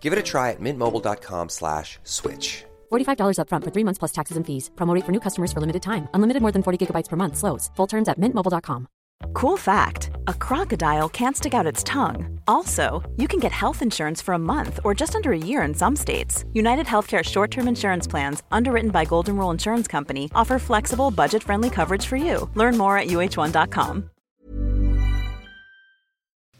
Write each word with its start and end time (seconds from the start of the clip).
Give 0.00 0.14
it 0.14 0.18
a 0.18 0.22
try 0.22 0.52
at 0.52 0.60
mintmobile.com 0.60 1.50
slash 1.50 1.98
switch. 2.04 2.64
$45 2.90 3.36
upfront 3.40 3.64
for 3.64 3.72
three 3.74 3.84
months 3.84 3.98
plus 3.98 4.12
taxes 4.12 4.38
and 4.38 4.46
fees. 4.46 4.70
Promo 4.76 4.94
rate 4.94 5.04
for 5.04 5.12
new 5.12 5.20
customers 5.20 5.52
for 5.52 5.60
limited 5.60 5.82
time. 5.82 6.08
Unlimited 6.14 6.40
more 6.40 6.52
than 6.52 6.62
40 6.62 6.78
gigabytes 6.86 7.08
per 7.08 7.16
month. 7.16 7.36
Slows. 7.36 7.70
Full 7.76 7.86
terms 7.86 8.08
at 8.08 8.18
mintmobile.com. 8.18 8.88
Cool 9.34 9.56
fact 9.56 10.10
a 10.28 10.34
crocodile 10.34 11.08
can't 11.08 11.36
stick 11.36 11.54
out 11.54 11.66
its 11.66 11.82
tongue. 11.82 12.40
Also, 12.46 13.02
you 13.16 13.26
can 13.28 13.40
get 13.40 13.52
health 13.52 13.82
insurance 13.82 14.22
for 14.22 14.34
a 14.34 14.38
month 14.38 14.80
or 14.84 14.94
just 14.94 15.16
under 15.16 15.32
a 15.32 15.38
year 15.38 15.62
in 15.62 15.74
some 15.74 15.96
states. 15.96 16.44
United 16.52 16.86
Healthcare 16.86 17.24
short 17.24 17.50
term 17.50 17.68
insurance 17.68 18.06
plans, 18.06 18.42
underwritten 18.50 18.90
by 18.90 19.04
Golden 19.04 19.36
Rule 19.36 19.50
Insurance 19.50 19.88
Company, 19.88 20.30
offer 20.34 20.58
flexible, 20.58 21.10
budget 21.10 21.42
friendly 21.42 21.70
coverage 21.70 22.06
for 22.06 22.16
you. 22.16 22.48
Learn 22.54 22.78
more 22.78 22.96
at 22.96 23.08
uh1.com. 23.08 24.10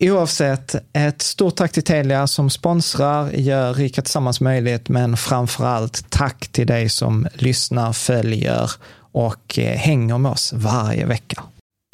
Oavsett, 0.00 0.74
ett 0.92 1.22
stort 1.22 1.56
tack 1.56 1.72
till 1.72 1.84
Telia 1.84 2.26
som 2.26 2.50
sponsrar, 2.50 3.30
gör 3.30 3.74
Rika 3.74 4.02
Tillsammans 4.02 4.40
möjligt, 4.40 4.88
men 4.88 5.16
framför 5.16 5.64
allt 5.64 6.10
tack 6.10 6.48
till 6.48 6.66
dig 6.66 6.88
som 6.88 7.26
lyssnar, 7.34 7.92
följer 7.92 8.70
och 9.12 9.58
eh, 9.58 9.76
hänger 9.76 10.18
med 10.18 10.32
oss 10.32 10.52
varje 10.52 11.06
vecka. 11.06 11.42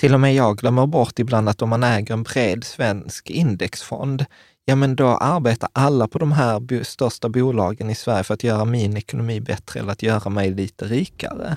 Till 0.01 0.15
och 0.15 0.21
med 0.21 0.35
jag 0.35 0.59
glömmer 0.59 0.87
bort 0.87 1.19
ibland 1.19 1.49
att 1.49 1.63
om 1.63 1.69
man 1.69 1.85
äger 1.85 2.15
en 2.15 2.23
bred 2.23 2.65
svensk 2.65 3.31
indexfond, 3.31 4.25
ja 4.65 4.77
men 4.77 4.97
då 4.97 5.07
arbetar 5.07 5.69
alla 5.73 6.09
på 6.09 6.19
de 6.19 6.33
här 6.33 6.85
största 6.85 7.29
bolagen 7.29 7.91
i 7.91 7.95
Sverige 7.95 8.25
för 8.25 8.35
att 8.35 8.45
göra 8.45 8.65
min 8.65 8.97
ekonomi 8.97 9.41
bättre 9.41 9.81
eller 9.81 9.93
att 9.93 10.03
göra 10.03 10.31
mig 10.31 10.51
lite 10.51 10.85
rikare. 10.85 11.57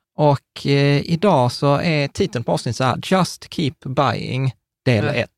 och 0.21 0.65
eh, 0.65 1.11
idag 1.11 1.51
så 1.51 1.75
är 1.75 2.07
titeln 2.07 2.43
på 2.43 2.51
avsnittet 2.51 2.77
så 2.77 2.83
här, 2.83 2.99
Just 3.03 3.53
Keep 3.53 3.75
Buying 3.85 4.53
del 4.85 5.05
1. 5.05 5.29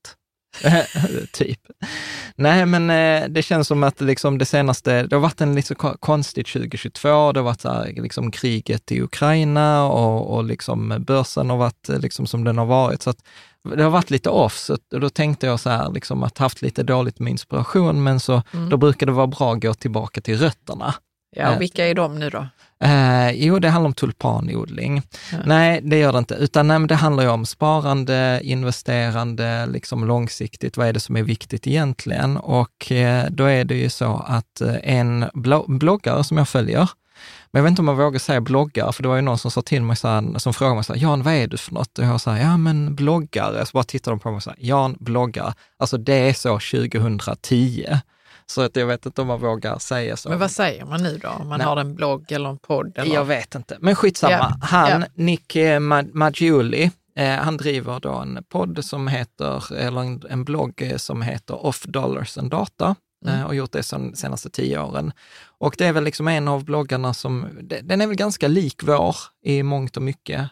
typ. 1.31 1.59
Nej, 2.35 2.65
men 2.65 2.89
eh, 2.89 3.29
det 3.29 3.41
känns 3.41 3.67
som 3.67 3.83
att 3.83 4.01
liksom 4.01 4.37
det 4.37 4.45
senaste, 4.45 5.03
det 5.03 5.15
har 5.15 5.21
varit 5.21 5.41
en 5.41 5.55
lite 5.55 5.75
konstigt 5.99 6.47
2022. 6.47 7.31
Det 7.31 7.39
har 7.39 7.43
varit 7.43 7.61
så 7.61 7.69
här, 7.69 7.93
liksom 7.95 8.31
kriget 8.31 8.91
i 8.91 9.01
Ukraina 9.01 9.87
och, 9.87 10.35
och 10.35 10.43
liksom 10.43 11.03
börsen 11.07 11.49
har 11.49 11.57
varit 11.57 11.89
eh, 11.89 11.99
liksom 11.99 12.27
som 12.27 12.43
den 12.43 12.57
har 12.57 12.65
varit. 12.65 13.01
Så 13.01 13.09
att 13.09 13.23
det 13.75 13.83
har 13.83 13.89
varit 13.89 14.09
lite 14.09 14.29
off, 14.29 14.57
så 14.57 14.77
då 14.89 15.09
tänkte 15.09 15.45
jag 15.45 15.59
så 15.59 15.69
här, 15.69 15.91
liksom 15.91 16.23
att 16.23 16.37
haft 16.37 16.61
lite 16.61 16.83
dåligt 16.83 17.19
med 17.19 17.31
inspiration, 17.31 18.03
men 18.03 18.19
så 18.19 18.41
mm. 18.53 18.69
då 18.69 18.77
brukar 18.77 19.05
det 19.05 19.11
vara 19.11 19.27
bra 19.27 19.53
att 19.53 19.61
gå 19.61 19.73
tillbaka 19.73 20.21
till 20.21 20.37
rötterna. 20.37 20.93
Ja, 21.35 21.57
vilka 21.59 21.87
är 21.87 21.95
de 21.95 22.19
nu 22.19 22.29
då? 22.29 22.47
Eh, 22.83 23.31
jo, 23.31 23.59
det 23.59 23.69
handlar 23.69 23.87
om 23.87 23.93
tulpanodling. 23.93 25.01
Ja. 25.31 25.37
Nej, 25.45 25.81
det 25.83 25.97
gör 25.97 26.11
det 26.11 26.17
inte, 26.17 26.35
utan 26.35 26.67
nej, 26.67 26.87
det 26.87 26.95
handlar 26.95 27.23
ju 27.23 27.29
om 27.29 27.45
sparande, 27.45 28.39
investerande, 28.43 29.65
liksom 29.65 30.05
långsiktigt. 30.07 30.77
Vad 30.77 30.87
är 30.87 30.93
det 30.93 30.99
som 30.99 31.17
är 31.17 31.23
viktigt 31.23 31.67
egentligen? 31.67 32.37
Och 32.37 32.91
eh, 32.91 33.25
då 33.29 33.43
är 33.43 33.63
det 33.63 33.75
ju 33.75 33.89
så 33.89 34.23
att 34.27 34.61
eh, 34.61 34.75
en 34.83 35.25
bloggare 35.67 36.23
som 36.23 36.37
jag 36.37 36.49
följer, 36.49 36.89
men 37.51 37.59
jag 37.59 37.63
vet 37.63 37.69
inte 37.69 37.81
om 37.81 37.87
jag 37.87 37.95
vågar 37.95 38.19
säga 38.19 38.41
bloggare, 38.41 38.93
för 38.93 39.03
det 39.03 39.09
var 39.09 39.15
ju 39.15 39.21
någon 39.21 39.37
som 39.37 39.51
sa 39.51 39.61
till 39.61 39.81
mig 39.81 39.95
så 39.95 40.07
här, 40.07 40.39
som 40.39 40.53
frågade 40.53 40.75
mig 40.75 40.83
så 40.83 40.93
här, 40.93 41.01
Jan, 41.01 41.23
vad 41.23 41.33
är 41.33 41.47
du 41.47 41.57
för 41.57 41.73
något? 41.73 41.99
Och 41.99 42.05
jag 42.05 42.21
sa, 42.21 42.37
ja 42.37 42.57
men 42.57 42.95
bloggare. 42.95 43.65
Så 43.65 43.71
bara 43.73 43.83
tittade 43.83 44.15
de 44.15 44.19
på 44.19 44.29
mig 44.29 44.35
och 44.35 44.43
sa, 44.43 44.53
Jan, 44.57 44.95
bloggare. 44.99 45.53
Alltså 45.77 45.97
det 45.97 46.13
är 46.13 46.33
så 46.33 46.59
2010. 46.59 47.85
Så 48.45 48.61
att 48.61 48.75
jag 48.75 48.85
vet 48.85 49.05
inte 49.05 49.21
om 49.21 49.27
man 49.27 49.39
vågar 49.39 49.79
säga 49.79 50.17
så. 50.17 50.29
Men 50.29 50.39
vad 50.39 50.51
säger 50.51 50.85
man 50.85 51.03
nu 51.03 51.17
då? 51.17 51.29
Om 51.29 51.47
man 51.47 51.57
Nej. 51.57 51.67
har 51.67 51.77
en 51.77 51.95
blogg 51.95 52.31
eller 52.31 52.49
en 52.49 52.57
podd? 52.57 52.97
Eller? 52.97 53.13
Jag 53.13 53.25
vet 53.25 53.55
inte, 53.55 53.77
men 53.79 53.95
skitsamma. 53.95 54.33
Ja. 54.33 54.57
Han, 54.61 55.01
ja. 55.01 55.07
Nick 55.13 55.55
eh, 55.55 55.79
Maggiuli, 56.13 56.91
eh, 57.15 57.29
han 57.29 57.57
driver 57.57 57.99
då 57.99 58.13
en 58.13 58.43
podd 58.49 58.85
som 58.85 59.07
heter, 59.07 59.73
eller 59.73 60.01
en, 60.01 60.23
en 60.29 60.43
blogg 60.43 60.81
eh, 60.81 60.97
som 60.97 61.21
heter 61.21 61.65
Off 61.65 61.83
Dollars 61.83 62.37
and 62.37 62.51
Data 62.51 62.95
mm. 63.27 63.45
och 63.45 63.55
gjort 63.55 63.71
det 63.71 63.89
de 63.91 64.15
senaste 64.15 64.49
tio 64.49 64.79
åren. 64.79 65.11
Och 65.59 65.75
det 65.77 65.85
är 65.85 65.93
väl 65.93 66.03
liksom 66.03 66.27
en 66.27 66.47
av 66.47 66.65
bloggarna 66.65 67.13
som, 67.13 67.47
den 67.83 68.01
är 68.01 68.07
väl 68.07 68.15
ganska 68.15 68.47
lik 68.47 68.83
vår 68.83 69.15
i 69.43 69.63
mångt 69.63 69.97
och 69.97 70.03
mycket, 70.03 70.49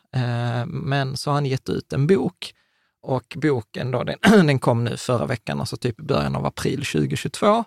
men 0.66 1.18
så 1.18 1.30
har 1.30 1.36
han 1.36 1.46
gett 1.46 1.70
ut 1.70 1.94
en 1.94 2.08
bok 2.08 2.54
och 3.01 3.38
boken 3.42 3.92
då, 3.92 4.03
den, 4.03 4.18
den 4.48 4.59
kom 4.59 4.83
nu 4.83 4.98
förra 4.98 5.25
veckan, 5.25 5.59
alltså 5.59 5.77
typ 5.77 6.00
i 6.00 6.03
början 6.03 6.36
av 6.36 6.45
april 6.45 6.86
2022. 6.86 7.63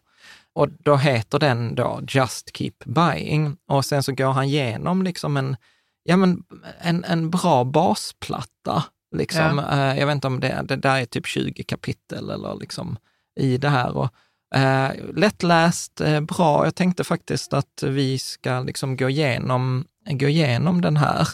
Och 0.52 0.68
då 0.70 0.96
heter 0.96 1.38
den 1.38 1.74
då 1.74 2.00
Just 2.08 2.56
Keep 2.56 2.74
Buying. 2.84 3.56
Och 3.68 3.84
sen 3.84 4.02
så 4.02 4.12
går 4.12 4.30
han 4.32 4.44
igenom 4.44 5.02
liksom 5.02 5.36
en, 5.36 5.56
ja 6.02 6.16
men 6.16 6.42
en, 6.80 7.04
en 7.04 7.30
bra 7.30 7.64
basplatta. 7.64 8.84
Liksom. 9.16 9.58
Ja. 9.70 9.92
Uh, 9.92 9.98
jag 9.98 10.06
vet 10.06 10.14
inte 10.14 10.26
om 10.26 10.40
det, 10.40 10.64
det 10.64 10.76
där 10.76 11.00
är 11.00 11.04
typ 11.04 11.26
20 11.26 11.62
kapitel 11.62 12.30
eller 12.30 12.54
liksom 12.60 12.96
i 13.40 13.56
det 13.56 13.68
här. 13.68 13.96
Och, 13.96 14.14
Eh, 14.54 14.90
lättläst, 15.14 16.00
eh, 16.00 16.20
bra. 16.20 16.64
Jag 16.64 16.74
tänkte 16.74 17.04
faktiskt 17.04 17.52
att 17.52 17.82
vi 17.82 18.18
ska 18.18 18.60
liksom 18.60 18.96
gå 18.96 19.08
igenom, 19.10 19.84
gå 20.10 20.28
igenom 20.28 20.80
den 20.80 20.96
här. 20.96 21.28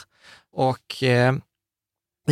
Och 0.53 1.03
eh, 1.03 1.35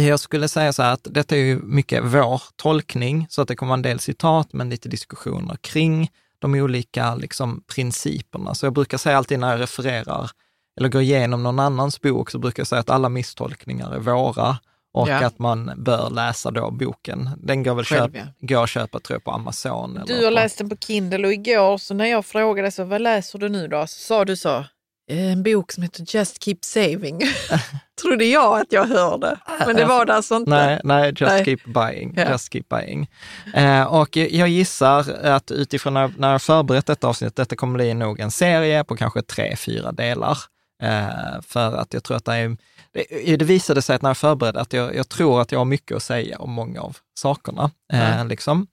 jag 0.07 0.21
skulle 0.21 0.49
säga 0.49 0.73
så 0.73 0.83
här 0.83 0.93
att 0.93 1.07
detta 1.11 1.37
är 1.37 1.41
ju 1.41 1.61
mycket 1.63 2.05
vår 2.05 2.43
tolkning, 2.57 3.27
så 3.31 3.43
att 3.43 3.49
det 3.49 3.57
kommer 3.57 3.75
en 3.75 3.83
del 3.83 4.01
citat, 4.01 4.53
men 4.53 4.71
lite 4.71 4.89
diskussioner 4.89 5.57
kring 5.61 6.11
de 6.39 6.55
olika 6.55 7.15
liksom, 7.15 7.63
principerna. 7.75 8.55
Så 8.55 8.67
jag 8.67 8.73
brukar 8.73 8.99
säga 8.99 9.19
alltid 9.19 9.39
när 9.39 9.51
jag 9.51 9.61
refererar 9.61 10.31
eller 10.79 10.89
går 10.89 11.03
igenom 11.03 11.43
någon 11.43 11.59
annans 11.59 12.01
bok, 12.01 12.31
så 12.31 12.39
brukar 12.39 12.61
jag 12.61 12.67
säga 12.67 12.81
att 12.81 12.91
alla 12.91 13.09
misstolkningar 13.09 13.93
är 13.93 13.99
våra 13.99 14.59
och 14.93 15.09
ja. 15.09 15.27
att 15.27 15.39
man 15.39 15.73
bör 15.77 16.11
läsa 16.11 16.51
då 16.51 16.71
boken. 16.71 17.31
Den 17.37 17.63
går 17.63 17.75
väl 17.75 17.85
Själv, 17.85 18.13
köp, 18.13 18.27
ja. 18.39 18.47
går 18.47 18.65
att 18.65 18.71
köpa 18.71 19.01
tror 19.01 19.15
jag, 19.15 19.25
på 19.25 19.31
Amazon. 19.31 20.01
Du 20.07 20.15
har 20.15 20.23
på... 20.23 20.31
läst 20.31 20.59
den 20.59 20.69
på 20.69 20.77
Kindle 20.77 21.27
och 21.27 21.33
igår 21.33 21.79
så 21.79 21.95
när 21.95 22.07
jag 22.07 22.27
frågade 22.27 22.71
så 22.71 22.85
vad 22.85 23.01
läser 23.01 23.39
du 23.39 23.49
nu 23.49 23.69
då? 23.69 23.87
Så 23.87 23.99
sa 23.99 24.25
du 24.25 24.37
så, 24.37 24.65
en 25.09 25.43
bok 25.43 25.73
som 25.73 25.83
heter 25.83 26.05
Just 26.17 26.45
Keep 26.45 26.59
Saving. 26.63 27.21
Trodde 28.03 28.25
jag 28.25 28.61
att 28.61 28.73
jag 28.73 28.87
hörde, 28.87 29.39
men 29.67 29.77
det 29.77 29.85
var 29.85 30.07
det 30.07 30.15
alltså 30.15 30.37
inte. 30.37 30.51
Nej, 30.51 30.81
nej 30.85 31.09
Just 31.09 31.21
nej. 31.21 31.45
Keep 31.45 31.59
Buying. 31.67 32.15
Ja. 32.17 32.31
Just 32.31 32.53
keep 32.53 32.65
buying. 32.71 33.11
Eh, 33.55 33.83
och 33.83 34.17
jag 34.17 34.49
gissar 34.49 35.25
att 35.25 35.51
utifrån 35.51 35.95
när, 35.95 36.13
när 36.19 36.33
jag 36.33 36.43
förberett 36.43 36.87
detta 36.87 37.09
avsnitt, 37.09 37.37
detta 37.37 37.57
kommer 37.57 37.75
bli 37.75 37.95
nog 37.95 38.21
en 38.21 38.31
serie 38.31 38.85
på 38.85 38.97
kanske 38.97 39.23
tre, 39.23 39.57
fyra 39.57 39.93
delar. 39.93 40.39
Eh, 40.83 41.41
för 41.43 41.77
att 41.77 41.95
jag 41.95 42.05
tror 42.05 42.17
att 42.17 42.25
det 42.25 42.35
är 42.35 42.57
det, 42.93 43.37
det 43.37 43.45
visade 43.45 43.83
sig 43.83 43.97
att 43.97 44.03
när 44.03 44.11
jag 44.11 44.17
förberedde 44.17 44.61
att 44.61 44.73
jag, 44.73 44.95
jag, 44.95 45.09
tror 45.09 45.41
att 45.41 45.53
jag 45.53 45.61
har 45.61 45.65
mycket 45.65 45.97
att 45.97 46.03
säga 46.03 46.39
om 46.39 46.51
många 46.51 46.81
av 46.81 46.97
sakerna. 47.19 47.71
Mm. 47.93 48.19
Eh, 48.19 48.27
liksom. 48.27 48.67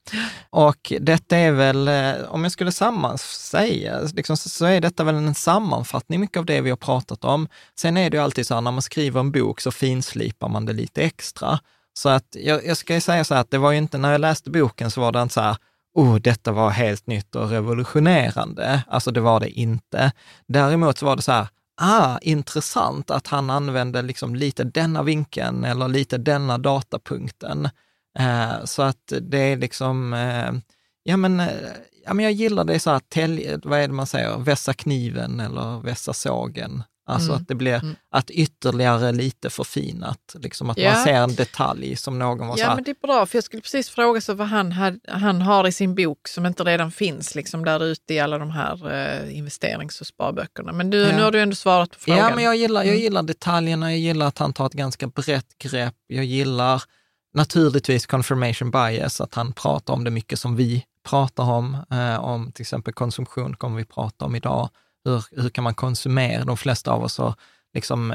Och 0.50 0.92
detta 1.00 1.36
är 1.36 1.52
väl, 1.52 1.88
eh, 1.88 2.12
om 2.28 2.42
jag 2.42 2.52
skulle 2.52 2.72
sammansäga, 2.72 4.00
liksom, 4.14 4.36
så, 4.36 4.48
så 4.48 4.64
är 4.64 4.80
detta 4.80 5.04
väl 5.04 5.14
en 5.14 5.34
sammanfattning 5.34 6.20
mycket 6.20 6.38
av 6.38 6.46
det 6.46 6.60
vi 6.60 6.70
har 6.70 6.76
pratat 6.76 7.24
om. 7.24 7.48
Sen 7.78 7.96
är 7.96 8.10
det 8.10 8.16
ju 8.16 8.22
alltid 8.22 8.46
så 8.46 8.54
här, 8.54 8.60
när 8.60 8.72
man 8.72 8.82
skriver 8.82 9.20
en 9.20 9.32
bok 9.32 9.60
så 9.60 9.70
finslipar 9.70 10.48
man 10.48 10.66
det 10.66 10.72
lite 10.72 11.02
extra. 11.02 11.58
Så 11.94 12.08
att 12.08 12.36
jag, 12.38 12.66
jag 12.66 12.76
ska 12.76 13.00
säga 13.00 13.24
så 13.24 13.34
här 13.34 13.40
att 13.40 13.50
det 13.50 13.58
var 13.58 13.72
ju 13.72 13.78
inte, 13.78 13.98
när 13.98 14.12
jag 14.12 14.20
läste 14.20 14.50
boken 14.50 14.90
så 14.90 15.00
var 15.00 15.12
det 15.12 15.22
inte 15.22 15.34
så 15.34 15.40
här, 15.40 15.56
oh, 15.94 16.16
detta 16.16 16.52
var 16.52 16.70
helt 16.70 17.06
nytt 17.06 17.34
och 17.34 17.50
revolutionerande. 17.50 18.82
Alltså 18.88 19.10
det 19.10 19.20
var 19.20 19.40
det 19.40 19.50
inte. 19.50 20.12
Däremot 20.48 20.98
så 20.98 21.06
var 21.06 21.16
det 21.16 21.22
så 21.22 21.32
här, 21.32 21.48
ah, 21.76 22.18
intressant 22.22 23.10
att 23.10 23.26
han 23.26 23.50
använde 23.50 24.02
liksom 24.02 24.34
lite 24.34 24.64
denna 24.64 25.02
vinkeln 25.02 25.64
eller 25.64 25.88
lite 25.88 26.18
denna 26.18 26.58
datapunkten. 26.58 27.68
Eh, 28.18 28.64
så 28.64 28.82
att 28.82 29.12
det 29.20 29.38
är 29.38 29.56
liksom, 29.56 30.12
eh, 30.12 30.52
ja 31.02 31.16
men, 31.16 31.40
eh, 31.40 31.46
ja 32.04 32.14
men 32.14 32.24
jag 32.24 32.32
gillar 32.32 32.64
det 32.64 32.80
så 32.80 32.90
här, 32.90 32.98
tälj, 32.98 33.56
vad 33.62 33.80
är 33.80 33.88
det 33.88 33.94
man 33.94 34.06
säger, 34.06 34.38
vässa 34.38 34.74
kniven 34.74 35.40
eller 35.40 35.80
vässa 35.80 36.12
sågen. 36.12 36.82
Alltså 37.08 37.28
mm. 37.28 37.42
att 37.42 37.48
det 37.48 37.54
blir 37.54 37.74
mm. 37.74 37.96
att 38.10 38.30
ytterligare 38.30 39.12
lite 39.12 39.50
förfinat, 39.50 40.36
liksom 40.38 40.70
att 40.70 40.78
ja. 40.78 40.92
man 40.92 41.04
ser 41.04 41.14
en 41.14 41.34
detalj 41.34 41.96
som 41.96 42.18
någon 42.18 42.46
var 42.46 42.58
Ja, 42.58 42.66
här, 42.66 42.74
men 42.74 42.84
det 42.84 42.90
är 42.90 43.06
bra, 43.06 43.26
för 43.26 43.36
jag 43.36 43.44
skulle 43.44 43.62
precis 43.62 43.88
fråga 43.88 44.20
så 44.20 44.34
vad 44.34 44.48
han, 44.48 44.72
had, 44.72 45.00
han 45.08 45.42
har 45.42 45.66
i 45.66 45.72
sin 45.72 45.94
bok 45.94 46.28
som 46.28 46.46
inte 46.46 46.64
redan 46.64 46.90
finns 46.90 47.34
liksom 47.34 47.64
där 47.64 47.84
ute 47.84 48.14
i 48.14 48.20
alla 48.20 48.38
de 48.38 48.50
här 48.50 48.92
eh, 48.92 49.38
investerings 49.38 50.00
och 50.00 50.06
sparböckerna. 50.06 50.72
Men 50.72 50.90
du, 50.90 50.98
ja. 50.98 51.16
nu 51.16 51.22
har 51.22 51.32
du 51.32 51.40
ändå 51.40 51.54
svarat 51.54 51.90
på 51.90 51.98
frågan. 51.98 52.18
Ja, 52.18 52.34
men 52.34 52.44
jag 52.44 52.56
gillar, 52.56 52.80
jag 52.80 52.88
mm. 52.88 53.00
gillar 53.00 53.22
detaljerna, 53.22 53.92
jag 53.92 54.00
gillar 54.00 54.26
att 54.26 54.38
han 54.38 54.52
tar 54.52 54.66
ett 54.66 54.72
ganska 54.72 55.06
brett 55.06 55.58
grepp, 55.58 55.94
jag 56.06 56.24
gillar 56.24 56.82
naturligtvis 57.34 58.06
confirmation 58.06 58.70
bias, 58.70 59.20
att 59.20 59.34
han 59.34 59.52
pratar 59.52 59.94
om 59.94 60.04
det 60.04 60.10
mycket 60.10 60.38
som 60.38 60.56
vi 60.56 60.84
pratar 61.08 61.44
om, 61.44 61.76
eh, 61.90 62.24
om 62.24 62.52
till 62.52 62.62
exempel 62.62 62.94
konsumtion 62.94 63.56
kommer 63.56 63.76
vi 63.76 63.84
prata 63.84 64.24
om 64.24 64.36
idag 64.36 64.70
hur, 65.06 65.42
hur 65.42 65.48
kan 65.48 65.64
man 65.64 65.74
konsumera? 65.74 66.44
De 66.44 66.56
flesta 66.56 66.92
av 66.92 67.02
oss 67.04 67.18
har 67.18 67.34
liksom 67.74 68.14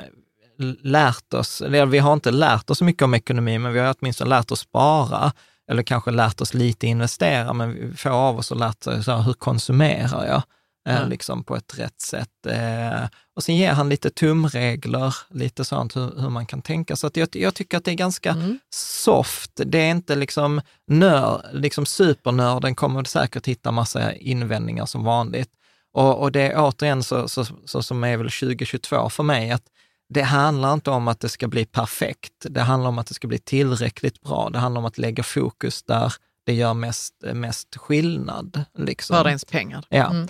lärt 0.81 1.33
oss, 1.33 1.61
eller 1.61 1.85
vi 1.85 1.99
har 1.99 2.13
inte 2.13 2.31
lärt 2.31 2.69
oss 2.69 2.77
så 2.77 2.83
mycket 2.83 3.01
om 3.01 3.13
ekonomi, 3.13 3.59
men 3.59 3.73
vi 3.73 3.79
har 3.79 3.95
åtminstone 3.99 4.29
lärt 4.29 4.51
oss 4.51 4.59
spara, 4.59 5.33
eller 5.71 5.83
kanske 5.83 6.11
lärt 6.11 6.41
oss 6.41 6.53
lite 6.53 6.87
investera, 6.87 7.53
men 7.53 7.97
få 7.97 8.09
av 8.09 8.37
oss 8.37 8.49
har 8.49 8.57
lärt 8.57 8.83
sig, 8.83 9.03
så 9.03 9.11
här, 9.11 9.21
hur 9.21 9.33
konsumerar 9.33 10.25
jag? 10.25 10.43
Mm. 10.89 11.09
liksom 11.09 11.43
på 11.43 11.55
ett 11.55 11.79
rätt 11.79 12.01
sätt. 12.01 12.45
Eh, 12.45 13.07
och 13.35 13.43
sen 13.43 13.55
ger 13.55 13.71
han 13.71 13.89
lite 13.89 14.09
tumregler, 14.09 15.15
lite 15.29 15.65
sånt 15.65 15.95
hur, 15.95 16.21
hur 16.21 16.29
man 16.29 16.45
kan 16.45 16.61
tänka. 16.61 16.95
Så 16.95 17.07
att 17.07 17.17
jag, 17.17 17.29
jag, 17.31 17.53
tycker 17.53 17.77
att 17.77 17.85
det 17.85 17.91
är 17.91 17.95
ganska 17.95 18.29
mm. 18.29 18.59
soft. 18.69 19.51
Det 19.55 19.77
är 19.77 19.91
inte 19.91 20.15
liksom 20.15 20.61
nörd, 20.87 21.41
liksom 21.53 21.85
supernörden 21.85 22.75
kommer 22.75 23.03
säkert 23.03 23.47
hitta 23.47 23.71
massa 23.71 24.13
invändningar 24.13 24.85
som 24.85 25.03
vanligt. 25.03 25.49
Och, 25.93 26.21
och 26.21 26.31
det 26.31 26.41
är 26.41 26.53
återigen 26.57 27.03
så, 27.03 27.27
så, 27.27 27.45
så, 27.65 27.83
som 27.83 28.03
är 28.03 28.17
väl 28.17 28.31
2022 28.31 29.09
för 29.09 29.23
mig, 29.23 29.51
att 29.51 29.63
det 30.09 30.21
handlar 30.21 30.73
inte 30.73 30.91
om 30.91 31.07
att 31.07 31.19
det 31.19 31.29
ska 31.29 31.47
bli 31.47 31.65
perfekt. 31.65 32.33
Det 32.49 32.61
handlar 32.61 32.89
om 32.89 32.99
att 32.99 33.07
det 33.07 33.13
ska 33.13 33.27
bli 33.27 33.39
tillräckligt 33.39 34.21
bra. 34.21 34.49
Det 34.49 34.59
handlar 34.59 34.79
om 34.79 34.85
att 34.85 34.97
lägga 34.97 35.23
fokus 35.23 35.83
där 35.83 36.13
det 36.43 36.53
gör 36.53 36.73
mest, 36.73 37.13
mest 37.33 37.75
skillnad. 37.75 38.65
Liksom. 38.77 39.17
För 39.17 39.27
ens 39.27 39.45
pengar. 39.45 39.85
Ja. 39.89 40.09
Mm. 40.09 40.27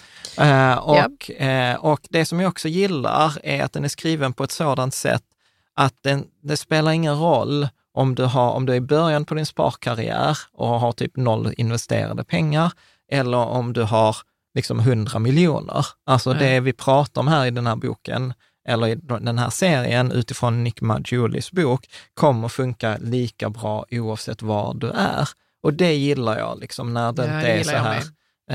Uh, 0.72 0.78
och, 0.78 1.30
yep. 1.30 1.76
uh, 1.76 1.86
och 1.86 2.00
det 2.10 2.26
som 2.26 2.40
jag 2.40 2.50
också 2.50 2.68
gillar 2.68 3.38
är 3.44 3.64
att 3.64 3.74
den 3.74 3.84
är 3.84 3.90
skriven 3.90 4.34
på 4.34 4.44
ett 4.44 4.52
sådant 4.52 4.94
sätt 4.94 5.24
att 5.74 5.96
den, 6.02 6.26
det 6.44 6.58
spelar 6.58 6.92
ingen 6.92 7.20
roll 7.20 7.68
om 7.94 8.16
du, 8.16 8.24
har, 8.24 8.52
om 8.52 8.66
du 8.66 8.72
är 8.74 8.78
i 8.78 8.82
början 8.82 9.26
på 9.26 9.36
din 9.36 9.46
sparkarriär 9.46 10.38
och 10.54 10.68
har 10.68 10.92
typ 10.92 11.18
noll 11.18 11.54
investerade 11.58 12.24
pengar, 12.24 12.72
eller 13.12 13.38
om 13.38 13.74
du 13.74 13.84
har 13.84 14.18
liksom 14.54 14.80
100 14.80 15.20
miljoner. 15.20 15.86
Alltså 16.06 16.30
mm. 16.32 16.44
det 16.44 16.60
vi 16.60 16.74
pratar 16.74 17.22
om 17.22 17.28
här 17.28 17.46
i 17.46 17.52
den 17.52 17.68
här 17.68 17.76
boken, 17.76 18.34
eller 18.68 18.88
i 18.88 18.96
den 18.96 19.38
här 19.38 19.50
serien 19.50 20.12
utifrån 20.12 20.64
Nick 20.64 20.82
Maggiulis 20.82 21.52
bok, 21.52 21.90
kommer 22.14 22.48
funka 22.48 22.98
lika 23.02 23.50
bra 23.50 23.86
oavsett 23.92 24.42
var 24.42 24.74
du 24.74 24.90
är. 24.90 25.30
Och 25.64 25.74
det 25.74 25.94
gillar 25.94 26.40
jag, 26.40 26.60
liksom, 26.60 26.94
när 26.94 27.12
det 27.12 27.26
ja, 27.26 27.36
inte 27.36 27.52
är 27.52 27.64
så 27.64 27.76
här 27.76 27.98
Eh, 27.98 28.04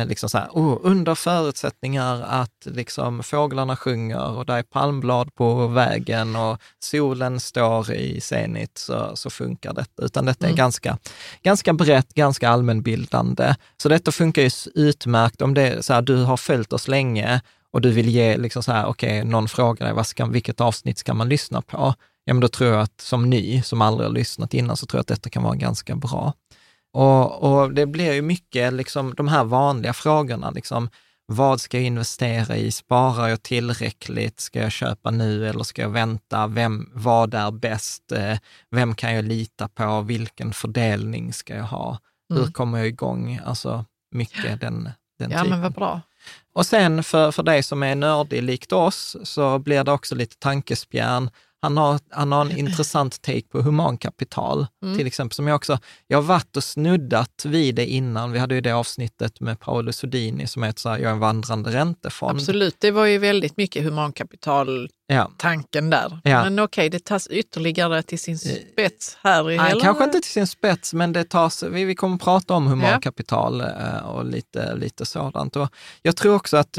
liksom 0.04 0.28
så 0.28 0.38
här, 0.38 0.48
oh, 0.52 0.78
under 0.82 1.14
förutsättningar 1.14 2.22
att 2.22 2.64
liksom 2.64 3.22
fåglarna 3.22 3.76
sjunger 3.76 4.30
och 4.30 4.46
det 4.46 4.52
är 4.52 4.62
palmblad 4.62 5.34
på 5.34 5.66
vägen 5.66 6.36
och 6.36 6.58
solen 6.78 7.40
står 7.40 7.92
i 7.92 8.20
zenit 8.20 8.78
så, 8.78 9.10
så 9.14 9.30
funkar 9.30 9.72
detta. 9.72 10.02
Utan 10.02 10.26
detta 10.26 10.46
är 10.46 10.50
mm. 10.50 10.56
ganska, 10.56 10.98
ganska 11.42 11.72
brett, 11.72 12.14
ganska 12.14 12.48
allmänbildande. 12.48 13.54
Så 13.82 13.88
detta 13.88 14.12
funkar 14.12 14.42
ju 14.42 14.50
utmärkt 14.74 15.42
om 15.42 15.54
det 15.54 15.84
så 15.84 15.92
här, 15.92 16.02
du 16.02 16.22
har 16.22 16.36
följt 16.36 16.72
oss 16.72 16.88
länge 16.88 17.40
och 17.70 17.80
du 17.80 17.90
vill 17.90 18.08
ge, 18.08 18.36
liksom 18.36 18.62
så 18.62 18.72
här, 18.72 18.86
okej, 18.86 19.18
okay, 19.20 19.30
någon 19.30 19.48
frågar 19.48 19.86
dig, 19.86 19.94
vad 19.94 20.06
ska, 20.06 20.26
vilket 20.26 20.60
avsnitt 20.60 20.98
ska 20.98 21.14
man 21.14 21.28
lyssna 21.28 21.62
på? 21.62 21.94
Ja, 22.24 22.34
men 22.34 22.40
då 22.40 22.48
tror 22.48 22.70
jag 22.70 22.80
att 22.80 23.00
som 23.00 23.30
ny, 23.30 23.62
som 23.62 23.82
aldrig 23.82 24.08
har 24.08 24.14
lyssnat 24.14 24.54
innan, 24.54 24.76
så 24.76 24.86
tror 24.86 24.98
jag 24.98 25.00
att 25.00 25.06
detta 25.06 25.30
kan 25.30 25.42
vara 25.42 25.54
ganska 25.54 25.96
bra. 25.96 26.32
Och, 26.96 27.42
och 27.42 27.72
det 27.72 27.86
blir 27.86 28.12
ju 28.12 28.22
mycket 28.22 28.72
liksom 28.72 29.14
de 29.14 29.28
här 29.28 29.44
vanliga 29.44 29.92
frågorna, 29.92 30.50
liksom, 30.50 30.90
vad 31.26 31.60
ska 31.60 31.76
jag 31.76 31.86
investera 31.86 32.56
i? 32.56 32.72
Sparar 32.72 33.28
jag 33.28 33.42
tillräckligt? 33.42 34.40
Ska 34.40 34.60
jag 34.60 34.72
köpa 34.72 35.10
nu 35.10 35.48
eller 35.48 35.64
ska 35.64 35.82
jag 35.82 35.88
vänta? 35.88 36.46
Vem, 36.46 36.90
vad 36.94 37.34
är 37.34 37.50
bäst? 37.50 38.12
Eh, 38.12 38.38
vem 38.70 38.94
kan 38.94 39.14
jag 39.14 39.24
lita 39.24 39.68
på? 39.68 40.00
Vilken 40.00 40.52
fördelning 40.52 41.32
ska 41.32 41.56
jag 41.56 41.64
ha? 41.64 41.98
Hur 42.28 42.38
mm. 42.38 42.52
kommer 42.52 42.78
jag 42.78 42.86
igång? 42.86 43.40
Alltså 43.44 43.84
mycket 44.10 44.60
den, 44.60 44.90
den 45.18 45.30
ja, 45.30 45.38
typen. 45.38 45.50
Men 45.50 45.62
vad 45.62 45.72
bra. 45.72 46.00
Och 46.52 46.66
sen 46.66 47.02
för, 47.02 47.32
för 47.32 47.42
dig 47.42 47.62
som 47.62 47.82
är 47.82 47.94
nördig 47.94 48.42
likt 48.42 48.72
oss 48.72 49.16
så 49.22 49.58
blir 49.58 49.84
det 49.84 49.92
också 49.92 50.14
lite 50.14 50.36
tankespjärn 50.36 51.30
han 51.62 51.76
har, 51.76 52.00
han 52.10 52.32
har 52.32 52.40
en 52.40 52.58
intressant 52.58 53.22
take 53.22 53.42
på 53.42 53.60
humankapital, 53.60 54.66
mm. 54.82 54.96
till 54.96 55.06
exempel, 55.06 55.34
som 55.34 55.46
jag 55.46 55.56
också, 55.56 55.78
jag 56.06 56.18
har 56.18 56.22
varit 56.22 56.56
och 56.56 56.64
snuddat 56.64 57.44
vid 57.44 57.74
det 57.74 57.86
innan. 57.86 58.32
Vi 58.32 58.38
hade 58.38 58.54
ju 58.54 58.60
det 58.60 58.72
avsnittet 58.72 59.40
med 59.40 59.60
Paolo 59.60 59.92
Sodini 59.92 60.46
som 60.46 60.62
heter 60.62 60.80
så 60.80 60.88
här, 60.88 60.98
jag 60.98 61.08
är 61.08 61.12
en 61.12 61.18
vandrande 61.18 61.72
räntefond. 61.72 62.38
Absolut, 62.38 62.76
det 62.78 62.90
var 62.90 63.06
ju 63.06 63.18
väldigt 63.18 63.56
mycket 63.56 63.84
humankapital-tanken 63.84 65.92
ja. 65.92 65.98
där. 65.98 66.20
Ja. 66.24 66.44
Men 66.44 66.58
okej, 66.58 66.90
det 66.90 67.04
tas 67.04 67.28
ytterligare 67.28 68.02
till 68.02 68.18
sin 68.18 68.34
eh, 68.34 68.38
spets 68.72 69.18
här. 69.22 69.50
I 69.50 69.56
Nej, 69.56 69.68
hela... 69.68 69.80
kanske 69.80 70.04
inte 70.04 70.20
till 70.20 70.32
sin 70.32 70.46
spets, 70.46 70.94
men 70.94 71.12
det 71.12 71.24
tas, 71.24 71.62
vi, 71.62 71.84
vi 71.84 71.94
kommer 71.94 72.16
prata 72.16 72.54
om 72.54 72.66
humankapital 72.66 73.60
ja. 73.60 73.66
Eh, 73.66 74.06
och 74.06 74.24
lite, 74.24 74.74
lite 74.74 75.06
sådant. 75.06 75.56
Och 75.56 75.68
jag 76.02 76.16
tror 76.16 76.34
också 76.34 76.56
att 76.56 76.78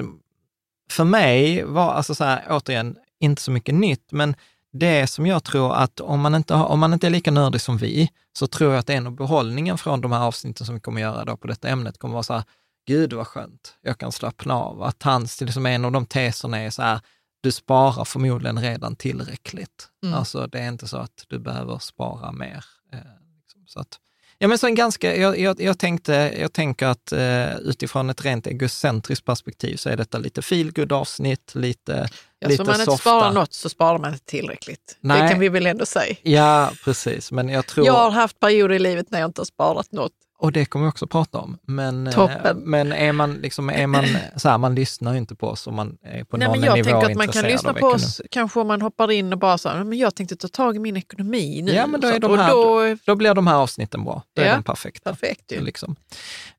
för 0.90 1.04
mig 1.04 1.64
var, 1.64 1.92
alltså 1.92 2.16
så 2.16 2.24
här, 2.24 2.44
återigen, 2.50 2.96
inte 3.20 3.42
så 3.42 3.52
mycket 3.52 3.76
nytt, 3.76 4.12
men 4.12 4.36
det 4.78 5.08
som 5.08 5.26
jag 5.26 5.44
tror 5.44 5.76
att 5.76 6.00
om 6.00 6.20
man, 6.20 6.36
inte 6.36 6.54
har, 6.54 6.66
om 6.66 6.80
man 6.80 6.94
inte 6.94 7.08
är 7.08 7.12
lika 7.12 7.32
nördig 7.32 7.62
som 7.62 7.78
vi, 7.78 8.10
så 8.34 8.48
tror 8.48 8.72
jag 8.72 8.80
att 8.80 8.90
en 8.90 9.08
av 9.08 9.16
behållningen 9.16 9.78
från 9.78 10.02
de 10.02 10.12
här 10.12 10.20
avsnitten 10.20 10.66
som 10.66 10.76
vi 10.76 10.82
kommer 10.82 11.02
göra 11.02 11.26
då 11.26 11.38
på 11.38 11.48
detta 11.48 11.68
ämnet 11.68 11.98
kommer 11.98 12.14
vara 12.14 12.24
så 12.24 12.34
här, 12.34 12.44
gud 12.88 13.14
vad 13.14 13.28
skönt, 13.28 13.76
jag 13.82 13.98
kan 13.98 14.12
slappna 14.12 14.54
av. 14.54 14.84
Att 14.84 15.04
hans, 15.04 15.42
liksom 15.42 15.66
en 15.66 15.86
av 15.86 15.92
de 15.92 16.06
teserna 16.06 16.58
är 16.58 16.70
så 16.70 16.82
här, 16.82 17.00
du 17.42 17.52
sparar 17.52 18.06
förmodligen 18.06 18.62
redan 18.62 18.96
tillräckligt. 18.96 19.90
Mm. 20.04 20.16
Alltså 20.16 20.48
det 20.48 20.60
är 20.60 20.68
inte 20.68 20.88
så 20.88 20.98
att 20.98 21.26
du 21.28 21.40
behöver 21.40 21.78
spara 21.80 22.32
mer. 22.32 22.66
Eh, 22.94 23.00
liksom. 23.42 23.64
så 23.68 23.80
att, 23.80 24.00
Ja, 24.40 24.48
men 24.48 24.58
så 24.58 24.68
en 24.68 24.76
ganska, 24.76 25.16
jag, 25.16 25.40
jag, 25.40 25.62
jag, 25.62 25.80
tänkte, 25.80 26.14
jag 26.40 26.54
tänker 26.54 26.88
att 26.88 27.12
eh, 27.12 27.56
utifrån 27.58 28.10
ett 28.10 28.26
rent 28.26 28.48
egocentriskt 28.48 29.26
perspektiv 29.26 29.76
så 29.76 29.90
är 29.90 29.98
detta 29.98 30.18
lite 30.18 30.42
feelgood 30.42 30.92
avsnitt, 30.92 31.56
lite, 31.56 32.10
Ja, 32.40 32.48
lite 32.48 32.58
så 32.58 32.64
om 32.64 32.68
man 32.68 32.76
inte 32.76 32.86
softa. 32.86 33.10
sparar 33.10 33.32
något 33.32 33.54
så 33.54 33.70
sparar 33.70 33.98
man 34.00 34.14
inte 34.14 34.26
tillräckligt. 34.26 34.98
Nej. 35.00 35.22
Det 35.22 35.30
kan 35.30 35.40
vi 35.40 35.50
väl 35.50 35.68
ändå 35.68 35.86
säga. 35.86 36.16
Ja, 36.22 36.72
precis. 36.84 37.32
Men 37.32 37.50
jag 37.50 37.68
tror... 37.68 37.86
Jag 37.86 37.94
har 37.94 38.12
haft 38.12 38.40
perioder 38.40 38.76
i 38.76 38.80
livet 38.80 39.12
när 39.12 39.20
jag 39.20 39.28
inte 39.28 39.42
har 39.42 39.46
sparat 39.46 39.92
något. 39.92 40.12
Och 40.40 40.52
det 40.52 40.66
kommer 40.66 40.86
vi 40.86 40.90
också 40.90 41.08
prata 41.08 41.38
om. 41.38 41.58
Men, 41.66 42.08
eh, 42.08 42.14
Toppen. 42.14 42.58
men 42.58 42.92
är 42.94 43.12
man, 43.12 43.34
liksom, 43.34 43.70
är 43.70 43.88
man 43.88 44.06
så 44.36 44.50
här, 44.50 44.58
man 44.58 44.76
lyssnar 44.76 45.12
ju 45.12 45.18
inte 45.18 45.36
på 45.36 45.48
oss 45.48 45.68
om 45.68 45.76
man 45.76 45.98
är 46.04 46.24
på 46.24 46.38
Nej, 46.38 46.48
någon 46.48 46.60
men 46.60 46.68
jag 46.68 46.76
nivå 46.76 46.90
tänker 46.90 47.12
att 47.12 47.18
man 47.18 47.28
kan 47.28 47.44
lyssna 47.44 47.74
på 47.74 47.88
oss, 47.88 48.22
kanske 48.32 48.60
om 48.60 48.68
man 48.68 48.82
hoppar 48.82 49.12
in 49.12 49.34
och 49.34 49.40
bara 49.40 49.58
så 49.58 49.70
men 49.70 49.98
jag 49.98 50.16
tänkte 50.16 50.36
ta 50.36 50.48
tag 50.48 50.76
i 50.76 50.80
min 50.80 50.98
ekonomi 50.98 51.62
nu. 51.62 51.72
Ja, 51.72 51.88
men 51.88 52.02
då, 52.02 52.08
är 52.08 52.20
de 52.20 52.38
här, 52.38 52.50
då, 52.50 52.98
då 53.06 53.16
blir 53.16 53.34
de 53.34 53.48
här 53.48 53.56
avsnitten 53.56 54.04
bra. 54.04 54.24
Då 54.36 54.42
är 54.42 54.46
Ja, 54.46 54.56
de 54.56 54.64
perfekta. 54.64 55.10
perfekt 55.10 55.52
ju. 55.52 55.62
Liksom. 55.62 55.96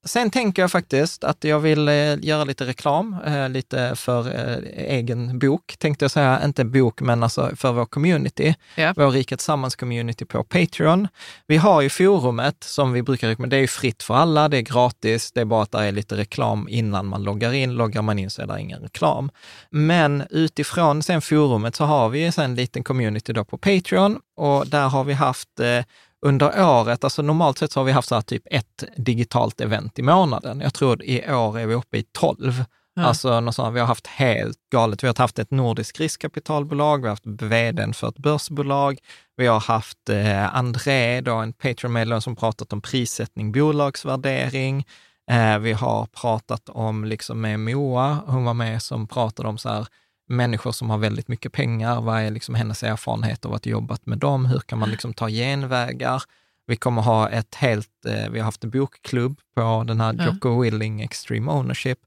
Sen 0.04 0.30
tänker 0.30 0.62
jag 0.62 0.70
faktiskt 0.70 1.24
att 1.24 1.44
jag 1.44 1.60
vill 1.60 1.88
eh, 1.88 1.94
göra 2.24 2.44
lite 2.44 2.66
reklam, 2.66 3.16
eh, 3.26 3.48
lite 3.48 3.92
för 3.96 4.30
egen 4.76 5.38
bok, 5.38 5.74
tänkte 5.78 6.04
jag 6.04 6.10
säga. 6.10 6.44
Inte 6.44 6.64
bok, 6.64 7.00
men 7.00 7.22
alltså 7.22 7.50
för 7.56 7.72
vår 7.72 7.86
community. 7.86 8.54
Ja. 8.74 8.92
Vår 8.96 9.10
Rika 9.10 9.36
Tillsammans-community 9.36 10.24
på 10.24 10.44
Patreon. 10.44 11.08
Vi 11.46 11.56
har 11.56 11.80
ju 11.80 11.88
forumet 11.90 12.64
som 12.64 12.92
vi 12.92 13.02
brukar 13.02 13.28
rekommendera. 13.28 13.67
Är 13.68 13.70
fritt 13.70 14.02
för 14.02 14.14
alla, 14.14 14.48
det 14.48 14.56
är 14.56 14.62
gratis. 14.62 15.32
Det 15.32 15.40
är 15.40 15.44
bara 15.44 15.62
att 15.62 15.72
det 15.72 15.78
är 15.78 15.92
lite 15.92 16.16
reklam 16.16 16.68
innan 16.68 17.06
man 17.06 17.22
loggar 17.22 17.52
in. 17.52 17.74
Loggar 17.74 18.02
man 18.02 18.18
in 18.18 18.30
så 18.30 18.42
är 18.42 18.46
det 18.46 18.60
ingen 18.60 18.82
reklam. 18.82 19.30
Men 19.70 20.22
utifrån 20.30 21.02
sen 21.02 21.22
forumet 21.22 21.76
så 21.76 21.84
har 21.84 22.08
vi 22.08 22.24
ju 22.24 22.32
sen 22.32 22.44
en 22.44 22.54
liten 22.54 22.84
community 22.84 23.32
då 23.32 23.44
på 23.44 23.58
Patreon 23.58 24.18
och 24.36 24.66
där 24.66 24.88
har 24.88 25.04
vi 25.04 25.12
haft 25.12 25.60
eh, 25.60 25.84
under 26.26 26.64
året, 26.70 27.04
alltså 27.04 27.22
normalt 27.22 27.58
sett 27.58 27.72
så 27.72 27.80
har 27.80 27.84
vi 27.84 27.92
haft 27.92 28.08
så 28.08 28.14
här 28.14 28.22
typ 28.22 28.42
ett 28.50 28.84
digitalt 28.96 29.60
event 29.60 29.98
i 29.98 30.02
månaden. 30.02 30.60
Jag 30.60 30.74
tror 30.74 31.02
i 31.02 31.32
år 31.32 31.58
är 31.58 31.66
vi 31.66 31.74
uppe 31.74 31.98
i 31.98 32.02
12. 32.02 32.64
Ja. 32.98 33.04
Alltså 33.04 33.40
något 33.40 33.54
sånt, 33.54 33.74
vi 33.74 33.80
har 33.80 33.86
haft 33.86 34.06
helt 34.06 34.58
galet. 34.72 35.02
Vi 35.04 35.06
har 35.06 35.18
haft 35.18 35.38
ett 35.38 35.50
nordiskt 35.50 36.00
riskkapitalbolag, 36.00 36.98
vi 36.98 37.02
har 37.02 37.12
haft 37.12 37.26
vdn 37.26 37.94
för 37.94 38.08
ett 38.08 38.18
börsbolag, 38.18 38.98
vi 39.36 39.46
har 39.46 39.60
haft 39.60 40.08
eh, 40.08 40.56
André, 40.56 41.20
då, 41.20 41.34
en 41.34 41.52
Patreon-medlem 41.52 42.20
som 42.20 42.36
pratat 42.36 42.72
om 42.72 42.80
prissättning, 42.80 43.52
bolagsvärdering. 43.52 44.86
Eh, 45.30 45.58
vi 45.58 45.72
har 45.72 46.06
pratat 46.06 46.68
om 46.68 47.04
liksom 47.04 47.40
med 47.40 47.60
Moa, 47.60 48.18
hon 48.26 48.44
var 48.44 48.54
med 48.54 48.82
som 48.82 49.06
pratade 49.06 49.48
om 49.48 49.58
så 49.58 49.68
här, 49.68 49.86
människor 50.28 50.72
som 50.72 50.90
har 50.90 50.98
väldigt 50.98 51.28
mycket 51.28 51.52
pengar, 51.52 52.00
vad 52.00 52.20
är 52.20 52.30
liksom 52.30 52.54
hennes 52.54 52.82
erfarenhet 52.82 53.44
av 53.44 53.54
att 53.54 53.66
jobbat 53.66 54.06
med 54.06 54.18
dem, 54.18 54.46
hur 54.46 54.60
kan 54.60 54.78
man 54.78 54.90
liksom 54.90 55.14
ta 55.14 55.28
genvägar? 55.28 56.22
Vi 56.66 56.76
kommer 56.76 57.02
ha 57.02 57.28
ett 57.28 57.54
helt, 57.54 58.06
eh, 58.06 58.30
vi 58.30 58.38
har 58.38 58.44
haft 58.44 58.64
en 58.64 58.70
bokklubb 58.70 59.40
på 59.54 59.84
den 59.86 60.00
här. 60.00 60.12
Jocko 60.26 60.60
Willing 60.60 61.00
Extreme 61.00 61.52
Ownership. 61.52 61.98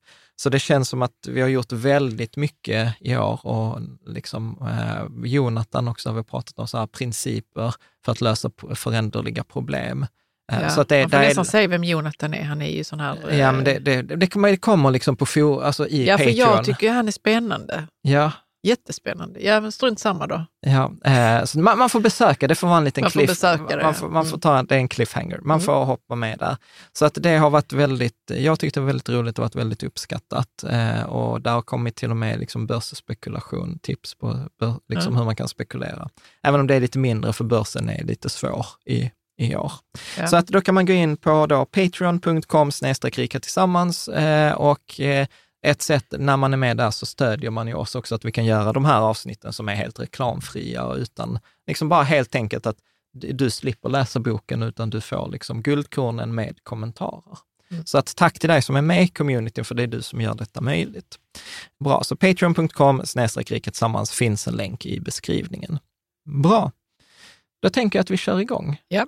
Så 0.42 0.50
det 0.50 0.60
känns 0.60 0.90
som 0.90 1.02
att 1.02 1.28
vi 1.28 1.42
har 1.42 1.48
gjort 1.48 1.72
väldigt 1.72 2.38
mycket 2.38 2.96
i 3.00 3.16
år 3.16 3.46
och 3.46 3.80
liksom 4.06 4.58
eh, 4.62 5.30
Jonathan 5.30 5.88
också 5.88 6.10
har 6.10 6.16
vi 6.16 6.24
pratat 6.24 6.60
om 6.60 6.68
så 6.68 6.78
här 6.78 6.88
principer 6.88 7.74
för 8.06 8.12
att 8.12 8.22
lösa 8.22 8.52
föränderliga 8.76 9.44
problem. 9.44 10.06
Eh, 10.52 10.62
ja. 10.62 10.70
Så 10.70 10.82
att 10.82 10.90
det, 10.90 11.02
man 11.02 11.10
får 11.10 11.18
där 11.18 11.24
är- 11.24 11.28
nästan 11.28 11.46
säga 11.46 11.68
vem 11.68 11.84
Jonathan 11.84 12.34
är. 12.34 12.44
Han 12.44 12.62
är 12.62 12.70
ju 12.70 12.84
sån 12.84 13.00
här... 13.00 13.18
Ja, 13.32 13.52
men 13.52 13.68
eh, 13.68 13.82
det, 13.82 14.02
det, 14.02 14.16
det, 14.16 14.28
kommer, 14.28 14.52
det 14.52 14.58
kommer 14.58 14.92
liksom 14.92 15.16
på 15.16 15.26
for, 15.26 15.64
alltså 15.64 15.88
i 15.88 16.08
ja, 16.08 16.18
för 16.18 16.26
Patreon. 16.26 16.56
jag 16.56 16.66
tycker 16.66 16.92
han 16.92 17.08
är 17.08 17.12
spännande. 17.12 17.88
Ja, 18.02 18.32
Jättespännande. 18.64 19.40
Ja, 19.46 19.62
men 19.62 19.72
strunt 19.72 20.00
samma 20.00 20.28
då. 20.28 20.46
ja. 20.66 20.92
Eh, 21.06 21.44
så 21.46 21.60
man, 21.60 21.78
man 21.78 21.90
får 21.90 22.00
besöka, 22.00 22.48
det 22.48 22.56
får 22.56 22.68
vara 22.68 22.78
en 22.78 22.84
liten 22.84 23.02
Man 23.04 23.12
får 23.12 23.20
cliff. 23.20 23.30
besöka 23.30 23.76
det, 23.78 23.84
man, 23.84 23.94
får, 23.96 24.10
man 24.10 24.26
får 24.26 24.38
ta, 24.38 24.64
det 24.64 24.76
är 24.76 24.80
en 24.80 24.88
cliffhanger. 24.88 25.38
Man 25.42 25.56
Mm. 25.56 25.66
får 25.66 25.86
hoppa 25.86 26.16
med 26.16 26.40
där. 26.40 26.58
Så 26.94 27.06
att 27.06 27.14
det 27.22 27.38
har 27.38 27.50
varit 27.50 27.74
väldigt, 27.74 28.32
jag 28.38 28.60
tyckte 28.60 28.80
det 28.80 28.82
var 28.82 28.88
väldigt 28.88 29.10
roligt 29.10 29.40
och 29.40 29.44
varit 29.44 29.56
väldigt 29.56 29.84
uppskattat. 29.84 30.64
Eh, 30.70 31.04
och 31.04 31.42
där 31.42 31.52
har 31.52 31.62
kommit 31.62 31.96
till 31.96 32.10
och 32.12 32.18
med 32.18 32.40
liksom 32.40 32.68
börsspekulation, 32.68 33.80
tips 33.80 34.16
på 34.16 34.40
bör, 34.60 34.74
liksom 34.90 35.08
Mm. 35.14 35.18
hur 35.18 35.26
man 35.26 35.36
kan 35.36 35.48
spekulera. 35.48 36.10
Även 36.44 36.60
om 36.60 36.68
det 36.68 36.76
är 36.76 36.80
lite 36.80 37.00
mindre, 37.00 37.34
för 37.34 37.44
börsen 37.44 37.90
är 37.90 38.04
lite 38.04 38.30
svår 38.30 38.66
i, 38.86 39.12
i 39.38 39.56
år. 39.56 39.72
Ja. 40.18 40.28
Så 40.28 40.36
att 40.36 40.48
då 40.48 40.62
kan 40.62 40.76
man 40.76 40.86
gå 40.86 40.94
in 40.94 41.18
på 41.18 41.66
patreon.com 41.72 42.72
rika 43.04 43.40
tillsammans 43.40 44.08
eh, 44.08 44.54
och 44.54 45.00
eh, 45.00 45.28
ett 45.62 45.82
sätt 45.82 46.06
när 46.18 46.38
man 46.38 46.54
är 46.54 46.58
med 46.58 46.78
där 46.78 46.92
så 46.92 47.06
stödjer 47.06 47.52
man 47.52 47.68
ju 47.68 47.74
oss 47.74 47.96
också 47.96 48.16
att 48.16 48.26
vi 48.26 48.32
kan 48.32 48.46
göra 48.46 48.74
de 48.74 48.86
här 48.86 49.00
avsnitten 49.00 49.54
som 49.54 49.70
är 49.70 49.76
helt 49.76 50.00
reklamfria 50.00 50.84
och 50.86 50.98
utan, 50.98 51.40
liksom 51.68 51.90
bara 51.90 52.04
helt 52.04 52.36
enkelt 52.36 52.66
att 52.66 52.78
du 53.14 53.50
slipper 53.50 53.90
läsa 53.90 54.20
boken 54.20 54.64
utan 54.64 54.90
du 54.90 55.02
får 55.02 55.30
liksom 55.32 55.62
guldkornen 55.62 56.36
med 56.36 56.64
kommentarer. 56.64 57.38
Mm. 57.72 57.86
Så 57.86 57.98
att 57.98 58.16
tack 58.16 58.40
till 58.40 58.50
dig 58.50 58.62
som 58.62 58.76
är 58.76 58.82
med 58.82 59.04
i 59.04 59.08
communityn 59.08 59.66
för 59.66 59.76
det 59.76 59.84
är 59.84 59.88
du 59.88 60.02
som 60.02 60.22
gör 60.22 60.36
detta 60.36 60.62
möjligt. 60.62 61.20
Bra, 61.84 62.04
så 62.04 62.16
patreon.com 62.16 63.02
tillsammans 63.64 64.12
finns 64.12 64.48
en 64.48 64.54
länk 64.54 64.86
i 64.86 65.00
beskrivningen. 65.00 65.80
Bra. 66.26 66.72
Då 67.62 67.70
tänker 67.70 68.00
jag 68.00 68.02
att 68.04 68.10
vi 68.10 68.18
kör 68.18 68.40
igång. 68.40 68.82
Ja. 68.88 69.06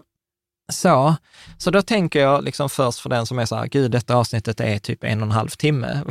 Så, 0.72 1.16
så 1.58 1.72
då 1.72 1.82
tänker 1.82 2.20
jag 2.20 2.44
liksom 2.44 2.70
först 2.70 3.00
för 3.00 3.10
den 3.10 3.26
som 3.26 3.40
är 3.40 3.46
så 3.46 3.56
här, 3.56 3.68
gud 3.68 3.92
detta 3.92 4.16
avsnittet 4.16 4.60
är 4.60 4.80
typ 4.80 5.04
en 5.04 5.20
och 5.22 5.26
en 5.26 5.32
halv 5.32 5.50
timme. 5.50 6.02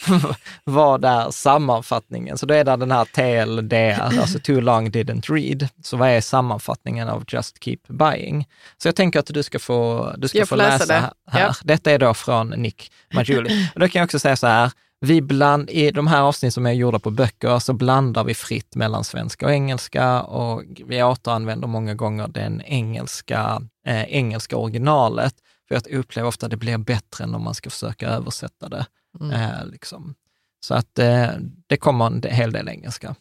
Vad 0.64 1.04
är 1.04 1.30
sammanfattningen? 1.30 2.38
Så 2.38 2.46
då 2.46 2.54
är 2.54 2.64
det 2.64 2.76
den 2.76 2.90
här 2.90 3.04
TLDR, 3.04 4.20
alltså 4.20 4.38
too 4.38 4.60
long 4.60 4.90
didn't 4.90 5.32
read. 5.34 5.68
Så 5.82 5.96
vad 5.96 6.08
är 6.08 6.20
sammanfattningen 6.20 7.08
av 7.08 7.24
Just 7.28 7.64
Keep 7.64 7.78
Buying? 7.88 8.48
Så 8.78 8.88
jag 8.88 8.96
tänker 8.96 9.20
att 9.20 9.26
du 9.26 9.42
ska 9.42 9.58
få, 9.58 10.12
du 10.18 10.28
ska 10.28 10.38
Jag 10.38 10.48
få 10.48 10.56
läsa 10.56 10.78
läsa, 10.78 10.86
det. 10.86 11.10
här. 11.30 11.40
Ja. 11.40 11.54
Detta 11.64 11.90
är 11.90 11.98
då 11.98 12.14
från 12.14 12.50
Nick 12.50 12.92
Majuli. 13.14 13.68
Och 13.74 13.80
då 13.80 13.88
kan 13.88 14.00
jag 14.00 14.06
också 14.06 14.18
säga 14.18 14.36
så 14.36 14.46
här, 14.46 14.70
vi 15.00 15.22
bland, 15.22 15.70
I 15.70 15.90
de 15.90 16.06
här 16.06 16.22
avsnitt 16.22 16.54
som 16.54 16.66
är 16.66 16.72
gjorda 16.72 16.98
på 16.98 17.10
böcker 17.10 17.58
så 17.58 17.72
blandar 17.72 18.24
vi 18.24 18.34
fritt 18.34 18.74
mellan 18.74 19.04
svenska 19.04 19.46
och 19.46 19.52
engelska 19.52 20.22
och 20.22 20.64
vi 20.86 21.02
återanvänder 21.02 21.68
många 21.68 21.94
gånger 21.94 22.28
den 22.28 22.60
engelska, 22.60 23.62
eh, 23.86 24.02
engelska 24.02 24.56
originalet. 24.56 25.34
För 25.68 25.74
jag 25.74 25.86
upplever 25.86 26.28
ofta 26.28 26.46
att 26.46 26.50
det 26.50 26.56
blir 26.56 26.78
bättre 26.78 27.24
än 27.24 27.34
om 27.34 27.44
man 27.44 27.54
ska 27.54 27.70
försöka 27.70 28.08
översätta 28.08 28.68
det. 28.68 28.86
Mm. 29.20 29.30
Eh, 29.30 29.66
liksom. 29.66 30.14
Så 30.60 30.74
att 30.74 30.98
eh, 30.98 31.28
det 31.66 31.76
kommer 31.76 32.06
en 32.06 32.22
hel 32.22 32.52
del 32.52 32.68
engelska. 32.68 33.14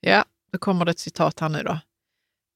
Ja, 0.00 0.24
då 0.52 0.58
kommer 0.58 0.84
det 0.84 0.90
ett 0.90 0.98
citat 0.98 1.40
här 1.40 1.48
nu 1.48 1.62
då. 1.62 1.78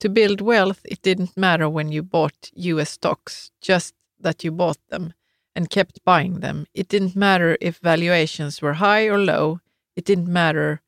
To 0.03 0.09
build 0.09 0.41
wealth 0.41 0.81
it 0.85 1.07
didn't 1.07 1.33
matter 1.37 1.71
when 1.77 1.93
you 1.93 2.03
bought 2.03 2.50
US 2.53 2.91
stocks, 2.91 3.49
just 3.69 3.95
that 4.23 4.45
you 4.45 4.57
bought 4.57 4.89
them 4.91 5.12
and 5.54 5.71
kept 5.71 6.04
buying 6.04 6.40
them. 6.40 6.66
It 6.75 6.88
didn't 6.88 7.16
matter 7.16 7.57
if 7.61 7.78
valuations 7.83 8.62
were 8.62 8.75
high 8.75 9.09
or 9.09 9.19
low. 9.19 9.59
It 9.97 10.04
didn't 10.07 10.33
matter 10.33 10.80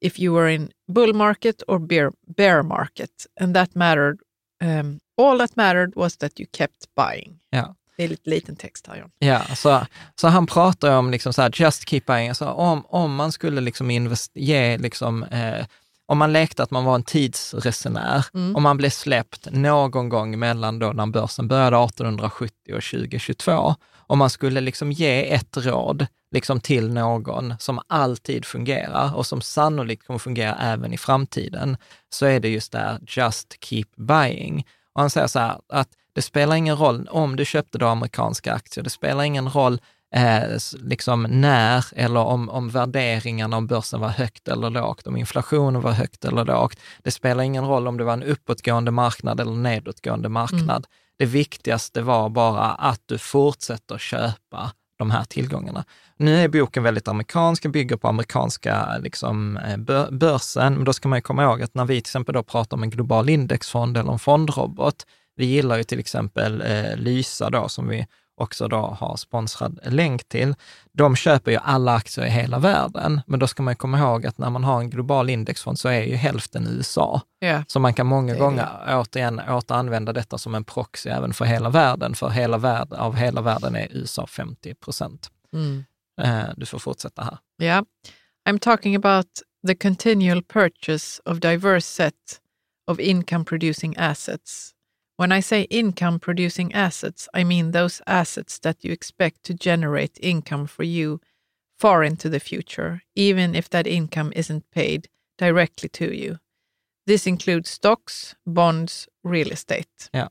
if 0.00 0.18
you 0.18 0.32
were 0.32 0.48
in 0.48 0.70
bull 0.86 1.12
market 1.12 1.62
or 1.68 1.78
bear, 1.78 2.12
bear 2.26 2.62
market. 2.62 3.26
And 3.40 3.54
that 3.54 3.74
mattered, 3.74 4.20
um, 4.60 5.00
all 5.16 5.38
that 5.38 5.56
mattered 5.56 5.96
was 5.96 6.16
that 6.16 6.38
you 6.38 6.46
kept 6.52 6.86
buying. 6.94 7.40
Ja. 7.50 7.74
Det 7.96 8.04
är 8.04 8.08
lite 8.08 8.30
liten 8.30 8.56
text 8.56 8.86
här, 8.86 8.96
John. 8.96 9.10
Ja, 9.18 9.42
så, 9.56 9.86
så 10.14 10.28
han 10.28 10.46
pratar 10.46 10.96
om 10.96 11.10
liksom 11.10 11.32
så 11.32 11.42
här, 11.42 11.50
just 11.54 11.88
keep 11.88 12.06
buying, 12.06 12.28
alltså 12.28 12.46
om, 12.46 12.86
om 12.88 13.14
man 13.14 13.32
skulle 13.32 13.60
liksom 13.60 13.90
invest, 13.90 14.30
ge 14.34 14.78
liksom, 14.78 15.22
eh, 15.22 15.66
om 16.08 16.18
man 16.18 16.32
lekte 16.32 16.62
att 16.62 16.70
man 16.70 16.84
var 16.84 16.94
en 16.94 17.02
tidsresenär, 17.02 18.24
Mm. 18.34 18.56
om 18.56 18.62
man 18.62 18.76
blev 18.76 18.90
släppt 18.90 19.48
någon 19.52 20.08
gång 20.08 20.38
mellan 20.38 20.78
då 20.78 20.92
när 20.92 21.06
börsen 21.06 21.48
började 21.48 21.76
1870 21.76 22.74
och 22.74 22.82
2022, 22.82 23.74
om 24.06 24.18
man 24.18 24.30
skulle 24.30 24.60
liksom 24.60 24.92
ge 24.92 25.34
ett 25.34 25.56
råd 25.56 26.06
liksom 26.34 26.60
till 26.60 26.92
någon 26.92 27.54
som 27.58 27.80
alltid 27.86 28.44
fungerar 28.44 29.16
och 29.16 29.26
som 29.26 29.40
sannolikt 29.40 30.06
kommer 30.06 30.18
fungera 30.18 30.56
även 30.60 30.92
i 30.92 30.98
framtiden, 30.98 31.76
så 32.10 32.26
är 32.26 32.40
det 32.40 32.48
just 32.48 32.72
där, 32.72 32.98
just 33.06 33.64
keep 33.64 33.86
buying. 33.96 34.66
Och 34.94 35.00
han 35.00 35.10
säger 35.10 35.26
så 35.26 35.38
här, 35.38 35.56
att 35.68 35.88
det 36.14 36.22
spelar 36.22 36.56
ingen 36.56 36.76
roll 36.76 37.08
om 37.10 37.36
du 37.36 37.44
köpte 37.44 37.78
då 37.78 37.86
amerikanska 37.86 38.54
aktier, 38.54 38.84
det 38.84 38.90
spelar 38.90 39.24
ingen 39.24 39.50
roll 39.50 39.80
eh, 40.14 40.58
liksom 40.78 41.22
när 41.22 41.84
eller 41.96 42.20
om, 42.20 42.48
om 42.48 42.68
värderingarna 42.68 43.56
om 43.56 43.66
börsen 43.66 44.00
var 44.00 44.08
högt 44.08 44.48
eller 44.48 44.70
lågt, 44.70 45.06
om 45.06 45.16
inflationen 45.16 45.80
var 45.82 45.92
högt 45.92 46.24
eller 46.24 46.44
lågt. 46.44 46.80
Det 47.02 47.10
spelar 47.10 47.42
ingen 47.44 47.64
roll 47.66 47.88
om 47.88 47.96
det 47.96 48.04
var 48.04 48.12
en 48.12 48.22
uppåtgående 48.22 48.90
marknad 48.90 49.40
eller 49.40 49.52
nedåtgående 49.52 50.28
marknad. 50.28 50.86
Det 51.18 51.26
viktigaste 51.26 52.02
var 52.02 52.28
bara 52.28 52.64
att 52.64 53.00
du 53.06 53.18
fortsätter 53.18 53.98
köpa 53.98 54.72
de 54.98 55.10
här 55.10 55.24
tillgångarna. 55.24 55.84
Nu 56.16 56.36
är 56.36 56.48
boken 56.48 56.82
väldigt 56.82 57.08
amerikansk, 57.08 57.62
den 57.62 57.72
bygger 57.72 57.96
på 57.96 58.08
amerikanska 58.08 58.98
liksom, 58.98 59.56
eh, 59.56 59.76
bör- 59.76 60.10
börsen, 60.10 60.74
men 60.74 60.84
då 60.84 60.92
ska 60.92 61.08
man 61.08 61.22
komma 61.22 61.42
ihåg 61.42 61.62
att 61.62 61.74
när 61.74 61.84
vi 61.84 61.94
till 61.94 62.00
exempel 62.00 62.34
då 62.34 62.42
pratar 62.42 62.76
om 62.76 62.82
en 62.82 62.90
global 62.90 63.28
indexfond 63.28 63.96
eller 63.96 64.12
en 64.12 64.18
fondrobot, 64.18 65.06
vi 65.36 65.44
gillar 65.44 65.76
ju 65.76 65.84
till 65.84 65.98
exempel 65.98 66.60
eh, 66.66 66.96
Lysa 66.96 67.50
då, 67.50 67.68
som 67.68 67.88
vi 67.88 68.06
också 68.40 68.68
då 68.68 68.76
har 68.76 69.16
sponsrad 69.16 69.78
länk 69.82 70.28
till, 70.28 70.54
de 70.92 71.16
köper 71.16 71.50
ju 71.50 71.56
alla 71.56 71.94
aktier 71.94 72.26
i 72.26 72.30
hela 72.30 72.58
världen. 72.58 73.20
Men 73.26 73.40
då 73.40 73.46
ska 73.46 73.62
man 73.62 73.76
komma 73.76 73.98
ihåg 73.98 74.26
att 74.26 74.38
när 74.38 74.50
man 74.50 74.64
har 74.64 74.80
en 74.80 74.90
global 74.90 75.30
indexfond 75.30 75.78
så 75.78 75.88
är 75.88 76.02
ju 76.02 76.14
hälften 76.14 76.66
USA. 76.66 77.20
Ja. 77.38 77.64
Så 77.68 77.80
man 77.80 77.94
kan 77.94 78.06
många 78.06 78.32
Det 78.32 78.38
gånger 78.38 78.68
återigen 78.88 79.40
återanvända 79.48 80.12
detta 80.12 80.38
som 80.38 80.54
en 80.54 80.64
proxy 80.64 81.10
även 81.10 81.32
för 81.32 81.44
hela 81.44 81.70
världen, 81.70 82.14
för 82.14 82.28
hela 82.28 82.58
värld, 82.58 82.92
av 82.92 83.16
hela 83.16 83.40
världen 83.40 83.76
är 83.76 83.88
USA 83.90 84.26
50 84.26 84.74
procent. 84.74 85.30
Mm. 85.52 85.84
Eh, 86.20 86.48
Du 86.56 86.66
får 86.66 86.78
fortsätta 86.78 87.22
här. 87.22 87.38
Yeah. 87.62 87.84
I'm 88.48 88.58
talking 88.58 88.96
about 88.96 89.26
the 89.66 89.74
continual 89.74 90.42
purchase 90.42 91.22
of 91.24 91.40
diverse 91.40 91.86
set 91.86 92.40
of 92.86 93.00
income 93.00 93.44
producing 93.44 93.94
assets. 93.98 94.70
When 95.18 95.32
I 95.32 95.40
say 95.40 95.62
income 95.62 96.20
producing 96.20 96.72
assets, 96.74 97.28
I 97.34 97.44
mean 97.44 97.72
those 97.72 98.00
assets 98.06 98.60
that 98.60 98.84
you 98.84 98.92
expect 98.92 99.42
to 99.42 99.52
generate 99.52 100.16
income 100.20 100.68
for 100.68 100.84
you 100.84 101.18
far 101.80 102.04
into 102.04 102.30
the 102.30 102.40
future, 102.40 103.00
even 103.16 103.54
if 103.54 103.68
that 103.68 103.86
income 103.86 104.32
isn't 104.36 104.70
paid 104.70 105.08
directly 105.38 105.88
to 105.88 106.04
you. 106.04 106.38
This 107.06 107.26
includes 107.26 107.70
stocks, 107.70 108.36
bonds, 108.46 109.08
real 109.24 109.52
estate. 109.52 110.08
Ja. 110.12 110.30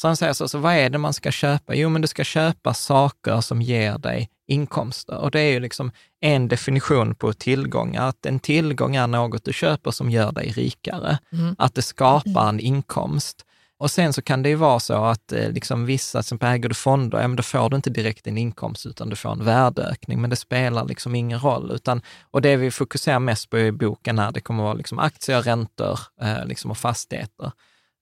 Så 0.00 0.06
han 0.08 0.16
säger 0.16 0.32
så, 0.32 0.48
så 0.48 0.58
vad 0.58 0.74
är 0.74 0.90
det 0.90 0.98
man 0.98 1.12
ska 1.12 1.30
köpa? 1.30 1.74
Jo, 1.74 1.88
men 1.88 2.02
du 2.02 2.08
ska 2.08 2.24
köpa 2.24 2.74
saker 2.74 3.40
som 3.40 3.62
ger 3.62 3.98
dig 3.98 4.30
inkomster. 4.46 5.16
Och 5.16 5.30
det 5.30 5.40
är 5.40 5.52
ju 5.52 5.60
liksom 5.60 5.90
en 6.20 6.48
definition 6.48 7.14
på 7.14 7.32
tillgångar, 7.32 8.08
att 8.08 8.26
en 8.26 8.40
tillgång 8.40 8.96
är 8.96 9.06
något 9.06 9.44
du 9.44 9.52
köper 9.52 9.90
som 9.90 10.10
gör 10.10 10.32
dig 10.32 10.48
rikare. 10.50 11.18
Att 11.58 11.74
det 11.74 11.82
skapar 11.82 12.48
en 12.48 12.60
inkomst. 12.60 13.45
Och 13.78 13.90
sen 13.90 14.12
så 14.12 14.22
kan 14.22 14.42
det 14.42 14.48
ju 14.48 14.54
vara 14.54 14.80
så 14.80 15.04
att 15.04 15.32
eh, 15.32 15.50
liksom 15.50 15.86
vissa, 15.86 16.22
som 16.22 16.38
äger 16.40 16.68
du 16.68 16.74
fonder, 16.74 17.20
ja, 17.20 17.28
men 17.28 17.36
då 17.36 17.42
får 17.42 17.70
du 17.70 17.76
inte 17.76 17.90
direkt 17.90 18.26
en 18.26 18.38
inkomst 18.38 18.86
utan 18.86 19.08
du 19.08 19.16
får 19.16 19.32
en 19.32 19.44
värdeökning, 19.44 20.20
men 20.20 20.30
det 20.30 20.36
spelar 20.36 20.84
liksom 20.84 21.14
ingen 21.14 21.38
roll. 21.38 21.70
Utan, 21.70 22.02
och 22.30 22.42
det 22.42 22.56
vi 22.56 22.70
fokuserar 22.70 23.18
mest 23.18 23.50
på 23.50 23.58
i 23.58 23.72
boken 23.72 24.18
här, 24.18 24.32
det 24.32 24.40
kommer 24.40 24.62
vara 24.62 24.74
liksom 24.74 24.98
aktier, 24.98 25.42
räntor 25.42 25.98
eh, 26.20 26.46
liksom 26.46 26.70
och 26.70 26.78
fastigheter. 26.78 27.52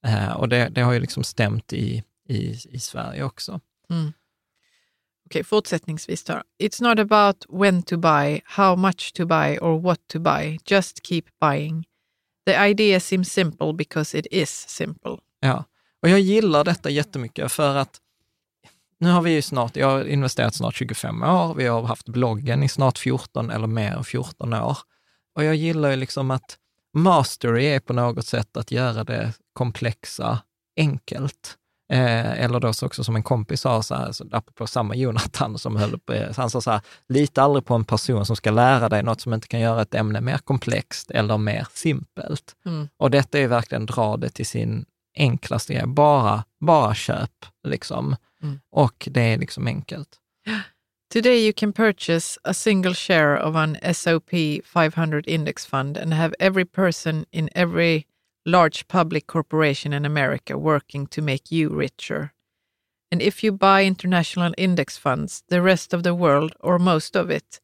Eh, 0.06 0.32
och 0.32 0.48
det, 0.48 0.68
det 0.68 0.80
har 0.80 0.92
ju 0.92 1.00
liksom 1.00 1.24
stämt 1.24 1.72
i, 1.72 2.02
i, 2.28 2.56
i 2.70 2.80
Sverige 2.80 3.24
också. 3.24 3.60
Mm. 3.90 4.12
Okej, 5.26 5.44
fortsättningsvis 5.44 6.24
då. 6.24 6.42
It's 6.62 6.82
not 6.82 6.98
about 6.98 7.44
when 7.48 7.82
to 7.82 7.96
buy, 7.96 8.40
how 8.44 8.76
much 8.76 9.12
to 9.14 9.26
buy 9.26 9.58
or 9.58 9.80
what 9.80 10.00
to 10.06 10.20
buy. 10.20 10.58
Just 10.66 11.06
keep 11.06 11.24
buying. 11.40 11.84
The 12.46 12.68
idea 12.70 13.00
seems 13.00 13.32
simple 13.32 13.72
because 13.72 14.18
it 14.18 14.26
is 14.30 14.50
simple. 14.50 15.16
Ja, 15.44 15.64
och 16.02 16.08
jag 16.08 16.20
gillar 16.20 16.64
detta 16.64 16.90
jättemycket 16.90 17.52
för 17.52 17.76
att 17.76 18.00
nu 18.98 19.10
har 19.10 19.22
vi 19.22 19.30
ju 19.30 19.42
snart, 19.42 19.76
jag 19.76 19.90
har 19.90 20.04
investerat 20.04 20.54
snart 20.54 20.74
25 20.74 21.22
år, 21.22 21.54
vi 21.54 21.66
har 21.66 21.82
haft 21.82 22.08
bloggen 22.08 22.62
i 22.62 22.68
snart 22.68 22.98
14 22.98 23.50
eller 23.50 23.66
mer 23.66 23.92
än 23.92 24.04
14 24.04 24.52
år. 24.54 24.78
Och 25.34 25.44
jag 25.44 25.54
gillar 25.54 25.90
ju 25.90 25.96
liksom 25.96 26.30
att 26.30 26.56
mastery 26.94 27.64
är 27.64 27.80
på 27.80 27.92
något 27.92 28.26
sätt 28.26 28.56
att 28.56 28.70
göra 28.70 29.04
det 29.04 29.32
komplexa 29.52 30.38
enkelt. 30.76 31.56
Eh, 31.92 32.44
eller 32.44 32.60
då 32.60 32.72
så 32.72 32.86
också 32.86 33.04
som 33.04 33.16
en 33.16 33.22
kompis 33.22 33.60
sa, 33.60 33.82
så 33.82 33.94
här, 33.94 34.12
så 34.12 34.24
apropå 34.32 34.66
samma 34.66 34.94
Jonathan 34.94 35.58
som 35.58 35.76
höll 35.76 35.98
på, 35.98 36.26
han 36.36 36.50
sa 36.50 36.60
så 36.60 36.70
här, 36.70 36.80
lita 37.08 37.42
aldrig 37.42 37.64
på 37.64 37.74
en 37.74 37.84
person 37.84 38.26
som 38.26 38.36
ska 38.36 38.50
lära 38.50 38.88
dig 38.88 39.02
något 39.02 39.20
som 39.20 39.34
inte 39.34 39.48
kan 39.48 39.60
göra 39.60 39.82
ett 39.82 39.94
ämne 39.94 40.20
mer 40.20 40.38
komplext 40.38 41.10
eller 41.10 41.38
mer 41.38 41.66
simpelt. 41.74 42.56
Mm. 42.66 42.88
Och 42.96 43.10
detta 43.10 43.38
är 43.38 43.48
verkligen 43.48 43.86
dra 43.86 44.16
det 44.16 44.28
till 44.28 44.46
sin 44.46 44.84
enklaste 45.14 45.74
grej, 45.74 45.86
bara, 45.86 46.44
bara 46.60 46.94
köp 46.94 47.46
liksom. 47.64 48.16
Mm. 48.42 48.60
Och 48.70 49.08
det 49.10 49.20
är 49.20 49.38
liksom 49.38 49.66
enkelt. 49.66 50.08
Today 51.10 51.46
you 51.46 51.52
can 51.52 51.72
purchase 51.72 52.38
a 52.44 52.54
single 52.54 52.94
share 52.94 53.38
of 53.38 53.56
an 53.56 53.76
SOP 53.94 54.30
500 54.64 55.26
index 55.28 55.66
fund 55.66 55.96
and 55.96 56.14
have 56.14 56.34
every 56.40 56.64
person 56.64 57.24
in 57.30 57.48
every 57.54 58.06
large 58.44 58.88
public 58.88 59.26
corporation 59.26 59.92
in 59.92 60.04
America 60.04 60.58
working 60.58 61.06
to 61.06 61.22
make 61.22 61.52
you 61.52 61.68
richer. 61.68 62.32
And 63.12 63.22
if 63.22 63.44
you 63.44 63.52
buy 63.52 63.84
international 63.84 64.54
index 64.58 64.98
funds, 64.98 65.44
the 65.48 65.62
rest 65.62 65.94
of 65.94 66.02
the 66.02 66.14
world, 66.14 66.52
or 66.60 66.78
most 66.78 67.16
of 67.16 67.30
it, 67.30 67.60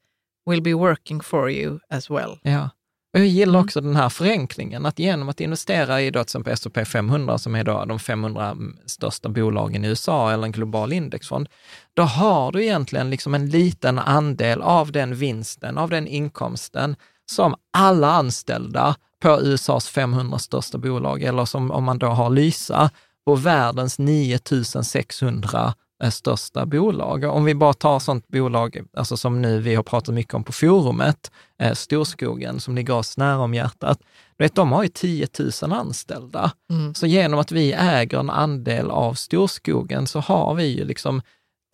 will 0.46 0.60
be 0.60 0.74
working 0.74 1.20
for 1.20 1.50
you 1.50 1.80
as 1.90 2.08
well. 2.08 2.38
Ja. 2.44 2.70
Och 3.12 3.20
jag 3.20 3.26
gillar 3.26 3.54
Mm. 3.54 3.64
också 3.64 3.80
den 3.80 3.96
här 3.96 4.08
förenklingen, 4.08 4.86
att 4.86 4.98
genom 4.98 5.28
att 5.28 5.40
investera 5.40 6.00
i 6.00 6.10
då 6.10 6.18
till 6.18 6.22
exempel 6.22 6.52
S&P 6.52 6.84
500, 6.84 7.38
som 7.38 7.54
är 7.54 7.64
då 7.64 7.84
de 7.84 7.98
500 7.98 8.56
största 8.86 9.28
bolagen 9.28 9.84
i 9.84 9.88
USA, 9.88 10.32
eller 10.32 10.44
en 10.44 10.52
global 10.52 10.92
indexfond, 10.92 11.48
då 11.94 12.02
har 12.02 12.52
du 12.52 12.62
egentligen 12.64 13.10
liksom 13.10 13.34
en 13.34 13.50
liten 13.50 13.98
andel 13.98 14.62
av 14.62 14.92
den 14.92 15.14
vinsten, 15.14 15.78
av 15.78 15.90
den 15.90 16.06
inkomsten, 16.06 16.96
som 17.30 17.54
alla 17.72 18.10
anställda 18.12 18.96
på 19.22 19.40
USAs 19.40 19.88
500 19.88 20.38
största 20.38 20.78
bolag, 20.78 21.22
eller 21.22 21.44
som 21.44 21.70
om 21.70 21.84
man 21.84 21.98
då 21.98 22.06
har 22.06 22.30
Lysa, 22.30 22.90
på 23.26 23.34
världens 23.36 23.98
9600 23.98 25.60
eh, 25.66 25.72
största 26.08 26.66
bolag. 26.66 27.24
Om 27.24 27.44
vi 27.44 27.54
bara 27.54 27.72
tar 27.72 27.98
sånt 27.98 28.28
bolag, 28.28 28.78
alltså 28.96 29.16
som 29.16 29.42
nu 29.42 29.60
vi 29.60 29.74
har 29.74 29.82
pratat 29.82 30.14
mycket 30.14 30.34
om 30.34 30.44
på 30.44 30.52
forumet, 30.52 31.30
eh, 31.58 31.72
Storskogen, 31.72 32.60
som 32.60 32.74
ligger 32.74 32.94
oss 32.94 33.16
nära 33.16 33.38
om 33.38 33.54
hjärtat. 33.54 33.98
Du 34.36 34.44
vet, 34.44 34.54
de 34.54 34.72
har 34.72 34.82
ju 34.82 34.88
10 34.88 35.28
000 35.62 35.72
anställda. 35.72 36.52
Mm. 36.70 36.94
Så 36.94 37.06
genom 37.06 37.40
att 37.40 37.52
vi 37.52 37.72
äger 37.72 38.18
en 38.18 38.30
andel 38.30 38.90
av 38.90 39.14
Storskogen 39.14 40.06
så 40.06 40.20
har 40.20 40.54
vi 40.54 40.66
ju 40.66 40.84
liksom 40.84 41.22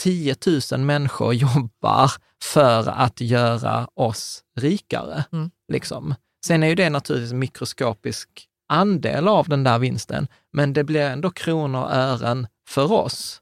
10 0.03 0.37
000 0.73 0.81
människor 0.81 1.35
jobbar 1.55 2.13
för 2.43 2.89
att 2.89 3.21
göra 3.21 3.89
oss 3.95 4.43
rikare. 4.61 5.25
Mm. 5.33 5.51
Liksom. 5.73 6.15
Sen 6.47 6.63
är 6.63 6.67
ju 6.69 6.75
det 6.75 6.91
naturligtvis 6.91 7.33
en 7.33 7.39
mikroskopisk 7.39 8.29
andel 8.69 9.29
av 9.29 9.49
den 9.49 9.65
där 9.65 9.79
vinsten, 9.79 10.29
men 10.53 10.73
det 10.73 10.85
blir 10.85 11.01
ändå 11.01 11.31
kronor 11.31 11.83
och 11.83 11.93
ören 11.93 12.47
för 12.69 12.93
oss. 12.93 13.41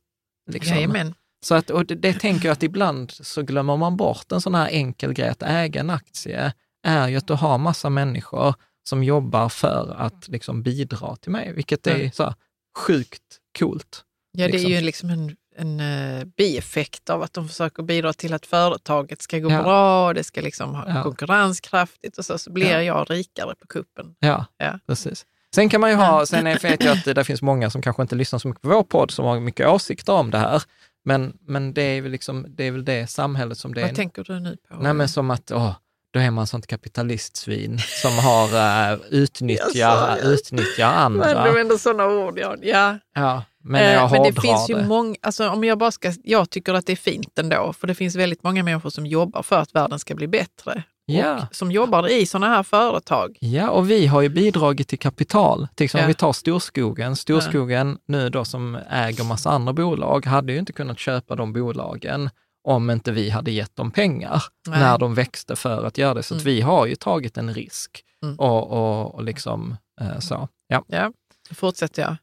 Liksom. 0.50 0.74
Jajamän. 0.76 1.14
Så 1.44 1.54
att, 1.54 1.70
och 1.70 1.86
det, 1.86 1.94
det 1.94 2.12
tänker 2.12 2.48
jag 2.48 2.52
att 2.52 2.62
ibland 2.62 3.10
så 3.10 3.42
glömmer 3.42 3.76
man 3.76 3.96
bort 3.96 4.32
en 4.32 4.40
sån 4.40 4.54
här 4.54 4.68
enkel 4.68 5.12
grej 5.12 5.28
att 5.28 5.42
äga 5.42 5.80
en 5.80 5.90
aktie, 5.90 6.52
är 6.86 7.08
ju 7.08 7.16
att 7.16 7.26
du 7.26 7.34
har 7.34 7.58
massa 7.58 7.90
människor 7.90 8.54
som 8.88 9.04
jobbar 9.04 9.48
för 9.48 9.94
att 9.98 10.28
liksom 10.28 10.62
bidra 10.62 11.16
till 11.16 11.30
mig, 11.32 11.52
vilket 11.52 11.86
är 11.86 12.10
så 12.10 12.22
här, 12.22 12.34
sjukt 12.78 13.22
coolt. 13.58 14.04
Ja, 14.32 14.46
det 14.46 14.52
liksom. 14.52 14.72
är 14.72 14.76
ju 14.76 14.80
liksom 14.84 15.10
en, 15.10 15.36
en 15.56 15.80
eh, 15.80 16.24
bieffekt 16.24 17.10
av 17.10 17.22
att 17.22 17.32
de 17.32 17.48
försöker 17.48 17.82
bidra 17.82 18.12
till 18.12 18.34
att 18.34 18.46
företaget 18.46 19.22
ska 19.22 19.38
gå 19.38 19.50
Ja. 19.50 19.62
bra 19.62 20.06
och 20.08 20.14
det 20.14 20.24
ska 20.24 20.40
liksom 20.40 20.74
ha 20.74 20.84
Ja. 20.88 21.02
konkurrenskraftigt 21.02 22.18
och 22.18 22.24
så, 22.24 22.38
så 22.38 22.52
blir 22.52 22.70
Ja. 22.70 22.82
jag 22.82 23.10
rikare 23.10 23.54
på 23.60 23.66
kuppen. 23.66 24.14
Ja, 24.18 24.46
Ja. 24.58 24.78
precis. 24.86 25.26
Sen 25.54 25.68
kan 25.68 25.80
man 25.80 25.90
ju 25.90 25.96
ha, 25.96 26.26
sen 26.26 26.44
vet 26.44 26.84
jag 26.84 26.98
att 26.98 27.04
det, 27.04 27.24
finns 27.24 27.42
många 27.42 27.70
som 27.70 27.82
kanske 27.82 28.02
inte 28.02 28.14
lyssnar 28.14 28.38
så 28.38 28.48
mycket 28.48 28.62
på 28.62 28.68
vår 28.68 28.82
podd 28.82 29.10
som 29.10 29.24
har 29.24 29.40
mycket 29.40 29.68
åsikter 29.68 30.12
om 30.12 30.30
det 30.30 30.38
här. 30.38 30.62
Men, 31.04 31.36
men 31.46 31.74
det, 31.74 31.82
är 31.82 32.00
väl 32.00 32.12
liksom, 32.12 32.46
det 32.48 32.64
är 32.64 32.70
väl 32.70 32.84
det 32.84 33.10
samhället 33.10 33.58
som 33.58 33.74
det 33.74 33.80
är. 33.80 33.86
Vad 33.86 33.94
tänker 33.94 34.24
du 34.24 34.40
nu 34.40 34.56
på? 34.68 34.76
Nej, 34.76 34.94
men 34.94 35.08
som 35.08 35.30
att, 35.30 35.50
åh, 35.50 35.72
då 36.10 36.20
är 36.20 36.30
man 36.30 36.46
sånt 36.46 36.66
kapitalistsvin 36.66 37.78
som 38.02 38.18
har 38.18 38.44
uh, 38.92 39.00
utnyttjar, 39.10 40.18
utnyttjar 40.22 41.10
Men 41.10 41.22
andra. 41.22 41.52
du 41.52 41.60
ändå 41.60 41.78
sådana 41.78 42.06
ord, 42.06 42.38
ja. 42.38 42.56
ja. 42.62 42.98
Ja, 43.14 43.44
men 43.62 43.82
Eh, 43.82 43.92
jag 43.92 44.10
men 44.10 44.22
det 44.22 44.40
finns 44.40 44.70
ju 44.70 44.74
det. 44.74 44.84
många, 44.86 45.16
alltså 45.22 45.48
om 45.48 45.64
jag 45.64 45.78
bara 45.78 45.90
ska, 45.90 46.12
jag 46.24 46.50
tycker 46.50 46.74
att 46.74 46.86
det 46.86 46.92
är 46.92 46.96
fint 46.96 47.38
ändå, 47.38 47.72
för 47.72 47.86
det 47.86 47.94
finns 47.94 48.16
väldigt 48.16 48.42
många 48.42 48.62
människor 48.62 48.90
som 48.90 49.06
jobbar 49.06 49.42
för 49.42 49.58
att 49.58 49.74
världen 49.74 49.98
ska 49.98 50.14
bli 50.14 50.28
bättre. 50.28 50.82
Ja. 51.06 51.42
Och 51.48 51.54
som 51.54 51.72
jobbar 51.72 52.08
i 52.08 52.26
sådana 52.26 52.48
här 52.48 52.62
företag. 52.62 53.36
Ja, 53.40 53.70
och 53.70 53.90
vi 53.90 54.06
har 54.06 54.20
ju 54.20 54.28
bidragit 54.28 54.88
till 54.88 54.98
kapital. 54.98 55.68
Till 55.74 55.84
exempel 55.84 56.00
Ja. 56.02 56.04
om 56.06 56.08
vi 56.08 56.14
tar 56.14 56.32
Storskogen. 56.32 57.16
Storskogen 57.16 57.98
nu 58.06 58.28
då 58.30 58.44
som 58.44 58.78
äger 58.90 59.24
massa 59.24 59.50
andra 59.50 59.72
bolag 59.72 60.26
hade 60.26 60.52
ju 60.52 60.58
inte 60.58 60.72
kunnat 60.72 60.98
köpa 60.98 61.36
de 61.36 61.52
bolagen 61.52 62.30
om 62.68 62.90
inte 62.90 63.12
vi 63.12 63.30
hade 63.30 63.50
gett 63.50 63.76
dem 63.76 63.90
pengar 63.90 64.42
Nej. 64.68 64.80
när 64.80 64.98
de 64.98 65.14
växte 65.14 65.56
för 65.56 65.84
att 65.84 65.98
göra 65.98 66.14
det. 66.14 66.22
Så 66.22 66.34
Mm. 66.34 66.44
vi 66.44 66.60
har 66.60 66.86
ju 66.86 66.94
tagit 66.96 67.36
en 67.36 67.54
risk 67.54 68.04
Mm. 68.22 68.36
och, 68.38 68.70
och, 68.70 69.14
och 69.14 69.24
liksom 69.24 69.76
eh, 70.00 70.18
så. 70.18 70.48
Ja. 70.66 70.84
Ja, 70.86 71.12
då 71.48 71.54
fortsätter 71.54 72.02
jag. 72.02 72.16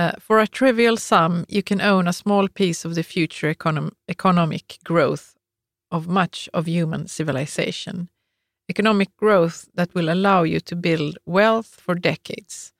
Uh, 0.00 0.12
for 0.20 0.40
a 0.40 0.46
trivial 0.58 0.98
sum, 0.98 1.44
you 1.48 1.62
can 1.62 1.80
own 1.80 2.08
a 2.08 2.12
small 2.12 2.48
piece 2.48 2.88
of 2.88 2.94
the 2.94 3.02
future 3.02 3.52
econom- 3.54 3.92
economic 4.12 4.62
growth 4.84 5.22
of 5.90 6.08
much 6.08 6.48
of 6.52 6.66
human 6.66 7.08
civilization. 7.08 8.08
Economic 8.68 9.16
growth 9.16 9.68
that 9.74 9.94
will 9.94 10.08
allow 10.08 10.44
you 10.44 10.60
to 10.60 10.76
build 10.76 11.18
wealth 11.24 11.80
for 11.80 11.94
decades. 11.94 12.72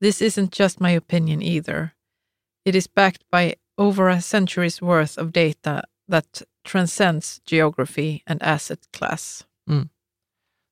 This 0.00 0.22
isn't 0.22 0.52
just 0.52 0.80
my 0.80 0.90
opinion 0.90 1.42
either. 1.42 1.90
It 2.64 2.74
is 2.74 2.86
backed 2.86 3.24
by 3.30 3.54
over 3.78 4.08
a 4.08 4.20
century's 4.20 4.82
worth 4.82 5.18
of 5.18 5.32
data 5.32 5.84
that 6.08 6.42
transcends 6.64 7.40
geography 7.46 8.22
and 8.26 8.42
asset 8.42 8.78
class. 8.92 9.46
Mm. 9.70 9.88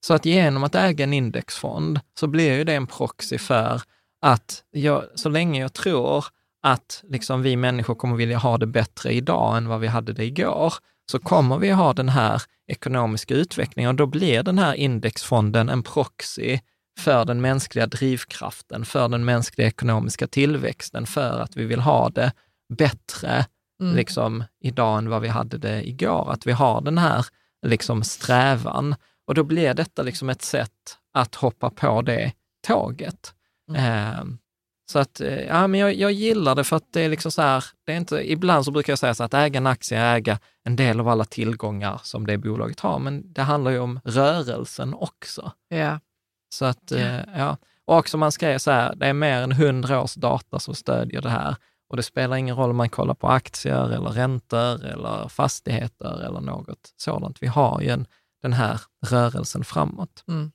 Så 0.07 0.14
att 0.14 0.25
genom 0.25 0.64
att 0.64 0.75
äga 0.75 1.05
en 1.05 1.12
indexfond 1.12 2.01
så 2.14 2.27
blir 2.27 2.57
ju 2.57 2.64
det 2.64 2.75
en 2.75 2.87
proxy 2.87 3.38
för 3.38 3.83
att 4.21 4.64
jag, 4.71 5.05
så 5.14 5.29
länge 5.29 5.61
jag 5.61 5.73
tror 5.73 6.25
att 6.62 7.05
liksom 7.09 7.43
vi 7.43 7.57
människor 7.57 7.95
kommer 7.95 8.16
vilja 8.16 8.38
ha 8.38 8.59
det 8.59 8.66
bättre 8.66 9.12
idag 9.12 9.57
än 9.57 9.69
vad 9.69 9.81
vi 9.81 9.87
hade 9.87 10.12
det 10.12 10.25
igår, 10.25 10.75
så 11.11 11.18
kommer 11.18 11.59
vi 11.59 11.70
ha 11.70 11.92
den 11.92 12.09
här 12.09 12.42
ekonomiska 12.66 13.35
utvecklingen 13.35 13.88
och 13.88 13.94
då 13.94 14.07
blir 14.07 14.42
den 14.42 14.59
här 14.59 14.75
indexfonden 14.75 15.68
en 15.68 15.83
proxy 15.83 16.59
för 16.99 17.25
den 17.25 17.40
mänskliga 17.40 17.87
drivkraften, 17.87 18.85
för 18.85 19.09
den 19.09 19.25
mänskliga 19.25 19.66
ekonomiska 19.68 20.27
tillväxten, 20.27 21.07
för 21.07 21.40
att 21.40 21.57
vi 21.57 21.64
vill 21.64 21.81
ha 21.81 22.09
det 22.09 22.33
bättre 22.79 23.44
Mm. 23.81 23.96
liksom, 23.96 24.44
idag 24.61 24.99
än 24.99 25.09
vad 25.09 25.23
vi 25.23 25.29
hade 25.29 25.59
det 25.59 25.88
igår. 25.88 26.33
Att 26.33 26.46
vi 26.46 26.53
har 26.53 26.81
den 26.81 26.99
här 26.99 27.27
liksom, 27.66 28.03
strävan. 28.03 28.94
Och 29.27 29.35
då 29.35 29.44
blir 29.44 29.75
detta 29.75 30.03
liksom 30.03 30.31
ett 30.31 30.42
sätt 30.42 30.99
att 31.14 31.35
hoppa 31.35 31.70
på 31.70 32.03
det 32.03 32.33
tåget. 32.66 33.35
Eh, 33.77 34.25
så 34.90 34.98
att, 34.98 35.20
eh, 35.20 35.40
ja, 35.40 35.66
men 35.66 35.81
jag, 35.81 35.94
jag 35.94 36.12
gillar 36.12 36.55
det 36.55 36.64
för 36.64 36.76
att 36.76 36.92
det 36.92 37.00
är 37.00 37.09
liksom 37.09 37.33
så 37.33 37.42
här, 37.42 37.64
det 37.87 37.92
är 37.92 37.96
inte, 37.96 38.33
ibland 38.33 38.64
så 38.64 38.70
brukar 38.70 38.92
jag 38.92 38.98
säga 38.98 39.14
så 39.14 39.24
att 39.24 39.35
äga 39.35 39.59
en 39.59 39.66
aktie 39.66 39.98
är 39.98 40.16
äga 40.16 40.38
en 40.64 40.76
del 40.76 41.00
av 41.00 41.09
alla 41.09 41.24
tillgångar 41.24 42.00
som 42.03 42.26
det 42.26 42.38
bolaget 42.38 42.81
har, 42.81 42.98
men 42.98 43.33
det 43.33 43.42
handlar 43.42 43.70
ju 43.70 43.79
om 43.79 44.00
rörelsen 44.05 44.94
också. 44.94 45.53
Ja. 45.68 46.00
Så 46.55 46.64
att, 46.64 46.92
eh, 46.92 47.20
ja. 47.37 47.57
Och 47.85 47.96
också 47.96 48.18
man 48.18 48.33
skrev 48.33 48.59
så 48.59 48.70
här, 48.70 48.94
det 48.94 49.07
är 49.07 49.12
mer 49.12 49.40
än 49.40 49.53
hundra 49.53 50.03
års 50.03 50.14
data 50.14 50.59
som 50.59 50.74
stödjer 50.74 51.22
det 51.22 51.31
här. 51.31 51.57
Och 51.88 51.96
det 51.96 52.03
spelar 52.03 52.37
ingen 52.37 52.57
roll 52.57 52.70
om 52.70 52.76
man 52.76 52.88
kollar 52.88 53.14
på 53.14 53.29
aktier 53.29 53.90
eller 53.92 54.11
räntor 54.11 54.85
eller 54.85 55.29
fastigheter 55.29 56.22
eller 56.26 56.40
något 56.40 56.94
sådant. 56.96 57.42
Vi 57.42 57.46
har 57.46 57.81
ju 57.81 57.88
en, 57.88 58.07
den 58.42 58.53
här 58.53 58.81
rörelsen 59.07 59.64
framåt. 59.64 60.24
Mm. 60.29 60.53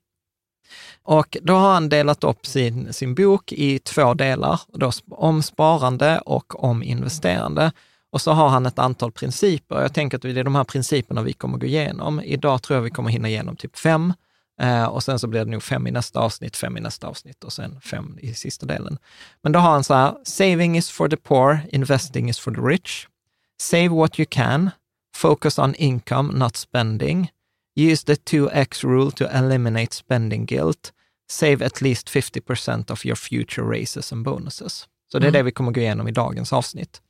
Och 1.05 1.37
då 1.41 1.55
har 1.55 1.73
han 1.73 1.89
delat 1.89 2.23
upp 2.23 2.45
sin, 2.45 2.93
sin 2.93 3.15
bok 3.15 3.51
i 3.51 3.79
två 3.79 4.13
delar, 4.13 4.61
då 4.73 4.91
om 5.09 5.43
sparande 5.43 6.19
och 6.19 6.63
om 6.63 6.83
investerande. 6.83 7.71
Och 8.11 8.21
så 8.21 8.31
har 8.31 8.49
han 8.49 8.65
ett 8.65 8.79
antal 8.79 9.11
principer. 9.11 9.81
Jag 9.81 9.93
tänker 9.93 10.17
att 10.17 10.21
det 10.21 10.39
är 10.39 10.43
de 10.43 10.55
här 10.55 10.63
principerna 10.63 11.21
vi 11.21 11.33
kommer 11.33 11.57
gå 11.57 11.65
igenom. 11.65 12.21
Idag 12.21 12.61
tror 12.61 12.77
jag 12.77 12.83
vi 12.83 12.89
kommer 12.89 13.09
hinna 13.09 13.27
igenom 13.27 13.55
typ 13.55 13.77
fem. 13.77 14.13
Eh, 14.61 14.85
och 14.85 15.03
sen 15.03 15.19
så 15.19 15.27
blir 15.27 15.45
det 15.45 15.51
nog 15.51 15.63
fem 15.63 15.87
i 15.87 15.91
nästa 15.91 16.19
avsnitt, 16.19 16.57
fem 16.57 16.77
i 16.77 16.81
nästa 16.81 17.07
avsnitt 17.07 17.43
och 17.43 17.53
sen 17.53 17.81
fem 17.81 18.17
i 18.21 18.33
sista 18.33 18.65
delen. 18.65 18.97
Men 19.41 19.51
då 19.51 19.59
har 19.59 19.71
han 19.71 19.83
så 19.83 19.93
här, 19.93 20.15
saving 20.23 20.77
is 20.77 20.89
for 20.89 21.09
the 21.09 21.17
poor, 21.17 21.59
investing 21.69 22.29
is 22.29 22.39
for 22.39 22.51
the 22.51 22.61
rich. 22.61 23.07
Save 23.61 23.89
what 23.89 24.19
you 24.19 24.25
can, 24.29 24.69
focus 25.15 25.59
on 25.59 25.75
income, 25.75 26.33
not 26.33 26.55
spending. 26.55 27.31
Use 27.75 28.03
the 28.05 28.15
2x 28.15 28.83
rule 28.83 29.11
to 29.11 29.25
eliminate 29.37 29.93
spending 29.93 30.45
guilt. 30.45 30.91
Save 31.29 31.65
at 31.65 31.81
least 31.81 32.09
50% 32.09 32.91
of 32.91 33.05
your 33.05 33.15
future 33.15 33.63
raises 33.63 34.11
and 34.11 34.25
bonuses. 34.25 34.87
Så 35.11 35.19
det 35.19 35.27
är 35.27 35.31
det 35.31 35.43
vi 35.43 35.51
kommer 35.51 35.71
gå 35.71 35.81
igenom 35.81 36.07
i 36.07 36.11
dagens 36.11 36.53
avsnitt. 36.53 37.01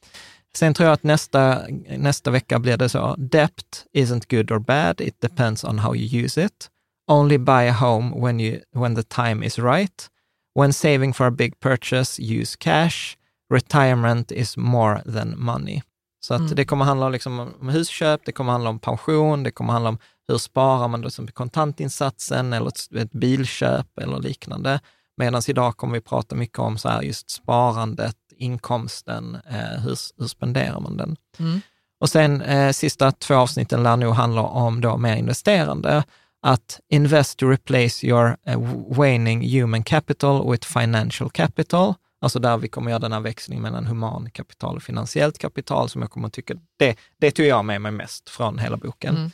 Sen 0.55 0.73
tror 0.73 0.87
jag 0.87 0.93
att 0.93 1.03
nästa, 1.03 1.61
nästa 1.97 2.31
vecka 2.31 2.59
blir 2.59 2.77
det 2.77 2.89
så, 2.89 3.15
debt 3.17 3.85
isn't 3.93 4.35
good 4.35 4.51
or 4.51 4.59
bad, 4.59 5.01
it 5.01 5.21
depends 5.21 5.63
on 5.63 5.79
how 5.79 5.95
you 5.95 6.23
use 6.23 6.45
it. 6.45 6.69
Only 7.07 7.37
buy 7.37 7.67
a 7.67 7.73
home 7.73 8.21
when, 8.21 8.39
you, 8.39 8.59
when 8.73 8.95
the 8.95 9.03
time 9.03 9.45
is 9.45 9.59
right. 9.59 10.09
When 10.55 10.73
saving 10.73 11.13
for 11.13 11.25
a 11.25 11.31
big 11.31 11.59
purchase, 11.59 12.19
use 12.19 12.55
cash. 12.55 13.17
Retirement 13.49 14.31
is 14.31 14.57
more 14.57 15.01
than 15.05 15.35
money. 15.37 15.81
Så 16.19 16.33
att 16.33 16.55
det 16.55 16.65
kommer 16.65 16.85
handla 16.85 17.09
liksom 17.09 17.39
om 17.39 17.69
husköp, 17.69 18.25
det 18.25 18.31
kommer 18.31 18.51
handla 18.51 18.69
om 18.69 18.79
pension, 18.79 19.43
det 19.43 19.51
kommer 19.51 19.73
handla 19.73 19.89
om 19.89 19.97
hur 20.27 20.37
sparar 20.37 20.87
man 20.87 21.01
då 21.01 21.09
som 21.09 21.27
kontantinsatsen 21.27 22.53
eller 22.53 22.67
ett, 22.67 22.93
ett 22.95 23.11
bilköp 23.11 23.99
eller 23.99 24.19
liknande. 24.19 24.79
Medan 25.17 25.41
idag 25.47 25.77
kommer 25.77 25.93
vi 25.93 26.01
prata 26.01 26.35
mycket 26.35 26.59
om 26.59 26.77
så 26.77 26.89
här 26.89 27.01
just 27.01 27.29
sparandet, 27.29 28.17
inkomsten, 28.37 29.37
eh, 29.49 29.81
hur, 29.81 29.97
hur 30.17 30.27
spenderar 30.27 30.79
man 30.79 30.97
den? 30.97 31.15
Mm. 31.39 31.61
Och 31.99 32.09
sen 32.09 32.41
eh, 32.41 32.71
sista 32.71 33.11
två 33.11 33.35
avsnitten 33.35 33.83
lär 33.83 33.97
nog 33.97 34.13
handla 34.13 34.41
om 34.41 34.81
då 34.81 34.97
mer 34.97 35.15
investerande. 35.15 36.03
Att 36.41 36.79
invest 36.89 37.39
to 37.39 37.47
replace 37.47 38.07
your 38.07 38.37
eh, 38.45 38.59
waning 38.97 39.59
human 39.59 39.83
capital 39.83 40.51
with 40.51 40.67
financial 40.67 41.29
capital. 41.29 41.93
Alltså 42.21 42.39
där 42.39 42.57
vi 42.57 42.67
kommer 42.67 42.91
göra 42.91 42.99
den 42.99 43.11
här 43.11 43.19
växlingen 43.19 43.63
mellan 43.63 43.85
human 43.85 44.29
kapital 44.31 44.75
och 44.75 44.83
finansiellt 44.83 45.37
kapital 45.37 45.89
som 45.89 46.01
jag 46.01 46.11
kommer 46.11 46.27
att 46.27 46.33
tycka, 46.33 46.53
det, 46.77 46.97
det 47.19 47.31
tog 47.31 47.45
jag 47.45 47.65
med 47.65 47.81
mig 47.81 47.91
mest 47.91 48.29
från 48.29 48.59
hela 48.59 48.77
boken. 48.77 49.31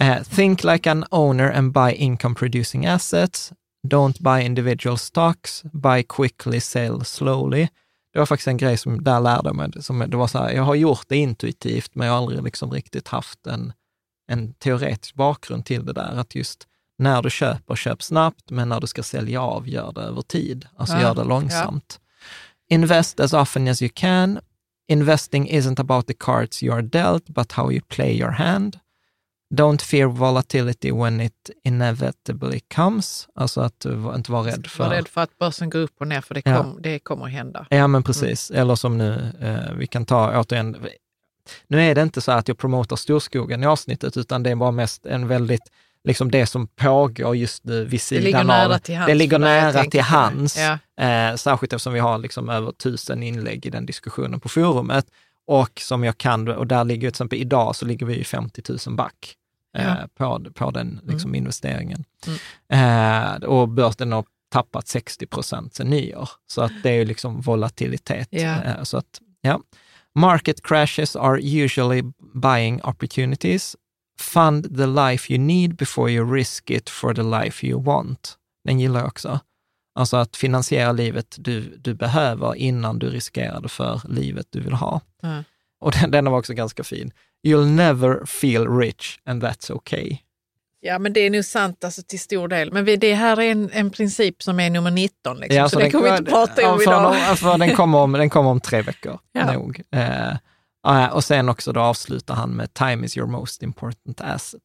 Eh, 0.00 0.22
think 0.22 0.64
like 0.64 0.90
an 0.90 1.04
owner 1.10 1.50
and 1.50 1.72
buy 1.72 1.92
income 1.92 2.34
producing 2.34 2.86
assets. 2.86 3.52
Don't 3.86 4.22
buy 4.22 4.46
individual 4.46 4.98
stocks. 4.98 5.62
Buy 5.72 6.02
quickly, 6.02 6.60
sell 6.60 7.04
slowly. 7.04 7.68
Det 8.12 8.18
var 8.18 8.26
faktiskt 8.26 8.48
en 8.48 8.56
grej 8.56 8.76
som 8.76 9.04
där 9.04 9.20
lärde 9.20 9.52
mig. 9.52 9.72
Som, 9.80 9.98
det 9.98 10.16
var 10.16 10.26
så 10.26 10.38
här, 10.38 10.50
jag 10.52 10.62
har 10.62 10.74
gjort 10.74 11.04
det 11.08 11.16
intuitivt, 11.16 11.94
men 11.94 12.06
jag 12.06 12.14
har 12.14 12.18
aldrig 12.18 12.42
liksom 12.42 12.70
riktigt 12.70 13.08
haft 13.08 13.46
en, 13.46 13.72
en 14.28 14.54
teoretisk 14.54 15.14
bakgrund 15.14 15.64
till 15.64 15.84
det 15.84 15.92
där. 15.92 16.16
Att 16.16 16.34
just 16.34 16.66
när 16.98 17.22
du 17.22 17.30
köper, 17.30 17.76
köp 17.76 18.02
snabbt, 18.02 18.50
men 18.50 18.68
när 18.68 18.80
du 18.80 18.86
ska 18.86 19.02
sälja 19.02 19.42
av, 19.42 19.68
gör 19.68 19.92
det 19.92 20.00
över 20.00 20.22
tid. 20.22 20.66
Alltså 20.76 20.96
Ja, 20.96 21.02
gör 21.02 21.14
det 21.14 21.24
långsamt. 21.24 22.00
Invest 22.68 23.20
as 23.20 23.32
often 23.32 23.68
as 23.68 23.82
you 23.82 23.90
can. 23.94 24.40
Investing 24.88 25.50
isn't 25.50 25.80
about 25.80 26.06
the 26.06 26.14
cards 26.14 26.62
you 26.62 26.74
are 26.74 26.82
dealt, 26.82 27.28
but 27.28 27.52
how 27.52 27.72
you 27.72 27.80
play 27.88 28.18
your 28.20 28.30
hand. 28.30 28.78
Don't 29.56 29.82
fear 29.82 30.06
volatility 30.06 30.90
when 30.92 31.20
it 31.20 31.50
inevitably 31.64 32.60
comes. 32.74 33.28
Alltså 33.34 33.60
att 33.60 33.84
inte 34.14 34.32
vara 34.32 34.46
rädd 34.46 34.66
för... 34.66 34.84
Var 34.84 34.90
rädd 34.90 35.08
för 35.08 35.20
att 35.20 35.38
börsen 35.38 35.70
går 35.70 35.78
upp 35.78 35.94
och 36.00 36.06
ner, 36.08 36.20
för 36.20 36.34
det, 36.34 36.42
Ja. 36.44 36.56
kom, 36.62 36.78
det 36.82 36.98
kommer 36.98 37.24
att 37.24 37.32
hända. 37.32 37.66
Ja, 37.70 37.86
men 37.86 38.02
precis. 38.02 38.50
Eller 38.50 38.74
som 38.74 38.98
nu, 38.98 39.32
eh, 39.40 39.74
vi 39.76 39.86
kan 39.86 40.06
ta 40.06 40.40
återigen, 40.40 40.76
nu 41.68 41.82
är 41.82 41.94
det 41.94 42.02
inte 42.02 42.20
så 42.20 42.32
att 42.32 42.48
jag 42.48 42.58
promotar 42.58 42.96
storskogen 42.96 43.62
i 43.62 43.66
avsnittet, 43.66 44.16
utan 44.16 44.42
det 44.42 44.50
är 44.50 44.54
bara 44.56 44.70
mest 44.70 45.06
en 45.06 45.28
väldigt, 45.28 45.62
liksom 46.04 46.30
det 46.30 46.46
som 46.46 46.66
pågår 46.66 47.36
just 47.36 47.64
nu 47.64 47.84
vid 47.84 48.00
sidan 48.02 48.24
ligger 48.24 48.38
av. 48.38 48.46
nära 48.46 48.78
till 48.78 48.94
hands 48.96 49.08
Det 49.08 49.14
ligger 49.14 49.38
nära 49.38 49.80
till 49.82 49.90
det. 49.90 50.00
hands. 50.00 50.58
Ja. 50.58 51.04
Eh, 51.04 51.36
särskilt 51.36 51.72
eftersom 51.72 51.92
vi 51.92 52.00
har 52.00 52.18
liksom 52.18 52.48
över 52.48 52.72
tusen 52.72 53.22
inlägg 53.22 53.66
i 53.66 53.70
den 53.70 53.86
diskussionen 53.86 54.40
på 54.40 54.48
forumet. 54.48 55.06
Och 55.46 55.80
som 55.80 56.04
jag 56.04 56.18
kan, 56.18 56.48
och 56.48 56.66
där 56.66 56.84
ligger 56.84 57.00
till 57.00 57.08
exempel 57.08 57.38
idag 57.38 57.76
så 57.76 57.84
ligger 57.86 58.06
vi 58.06 58.16
i 58.16 58.24
50 58.24 58.62
000 58.86 58.96
back 58.96 59.34
Ja. 59.74 60.08
på, 60.14 60.44
på 60.54 60.70
den 60.70 61.00
liksom, 61.02 61.34
investeringen. 61.34 62.04
Eh, 62.68 63.34
och 63.34 63.68
börsen 63.68 64.12
har 64.12 64.24
tappat 64.50 64.88
60 64.88 65.26
procent 65.26 65.74
sedan 65.74 65.90
nyår. 65.90 66.28
Så 66.46 66.62
att 66.62 66.72
det 66.82 66.90
är 66.90 66.94
ju 66.94 67.04
liksom 67.04 67.40
volatilitet. 67.40 68.28
Ja. 68.30 68.62
Eh, 68.62 68.82
så 68.82 68.96
att, 68.96 69.20
ja. 69.40 69.60
Market 70.14 70.62
crashes 70.62 71.16
are 71.16 71.40
usually 71.42 72.02
buying 72.34 72.82
opportunities. 72.82 73.76
Fund 74.20 74.76
the 74.76 74.86
life 74.86 75.32
you 75.32 75.42
need 75.42 75.76
before 75.76 76.12
you 76.12 76.34
risk 76.34 76.70
it 76.70 76.90
for 76.90 77.14
the 77.14 77.22
life 77.22 77.66
you 77.66 77.82
want. 77.82 78.38
Den 78.64 78.80
gillar 78.80 79.00
jag 79.00 79.08
också. 79.08 79.40
Alltså 79.94 80.16
att 80.16 80.36
finansiera 80.36 80.92
livet 80.92 81.36
du, 81.38 81.60
du 81.60 81.94
behöver 81.94 82.54
innan 82.54 82.98
du 82.98 83.10
riskerar 83.10 83.60
det 83.60 83.68
för 83.68 84.00
livet 84.08 84.46
du 84.50 84.60
vill 84.60 84.72
ha. 84.72 85.00
Mm. 85.22 85.44
Och 85.80 85.92
den, 85.92 86.10
den 86.10 86.24
var 86.24 86.38
också 86.38 86.54
ganska 86.54 86.84
fin. 86.84 87.12
You'll 87.44 87.66
never 87.66 88.26
feel 88.26 88.68
rich 88.78 89.18
and 89.26 89.44
that's 89.44 89.72
okay. 89.72 90.16
Ja, 90.80 90.98
men 90.98 91.12
det 91.12 91.20
är 91.20 91.30
nog 91.30 91.44
sant 91.44 91.84
alltså, 91.84 92.02
till 92.02 92.20
stor 92.20 92.48
del. 92.48 92.72
Men 92.72 92.84
det 93.00 93.14
här 93.14 93.36
är 93.40 93.50
en, 93.50 93.70
en 93.72 93.90
princip 93.90 94.42
som 94.42 94.60
är 94.60 94.70
nummer 94.70 94.90
19, 94.90 95.36
liksom, 95.38 95.62
så, 95.62 95.68
så 95.68 95.78
det 95.78 95.90
kommer 95.90 96.10
vi 96.12 96.16
inte 96.18 96.30
prata 96.30 96.62
ja, 96.62 96.72
om 96.72 96.78
för, 96.78 96.82
idag. 96.82 97.38
För 97.38 97.58
den, 97.58 97.76
kommer 97.76 97.98
om, 97.98 98.12
den 98.12 98.30
kommer 98.30 98.50
om 98.50 98.60
tre 98.60 98.82
veckor, 98.82 99.18
Ja. 99.32 99.52
nog. 99.52 99.82
Eh, 99.94 100.36
ja, 100.82 101.10
och 101.10 101.24
sen 101.24 101.48
också 101.48 101.72
då 101.72 101.80
avslutar 101.80 102.34
han 102.34 102.50
med 102.50 102.74
time 102.74 103.06
is 103.06 103.16
your 103.16 103.28
most 103.28 103.62
important 103.62 104.20
asset. 104.20 104.60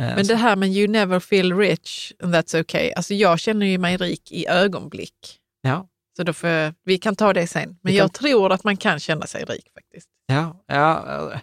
Eh, 0.00 0.06
Men 0.16 0.26
det 0.26 0.36
här 0.36 0.56
med 0.56 0.68
you 0.68 0.88
never 0.88 1.20
feel 1.20 1.56
rich 1.58 2.12
and 2.22 2.34
that's 2.34 2.60
okay. 2.60 2.92
Alltså 2.92 3.14
jag 3.14 3.38
känner 3.38 3.66
ju 3.66 3.78
mig 3.78 3.96
rik 3.96 4.32
i 4.32 4.46
ögonblick. 4.48 5.38
ja, 5.62 5.86
Så 6.16 6.22
då 6.22 6.32
får 6.32 6.74
vi 6.84 6.98
kan 6.98 7.16
ta 7.16 7.32
det 7.32 7.46
sen. 7.46 7.68
Men 7.82 7.92
Vi 7.92 7.98
jag 7.98 8.04
kan- 8.12 8.20
tror 8.22 8.52
att 8.52 8.64
man 8.64 8.76
kan 8.76 8.98
känna 9.00 9.26
sig 9.26 9.44
rik 9.44 9.66
faktiskt. 9.74 10.08
ja, 10.26 10.62
ja, 10.66 11.04
eh, 11.32 11.38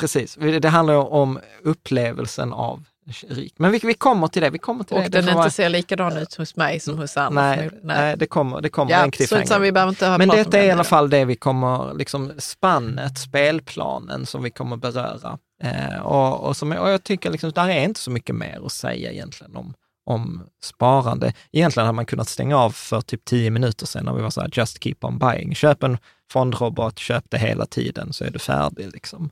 precis. 0.00 0.34
Det 0.60 0.68
handlar 0.68 0.94
om 0.94 1.38
upplevelsen 1.62 2.52
av 2.52 2.84
rik. 3.28 3.54
Men 3.56 3.72
vi, 3.72 3.80
vi 3.82 3.94
kommer 3.94 4.26
till 4.28 4.42
det. 4.42 4.50
Vi 4.50 4.58
kommer 4.58 4.84
till 4.84 4.96
Och 4.96 5.02
det. 5.02 5.08
den 5.08 5.24
det 5.24 5.30
inte 5.30 5.38
vara- 5.38 5.50
ser 5.50 5.68
likadan 5.68 6.16
ut 6.16 6.34
hos 6.34 6.56
mig 6.56 6.80
som 6.80 6.98
hos 6.98 7.16
andra. 7.16 7.42
nej, 7.42 7.70
nej, 7.82 8.16
det 8.16 8.26
kommer, 8.26 8.60
det 8.60 8.68
kommer 8.68 8.92
Ja, 8.92 8.98
en 9.04 9.12
strunt 9.12 9.28
samma, 9.28 9.40
cliffhanger. 9.40 9.60
vi 9.62 9.72
behöver 9.72 9.90
inte 9.92 10.06
ha 10.06 10.18
Men 10.18 10.28
detta 10.28 10.58
är 10.58 10.64
i 10.64 10.70
alla 10.70 10.84
fall 10.84 11.10
det 11.10 11.24
vi 11.24 11.36
kommer, 11.36 11.94
liksom 11.94 12.32
spannet, 12.38 13.18
spelplanen 13.18 14.26
som 14.26 14.42
vi 14.42 14.50
kommer 14.50 14.76
beröra. 14.76 15.38
Eh, 15.62 15.98
och, 16.02 16.40
och, 16.48 16.56
som, 16.56 16.72
och 16.72 16.90
jag 16.90 17.04
tycker 17.04 17.30
liksom, 17.30 17.50
där 17.50 17.68
är 17.68 17.84
inte 17.84 18.00
så 18.00 18.10
mycket 18.10 18.34
mer 18.34 18.60
att 18.66 18.72
säga 18.72 19.12
egentligen 19.12 19.56
om, 19.56 19.74
om 20.06 20.42
sparande. 20.62 21.32
Egentligen 21.52 21.86
hade 21.86 21.96
man 21.96 22.06
kunnat 22.06 22.28
stänga 22.28 22.56
av 22.58 22.70
för 22.70 23.00
typ 23.00 23.24
tio 23.24 23.50
minuter 23.50 23.86
sedan 23.86 24.04
när 24.04 24.14
vi 24.14 24.22
var 24.22 24.30
så 24.30 24.40
här, 24.40 24.50
just 24.52 24.82
keep 24.84 24.96
on 25.00 25.18
buying. 25.18 25.54
Köp 25.54 25.82
en 25.82 25.98
fondrobot, 26.32 26.98
köp 26.98 27.24
det 27.28 27.38
hela 27.38 27.66
tiden 27.66 28.12
så 28.12 28.24
är 28.24 28.30
du 28.30 28.38
färdig. 28.38 28.92
Liksom. 28.92 29.30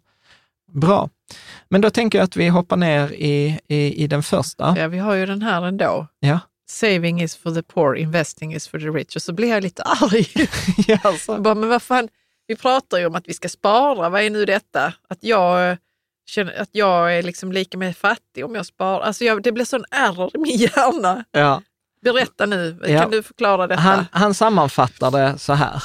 Bra. 0.75 1.09
Men 1.69 1.81
då 1.81 1.91
tänker 1.91 2.19
jag 2.19 2.25
att 2.25 2.37
vi 2.37 2.49
hoppar 2.49 2.77
ner 2.77 3.13
i, 3.13 3.59
i, 3.69 4.03
i 4.05 4.07
den 4.07 4.23
första. 4.23 4.75
Ja, 4.79 4.89
vi 4.89 4.99
har 4.99 5.15
ju 5.15 5.27
den 5.27 5.43
här 5.43 5.63
ändå. 5.67 6.07
Ja. 6.21 6.41
Saving 6.69 7.23
is 7.23 7.37
for 7.37 7.55
the 7.55 7.63
poor, 7.63 7.97
investing 7.97 8.55
is 8.55 8.69
for 8.69 8.79
the 8.79 8.87
rich. 8.87 9.17
Och 9.17 9.23
så 9.23 9.33
blir 9.33 9.49
jag 9.49 9.63
lite 9.63 9.83
arg. 9.83 10.27
ja, 10.87 10.99
alltså. 11.05 11.39
Bara, 11.39 11.55
men 11.55 11.69
vad 11.69 11.83
fan, 11.83 12.09
vi 12.47 12.57
pratar 12.57 12.99
ju 12.99 13.07
om 13.07 13.15
att 13.15 13.29
vi 13.29 13.35
ska 13.35 13.49
spara. 13.49 14.09
Vad 14.09 14.21
är 14.23 14.31
nu 14.31 14.45
detta? 14.45 14.93
Att 15.09 15.19
jag 15.25 15.77
känner 16.27 16.61
att 16.63 16.69
jag 16.73 17.19
är 17.19 17.23
liksom 17.23 17.53
lika 17.53 17.79
med 17.79 17.97
fattig 17.97 18.45
om 18.45 18.55
jag 18.55 18.67
sparar. 18.67 19.01
Alltså 19.01 19.25
jag, 19.25 19.43
det 19.43 19.53
blir 19.53 19.65
sån 19.65 19.85
error 19.91 20.31
i 20.35 20.39
min 20.39 20.57
hjärna. 20.57 21.25
Ja. 21.31 21.63
Berätta 22.03 22.47
nu, 22.47 22.79
kan 22.83 22.91
Ja. 22.93 23.09
du 23.09 23.23
förklara 23.23 23.67
detta? 23.67 23.81
Han, 23.81 24.07
han 24.13 24.35
sammanfattar 24.35 25.11
det 25.11 25.39
så 25.39 25.53
här. 25.53 25.83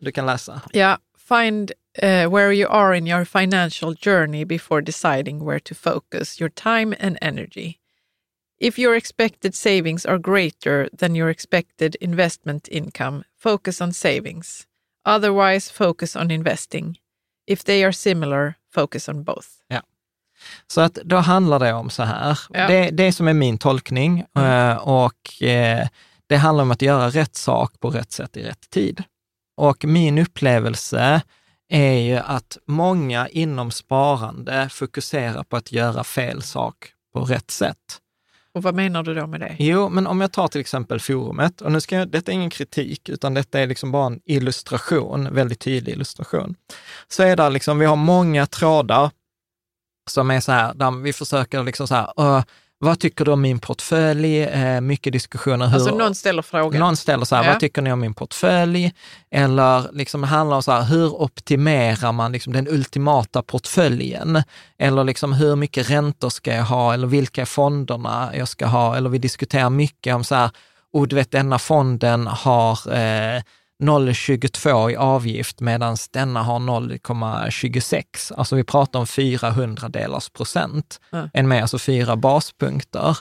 Du 0.00 0.12
kan 0.12 0.26
läsa. 0.26 0.60
Ja, 0.72 0.98
find 1.28 1.72
uh, 2.02 2.26
where 2.26 2.52
you 2.52 2.68
are 2.68 2.94
in 2.94 3.06
your 3.06 3.24
financial 3.24 3.94
journey 3.94 4.44
before 4.44 4.80
deciding 4.80 5.44
where 5.44 5.60
to 5.60 5.74
focus 5.74 6.40
your 6.40 6.50
time 6.50 6.94
and 7.00 7.18
energy. 7.20 7.78
If 8.58 8.78
your 8.78 8.96
expected 8.96 9.54
savings 9.54 10.06
are 10.06 10.18
greater 10.18 10.88
than 10.92 11.14
your 11.14 11.30
expected 11.30 11.94
investment 12.00 12.68
income, 12.70 13.24
focus 13.36 13.80
on 13.80 13.92
savings. 13.92 14.66
Otherwise, 15.04 15.70
focus 15.70 16.16
on 16.16 16.30
investing. 16.30 16.98
If 17.46 17.62
they 17.62 17.84
are 17.84 17.92
similar, 17.92 18.56
focus 18.68 19.08
on 19.08 19.22
both. 19.22 19.58
Så 20.66 20.80
att 20.80 20.94
då 20.94 21.16
handlar 21.16 21.58
det 21.58 21.72
om 21.72 21.90
så 21.90 22.02
här. 22.02 22.38
Ja. 22.50 22.66
Det, 22.68 22.90
det 22.90 23.12
som 23.12 23.28
är 23.28 23.32
min 23.32 23.58
tolkning 23.58 24.24
eh, 24.36 24.76
och 24.76 25.42
eh, 25.42 25.88
det 26.26 26.36
handlar 26.36 26.62
om 26.62 26.70
att 26.70 26.82
göra 26.82 27.10
rätt 27.10 27.36
sak 27.36 27.80
på 27.80 27.90
rätt 27.90 28.12
sätt 28.12 28.36
i 28.36 28.42
rätt 28.42 28.70
tid. 28.70 29.02
Och 29.56 29.84
min 29.84 30.18
upplevelse 30.18 31.22
är 31.68 31.92
ju 31.92 32.16
att 32.16 32.58
många 32.66 33.28
inom 33.28 33.70
sparande 33.70 34.68
fokuserar 34.72 35.42
på 35.42 35.56
att 35.56 35.72
göra 35.72 36.04
fel 36.04 36.42
sak 36.42 36.92
på 37.12 37.20
rätt 37.20 37.50
sätt. 37.50 38.00
Och 38.52 38.62
vad 38.62 38.74
menar 38.74 39.02
du 39.02 39.14
då 39.14 39.26
med 39.26 39.40
det? 39.40 39.56
Jo, 39.58 39.88
men 39.88 40.06
om 40.06 40.20
jag 40.20 40.32
tar 40.32 40.48
till 40.48 40.60
exempel 40.60 41.00
forumet, 41.00 41.60
och 41.60 41.72
nu 41.72 41.80
ska 41.80 41.96
jag, 41.96 42.08
detta 42.08 42.32
är 42.32 42.34
ingen 42.34 42.50
kritik, 42.50 43.08
utan 43.08 43.34
detta 43.34 43.60
är 43.60 43.66
liksom 43.66 43.92
bara 43.92 44.06
en 44.06 44.20
illustration, 44.24 45.34
väldigt 45.34 45.60
tydlig 45.60 45.92
illustration. 45.92 46.54
Så 47.08 47.22
är 47.22 47.36
det 47.36 47.50
liksom, 47.50 47.78
vi 47.78 47.86
har 47.86 47.96
många 47.96 48.46
trådar 48.46 49.10
som 50.10 50.30
är 50.30 50.40
så 50.40 50.52
här, 50.52 50.74
där 50.74 50.90
vi 50.90 51.12
försöker 51.12 51.62
liksom 51.62 51.88
så 51.88 51.94
här, 51.94 52.12
"Åh, 52.16 52.42
vad 52.80 52.98
tycker 53.00 53.24
du 53.24 53.30
om 53.30 53.40
min 53.40 53.58
portfölj? 53.58 54.42
Eh, 54.42 54.80
mycket 54.80 55.12
diskussioner. 55.12 55.66
Hur, 55.66 55.74
Alltså 55.74 55.94
någon 55.94 56.14
ställer 56.14 56.42
frågan. 56.42 56.80
någon 56.80 56.96
ställer 56.96 57.24
så 57.24 57.36
här, 57.36 57.44
Ja. 57.44 57.50
vad 57.50 57.60
tycker 57.60 57.82
ni 57.82 57.92
om 57.92 58.00
min 58.00 58.14
portfölj? 58.14 58.92
Eller 59.30 59.92
liksom 59.92 60.20
det 60.20 60.26
handlar 60.26 60.56
om 60.56 60.62
så 60.62 60.72
här, 60.72 60.82
hur 60.82 61.22
optimerar 61.22 62.12
man 62.12 62.32
liksom 62.32 62.52
den 62.52 62.68
ultimata 62.68 63.42
portföljen? 63.42 64.42
Eller 64.78 65.04
liksom 65.04 65.32
hur 65.32 65.56
mycket 65.56 65.90
räntor 65.90 66.30
ska 66.30 66.54
jag 66.54 66.64
ha? 66.64 66.94
Eller 66.94 67.06
vilka 67.06 67.40
är 67.40 67.44
fonderna 67.46 68.30
jag 68.34 68.48
ska 68.48 68.66
ha? 68.66 68.96
Eller 68.96 69.10
vi 69.10 69.18
diskuterar 69.18 69.70
mycket 69.70 70.14
om 70.14 70.24
så 70.24 70.34
här, 70.34 70.50
och 70.92 71.08
du 71.08 71.16
vet 71.16 71.30
denna 71.30 71.58
fonden 71.58 72.26
har 72.26 72.72
eh, 72.94 73.42
0,22 73.82 74.90
i 74.90 74.96
avgift 74.96 75.60
medan 75.60 75.96
denna 76.10 76.42
har 76.42 76.58
0,26. 76.58 78.32
Alltså 78.36 78.56
vi 78.56 78.64
pratar 78.64 78.98
om 78.98 79.06
400 79.06 79.88
delars 79.88 80.30
procent. 80.30 81.00
Ja. 81.10 81.28
En 81.32 81.48
med, 81.48 81.62
alltså 81.62 81.78
fyra 81.78 82.16
baspunkter. 82.16 83.18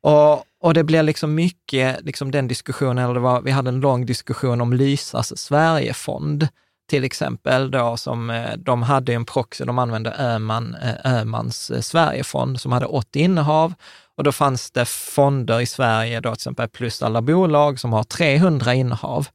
Och, 0.00 0.44
och 0.60 0.74
det 0.74 0.84
blir 0.84 1.02
liksom 1.02 1.34
mycket, 1.34 2.04
liksom 2.04 2.30
den 2.30 2.48
diskussionen, 2.48 3.10
eller 3.10 3.20
var, 3.20 3.40
vi 3.40 3.50
hade 3.50 3.68
en 3.68 3.80
lång 3.80 4.06
diskussion 4.06 4.60
om 4.60 4.72
Lysas 4.72 5.38
Sverigefond, 5.38 6.48
till 6.88 7.04
exempel, 7.04 7.70
då, 7.70 7.96
som 7.96 8.30
eh, 8.30 8.56
de 8.56 8.82
hade 8.82 9.14
en 9.14 9.24
proxy, 9.24 9.64
de 9.64 9.78
använde 9.78 10.14
Öhman, 10.18 10.74
eh, 10.74 11.12
Öhmans 11.12 11.70
eh, 11.70 11.80
Sverigefond 11.80 12.60
som 12.60 12.72
hade 12.72 12.86
80 12.86 13.20
innehav. 13.20 13.74
Och 14.16 14.24
då 14.24 14.32
fanns 14.32 14.70
det 14.70 14.84
fonder 14.84 15.60
i 15.60 15.66
Sverige, 15.66 16.20
då 16.20 16.30
till 16.30 16.34
exempel 16.34 16.68
plus 16.68 17.02
alla 17.02 17.22
bolag, 17.22 17.80
som 17.80 17.92
har 17.92 18.04
300 18.04 18.74
innehav. 18.74 19.28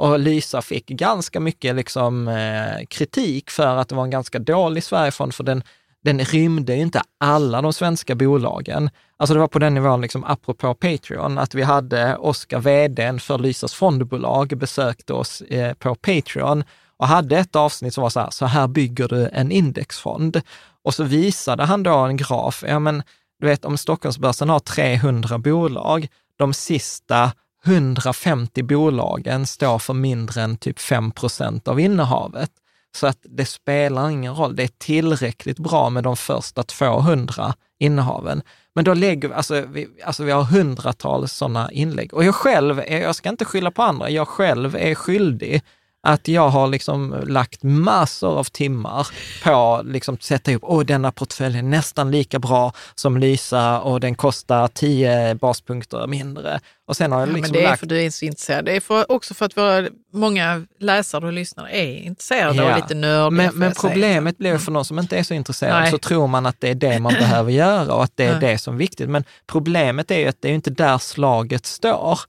Och 0.00 0.18
Lysa 0.18 0.62
fick 0.62 0.86
ganska 0.86 1.40
mycket 1.40 1.74
liksom, 1.74 2.28
eh, 2.28 2.86
kritik 2.88 3.50
för 3.50 3.76
att 3.76 3.88
det 3.88 3.94
var 3.94 4.04
en 4.04 4.10
ganska 4.10 4.38
dålig 4.38 4.84
Sverigefond, 4.84 5.34
för 5.34 5.44
den, 5.44 5.62
den 6.04 6.18
rymde 6.20 6.74
ju 6.74 6.82
inte 6.82 7.02
alla 7.18 7.62
de 7.62 7.72
svenska 7.72 8.14
bolagen. 8.14 8.90
Alltså 9.16 9.34
det 9.34 9.40
var 9.40 9.48
på 9.48 9.58
den 9.58 9.74
nivån, 9.74 10.00
liksom, 10.00 10.24
apropå 10.24 10.74
Patreon, 10.74 11.38
att 11.38 11.54
vi 11.54 11.62
hade 11.62 12.16
Oskar, 12.16 12.60
vdn 12.60 13.20
för 13.20 13.38
Lysas 13.38 13.74
fondbolag, 13.74 14.48
besökte 14.48 15.12
oss 15.12 15.40
eh, 15.40 15.74
på 15.74 15.94
Patreon 15.94 16.64
och 16.96 17.08
hade 17.08 17.38
ett 17.38 17.56
avsnitt 17.56 17.94
som 17.94 18.02
var 18.02 18.10
så 18.10 18.20
här, 18.20 18.30
så 18.30 18.46
här 18.46 18.68
bygger 18.68 19.08
du 19.08 19.28
en 19.32 19.52
indexfond. 19.52 20.40
Och 20.84 20.94
så 20.94 21.04
visade 21.04 21.64
han 21.64 21.82
då 21.82 21.94
en 21.94 22.16
graf, 22.16 22.64
ja 22.66 22.78
men 22.78 23.02
du 23.40 23.46
vet 23.46 23.64
om 23.64 23.78
Stockholmsbörsen 23.78 24.48
har 24.48 24.60
300 24.60 25.38
bolag, 25.38 26.08
de 26.38 26.54
sista 26.54 27.32
150 27.66 28.62
bolagen 28.62 29.46
står 29.46 29.78
för 29.78 29.94
mindre 29.94 30.42
än 30.42 30.56
typ 30.56 30.80
5 30.80 31.10
procent 31.10 31.68
av 31.68 31.80
innehavet. 31.80 32.50
Så 32.96 33.06
att 33.06 33.18
det 33.22 33.44
spelar 33.44 34.10
ingen 34.10 34.34
roll. 34.34 34.56
Det 34.56 34.62
är 34.62 34.70
tillräckligt 34.78 35.58
bra 35.58 35.90
med 35.90 36.04
de 36.04 36.16
första 36.16 36.62
200 36.62 37.54
innehaven. 37.78 38.42
Men 38.74 38.84
då 38.84 38.94
lägger 38.94 39.28
vi, 39.28 39.34
alltså 39.34 39.64
vi, 39.68 39.88
alltså 40.04 40.24
vi 40.24 40.32
har 40.32 40.42
hundratals 40.42 41.32
sådana 41.32 41.72
inlägg. 41.72 42.14
Och 42.14 42.24
jag 42.24 42.34
själv, 42.34 42.78
är, 42.78 43.00
jag 43.00 43.14
ska 43.14 43.28
inte 43.28 43.44
skylla 43.44 43.70
på 43.70 43.82
andra, 43.82 44.10
jag 44.10 44.28
själv 44.28 44.76
är 44.76 44.94
skyldig 44.94 45.62
att 46.02 46.28
jag 46.28 46.48
har 46.48 46.66
liksom 46.66 47.24
lagt 47.26 47.62
massor 47.62 48.38
av 48.38 48.44
timmar 48.44 49.06
på 49.44 49.82
liksom 49.84 50.14
att 50.14 50.22
sätta 50.22 50.50
ihop, 50.50 50.62
åh 50.66 50.84
denna 50.84 51.12
portfölj 51.12 51.58
är 51.58 51.62
nästan 51.62 52.10
lika 52.10 52.38
bra 52.38 52.72
som 52.94 53.16
Lysa 53.18 53.80
och 53.80 54.00
den 54.00 54.14
kostar 54.14 54.68
10 54.68 55.34
baspunkter 55.34 56.06
mindre. 56.06 56.60
Och 56.88 56.96
sen 56.96 57.12
har 57.12 57.20
jag 57.20 57.28
Ja, 57.28 57.32
liksom 57.32 57.52
men 57.52 57.60
det 57.60 57.66
är 57.66 57.70
lagt 57.70 57.80
för 57.80 57.86
du 57.86 58.02
är 58.02 58.10
så 58.10 58.24
intresserad. 58.24 58.64
Det 58.64 58.76
är 58.76 58.80
för, 58.80 59.12
också 59.12 59.34
för 59.34 59.46
att 59.46 59.56
våra, 59.56 59.88
många 60.12 60.66
läsare 60.78 61.26
och 61.26 61.32
lyssnare 61.32 61.70
är 61.70 61.96
intresserade 62.02 62.56
Ja. 62.56 62.70
och 62.70 62.76
lite 62.76 62.94
nördiga. 62.94 63.30
Men, 63.30 63.54
men 63.54 63.72
problemet 63.80 64.38
blir 64.38 64.58
för 64.58 64.72
någon 64.72 64.84
som 64.84 64.98
inte 64.98 65.18
är 65.18 65.22
så 65.22 65.34
intresserad, 65.34 65.80
Nej. 65.80 65.90
så 65.90 65.98
tror 65.98 66.26
man 66.26 66.46
att 66.46 66.60
det 66.60 66.68
är 66.68 66.74
det 66.74 66.98
man 66.98 67.12
behöver 67.12 67.52
göra 67.52 67.94
och 67.94 68.04
att 68.04 68.16
det 68.16 68.24
är 68.24 68.40
Nej. 68.40 68.52
det 68.52 68.58
som 68.58 68.74
är 68.74 68.78
viktigt. 68.78 69.08
Men 69.08 69.24
problemet 69.46 70.10
är 70.10 70.18
ju 70.18 70.26
att 70.28 70.36
det 70.42 70.48
är 70.48 70.52
inte 70.52 70.70
där 70.70 70.98
slaget 70.98 71.66
står. 71.66 72.20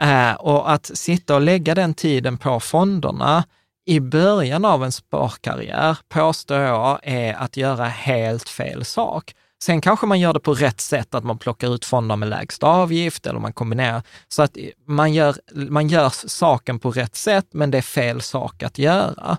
Eh, 0.00 0.32
och 0.32 0.72
att 0.72 0.90
sitta 0.94 1.34
och 1.34 1.40
lägga 1.40 1.74
den 1.74 1.94
tiden 1.94 2.38
på 2.38 2.60
fonderna 2.60 3.44
i 3.86 4.00
början 4.00 4.64
av 4.64 4.84
en 4.84 4.92
sparkarriär, 4.92 5.98
påstår 6.08 6.58
jag, 6.58 7.00
är 7.02 7.34
att 7.34 7.56
göra 7.56 7.84
helt 7.84 8.48
fel 8.48 8.84
sak. 8.84 9.34
Sen 9.62 9.80
kanske 9.80 10.06
man 10.06 10.20
gör 10.20 10.32
det 10.32 10.40
på 10.40 10.54
rätt 10.54 10.80
sätt, 10.80 11.14
att 11.14 11.24
man 11.24 11.38
plockar 11.38 11.74
ut 11.74 11.84
fonder 11.84 12.16
med 12.16 12.28
lägsta 12.28 12.66
avgift 12.66 13.26
eller 13.26 13.40
man 13.40 13.52
kombinerar. 13.52 14.02
Så 14.28 14.42
att 14.42 14.56
man 14.86 15.12
gör, 15.12 15.36
man 15.54 15.88
gör 15.88 16.08
saken 16.28 16.78
på 16.78 16.90
rätt 16.90 17.16
sätt, 17.16 17.46
men 17.50 17.70
det 17.70 17.78
är 17.78 17.82
fel 17.82 18.20
sak 18.20 18.62
att 18.62 18.78
göra. 18.78 19.36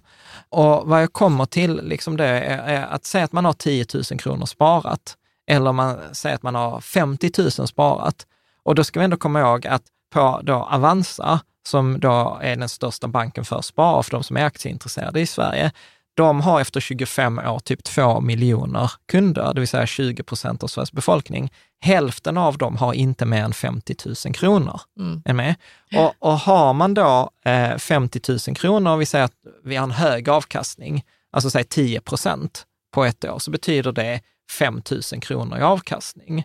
Och 0.49 0.89
vad 0.89 1.01
jag 1.01 1.13
kommer 1.13 1.45
till 1.45 1.81
liksom 1.83 2.17
det 2.17 2.25
är, 2.25 2.57
är 2.57 2.85
att 2.85 3.05
säga 3.05 3.25
att 3.25 3.31
man 3.31 3.45
har 3.45 3.53
10 3.53 3.85
000 3.93 4.03
kronor 4.03 4.45
sparat, 4.45 5.15
eller 5.47 5.71
man 5.71 5.97
säger 6.11 6.35
att 6.35 6.43
man 6.43 6.55
har 6.55 6.81
50 6.81 7.31
000 7.37 7.51
sparat. 7.51 8.25
Och 8.63 8.75
då 8.75 8.83
ska 8.83 8.99
vi 8.99 9.03
ändå 9.03 9.17
komma 9.17 9.39
ihåg 9.39 9.67
att 9.67 9.83
på 10.11 10.41
då 10.43 10.53
Avanza, 10.53 11.39
som 11.67 11.99
då 11.99 12.39
är 12.41 12.55
den 12.55 12.69
största 12.69 13.07
banken 13.07 13.45
för 13.45 13.61
spara 13.61 14.03
för 14.03 14.11
de 14.11 14.23
som 14.23 14.37
är 14.37 14.45
aktieintresserade 14.45 15.19
i 15.19 15.25
Sverige, 15.25 15.71
de 16.13 16.41
har 16.41 16.61
efter 16.61 16.79
25 16.79 17.39
år 17.39 17.59
typ 17.59 17.83
2 17.83 18.21
miljoner 18.21 18.91
kunder, 19.07 19.53
det 19.53 19.59
vill 19.61 19.67
säga 19.67 19.85
20 19.85 20.23
procent 20.23 20.63
av 20.63 20.67
Sveriges 20.67 20.91
befolkning. 20.91 21.51
Hälften 21.79 22.37
av 22.37 22.57
dem 22.57 22.77
har 22.77 22.93
inte 22.93 23.25
mer 23.25 23.43
än 23.43 23.53
50 23.53 23.95
000 24.25 24.33
kronor. 24.33 24.81
Mm. 24.99 25.21
Är 25.25 25.33
med? 25.33 25.55
Och, 25.95 26.13
och 26.19 26.39
har 26.39 26.73
man 26.73 26.93
då 26.93 27.29
eh, 27.45 27.77
50 27.77 28.21
000 28.47 28.55
kronor, 28.55 28.97
vi 28.97 29.05
säger 29.05 29.25
att 29.25 29.35
vi 29.63 29.75
har 29.75 29.83
en 29.83 29.91
hög 29.91 30.29
avkastning, 30.29 31.05
alltså 31.31 31.49
säg 31.49 31.63
10 31.63 32.01
procent 32.01 32.65
på 32.93 33.05
ett 33.05 33.25
år, 33.25 33.39
så 33.39 33.51
betyder 33.51 33.91
det 33.91 34.21
5 34.51 34.81
000 34.91 35.21
kronor 35.21 35.57
i 35.57 35.61
avkastning. 35.61 36.43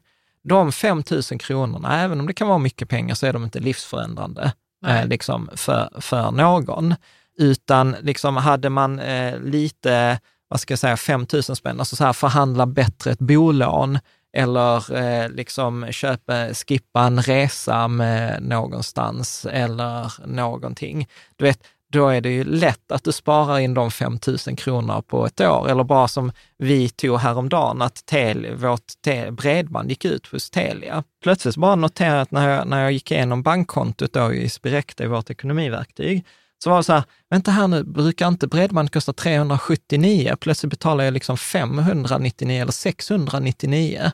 De 0.49 0.73
5 0.73 1.03
000 1.11 1.23
kronorna, 1.23 2.03
även 2.03 2.21
om 2.21 2.27
det 2.27 2.33
kan 2.33 2.49
vara 2.49 2.59
mycket 2.59 2.89
pengar, 2.89 3.15
så 3.15 3.27
är 3.27 3.33
de 3.33 3.45
inte 3.45 3.61
livsförändrande 3.61 4.53
eh, 4.87 5.07
liksom 5.07 5.51
för, 5.55 6.01
för 6.01 6.31
någon. 6.31 6.95
Utan 7.39 7.97
liksom 8.03 8.37
hade 8.37 8.71
man 8.71 8.99
eh, 8.99 9.41
lite, 9.41 10.21
vad 10.49 10.61
ska 10.61 10.73
jag 10.73 10.79
säga, 10.79 10.97
5 10.97 11.27
000 11.33 11.43
spänn, 11.43 11.79
alltså 11.79 11.97
så 11.97 12.05
här 12.05 12.13
förhandla 12.13 12.67
bättre 12.67 13.11
ett 13.11 13.19
bolån 13.19 13.99
eller 14.37 14.97
eh, 14.97 15.31
liksom 15.31 15.87
köpa, 15.91 16.55
skippa 16.55 17.03
en 17.03 17.23
resa 17.23 17.89
med 17.89 18.43
någonstans 18.43 19.47
eller 19.51 20.13
någonting. 20.27 21.09
Du 21.37 21.45
vet, 21.45 21.61
då 21.93 22.09
är 22.09 22.21
det 22.21 22.31
ju 22.31 22.45
lätt 22.45 22.93
att 22.93 23.05
du 23.05 23.13
sparar 23.13 23.59
in 23.59 23.75
de 23.75 23.91
5 23.91 24.19
000 24.47 24.57
kronor 24.57 25.03
på 25.03 25.27
ett 25.27 25.41
år. 25.41 25.71
Eller 25.71 25.85
bara 25.85 26.09
som 26.09 26.33
vi 26.59 26.89
tog 26.89 27.19
häromdagen, 27.19 27.83
att 27.83 28.07
tel, 28.07 28.55
vårt 28.55 29.03
tel, 29.05 29.33
bredband 29.33 29.91
gick 29.91 30.05
ut 30.05 30.27
hos 30.27 30.51
Telia. 30.51 31.05
Plötsligt 31.23 31.57
bara 31.57 31.75
noterade 31.75 32.15
jag 32.17 32.23
att 32.23 32.31
när 32.31 32.49
jag, 32.49 32.69
när 32.69 32.83
jag 32.83 32.93
gick 32.93 33.11
igenom 33.11 33.43
bankkontot 33.43 34.13
då 34.13 34.33
i 34.33 34.49
Spirecta, 34.49 35.05
i 35.05 35.07
vårt 35.07 35.31
ekonomiverktyg, 35.31 36.27
så 36.65 36.71
var 36.71 36.77
det 36.77 36.85
så 36.85 36.93
här, 36.93 37.05
vänta 37.31 37.51
här 37.51 37.69
nu, 37.69 37.85
brukar 37.85 38.29
inte 38.29 38.47
bredband 38.47 38.93
kosta 38.93 39.13
379? 39.13 40.37
Plötsligt 40.41 40.71
betalar 40.71 41.05
jag 41.05 41.15
liksom 41.15 41.37
599 41.37 42.63
eller 42.63 42.73
699. 42.73 44.13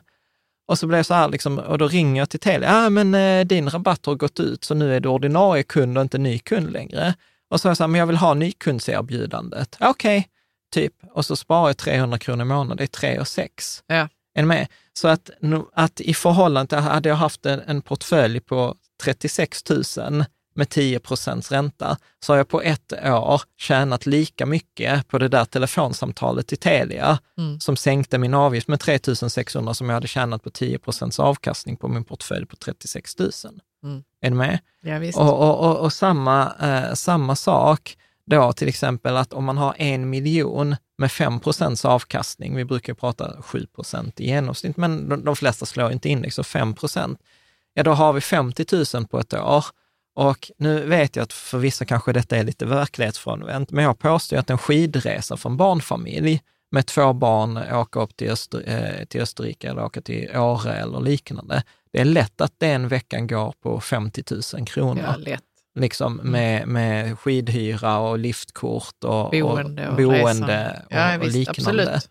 Och 0.67 0.79
så 0.79 0.87
blev 0.87 0.97
jag 0.99 1.05
så 1.05 1.13
här, 1.13 1.29
liksom, 1.29 1.59
och 1.59 1.77
då 1.77 1.87
ringer 1.87 2.21
jag 2.21 2.29
till 2.29 2.39
Telia, 2.39 2.83
ja 2.83 2.89
men 2.89 3.15
eh, 3.15 3.45
din 3.45 3.69
rabatt 3.69 4.05
har 4.05 4.15
gått 4.15 4.39
ut, 4.39 4.63
så 4.63 4.73
nu 4.73 4.95
är 4.95 4.99
du 4.99 5.09
ordinarie 5.09 5.63
kund 5.63 5.97
och 5.97 6.01
inte 6.01 6.17
ny 6.17 6.39
kund 6.39 6.71
längre. 6.71 7.13
Och 7.53 7.61
så 7.61 7.67
är 7.67 7.69
jag 7.69 7.77
så 7.77 7.83
här, 7.83 7.87
men 7.87 7.99
jag 7.99 8.07
vill 8.07 8.17
ha 8.17 8.33
nykundserbjudandet. 8.33 9.77
Okej, 9.79 10.27
typ. 10.73 10.93
Och 11.11 11.25
så 11.25 11.35
sparar 11.35 11.67
jag 11.67 11.77
300 11.77 12.19
kronor 12.19 12.45
i 12.45 12.47
månaden, 12.47 12.77
det 12.77 12.83
är 12.83 12.87
3 12.87 13.19
och 13.19 13.27
6. 13.27 13.83
Ja. 13.87 14.09
Är 14.35 14.41
ni 14.41 14.43
med? 14.43 14.67
Så 14.93 15.07
att, 15.07 15.29
att 15.73 16.01
i 16.01 16.13
förhållande 16.13 16.69
till, 16.69 16.77
hade 16.77 17.09
jag 17.09 17.15
haft 17.15 17.45
en, 17.45 17.61
en 17.67 17.81
portfölj 17.81 18.39
på 18.39 18.75
36 19.03 19.69
000 19.69 20.25
med 20.55 20.69
10 20.69 20.99
procents 20.99 21.51
ränta, 21.51 21.97
så 22.25 22.33
har 22.33 22.37
jag 22.37 22.47
på 22.47 22.61
ett 22.61 22.93
år 22.93 23.41
tjänat 23.57 24.05
lika 24.05 24.45
mycket 24.45 25.07
på 25.07 25.17
det 25.17 25.27
där 25.27 25.45
telefonsamtalet 25.45 26.47
till 26.47 26.57
Telia, 26.57 27.19
Mm. 27.37 27.59
som 27.59 27.75
sänkte 27.75 28.17
min 28.17 28.33
avgift 28.33 28.67
med 28.67 28.79
3 28.79 28.99
600 29.29 29.73
som 29.73 29.89
jag 29.89 29.93
hade 29.93 30.07
tjänat 30.07 30.43
på 30.43 30.49
10 30.49 30.79
procents 30.79 31.19
avkastning 31.19 31.77
på 31.77 31.87
min 31.87 32.03
portfölj 32.03 32.45
på 32.45 32.55
36 32.55 33.19
000. 33.19 33.31
Mm. 33.83 34.03
Är 34.21 34.29
ni 34.29 34.35
med? 34.35 34.59
Ja. 34.81 35.11
Och, 35.15 35.39
och, 35.39 35.69
och, 35.69 35.77
och 35.77 35.93
samma, 35.93 36.53
eh, 36.61 36.93
samma 36.93 37.35
sak 37.35 37.97
då 38.25 38.53
till 38.53 38.67
exempel 38.67 39.17
att 39.17 39.33
om 39.33 39.45
man 39.45 39.57
har 39.57 39.75
en 39.77 40.09
miljon 40.09 40.75
med 40.97 41.11
5 41.11 41.39
procents 41.39 41.85
avkastning, 41.85 42.55
vi 42.55 42.65
brukar 42.65 42.93
prata 42.93 43.41
7 43.41 43.65
procent 43.65 44.19
i 44.19 44.25
genomsnitt, 44.25 44.77
men 44.77 45.09
de, 45.09 45.25
de 45.25 45.35
flesta 45.35 45.65
slår 45.65 45.91
inte 45.91 46.09
index, 46.09 46.35
så 46.35 46.43
5 46.43 46.73
procent, 46.73 47.19
ja 47.73 47.83
då 47.83 47.91
har 47.91 48.13
vi 48.13 48.21
50 48.21 48.65
000 48.95 49.07
på 49.07 49.19
ett 49.19 49.33
år. 49.33 49.65
Och 50.15 50.51
nu 50.57 50.85
vet 50.85 51.15
jag 51.15 51.23
att 51.23 51.33
för 51.33 51.57
vissa 51.57 51.85
kanske 51.85 52.13
detta 52.13 52.37
är 52.37 52.43
lite 52.43 52.65
verklighetsfrånvänt, 52.65 53.71
men 53.71 53.83
jag 53.83 53.99
påstår 53.99 54.37
att 54.37 54.49
en 54.49 54.57
skidresa 54.57 55.37
för 55.37 55.49
en 55.49 55.57
barnfamilj 55.57 56.41
med 56.71 56.85
två 56.85 57.13
barn 57.13 57.57
åka 57.57 57.99
upp 57.99 58.15
till, 58.15 58.31
Öster, 58.31 58.63
eh, 58.65 59.05
till 59.05 59.21
Österrike 59.21 59.69
eller 59.69 59.83
åka 59.83 60.01
till 60.01 60.37
Åre 60.37 60.73
eller 60.73 60.99
liknande, 60.99 61.63
det 61.93 61.99
är 61.99 62.05
lätt 62.05 62.41
att 62.41 62.53
den 62.57 62.87
veckan 62.87 63.27
går 63.27 63.53
på 63.63 63.79
50 63.79 64.23
000 64.55 64.65
kronor 64.67 65.03
ja, 65.05 65.15
lätt. 65.15 65.43
liksom 65.79 66.15
med, 66.15 66.67
med 66.67 67.19
skidhyra 67.19 67.97
och 67.97 68.19
liftkort 68.19 69.03
och 69.03 69.29
Boende 69.31 69.87
och, 69.87 69.93
och, 69.93 69.97
boende 69.97 70.81
och, 70.85 70.93
Ja, 70.95 71.17
och 71.17 71.23
visst, 71.23 71.35
liknande. 71.35 72.01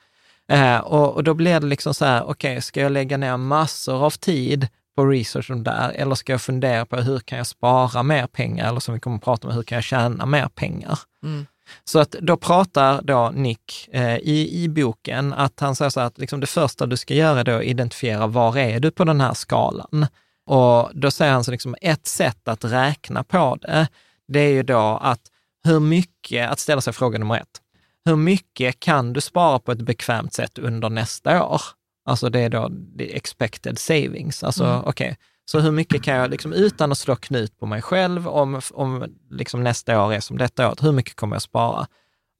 Eh, 0.49 0.79
och, 0.79 1.15
och 1.15 1.25
då 1.25 1.35
blir 1.35 1.61
det 1.61 1.67
liksom 1.67 1.95
så 1.95 2.05
här, 2.05 2.25
okej, 2.25 2.63
ska 2.63 2.81
jag 2.81 2.93
lägga 2.93 3.17
ner 3.17 3.37
massor 3.37 4.05
av 4.05 4.11
tid 4.11 4.69
på 4.97 5.07
research 5.07 5.51
om 5.51 5.63
där, 5.63 5.91
eller 5.91 6.15
ska 6.15 6.33
jag 6.33 6.43
fundera 6.43 6.87
på 6.87 6.97
hur 6.97 7.19
kan 7.19 7.39
jag 7.39 7.47
spara 7.47 8.03
mer 8.03 8.27
pengar, 8.27 8.69
eller 8.69 8.81
som 8.81 8.95
vi 8.95 9.01
kommer 9.01 9.17
att 9.17 9.25
prata 9.25 9.49
om, 9.49 9.55
hur 9.55 9.63
kan 9.63 9.77
jag 9.77 9.85
tjäna 9.85 10.27
mer 10.27 10.49
pengar? 10.49 10.99
Mm. 11.25 11.47
Så 11.85 11.99
att 11.99 12.11
då 12.11 12.37
pratar 12.37 13.03
då 13.03 13.31
Nick 13.35 13.89
eh, 13.93 14.17
i, 14.17 14.63
i 14.63 14.69
boken 14.69 15.33
att 15.33 15.61
han 15.61 15.77
säger 15.77 15.91
så 15.91 16.01
här 16.01 16.07
att 16.07 16.19
liksom 16.19 16.41
det 16.41 16.47
första 16.47 16.87
du 16.87 16.97
ska 16.97 17.15
göra 17.15 17.41
är 17.41 17.45
då 17.45 17.53
att 17.53 17.65
identifiera 17.65 18.27
var 18.27 18.59
är 18.59 18.81
du 18.81 18.91
på 18.91 19.05
den 19.05 19.21
här 19.21 19.35
skalan? 19.35 20.07
Och 20.47 20.91
då 20.95 21.11
säger 21.11 21.33
han 21.33 21.45
så 21.45 21.51
liksom 21.51 21.77
ett 21.81 22.07
sätt 22.07 22.49
att 22.49 22.65
räkna 22.65 23.25
på 23.25 23.59
det, 23.61 23.89
det 24.29 24.41
är 24.41 24.53
ju 24.53 24.63
då 24.63 24.99
att 25.03 25.21
hur 25.65 25.81
mycket, 25.81 26.51
att 26.51 26.59
ställa 26.59 26.81
sig 26.81 26.93
fråga 26.93 27.19
nummer 27.19 27.37
ett, 27.37 27.61
hur 28.05 28.17
mycket 28.17 28.81
kan 28.81 29.13
du 29.13 29.21
spara 29.21 29.59
på 29.59 29.73
ett 29.73 29.83
bekvämt 29.83 30.35
sätt 30.35 30.59
under 30.59 30.91
nästa 30.91 31.45
år? 31.45 31.63
Alltså 32.05 32.29
det 32.29 32.41
är 32.41 32.49
då 32.49 32.71
expected 32.99 33.79
savings. 33.79 34.45
Alltså 34.45 34.65
Mm. 34.65 34.85
okej, 34.85 35.17
så 35.53 35.61
hur 35.61 35.71
mycket 35.71 36.03
kan 36.03 36.15
jag, 36.15 36.31
liksom, 36.31 36.53
utan 36.53 36.93
att 36.93 36.99
slå 36.99 37.17
knut 37.17 37.59
på 37.59 37.67
mig 37.67 37.83
själv, 37.83 38.29
om, 38.29 38.61
om 38.73 39.07
liksom 39.31 39.65
nästa 39.65 40.05
år 40.05 40.13
är 40.13 40.21
som 40.21 40.39
detta 40.39 40.71
år, 40.71 40.77
hur 40.81 40.93
mycket 40.93 41.17
kommer 41.17 41.37
jag 41.37 41.43
spara? 41.43 41.87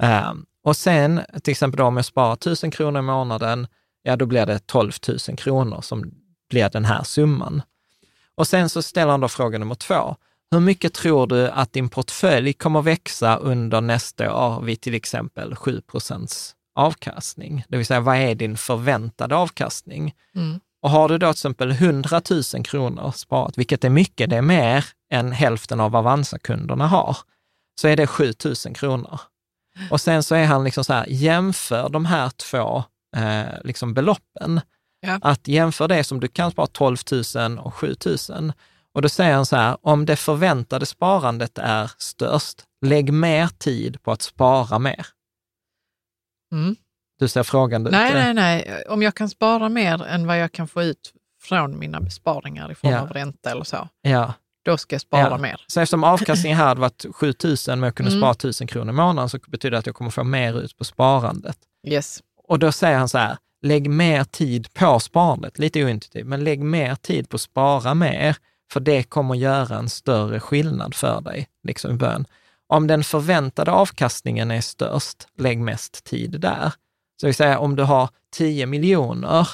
Ehm, 0.03 0.47
och 0.65 0.77
sen, 0.77 1.21
till 1.43 1.51
exempel 1.51 1.79
då, 1.79 1.85
om 1.85 1.97
jag 1.97 2.05
sparar 2.05 2.33
1000 2.33 2.71
kronor 2.71 2.99
i 2.99 3.03
månaden, 3.03 3.67
ja 4.03 4.17
då 4.17 4.27
blir 4.27 4.47
det 4.47 4.67
12 4.67 4.93
000 5.29 5.37
kronor 5.37 5.81
som 5.81 6.15
blir 6.51 6.69
den 6.69 6.85
här 6.85 7.03
summan. 7.03 7.63
Och 8.35 8.47
sen 8.47 8.69
så 8.69 8.83
ställer 8.83 9.11
han 9.11 9.21
då 9.21 9.29
fråga 9.29 9.59
nummer 9.59 9.75
två. 9.75 10.17
Hur 10.51 10.61
mycket 10.61 10.95
tror 10.95 11.27
du 11.27 11.49
att 11.49 11.73
din 11.73 11.89
portfölj 11.89 12.53
kommer 12.53 12.83
växa 12.83 13.37
under 13.37 13.81
nästa 13.81 14.35
år 14.35 14.63
vid 14.63 14.81
till 14.81 14.95
exempel 14.95 15.57
7 15.57 15.81
procents 15.81 16.55
avkastning? 16.75 17.65
Det 17.69 17.77
vill 17.77 17.87
säga, 17.87 18.01
vad 18.01 18.17
är 18.17 18.35
din 18.35 18.57
förväntade 18.57 19.37
avkastning? 19.37 20.15
Mm. 20.35 20.61
Och 20.83 20.91
har 20.91 21.09
du 21.09 21.19
då 21.19 21.27
till 21.27 21.31
exempel 21.31 21.71
100 21.71 22.23
000 22.55 22.65
kronor 22.65 23.11
sparat, 23.11 23.59
vilket 23.59 23.85
är 23.85 23.91
mycket, 23.91 24.31
det 24.31 24.37
är 24.37 24.43
mer 24.43 24.85
än 25.13 25.33
hälften 25.33 25.81
av 25.81 25.91
vad 25.91 25.99
Avanza-kunderna 25.99 26.87
har, 26.87 27.17
så 27.81 27.89
är 27.89 27.97
det 27.97 28.07
7 28.07 28.33
000 28.45 28.75
kronor. 28.75 29.21
Och 29.91 30.01
sen 30.01 30.23
så 30.23 30.35
är 30.35 30.45
han 30.47 30.65
liksom 30.65 30.85
så 30.85 30.93
här, 30.93 31.07
jämför 31.09 31.89
de 31.89 32.05
här 32.05 32.31
två 32.31 32.85
eh, 33.17 33.63
liksom 33.65 33.95
beloppen. 33.95 34.61
Ja. 35.01 35.19
Att 35.23 35.49
jämför 35.49 35.89
det 35.89 36.05
som 36.05 36.21
du 36.21 36.29
kan 36.29 36.51
spara 36.51 36.67
12 36.67 36.97
000 37.35 37.59
och 37.59 37.75
7 37.75 37.95
000. 38.31 38.53
Och 38.95 39.03
då 39.03 39.09
säger 39.09 39.35
han 39.35 39.47
så 39.47 39.57
här, 39.57 39.77
om 39.83 40.07
det 40.07 40.17
förväntade 40.17 40.87
sparandet 40.87 41.59
är 41.59 41.91
störst, 41.99 42.65
lägg 42.87 43.13
mer 43.13 43.49
tid 43.59 44.03
på 44.03 44.13
att 44.13 44.23
spara 44.23 44.79
mer. 44.79 45.07
Mm. 46.53 46.77
Du 47.23 47.29
ser 47.29 47.43
frågande 47.43 47.89
ut. 47.91 47.93
Nej, 47.93 48.15
nej, 48.15 48.35
nej. 48.35 48.85
Om 48.89 49.03
jag 49.03 49.15
kan 49.15 49.29
spara 49.29 49.69
mer 49.69 50.03
än 50.07 50.27
vad 50.27 50.39
jag 50.39 50.53
kan 50.53 50.69
få 50.69 50.83
ut 50.83 51.13
från 51.43 51.79
mina 51.79 52.01
besparingar 52.01 52.73
i 52.73 52.75
form 52.75 52.91
Ja. 52.91 53.01
av 53.01 53.09
ränta 53.09 53.51
eller 53.51 53.65
så, 53.65 53.89
Ja. 54.03 54.33
då 54.65 54.77
ska 54.79 54.95
jag 54.95 55.01
spara 55.01 55.21
Ja. 55.31 55.39
mer. 55.39 55.65
Så 55.67 55.81
eftersom 55.81 56.05
avkastningen 56.05 56.59
här 56.59 56.67
hade 56.67 56.81
varit 56.81 57.05
7 57.15 57.33
000, 57.45 57.57
men 57.67 57.83
jag 57.83 57.95
kunde 57.95 58.13
Mm. 58.13 58.21
spara 58.21 58.35
1000 58.35 58.67
kronor 58.67 58.89
i 58.93 58.97
månaden, 58.97 59.29
så 59.29 59.39
betyder 59.49 59.71
det 59.71 59.79
att 59.79 59.87
jag 59.87 59.95
kommer 59.95 60.11
få 60.11 60.25
mer 60.25 60.63
ut 60.63 60.77
på 60.79 60.85
sparandet. 60.85 61.57
Yes. 61.87 62.23
Och 62.49 62.59
då 62.59 62.73
säger 62.73 62.99
han 62.99 63.09
så 63.09 63.19
här, 63.19 63.37
lägg 63.63 63.91
mer 63.91 64.25
tid 64.25 64.75
på 64.75 65.01
sparandet, 65.01 65.59
lite 65.59 65.85
ointuitivt, 65.85 66.27
men 66.27 66.45
lägg 66.45 66.61
mer 66.61 66.95
tid 66.95 67.29
på 67.29 67.35
att 67.35 67.41
spara 67.41 67.95
mer, 67.95 68.37
för 68.73 68.81
det 68.81 69.03
kommer 69.03 69.35
göra 69.35 69.79
en 69.79 69.89
större 69.89 70.41
skillnad 70.41 70.95
för 70.95 71.21
dig, 71.21 71.49
liksom 71.63 71.91
i 71.91 71.95
början. 71.95 72.27
Om 72.67 72.87
den 72.87 73.05
förväntade 73.05 73.71
avkastningen 73.71 74.51
är 74.51 74.61
störst, 74.61 75.27
lägg 75.39 75.59
mest 75.59 76.05
tid 76.05 76.41
där. 76.41 76.73
Så 77.21 77.27
vi 77.27 77.33
säger 77.33 77.59
om 77.59 77.77
du 77.77 77.83
har 77.83 78.09
10 78.33 78.67
miljoner 78.67 79.49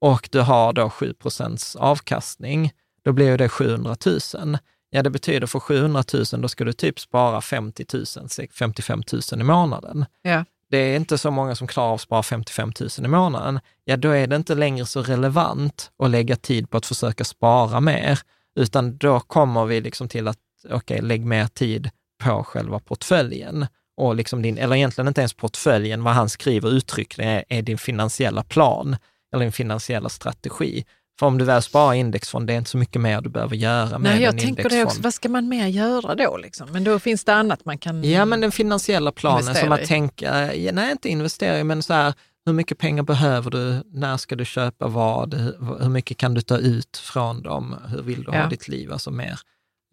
och 0.00 0.28
du 0.32 0.40
har 0.40 0.72
då 0.72 0.90
7 0.90 1.14
procents 1.14 1.76
avkastning, 1.76 2.72
då 3.04 3.12
blir 3.12 3.26
ju 3.26 3.36
det 3.36 3.48
700 3.48 3.96
000. 4.34 4.58
Ja, 4.90 5.02
det 5.02 5.10
betyder 5.10 5.46
för 5.46 5.60
700 5.60 6.04
000, 6.14 6.24
då 6.42 6.48
ska 6.48 6.64
du 6.64 6.72
typ 6.72 7.00
spara 7.00 7.40
50 7.40 7.84
000, 7.92 8.04
55 8.52 9.02
000 9.32 9.40
i 9.40 9.44
månaden 9.44 10.06
Ja. 10.22 10.44
det 10.70 10.76
är 10.78 10.96
inte 10.96 11.18
så 11.18 11.30
många 11.30 11.54
som 11.54 11.66
klarar 11.66 11.88
av 11.88 11.94
att 11.94 12.00
spara 12.00 12.22
55 12.22 12.72
000 12.80 12.90
i 13.04 13.08
månaden, 13.08 13.60
ja 13.84 13.96
då 13.96 14.10
är 14.10 14.26
det 14.26 14.36
inte 14.36 14.54
längre 14.54 14.86
så 14.86 15.02
relevant 15.02 15.90
att 15.98 16.10
lägga 16.10 16.36
tid 16.36 16.70
på 16.70 16.76
att 16.76 16.86
försöka 16.86 17.24
spara 17.24 17.80
mer, 17.80 18.18
utan 18.60 18.96
då 18.96 19.20
kommer 19.20 19.64
vi 19.64 19.80
liksom 19.80 20.08
till 20.08 20.28
att, 20.28 20.38
okej, 20.70 21.02
lägg 21.02 21.24
mer 21.24 21.46
tid 21.46 21.90
på 22.24 22.44
själva 22.44 22.78
portföljen. 22.78 23.66
Och 23.96 24.16
liksom 24.16 24.42
din, 24.42 24.58
eller 24.58 24.76
egentligen 24.76 25.08
inte 25.08 25.20
ens 25.20 25.34
portföljen, 25.34 26.02
vad 26.04 26.14
han 26.14 26.28
skriver 26.28 26.70
uttryckligen 26.70 27.30
är, 27.32 27.44
är 27.48 27.62
din 27.62 27.78
finansiella 27.78 28.42
plan 28.42 28.96
eller 29.34 29.44
din 29.44 29.52
finansiella 29.52 30.08
strategi. 30.08 30.84
För 31.18 31.26
om 31.26 31.38
du 31.38 31.44
väl 31.44 31.62
sparar 31.62 31.94
indexfond, 31.94 32.46
det 32.46 32.52
är 32.52 32.56
inte 32.58 32.70
så 32.70 32.76
mycket 32.78 33.00
mer 33.00 33.20
du 33.20 33.28
behöver 33.28 33.56
göra 33.56 33.98
med 33.98 34.12
Nej, 34.12 34.22
jag 34.22 34.32
en 34.34 34.38
tänker 34.40 34.54
det 34.56 34.60
indexfond. 34.62 34.86
också. 34.86 35.02
Vad 35.02 35.14
ska 35.14 35.28
man 35.28 35.48
mer 35.48 35.66
göra 35.66 36.14
då? 36.14 36.36
Liksom? 36.36 36.68
Men 36.72 36.84
då 36.84 36.98
finns 36.98 37.24
det 37.24 37.34
annat 37.34 37.64
man 37.64 37.78
kan... 37.78 38.04
Ja, 38.04 38.24
men 38.24 38.40
den 38.40 38.52
finansiella 38.52 39.12
planen 39.12 39.54
som 39.54 39.72
att 39.72 39.84
tänka, 39.84 40.32
nej 40.72 40.90
inte 40.92 41.08
investera 41.08 41.58
i, 41.58 41.64
men 41.64 41.82
så 41.82 41.92
här, 41.94 42.14
hur 42.46 42.52
mycket 42.52 42.78
pengar 42.78 43.02
behöver 43.02 43.50
du? 43.50 43.82
När 43.92 44.16
ska 44.16 44.36
du 44.36 44.44
köpa 44.44 44.86
vad? 44.88 45.34
Hur, 45.34 45.88
mycket 45.88 46.16
kan 46.16 46.34
du 46.34 46.40
ta 46.40 46.58
ut 46.58 46.96
från 46.96 47.42
dem? 47.42 47.76
Hur 47.88 48.02
vill 48.02 48.24
du 48.24 48.32
Ja. 48.32 48.42
ha 48.42 48.48
ditt 48.48 48.68
liv? 48.68 48.92
Alltså 48.92 49.10
mer, 49.10 49.38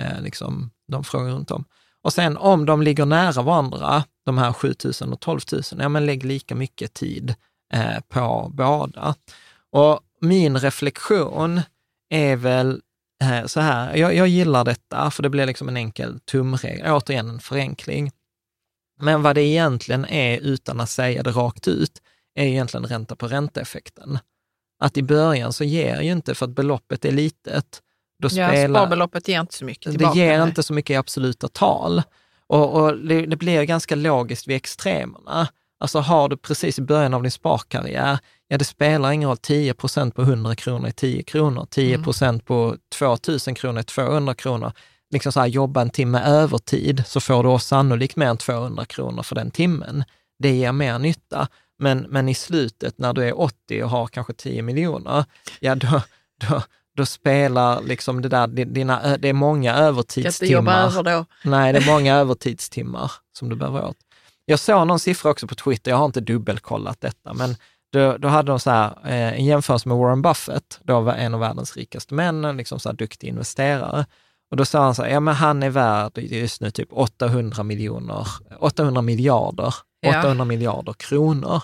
eh, 0.02 0.22
liksom, 0.22 0.72
de 0.92 1.04
frågor 1.04 1.30
runt 1.30 1.52
om. 1.52 1.66
Och 2.04 2.14
sen 2.14 2.38
om 2.38 2.66
de 2.66 2.82
ligger 2.82 3.06
nära 3.06 3.42
varandra, 3.42 4.04
de 4.26 4.38
här 4.38 4.54
7 4.54 4.74
000 5.02 5.14
och 5.14 5.20
12 5.20 5.40
000, 5.52 5.62
ja 5.80 5.90
men 5.90 6.06
lägg 6.06 6.26
lika 6.26 6.56
mycket 6.56 6.94
tid 6.94 7.36
eh, 7.74 8.00
på 8.10 8.52
båda. 8.54 9.16
Och 9.72 10.00
min 10.22 10.58
reflektion 10.58 11.62
är 12.10 12.36
väl 12.36 12.82
eh, 13.24 13.46
så 13.46 13.60
här, 13.60 13.96
jag, 13.96 14.16
jag 14.16 14.28
gillar 14.28 14.66
detta, 14.66 15.12
för 15.12 15.24
det 15.24 15.30
blir 15.30 15.46
liksom 15.46 15.70
en 15.70 15.78
enkel 15.78 16.20
tumregel, 16.20 16.92
återigen 16.92 17.30
en 17.30 17.40
förenkling. 17.40 18.12
Men 19.00 19.22
vad 19.22 19.36
det 19.36 19.42
egentligen 19.44 20.06
är, 20.06 20.38
utan 20.40 20.80
att 20.80 20.90
säga 20.90 21.24
det 21.24 21.32
rakt 21.32 21.68
ut, 21.68 22.02
är 22.36 22.46
egentligen 22.46 22.86
ränta 22.86 23.16
på 23.16 23.28
ränteeffekten. 23.28 24.20
Att 24.84 24.98
i 24.98 25.04
början 25.04 25.54
så 25.54 25.64
ger 25.64 26.02
ju 26.02 26.12
inte, 26.12 26.36
för 26.36 26.46
att 26.46 26.56
beloppet 26.56 27.06
är 27.06 27.12
litet, 27.12 27.82
då 28.22 28.28
ja, 28.32 28.48
spelar, 28.48 28.80
sparbeloppet 28.80 29.28
ger 29.28 29.42
inte 29.42 29.54
så 29.54 29.66
mycket 29.66 29.86
det 29.86 29.92
tillbaka. 29.92 30.20
ger 30.20 30.38
nej. 30.40 30.48
inte 30.48 30.64
så 30.64 30.74
mycket 30.74 30.94
i 30.94 30.96
absoluta 30.96 31.48
tal. 31.48 32.02
Och, 32.48 32.74
och 32.74 32.98
det, 32.98 33.26
det 33.26 33.36
blir 33.36 33.64
ganska 33.64 33.96
logiskt 33.96 34.48
vid 34.48 34.56
extremerna. 34.56 35.48
Alltså 35.80 36.00
har 36.00 36.30
du 36.30 36.38
precis 36.38 36.80
i 36.80 36.82
början 36.82 37.14
av 37.14 37.22
din 37.22 37.32
sparkarriär, 37.32 38.20
ja 38.48 38.58
det 38.58 38.66
spelar 38.66 39.12
ingen 39.12 39.30
roll, 39.30 39.38
10 39.38 39.74
procent 39.74 40.16
på 40.16 40.22
100 40.22 40.56
kronor 40.56 40.88
är 40.88 40.92
10 40.92 41.24
kronor, 41.24 41.68
10 41.70 42.04
procent 42.04 42.46
på 42.46 42.76
2000 42.98 43.56
kronor 43.56 43.80
är 43.80 43.84
200 43.84 44.34
kronor. 44.34 44.72
Liksom 45.12 45.32
så 45.32 45.40
här, 45.40 45.48
jobba 45.48 45.82
en 45.82 45.90
timme 45.90 46.24
övertid 46.24 47.04
så 47.08 47.20
får 47.20 47.44
du 47.44 47.60
sannolikt 47.60 48.16
mer 48.16 48.28
än 48.28 48.38
200 48.38 48.86
kronor 48.86 49.24
för 49.24 49.36
den 49.36 49.52
timmen. 49.52 50.04
Det 50.40 50.56
ger 50.56 50.72
mer 50.72 51.00
nytta. 51.00 51.48
Men, 51.80 52.06
men 52.10 52.30
i 52.30 52.34
slutet 52.34 52.98
när 52.98 53.14
du 53.14 53.24
är 53.24 53.40
80 53.40 53.84
och 53.84 53.90
har 53.90 54.08
kanske 54.08 54.34
10 54.34 54.62
miljoner, 54.62 55.26
ja 55.60 55.76
då, 55.76 56.02
då, 56.50 56.62
då 56.98 57.06
spelar 57.06 57.82
liksom 57.82 58.22
det 58.22 58.30
där, 58.30 58.48
dina, 58.48 59.18
det 59.18 59.30
är 59.30 59.34
många 59.34 59.76
övertidstimmar. 59.76 60.86
över 60.86 61.04
då. 61.04 61.26
Nej, 61.44 61.74
det 61.74 61.80
är 61.80 61.86
många 61.94 62.16
övertidstimmar 62.16 63.12
som 63.40 63.50
du 63.50 63.56
behöver 63.56 63.86
åt. 63.86 63.98
Jag 64.46 64.60
såg 64.60 64.88
någon 64.88 65.00
siffra 65.00 65.32
också 65.32 65.48
på 65.48 65.56
Twitter, 65.56 65.92
jag 65.92 65.98
har 65.98 66.06
inte 66.06 66.22
dubbelkollat 66.22 67.02
detta, 67.02 67.34
men 67.34 67.56
då, 67.94 68.18
då 68.18 68.28
hade 68.28 68.52
de 68.52 68.60
så 68.60 68.70
här, 68.70 68.98
eh, 69.06 69.34
en 69.40 69.46
jämförelse 69.46 69.88
med 69.88 69.98
Warren 69.98 70.22
Buffett, 70.22 70.80
då 70.84 71.00
var 71.02 71.14
en 71.14 71.34
av 71.34 71.40
världens 71.40 71.78
rikaste 71.78 72.14
män, 72.14 72.46
en 72.46 72.58
liksom 72.58 72.80
så 72.80 72.90
här 72.90 72.96
duktig 72.96 73.28
investerare. 73.28 74.06
Och 74.52 74.58
då 74.58 74.66
sa 74.66 74.84
han 74.84 74.96
så 74.96 75.04
här, 75.04 75.10
ja 75.10 75.20
men 75.20 75.36
han 75.36 75.64
är 75.64 75.70
värd 75.70 76.18
just 76.18 76.62
nu 76.62 76.72
typ 76.72 76.88
800 76.92 77.64
miljoner, 77.64 78.28
800 78.60 79.02
miljarder, 79.02 79.74
Ja. 80.04 80.20
800 80.20 80.46
miljarder 80.46 80.94
kronor. 80.94 81.62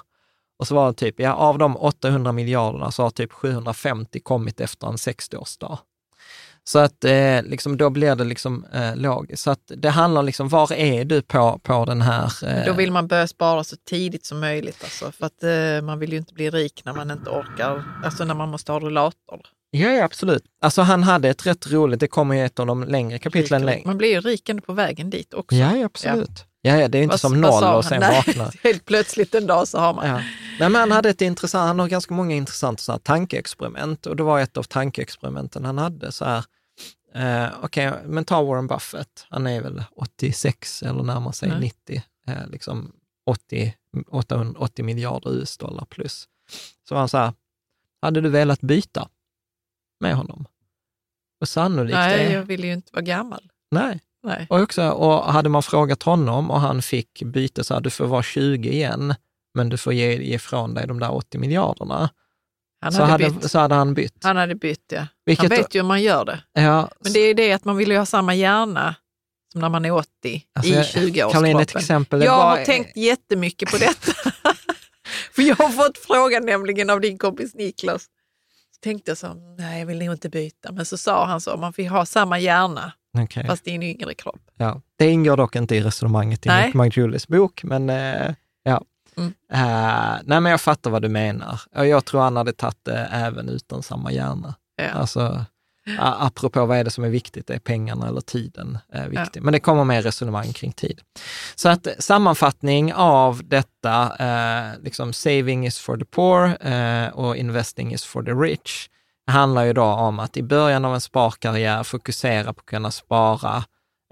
Och 0.59 0.67
så 0.67 0.75
var 0.75 0.87
det 0.87 0.93
typ, 0.93 1.19
ja 1.19 1.33
av 1.33 1.57
de 1.57 1.77
800 1.77 2.31
miljarderna 2.31 2.91
så 2.91 3.03
har 3.03 3.09
typ 3.09 3.31
750 3.31 4.19
kommit 4.19 4.61
efter 4.61 4.87
en 4.87 4.95
60-årsdag. 4.95 5.77
Så 6.63 6.79
att 6.79 7.03
eh, 7.03 7.43
liksom, 7.43 7.77
då 7.77 7.89
blir 7.89 8.15
det 8.15 8.23
liksom 8.23 8.65
eh, 8.73 8.95
logiskt. 8.95 9.43
Så 9.43 9.51
att 9.51 9.71
det 9.77 9.89
handlar 9.89 10.23
liksom, 10.23 10.49
var 10.49 10.73
är 10.73 11.05
du 11.05 11.21
på, 11.21 11.59
på 11.63 11.85
den 11.85 12.01
här... 12.01 12.31
Eh, 12.47 12.65
Då 12.65 12.73
vill 12.73 12.91
man 12.91 13.07
börja 13.07 13.27
spara 13.27 13.63
så 13.63 13.75
tidigt 13.89 14.25
som 14.25 14.39
möjligt. 14.39 14.83
Alltså, 14.83 15.11
för 15.11 15.25
att 15.25 15.43
eh, 15.43 15.85
man 15.85 15.99
vill 15.99 16.11
ju 16.11 16.17
inte 16.17 16.33
bli 16.33 16.49
rik 16.49 16.81
när 16.85 16.93
man 16.93 17.11
inte 17.11 17.29
orkar, 17.29 17.83
alltså 18.03 18.25
när 18.25 18.33
man 18.35 18.49
måste 18.49 18.71
ha 18.71 18.79
rullator. 18.79 19.41
Ja, 19.71 19.89
ja, 19.89 20.03
absolut. 20.03 20.43
Alltså 20.61 20.81
han 20.81 21.03
hade 21.03 21.29
ett 21.29 21.45
rätt 21.45 21.71
roligt, 21.71 21.99
det 21.99 22.07
kommer 22.07 22.35
ju 22.35 22.45
ett 22.45 22.59
av 22.59 22.65
de 22.67 22.83
längre 22.83 23.19
kapitlen 23.19 23.65
längre. 23.65 23.87
Man 23.87 23.97
blir 23.97 24.09
ju 24.09 24.21
rik 24.21 24.49
ändå 24.49 24.61
på 24.61 24.73
vägen 24.73 25.09
dit 25.09 25.33
också. 25.33 25.55
Ja, 25.55 25.75
ja, 25.75 25.85
absolut. 25.85 26.29
Ja. 26.35 26.43
Ja, 26.61 26.87
det 26.87 26.97
är 26.97 27.03
inte 27.03 27.13
Vad- 27.13 27.19
som 27.19 27.41
noll 27.41 27.63
och 27.63 27.85
sen 27.85 27.99
Nej, 27.99 28.23
vakna. 28.25 28.51
Helt 28.63 28.85
plötsligt 28.85 29.35
en 29.35 29.47
dag 29.47 29.67
så 29.67 29.79
har 29.79 29.93
man. 29.93 30.07
Ja. 30.07 30.15
Nej, 30.59 30.69
men 30.69 30.75
han 30.75 30.91
hade 30.91 31.09
ett 31.09 31.21
intressant, 31.21 31.67
han 31.67 31.79
har 31.79 31.87
ganska 31.87 32.13
många 32.13 32.35
intressanta 32.35 32.81
så 32.81 32.91
här, 32.91 32.99
tankeexperiment 32.99 34.05
och 34.05 34.15
det 34.15 34.23
var 34.23 34.39
ett 34.39 34.57
av 34.57 34.63
tankeexperimenten 34.63 35.65
han 35.65 35.77
hade 35.77 36.11
så 36.11 36.25
här, 36.25 36.43
eh, 37.13 37.49
okej, 37.61 37.93
men 38.05 38.25
ta 38.25 38.43
Warren 38.43 38.67
Buffett, 38.67 39.25
han 39.29 39.47
är 39.47 39.61
väl 39.61 39.83
86 39.95 40.83
eller 40.83 41.03
närmar 41.03 41.31
sig 41.31 41.49
Nej. 41.49 41.59
90, 41.59 42.03
eh, 42.27 42.47
liksom 42.47 42.91
80, 43.25 43.73
800, 44.09 44.59
80 44.59 44.83
miljarder 44.83 45.29
US-dollar 45.33 45.85
plus. 45.85 46.27
Så 46.87 46.95
var 46.95 46.99
han 46.99 47.09
så 47.09 47.17
här, 47.17 47.33
hade 48.01 48.21
du 48.21 48.29
velat 48.29 48.61
byta 48.61 49.09
med 49.99 50.15
honom? 50.15 50.45
Och 51.41 51.49
sannolikt 51.49 51.95
Nej, 51.95 52.25
är... 52.25 52.33
jag 52.33 52.43
vill 52.43 52.63
ju 52.63 52.73
inte 52.73 52.89
vara 52.93 53.01
gammal. 53.03 53.51
Nej. 53.71 53.99
Nej. 54.27 54.47
Och, 54.49 54.59
också, 54.61 54.89
och 54.89 55.33
hade 55.33 55.49
man 55.49 55.63
frågat 55.63 56.03
honom 56.03 56.51
och 56.51 56.61
han 56.61 56.81
fick 56.81 57.23
byta 57.23 57.63
så 57.63 57.73
här, 57.73 57.81
du 57.81 57.89
får 57.89 58.05
vara 58.05 58.23
20 58.23 58.69
igen, 58.71 59.15
men 59.55 59.69
du 59.69 59.77
får 59.77 59.93
ge, 59.93 60.23
ge 60.23 60.35
ifrån 60.35 60.73
dig 60.73 60.87
de 60.87 60.99
där 60.99 61.13
80 61.13 61.37
miljarderna, 61.37 62.09
Han 62.81 62.91
så 62.93 63.03
hade, 63.03 63.23
hade, 63.29 63.49
så 63.49 63.59
hade 63.59 63.75
han 63.75 63.93
bytt. 63.93 64.23
Han 64.23 64.37
hade 64.37 64.55
bytt, 64.55 64.91
ja. 64.93 65.07
Vilket 65.25 65.43
Han 65.43 65.57
vet 65.57 65.75
ju 65.75 65.79
hur 65.79 65.87
man 65.87 66.01
gör 66.01 66.25
det. 66.25 66.39
ja, 66.53 66.89
Men 66.99 67.13
det 67.13 67.19
är 67.19 67.33
det 67.33 67.53
att 67.53 67.65
man 67.65 67.77
vill 67.77 67.91
ju 67.91 67.97
ha 67.97 68.05
samma 68.05 68.35
hjärna 68.35 68.95
som 69.51 69.61
när 69.61 69.69
man 69.69 69.85
är 69.85 69.91
80 69.91 70.07
alltså, 70.55 70.71
i 70.71 70.75
jag- 70.75 70.85
20-årskroppen. 70.85 71.31
Caroline, 71.31 71.59
ett 71.59 71.75
exempel. 71.75 72.21
är 72.21 72.25
Jag 72.25 72.37
bara- 72.39 72.57
har 72.57 72.65
tänkt 72.65 72.97
jättemycket 72.97 73.71
på 73.71 73.77
detta. 73.77 74.11
För 75.35 75.41
jag 75.41 75.55
har 75.55 75.69
fått 75.69 75.97
frågan 75.97 76.45
nämligen 76.45 76.89
av 76.89 77.01
din 77.01 77.17
kompis 77.17 77.55
Niklas. 77.55 78.03
Så 78.71 78.79
tänkte 78.83 79.11
jag 79.11 79.17
så, 79.17 79.33
nej 79.57 79.79
jag 79.79 79.85
vill 79.87 79.99
nog 79.99 80.13
inte 80.13 80.29
byta. 80.29 80.71
Men 80.71 80.85
så 80.85 80.97
sa 80.97 81.25
han 81.25 81.41
så, 81.41 81.57
man 81.57 81.73
får 81.73 81.89
ha 81.89 82.05
samma 82.05 82.39
hjärna 82.39 82.91
Okej, 83.23 83.45
fast 83.47 83.67
i 83.67 83.71
en 83.71 83.83
yngre 83.83 84.13
kropp. 84.13 84.41
ja. 84.57 84.81
Det 84.95 85.09
ingår 85.09 85.37
dock 85.37 85.55
inte 85.55 85.75
i 85.75 85.81
resonemanget 85.81 86.45
i. 86.45 86.49
Nick 86.49 87.27
bok, 87.27 87.63
men 87.63 87.89
eh, 87.89 88.33
ja. 88.63 88.83
Mm. 89.17 89.33
Eh, 89.53 90.21
nej, 90.23 90.41
men 90.41 90.45
jag 90.45 90.61
fattar 90.61 90.91
vad 90.91 91.01
du 91.01 91.09
menar. 91.09 91.61
Jag 91.71 92.05
tror 92.05 92.21
han 92.21 92.35
hade 92.35 92.53
tagit 92.53 92.83
det 92.83 93.09
även 93.11 93.49
utan 93.49 93.83
samma 93.83 94.11
hjärna. 94.11 94.55
Ja. 94.75 94.89
Alltså, 94.89 95.45
apropå 95.99 96.65
vad 96.65 96.77
är 96.77 96.83
det 96.83 96.89
som 96.89 97.03
är 97.03 97.09
viktigt, 97.09 97.49
är 97.49 97.59
pengarna 97.59 98.07
eller 98.07 98.21
tiden 98.21 98.77
är 98.91 99.09
viktigt. 99.09 99.43
Men 99.43 99.51
det 99.51 99.59
kommer 99.59 99.83
mer 99.83 100.01
resonemang 100.01 100.53
kring 100.53 100.71
tid. 100.71 101.01
Så 101.55 101.69
att 101.69 101.87
sammanfattning 101.99 102.93
av 102.93 103.41
detta, 103.43 104.15
eh, 104.19 104.79
liksom 104.83 105.13
saving 105.13 105.67
is 105.67 105.79
for 105.79 105.97
the 105.97 106.05
poor 106.05 106.67
eh, 106.67 107.07
och 107.07 107.37
investing 107.37 107.93
is 107.93 108.03
for 108.03 108.23
the 108.23 108.31
rich, 108.31 108.89
handlar 109.27 109.63
ju 109.63 109.73
då 109.73 109.83
om 109.83 110.19
att 110.19 110.37
i 110.37 110.43
början 110.43 110.85
av 110.85 110.93
en 110.93 111.01
sparkarriär 111.01 111.83
fokusera 111.83 112.53
på 112.53 112.59
att 112.59 112.65
kunna 112.65 112.91
spara 112.91 113.63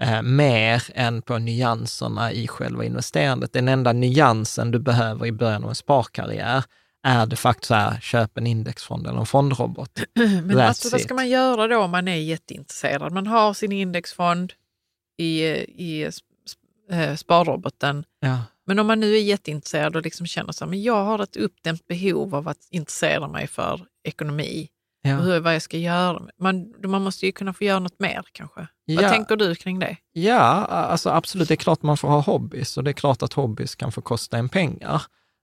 eh, 0.02 0.22
mer 0.22 0.82
än 0.94 1.22
på 1.22 1.38
nyanserna 1.38 2.32
i 2.32 2.48
själva 2.48 2.84
investerandet. 2.84 3.52
Den 3.52 3.68
enda 3.68 3.92
nyansen 3.92 4.70
du 4.70 4.78
behöver 4.78 5.26
i 5.26 5.32
början 5.32 5.64
av 5.64 5.68
en 5.68 5.74
sparkarriär 5.74 6.64
är 7.02 7.26
de 7.26 7.36
facto 7.36 7.66
så 7.66 7.74
här, 7.74 8.00
köp 8.00 8.38
en 8.38 8.46
indexfond 8.46 9.06
eller 9.06 9.18
en 9.18 9.26
fondrobot. 9.26 10.00
Men 10.42 10.60
alltså, 10.60 10.88
vad 10.92 11.00
ska 11.00 11.14
man 11.14 11.28
göra 11.28 11.66
då 11.66 11.78
om 11.78 11.90
man 11.90 12.08
är 12.08 12.16
jätteintresserad? 12.16 13.12
Man 13.12 13.26
har 13.26 13.54
sin 13.54 13.72
indexfond 13.72 14.52
i, 15.18 15.42
i 15.42 16.10
eh, 16.90 17.16
sparroboten. 17.16 18.04
Ja. 18.20 18.38
Men 18.66 18.78
om 18.78 18.86
man 18.86 19.00
nu 19.00 19.14
är 19.14 19.20
jätteintresserad 19.20 19.96
och 19.96 20.02
liksom 20.02 20.26
känner 20.26 20.52
så 20.52 20.64
här, 20.64 20.70
men 20.70 20.82
jag 20.82 21.04
har 21.04 21.22
ett 21.22 21.36
uppdämt 21.36 21.86
behov 21.86 22.34
av 22.34 22.48
att 22.48 22.68
intressera 22.70 23.28
mig 23.28 23.46
för 23.46 23.80
ekonomi 24.04 24.68
och 25.14 25.20
Ja. 25.20 25.24
hur, 25.24 25.40
vad 25.40 25.54
jag 25.54 25.62
ska 25.62 25.76
göra. 25.78 26.22
Man, 26.40 26.72
man 26.86 27.02
måste 27.02 27.26
ju 27.26 27.32
kunna 27.32 27.52
få 27.52 27.64
göra 27.64 27.78
något 27.78 28.00
mer 28.00 28.22
kanske. 28.32 28.66
Ja. 28.84 29.00
Vad 29.02 29.10
tänker 29.12 29.36
du 29.36 29.54
kring 29.54 29.78
det? 29.78 29.96
Ja, 30.12 30.40
alltså 30.64 31.10
absolut, 31.10 31.48
det 31.48 31.54
är 31.54 31.56
klart 31.56 31.82
man 31.82 31.96
får 31.96 32.08
ha 32.08 32.20
hobbys 32.20 32.76
och 32.76 32.84
det 32.84 32.90
är 32.90 32.92
klart 32.92 33.22
att 33.22 33.32
hobbys 33.32 33.74
kan 33.74 33.92
få 33.92 34.00
kosta 34.00 34.38
en 34.38 34.48
pengar. 34.48 35.02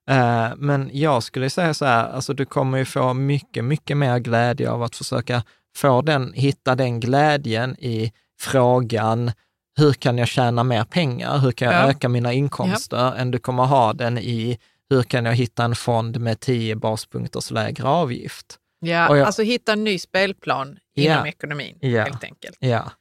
Eh, 0.09 0.47
Men 0.57 0.89
jag 0.93 1.23
skulle 1.23 1.49
säga 1.49 1.73
så 1.73 1.85
här, 1.85 2.09
alltså 2.09 2.33
du 2.33 2.45
kommer 2.45 2.77
ju 2.77 2.85
få 2.85 3.13
mycket, 3.13 3.63
mycket 3.65 3.97
mer 3.97 4.19
glädje 4.19 4.71
av 4.71 4.83
att 4.83 4.95
försöka 4.95 5.43
få 5.77 6.01
den, 6.01 6.33
hitta 6.33 6.75
den 6.75 6.99
glädjen 6.99 7.75
i 7.79 8.11
frågan, 8.39 9.31
hur 9.77 9.93
kan 9.93 10.17
jag 10.17 10.27
tjäna 10.27 10.63
mer 10.63 10.83
pengar? 10.83 11.37
Hur 11.37 11.51
kan 11.51 11.67
jag 11.73 11.83
Ja. 11.83 11.89
öka 11.89 12.09
mina 12.09 12.33
inkomster? 12.33 13.15
Än 13.15 13.31
du 13.31 13.39
kommer 13.39 13.63
ha 13.63 13.93
den 13.93 14.17
i, 14.17 14.57
hur 14.89 15.03
kan 15.03 15.25
jag 15.25 15.33
hitta 15.35 15.63
en 15.63 15.75
fond 15.75 16.19
med 16.19 16.39
10 16.39 16.75
baspunkters 16.75 17.51
lägre 17.51 17.87
avgift? 17.87 18.57
Ja, 18.83 19.17
jag- 19.17 19.25
Alltså 19.25 19.41
hitta 19.41 19.73
en 19.73 19.83
ny 19.83 19.99
spelplan 19.99 20.67
inom 20.95 21.17
Ja. 21.17 21.27
ekonomin 21.27 21.77
Ja. 21.81 22.03
helt 22.03 22.23
enkelt. 22.23 22.57
Ja. 22.59 22.91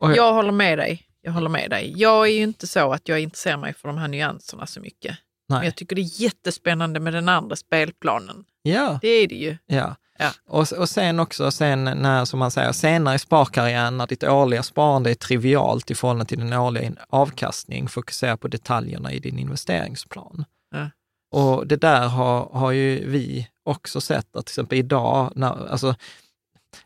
Jag- 0.00 0.16
Jag 0.16 0.32
håller 0.32 0.52
med 0.52 0.78
dig. 0.78 1.02
Jag 1.22 1.32
håller 1.32 1.48
med 1.48 1.70
dig. 1.70 1.92
Jag 1.96 2.26
är 2.28 2.32
ju 2.32 2.42
inte 2.42 2.66
så 2.66 2.92
att 2.92 3.08
jag 3.08 3.20
intresserar 3.20 3.56
mig 3.56 3.74
för 3.74 3.88
de 3.88 3.98
här 3.98 4.08
nyanserna 4.08 4.66
så 4.66 4.80
mycket. 4.80 5.16
Men 5.48 5.58
nej. 5.58 5.66
jag 5.66 5.76
tycker 5.76 5.96
det 5.96 6.02
är 6.02 6.20
jättespännande 6.22 7.00
med 7.00 7.12
den 7.12 7.28
andra 7.28 7.56
spelplanen. 7.56 8.44
Ja. 8.62 8.98
Det 9.02 9.08
är 9.08 9.28
det 9.28 9.34
ju. 9.34 9.56
Ja. 9.66 9.96
Ja. 10.18 10.30
Och, 10.48 10.72
och 10.72 10.88
sen 10.88 11.20
också, 11.20 11.50
sen 11.50 11.84
när, 11.84 12.24
som 12.24 12.38
man 12.38 12.50
säger, 12.50 12.72
senare 12.72 13.14
i 13.14 13.18
sparkarriären, 13.18 13.96
när 13.96 14.06
ditt 14.06 14.24
årliga 14.24 14.62
sparande 14.62 15.10
är 15.10 15.14
trivialt 15.14 15.90
i 15.90 15.94
förhållande 15.94 16.24
till 16.24 16.38
din 16.38 16.52
årliga 16.52 16.84
in- 16.84 16.98
avkastning, 17.08 17.88
fokusera 17.88 18.36
på 18.36 18.48
detaljerna 18.48 19.12
i 19.12 19.18
din 19.18 19.38
investeringsplan. 19.38 20.44
Ja. 20.70 20.90
Och 21.30 21.66
det 21.66 21.76
där 21.76 22.08
har, 22.08 22.48
har 22.52 22.70
ju 22.72 23.08
vi 23.10 23.48
också 23.66 24.00
sett, 24.00 24.36
att 24.36 24.46
till 24.46 24.52
exempel 24.52 24.78
idag, 24.78 25.32
när, 25.34 25.70
alltså, 25.70 25.94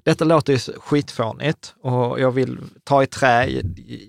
detta 0.03 0.25
låter 0.25 0.53
ju 0.53 0.59
skitfånigt 0.59 1.75
och 1.81 2.21
jag 2.21 2.31
vill 2.31 2.59
ta 2.85 3.03
i 3.03 3.07
trä, 3.07 3.63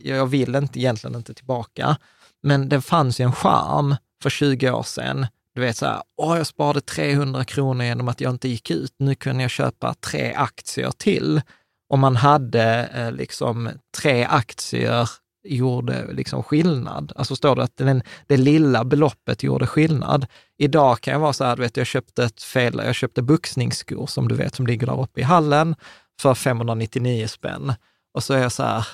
jag 0.03 0.25
vill 0.25 0.55
inte, 0.55 0.79
egentligen 0.79 1.15
inte 1.15 1.33
tillbaka, 1.33 1.97
men 2.43 2.69
det 2.69 2.81
fanns 2.81 3.19
ju 3.19 3.23
en 3.23 3.33
charm 3.33 3.95
för 4.23 4.29
20 4.29 4.71
år 4.71 4.83
sedan 4.83 5.27
du 5.53 5.61
vet 5.61 5.77
så 5.77 5.85
här, 5.85 6.01
åh 6.17 6.37
jag 6.37 6.47
sparade 6.47 6.81
300 6.81 7.45
kronor 7.45 7.85
genom 7.85 8.07
att 8.07 8.21
jag 8.21 8.31
inte 8.31 8.47
gick 8.47 8.71
ut. 8.71 8.93
Nu 8.97 9.15
kunde 9.15 9.41
jag 9.41 9.51
köpa 9.51 9.93
tre 9.93 10.33
aktier 10.33 10.91
till. 10.91 11.41
Om 11.89 11.99
man 11.99 12.15
hade 12.15 12.89
eh, 12.93 13.11
liksom 13.11 13.69
tre 13.97 14.23
aktier 14.23 15.09
gjorde 15.43 16.13
liksom 16.13 16.43
skillnad. 16.43 17.13
Alltså 17.15 17.35
står 17.35 17.55
det 17.55 17.63
att 17.63 17.77
den, 17.77 18.03
det 18.27 18.37
lilla 18.37 18.83
beloppet 18.83 19.43
gjorde 19.43 19.67
skillnad. 19.67 20.25
Idag 20.57 21.01
kan 21.01 21.11
jag 21.13 21.19
vara 21.19 21.33
så 21.33 21.43
här, 21.43 21.55
du 21.55 21.61
vet, 21.61 21.77
jag 21.77 21.87
köpte 21.87 22.23
ett 22.23 22.43
fel, 22.43 22.81
jag 22.85 22.95
köpte 22.95 23.21
boxningsskor 23.21 24.07
som 24.07 24.27
du 24.27 24.35
vet, 24.35 24.55
som 24.55 24.67
ligger 24.67 24.87
där 24.87 25.01
uppe 25.01 25.19
i 25.19 25.23
hallen 25.23 25.75
för 26.21 26.33
599 26.33 27.27
spänn. 27.27 27.73
Och 28.13 28.23
så 28.23 28.33
är 28.33 28.37
jag 28.37 28.51
så 28.51 28.63
här, 28.63 28.87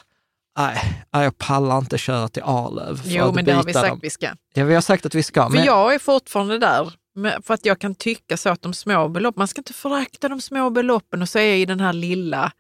nej, 0.58 1.04
jag 1.12 1.38
pallar 1.38 1.78
inte 1.78 1.98
köra 1.98 2.28
till 2.28 2.44
Arlöv. 2.44 3.02
Jo, 3.06 3.32
men 3.32 3.46
det 3.46 3.52
har 3.52 3.64
vi 3.64 3.74
sagt 3.74 3.88
dem." 3.88 4.00
vi 4.02 4.10
ska. 4.10 4.28
Ja, 4.54 4.66
vi 4.66 4.74
har 4.74 4.82
sagt 4.82 5.06
att 5.06 5.16
vi 5.16 5.24
ska. 5.24 5.44
För 5.50 5.56
men... 5.56 5.66
jag 5.66 5.94
är 5.94 6.00
fortfarande 6.00 6.60
där. 6.60 6.94
För 7.42 7.54
att 7.54 7.66
jag 7.66 7.80
kan 7.80 7.96
tycka 7.96 8.38
så 8.38 8.50
att 8.50 8.62
de 8.62 8.74
små 8.74 9.08
belopp, 9.08 9.36
man 9.36 9.48
ska 9.48 9.60
inte 9.60 9.74
förakta 9.74 10.30
de 10.30 10.42
små 10.42 10.70
beloppen 10.70 11.22
och 11.22 11.30
så 11.30 11.40
är 11.40 11.46
jag 11.46 11.60
i 11.60 11.66
den 11.66 11.80
här 11.80 11.94
lilla, 11.94 12.52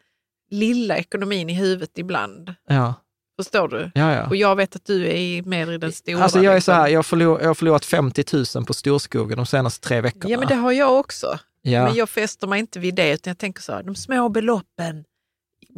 lilla 0.49 0.97
ekonomin 0.97 1.49
i 1.49 1.53
huvudet 1.53 1.97
ibland. 1.97 2.55
Ja, 2.67 2.93
Förstår 3.39 3.67
du? 3.67 3.91
ja, 3.95 4.13
ja. 4.13 4.27
Och 4.27 4.35
jag 4.35 4.55
vet 4.55 4.75
att 4.75 4.85
du 4.85 5.07
är 5.07 5.43
mer 5.43 5.71
i 5.71 5.77
den 5.77 5.91
stora. 5.91 6.23
Alltså 6.23 6.37
jag 6.39 6.51
är 6.51 6.55
liksom. 6.55 6.73
så 6.73 6.81
här, 6.81 6.87
jag 6.87 6.97
har, 6.97 7.03
förlor, 7.03 7.41
jag 7.41 7.47
har 7.47 7.53
förlorat 7.55 7.85
50 7.85 8.23
000 8.55 8.65
på 8.65 8.73
storskogen 8.73 9.37
de 9.37 9.45
senaste 9.45 9.87
tre 9.87 10.01
veckorna. 10.01 10.29
Ja, 10.29 10.39
men 10.39 10.47
det 10.47 10.55
har 10.55 10.71
jag 10.71 10.99
också. 10.99 11.39
ja. 11.61 11.83
Men 11.83 11.95
jag 11.95 12.09
fäster 12.09 12.47
mig 12.47 12.59
inte 12.59 12.79
vid 12.79 12.95
det, 12.95 13.13
utan 13.13 13.31
jag 13.31 13.37
tänker 13.37 13.61
så 13.61 13.71
här, 13.73 13.83
de 13.83 13.95
små 13.95 14.29
beloppen. 14.29 15.03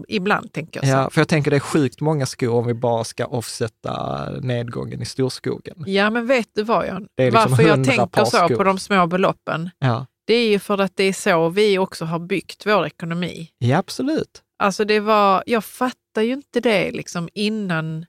Ibland 0.08 0.54
tänker 0.54 0.80
jag 0.80 0.88
så. 0.90 0.96
ja, 0.96 1.10
för 1.10 1.22
jag 1.22 1.28
tänker 1.28 1.52
det 1.52 1.58
är 1.58 1.60
sjukt 1.60 2.02
många 2.02 2.26
skor 2.26 2.54
om 2.54 2.68
vi 2.68 2.74
bara 2.74 3.04
ska 3.04 3.26
offsätta 3.26 4.26
nedgången 4.42 5.02
i 5.02 5.06
storskogen. 5.06 5.84
Ja, 5.88 6.10
men 6.10 6.28
vet 6.28 6.48
du 6.56 6.64
vad 6.64 6.88
Jan? 6.88 7.08
Liksom 7.18 7.34
Varför 7.50 7.64
jag 7.64 7.72
100 7.72 7.92
tänker 7.92 8.26
så 8.26 8.38
skor. 8.38 8.56
på 8.56 8.64
de 8.64 8.80
små 8.80 9.08
beloppen, 9.08 9.70
Ja, 9.80 10.06
Det 10.28 10.34
är 10.34 10.50
ju 10.50 10.60
för 10.60 10.78
att 10.78 10.92
det 10.96 11.04
är 11.04 11.14
så 11.14 11.50
vi 11.50 11.78
också 11.78 12.06
har 12.06 12.20
byggt 12.20 12.66
vår 12.66 12.86
ekonomi. 12.86 13.50
Ja, 13.58 13.78
absolut. 13.78 14.42
Alltså 14.64 14.86
det 14.86 15.00
var, 15.00 15.44
jag 15.46 15.64
fattar 15.66 15.96
ju 16.22 16.34
inte 16.34 16.60
det 16.60 16.92
liksom 16.92 17.30
innan, 17.34 18.06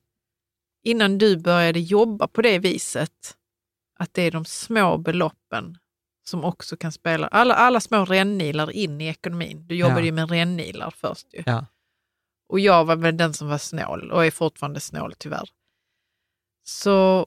innan 0.85 1.19
du 1.19 1.37
började 1.37 1.81
jobba 1.81 2.27
på 2.29 2.43
det 2.43 2.59
viset. 2.59 3.37
Att 3.99 4.15
det 4.15 4.23
är 4.23 4.31
de 4.31 4.45
små 4.45 4.99
beloppen 4.99 5.79
som 6.25 6.45
också 6.45 6.77
kan 6.77 6.93
spela, 6.93 7.27
alla, 7.27 7.55
alla 7.55 7.81
små 7.81 8.05
rännilar 8.05 8.71
in 8.71 9.01
i 9.01 9.07
ekonomin. 9.07 9.67
Du 9.67 9.75
jobbade 9.77 10.01
Ja. 10.01 10.05
ju 10.07 10.13
med 10.13 10.31
rännilar 10.31 10.91
först 10.97 11.35
ju. 11.35 11.43
Ja. 11.47 11.67
Och 12.49 12.61
jag 12.61 12.85
var 12.85 12.97
väl 12.97 13.17
den 13.17 13.35
som 13.35 13.49
var 13.49 13.59
snål 13.59 14.11
och 14.11 14.27
är 14.27 14.31
fortfarande 14.31 14.81
snål 14.81 15.15
tyvärr. 15.19 15.49
Så, 16.65 17.27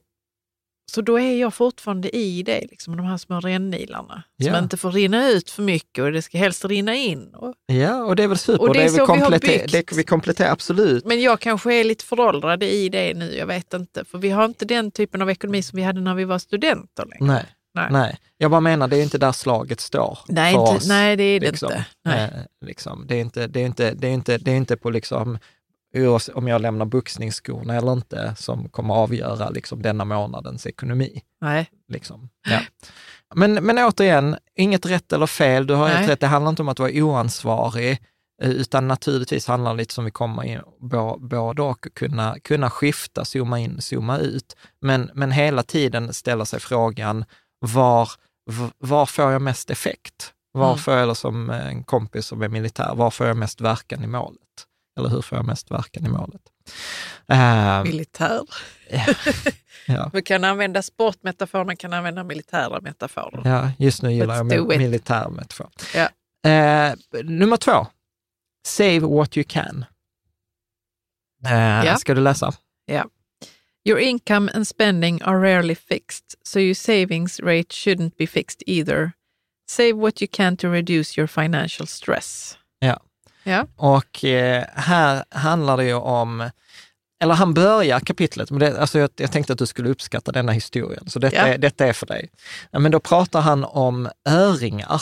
så 0.92 1.02
då 1.02 1.20
är 1.20 1.36
jag 1.40 1.54
fortfarande 1.54 2.16
i 2.16 2.44
det, 2.44 2.62
liksom, 2.72 2.98
de 2.98 3.06
här 3.06 3.18
små 3.18 3.40
rännilarna. 3.40 4.24
Som 4.44 4.52
Ja. 4.54 4.60
inte 4.60 4.78
får 4.78 4.92
rinna 4.92 5.30
ut 5.30 5.50
för 5.50 5.62
mycket 5.64 6.04
och 6.04 6.12
det 6.12 6.22
ska 6.22 6.38
helst 6.38 6.66
rinna 6.66 6.96
in. 6.96 7.28
Och, 7.36 7.54
Ja, 7.66 8.04
och 8.04 8.16
det 8.16 8.24
är 8.24 8.28
väl 8.28 8.38
super. 8.38 8.62
Och 8.68 8.74
det 8.74 8.80
är 8.80 8.84
vi 8.84 8.90
så 8.90 9.02
vi 9.14 9.22
kompletter- 9.22 9.48
byggt. 9.48 9.72
det 9.72 9.92
vi 9.98 10.04
kompletterar, 10.04 10.52
absolut. 10.52 11.06
men 11.06 11.22
jag 11.22 11.40
kanske 11.40 11.74
är 11.74 11.84
lite 11.84 12.06
föråldrad 12.06 12.64
i 12.64 12.90
det 12.90 13.14
nu, 13.14 13.36
jag 13.36 13.46
vet 13.48 13.74
inte. 13.74 14.06
För 14.06 14.18
vi 14.18 14.30
har 14.30 14.46
inte 14.46 14.66
den 14.66 14.92
typen 14.92 15.22
av 15.22 15.30
ekonomi 15.30 15.62
som 15.64 15.78
vi 15.78 15.84
hade 15.84 16.02
när 16.02 16.16
vi 16.16 16.26
var 16.26 16.40
studenter 16.40 17.06
längre. 17.06 17.34
Nej, 17.34 17.46
Nej. 17.76 17.88
nej. 17.92 18.18
Jag 18.38 18.52
bara 18.52 18.62
menar, 18.62 18.88
det 18.88 18.98
är 18.98 19.04
inte 19.04 19.18
där 19.18 19.32
slaget 19.32 19.80
står 19.82 20.18
Nej, 20.28 20.54
för 20.54 20.62
inte, 20.62 20.72
oss. 20.76 20.88
nej 20.88 21.16
det 21.16 21.24
är 21.24 21.40
det 21.40 21.50
liksom. 21.52 21.72
inte. 21.72 21.86
Nej. 22.06 22.24
Eh, 22.24 22.68
liksom. 22.68 23.06
Det, 23.08 23.16
är 23.16 23.22
inte, 23.22 23.48
det, 23.48 23.60
är 23.60 23.66
inte, 23.66 23.94
det, 23.94 24.08
är 24.08 24.12
inte, 24.12 24.38
det 24.38 24.52
är 24.52 24.56
inte 24.56 24.78
på 24.78 24.90
liksom, 24.90 25.40
om 26.34 26.48
jag 26.48 26.62
lämnar 26.62 26.86
boxningsskorna 26.86 27.76
eller 27.76 27.91
inte, 27.94 28.36
som 28.38 28.70
kommer 28.70 28.94
avgöra 28.94 29.50
liksom, 29.50 29.82
denna 29.82 30.06
månadens 30.06 30.68
ekonomi. 30.68 31.22
Nej. 31.41 31.70
Liksom. 31.88 32.30
Ja. 32.50 32.60
Men, 33.36 33.54
men 33.54 33.78
återigen, 33.78 34.36
inget 34.56 34.86
rätt 34.86 35.14
eller 35.14 35.28
fel. 35.28 35.68
Du 35.68 35.74
har 35.74 35.88
helt 35.88 36.00
Nej. 36.00 36.10
rätt, 36.10 36.20
det 36.20 36.28
handlar 36.28 36.50
inte 36.50 36.62
om 36.62 36.70
att 36.70 36.80
vara 36.80 36.91
oansvarig, 36.94 37.91
eh, 38.44 38.50
utan 38.50 38.88
naturligtvis 38.88 39.48
handlar 39.48 39.72
det 39.72 39.78
lite 39.78 39.94
som 39.94 40.06
vi 40.06 40.12
kommer 40.12 40.44
in, 40.44 40.60
bå- 40.82 41.28
både 41.28 41.62
och, 41.62 41.88
kunna, 41.96 42.36
kunna 42.44 42.70
skifta, 42.70 43.26
zooma 43.26 43.60
in, 43.60 43.82
zooma 43.82 44.18
ut. 44.18 44.56
Men, 44.82 45.10
men 45.14 45.32
hela 45.32 45.64
tiden 45.64 46.14
ställa 46.14 46.46
sig 46.46 46.60
frågan, 46.60 47.26
var, 47.60 48.10
var 48.78 49.06
får 49.06 49.32
jag 49.32 49.41
mest 49.41 49.70
effekt? 49.70 50.34
Var 50.52 50.66
Mm. 50.68 50.78
får 50.78 50.94
jag, 50.94 51.04
eller 51.04 51.14
som 51.14 51.50
en 51.50 51.84
kompis 51.84 52.26
som 52.26 52.41
är 52.41 52.48
militär, 52.50 52.96
var 52.96 53.12
får 53.12 53.28
jag 53.28 53.38
mest 53.38 53.62
verkan 53.62 54.04
i 54.04 54.08
målet? 54.08 54.39
Eller 54.98 55.10
hur 55.10 55.22
får 55.22 55.38
jag 55.38 55.46
mest 55.46 55.72
verkan 55.72 56.06
i 56.06 56.10
målet? 56.10 56.41
Eh, 57.28 57.84
Militär. 57.84 58.41
ja. 59.88 60.10
Vi 60.14 60.22
kan 60.22 60.44
använda 60.44 60.82
sportmetaforer, 60.82 61.66
man 61.66 61.78
kan 61.78 61.94
använda 61.94 62.24
militära 62.24 62.82
metaforer. 62.82 63.41
Ja, 63.46 63.72
just 63.80 64.02
nu 64.02 64.14
gillar 64.14 64.44
Let's 64.44 64.54
jag 64.54 64.68
do 64.68 64.72
it. 64.74 64.78
militärmetafor. 64.80 65.70
Ja. 65.96 66.10
Eh, 66.50 66.96
nummer 67.24 67.58
två, 67.58 67.88
save 68.68 69.00
what 69.00 69.38
you 69.38 69.44
can. 69.50 69.86
Eh, 71.46 71.86
Ja. 71.86 71.96
Ska 71.98 72.14
du 72.14 72.22
läsa? 72.22 72.54
Your 73.86 74.00
income 74.00 74.52
and 74.54 74.68
spending 74.68 75.22
are 75.22 75.38
rarely 75.39 75.76
fixed, 75.76 76.36
so 76.44 76.60
your 76.60 76.74
savings 76.74 77.39
rate 77.39 77.74
shouldn't 77.74 78.16
be 78.18 78.28
fixed 78.28 78.64
either. 78.66 79.12
Save 79.70 79.94
what 79.94 80.22
you 80.22 80.28
can 80.32 80.58
to 80.58 80.70
reduce 80.72 81.18
your 81.22 81.28
financial 81.28 81.88
stress. 81.88 82.58
Ja. 82.80 83.00
Ja, 83.44 83.68
Och 83.76 84.26
eh, 84.26 84.64
här 84.76 85.24
handlar 85.30 85.78
det 85.78 85.86
ju 85.86 85.94
om, 85.94 86.50
eller 87.24 87.34
han 87.34 87.54
börjar 87.54 88.00
kapitlet, 88.00 88.52
men 88.52 88.60
det, 88.60 88.80
alltså 88.80 89.00
jag, 89.00 89.10
jag 89.16 89.32
tänkte 89.32 89.54
att 89.54 89.60
du 89.60 89.66
skulle 89.66 89.89
uppskatta 89.89 90.32
denna 90.32 90.52
historien, 90.52 91.10
så 91.10 91.20
detta, 91.20 91.36
Ja. 91.36 91.48
är, 91.48 91.58
detta 91.58 91.86
är 91.86 91.94
för 91.94 92.06
dig. 92.06 92.30
Men 92.72 92.91
då 92.91 93.00
pratar 93.00 93.41
han 93.41 93.64
om 93.64 94.10
öringar 94.30 95.02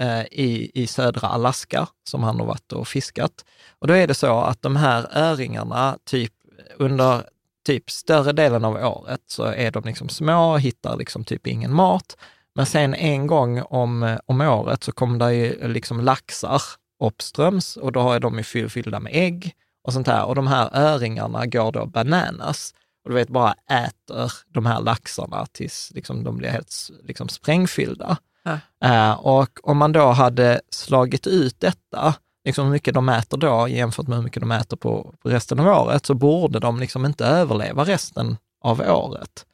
eh, 0.00 0.20
i, 0.22 0.70
i 0.74 0.86
södra 0.86 1.28
Alaska, 1.28 1.86
som 2.08 2.22
han 2.22 2.38
har 2.40 2.46
varit 2.46 2.72
och 2.72 2.88
fiskat. 2.88 3.32
Och 3.78 3.86
då 3.86 3.94
är 3.94 4.06
det 4.06 4.14
så 4.14 4.40
att 4.40 4.62
de 4.62 4.76
här 4.76 5.06
öringarna, 5.12 5.98
typ 6.04 6.32
under 6.76 7.22
typ 7.66 7.90
större 7.90 8.32
delen 8.32 8.64
av 8.64 8.74
året, 8.74 9.20
så 9.26 9.44
är 9.44 9.70
de 9.70 9.84
liksom 9.84 10.08
små 10.08 10.52
och 10.52 10.60
hittar 10.60 10.96
liksom 10.96 11.24
typ 11.24 11.46
ingen 11.46 11.72
mat. 11.74 12.16
Men 12.54 12.66
sen 12.66 12.94
en 12.94 13.26
gång 13.26 13.62
om, 13.62 14.18
om 14.26 14.40
året 14.40 14.84
så 14.84 14.92
kommer 14.92 15.18
det 15.18 15.34
ju 15.34 15.68
liksom 15.68 16.00
laxar 16.00 16.62
uppströms 17.06 17.76
och 17.76 17.92
då 17.92 18.12
är 18.12 18.20
de 18.20 18.36
ju 18.38 18.42
fyll- 18.42 18.68
fyllda 18.68 19.00
med 19.00 19.12
ägg 19.14 19.54
och 19.84 19.92
sånt 19.92 20.06
här. 20.06 20.24
Och 20.24 20.34
de 20.34 20.46
här 20.46 20.70
öringarna 20.72 21.46
går 21.46 21.72
då 21.72 21.86
bananas 21.86 22.74
och 23.04 23.10
du 23.10 23.14
vet 23.16 23.28
bara 23.28 23.54
äter 23.70 24.32
de 24.48 24.66
här 24.66 24.80
laxarna 24.80 25.46
tills 25.52 25.92
liksom, 25.94 26.24
de 26.24 26.36
blir 26.36 26.48
helt 26.48 26.74
liksom, 27.02 27.28
sprängfyllda. 27.28 28.16
Ja. 28.42 28.58
Eh, 28.84 29.12
och 29.12 29.58
om 29.62 29.76
man 29.78 29.92
då 29.92 30.06
hade 30.10 30.60
slagit 30.70 31.26
ut 31.26 31.60
detta, 31.60 32.14
liksom 32.44 32.64
hur 32.64 32.72
mycket 32.72 32.94
de 32.94 33.08
äter 33.08 33.38
då 33.38 33.68
jämfört 33.68 34.06
med 34.06 34.16
hur 34.18 34.24
mycket 34.24 34.40
de 34.40 34.50
äter 34.52 34.76
på, 34.76 35.14
på 35.22 35.28
resten 35.28 35.60
av 35.60 35.66
året, 35.66 36.06
så 36.06 36.14
borde 36.14 36.58
de 36.58 36.80
liksom 36.80 37.06
inte 37.06 37.26
överleva 37.26 37.84
resten 37.84 38.36
av 38.64 38.80
året. 38.80 39.46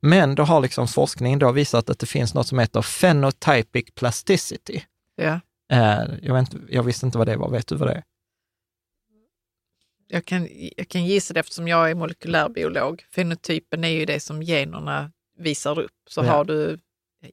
Men 0.00 0.34
då 0.34 0.42
har 0.42 0.60
liksom 0.60 0.88
forskningen 0.88 1.38
då 1.38 1.52
visat 1.52 1.90
att 1.90 1.98
det 1.98 2.06
finns 2.06 2.34
något 2.34 2.46
som 2.46 2.58
heter 2.58 3.00
phenotypic 3.00 3.84
plasticity. 3.94 4.80
ja. 5.16 5.40
Eh, 5.72 6.02
jag, 6.22 6.34
vet, 6.34 6.48
jag 6.68 6.82
visste 6.82 7.06
inte 7.06 7.18
vad 7.18 7.26
det 7.26 7.36
var, 7.36 7.50
vet 7.50 7.66
du 7.66 7.76
vad 7.76 7.88
det 7.88 7.94
är? 7.94 8.04
Jag, 10.08 10.24
kan, 10.24 10.48
jag 10.76 10.88
kan 10.88 11.04
gissa 11.06 11.34
det 11.34 11.40
eftersom 11.40 11.68
jag 11.68 11.90
är 11.90 11.94
molekylärbiolog. 11.94 13.04
Fenotypen 13.14 13.84
är 13.84 13.88
ju 13.88 14.04
det 14.04 14.20
som 14.20 14.42
generna 14.42 15.12
visar 15.38 15.78
upp. 15.78 15.92
Så 16.10 16.24
Ja. 16.24 16.30
har 16.32 16.44
du 16.44 16.78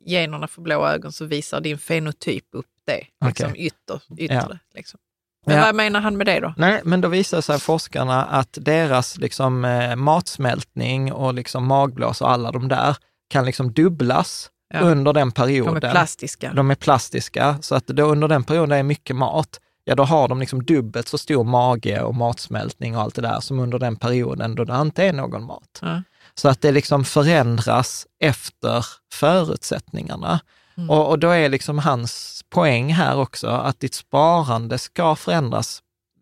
generna 0.01 0.47
för 0.47 0.61
blå 0.61 0.88
ögon 0.88 1.11
så 1.11 1.25
visar 1.25 1.61
din 1.61 1.77
fenotyp 1.77 2.45
upp 2.51 2.65
det. 2.86 3.07
Liksom 3.25 3.51
Okej. 3.51 3.65
ytter, 3.65 4.01
yttre. 4.17 4.59
Liksom. 4.75 4.99
Men 5.45 5.55
Ja. 5.57 5.61
vad 5.65 5.75
menar 5.75 5.99
han 6.01 6.17
med 6.17 6.27
det 6.27 6.39
då? 6.39 6.53
Nej, 6.57 6.82
men 6.84 7.01
då 7.01 7.07
visar 7.07 7.41
sig 7.41 7.59
forskarna 7.59 8.25
att 8.25 8.57
deras 8.61 9.17
liksom, 9.17 9.65
eh, 9.65 9.95
matsmältning 9.95 11.11
och 11.13 11.34
liksom 11.34 11.67
magblås 11.67 12.21
och 12.21 12.32
alla 12.32 12.51
de 12.51 12.67
där 12.67 12.97
kan 13.29 13.45
liksom 13.45 13.73
dubblas 13.73 14.51
Ja. 14.74 14.80
under 14.80 15.13
den 15.13 15.32
perioden. 15.32 15.80
De 15.80 15.88
är 15.88 15.91
plastiska. 15.91 16.53
De 16.53 16.72
är 16.72 16.76
plastiska, 16.76 17.57
så 17.61 17.76
att 17.76 17.88
då 17.88 18.03
under 18.03 18.28
den 18.28 18.43
perioden 18.43 18.69
det 18.69 18.76
är 18.76 18.84
mycket 18.84 19.15
mat, 19.15 19.59
ja 19.84 19.95
då 19.95 20.03
har 20.03 20.28
de 20.28 20.39
liksom 20.39 20.65
dubbelt 20.65 21.07
så 21.07 21.17
stor 21.17 21.43
mage 21.43 22.01
och 22.01 22.15
matsmältning 22.15 22.95
och 22.95 23.01
allt 23.01 23.15
det 23.15 23.22
där 23.22 23.39
som 23.39 23.59
under 23.59 23.80
den 23.80 23.95
perioden 23.95 24.55
då 24.55 24.63
det 24.63 24.82
inte 24.82 25.03
är 25.03 25.13
någon 25.13 25.43
mat. 25.43 25.80
Ja. 25.82 26.01
Så 26.34 26.49
att 26.49 26.61
det 26.61 26.72
liksom 26.72 27.05
förändras 27.05 28.07
efter 28.19 28.86
förutsättningarna. 29.13 30.39
Mm. 30.78 30.89
Och, 30.89 31.09
och 31.09 31.19
då 31.19 31.30
är 31.30 31.49
liksom 31.49 31.80
hans 31.80 32.41
poäng 32.49 32.93
här 32.93 33.17
också 33.17 33.47
att 33.47 33.80
ditt 33.80 33.93
sparande 33.93 34.78
ska 34.78 35.15
förändras 35.15 35.82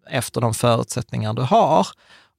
efter 0.09 0.41
de 0.41 0.53
förutsättningar 0.53 1.33
du 1.33 1.41
har. 1.41 1.87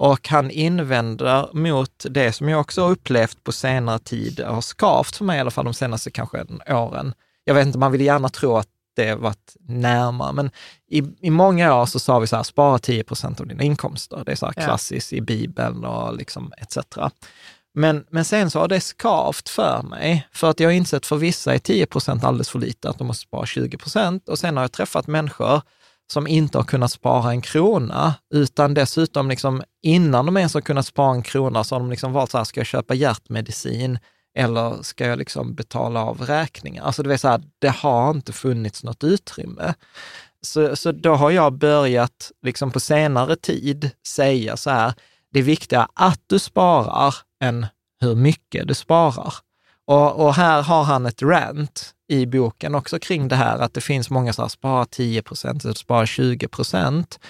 Och 0.01 0.29
han 0.29 0.51
invänder 0.51 1.49
mot 1.53 2.07
det 2.11 2.33
som 2.33 2.49
jag 2.49 2.61
också 2.61 2.83
har 2.83 2.91
upplevt 2.91 3.45
på 3.45 3.53
senare 3.53 3.99
tid 3.99 4.41
har 4.41 4.61
skavt 4.61 5.17
för 5.17 5.25
mig, 5.25 5.37
i 5.37 5.41
alla 5.41 5.51
fall 5.51 5.65
de 5.65 5.75
senaste 5.75 6.11
kanske 6.11 6.45
åren. 6.69 7.15
Jag 7.45 7.55
vet 7.55 7.67
inte, 7.67 7.79
man 7.79 7.93
vill 7.93 8.01
gärna 8.01 8.29
tro 8.29 8.57
att 8.57 8.69
det 8.97 9.15
varit 9.15 9.57
närmare, 9.61 10.33
men 10.33 10.51
i, 10.91 11.03
i 11.21 11.31
många 11.31 11.75
år 11.75 11.87
så 11.87 11.99
sa 11.99 12.19
vi 12.19 12.27
så 12.27 12.37
här, 12.37 12.43
spara 12.43 12.79
10 12.79 13.05
procent 13.05 13.41
av 13.41 13.47
dina 13.47 13.63
inkomster. 13.63 14.23
Det 14.27 14.33
är 14.33 14.37
så 14.37 14.47
här 14.47 14.55
Ja. 14.57 14.63
klassiskt 14.65 15.13
i 15.13 15.21
Bibeln 15.21 15.85
och 15.85 16.17
liksom 16.17 16.53
etc. 16.59 16.79
Men, 17.75 18.05
men 18.11 18.25
sen 18.25 18.51
så 18.51 18.59
har 18.59 18.69
det 18.69 18.81
skavt 18.81 19.49
för 19.49 19.83
mig, 19.83 20.29
för 20.33 20.51
att 20.51 20.61
jag 20.61 20.69
har 20.69 20.75
insett 20.75 21.07
för 21.07 21.17
vissa 21.17 21.55
är 21.55 21.59
10 21.59 21.87
procent 21.87 22.25
alldeles 22.25 22.51
för 22.51 22.59
lite, 22.59 22.91
att 22.91 22.99
de 22.99 23.07
måste 23.07 23.23
spara 23.23 23.47
20 23.47 23.79
procent. 23.79 24.29
Och 24.29 24.39
sen 24.39 24.57
har 24.57 24.65
jag 24.65 24.73
träffat 24.73 25.07
människor 25.07 25.63
som 26.13 26.27
inte 26.27 26.59
har 26.59 26.65
kunnat 26.65 26.93
spara 26.93 27.31
en 27.31 27.41
krona, 27.41 28.15
utan 28.35 28.75
dessutom 28.75 29.29
liksom 29.29 29.63
innan 29.83 30.27
de 30.27 30.37
ens 30.37 30.55
har 30.55 30.61
kunnat 30.61 30.87
spara 30.87 31.15
en 31.15 31.23
krona 31.23 31.65
så 31.65 31.75
har 31.75 31.81
de 31.81 31.91
liksom 31.91 32.13
valt 32.13 32.31
så 32.31 32.39
här, 32.39 32.45
ska 32.45 32.61
jag 32.61 32.67
köpa 32.67 32.95
hjärtmedicin 32.95 33.99
eller 34.39 34.83
ska 34.83 35.07
jag 35.07 35.19
liksom 35.19 35.55
betala 35.55 36.05
av 36.05 36.21
räkningar? 36.21 36.83
Alltså 36.83 37.03
det 37.03 37.09
vill 37.09 37.19
säga, 37.19 37.41
det 37.59 37.69
har 37.69 38.11
inte 38.11 38.33
funnits 38.33 38.85
något 38.85 39.05
utrymme. 39.05 39.75
Så, 40.43 40.77
så 40.77 40.93
då 40.93 41.15
har 41.15 41.31
jag 41.31 41.53
börjat 41.53 42.33
liksom 42.43 42.71
på 42.71 42.81
senare 42.81 43.37
tid 43.37 43.91
säga 44.07 44.57
så 44.57 44.71
här, 44.71 44.95
det 45.33 45.39
är 45.39 45.43
viktigare 45.43 45.87
att 45.95 46.21
du 46.27 46.39
sparar 46.39 47.15
än 47.43 47.67
hur 48.01 48.15
mycket 48.15 48.69
du 48.69 48.75
sparar. 48.75 49.35
Och, 49.87 50.27
och 50.27 50.35
här 50.35 50.63
har 50.63 50.85
han 50.85 51.07
ett 51.07 51.23
rant 51.23 51.95
i 52.11 52.27
boken 52.27 52.75
också 52.75 52.99
kring 52.99 53.29
det 53.29 53.37
här, 53.37 53.59
att 53.59 53.75
det 53.75 53.81
finns 53.81 54.11
många 54.11 54.33
här, 54.39 54.49
spara 54.49 54.85
10 54.85 55.23
procent, 55.23 55.79
spara 55.79 56.07
20 56.07 56.49
procent. 56.49 57.21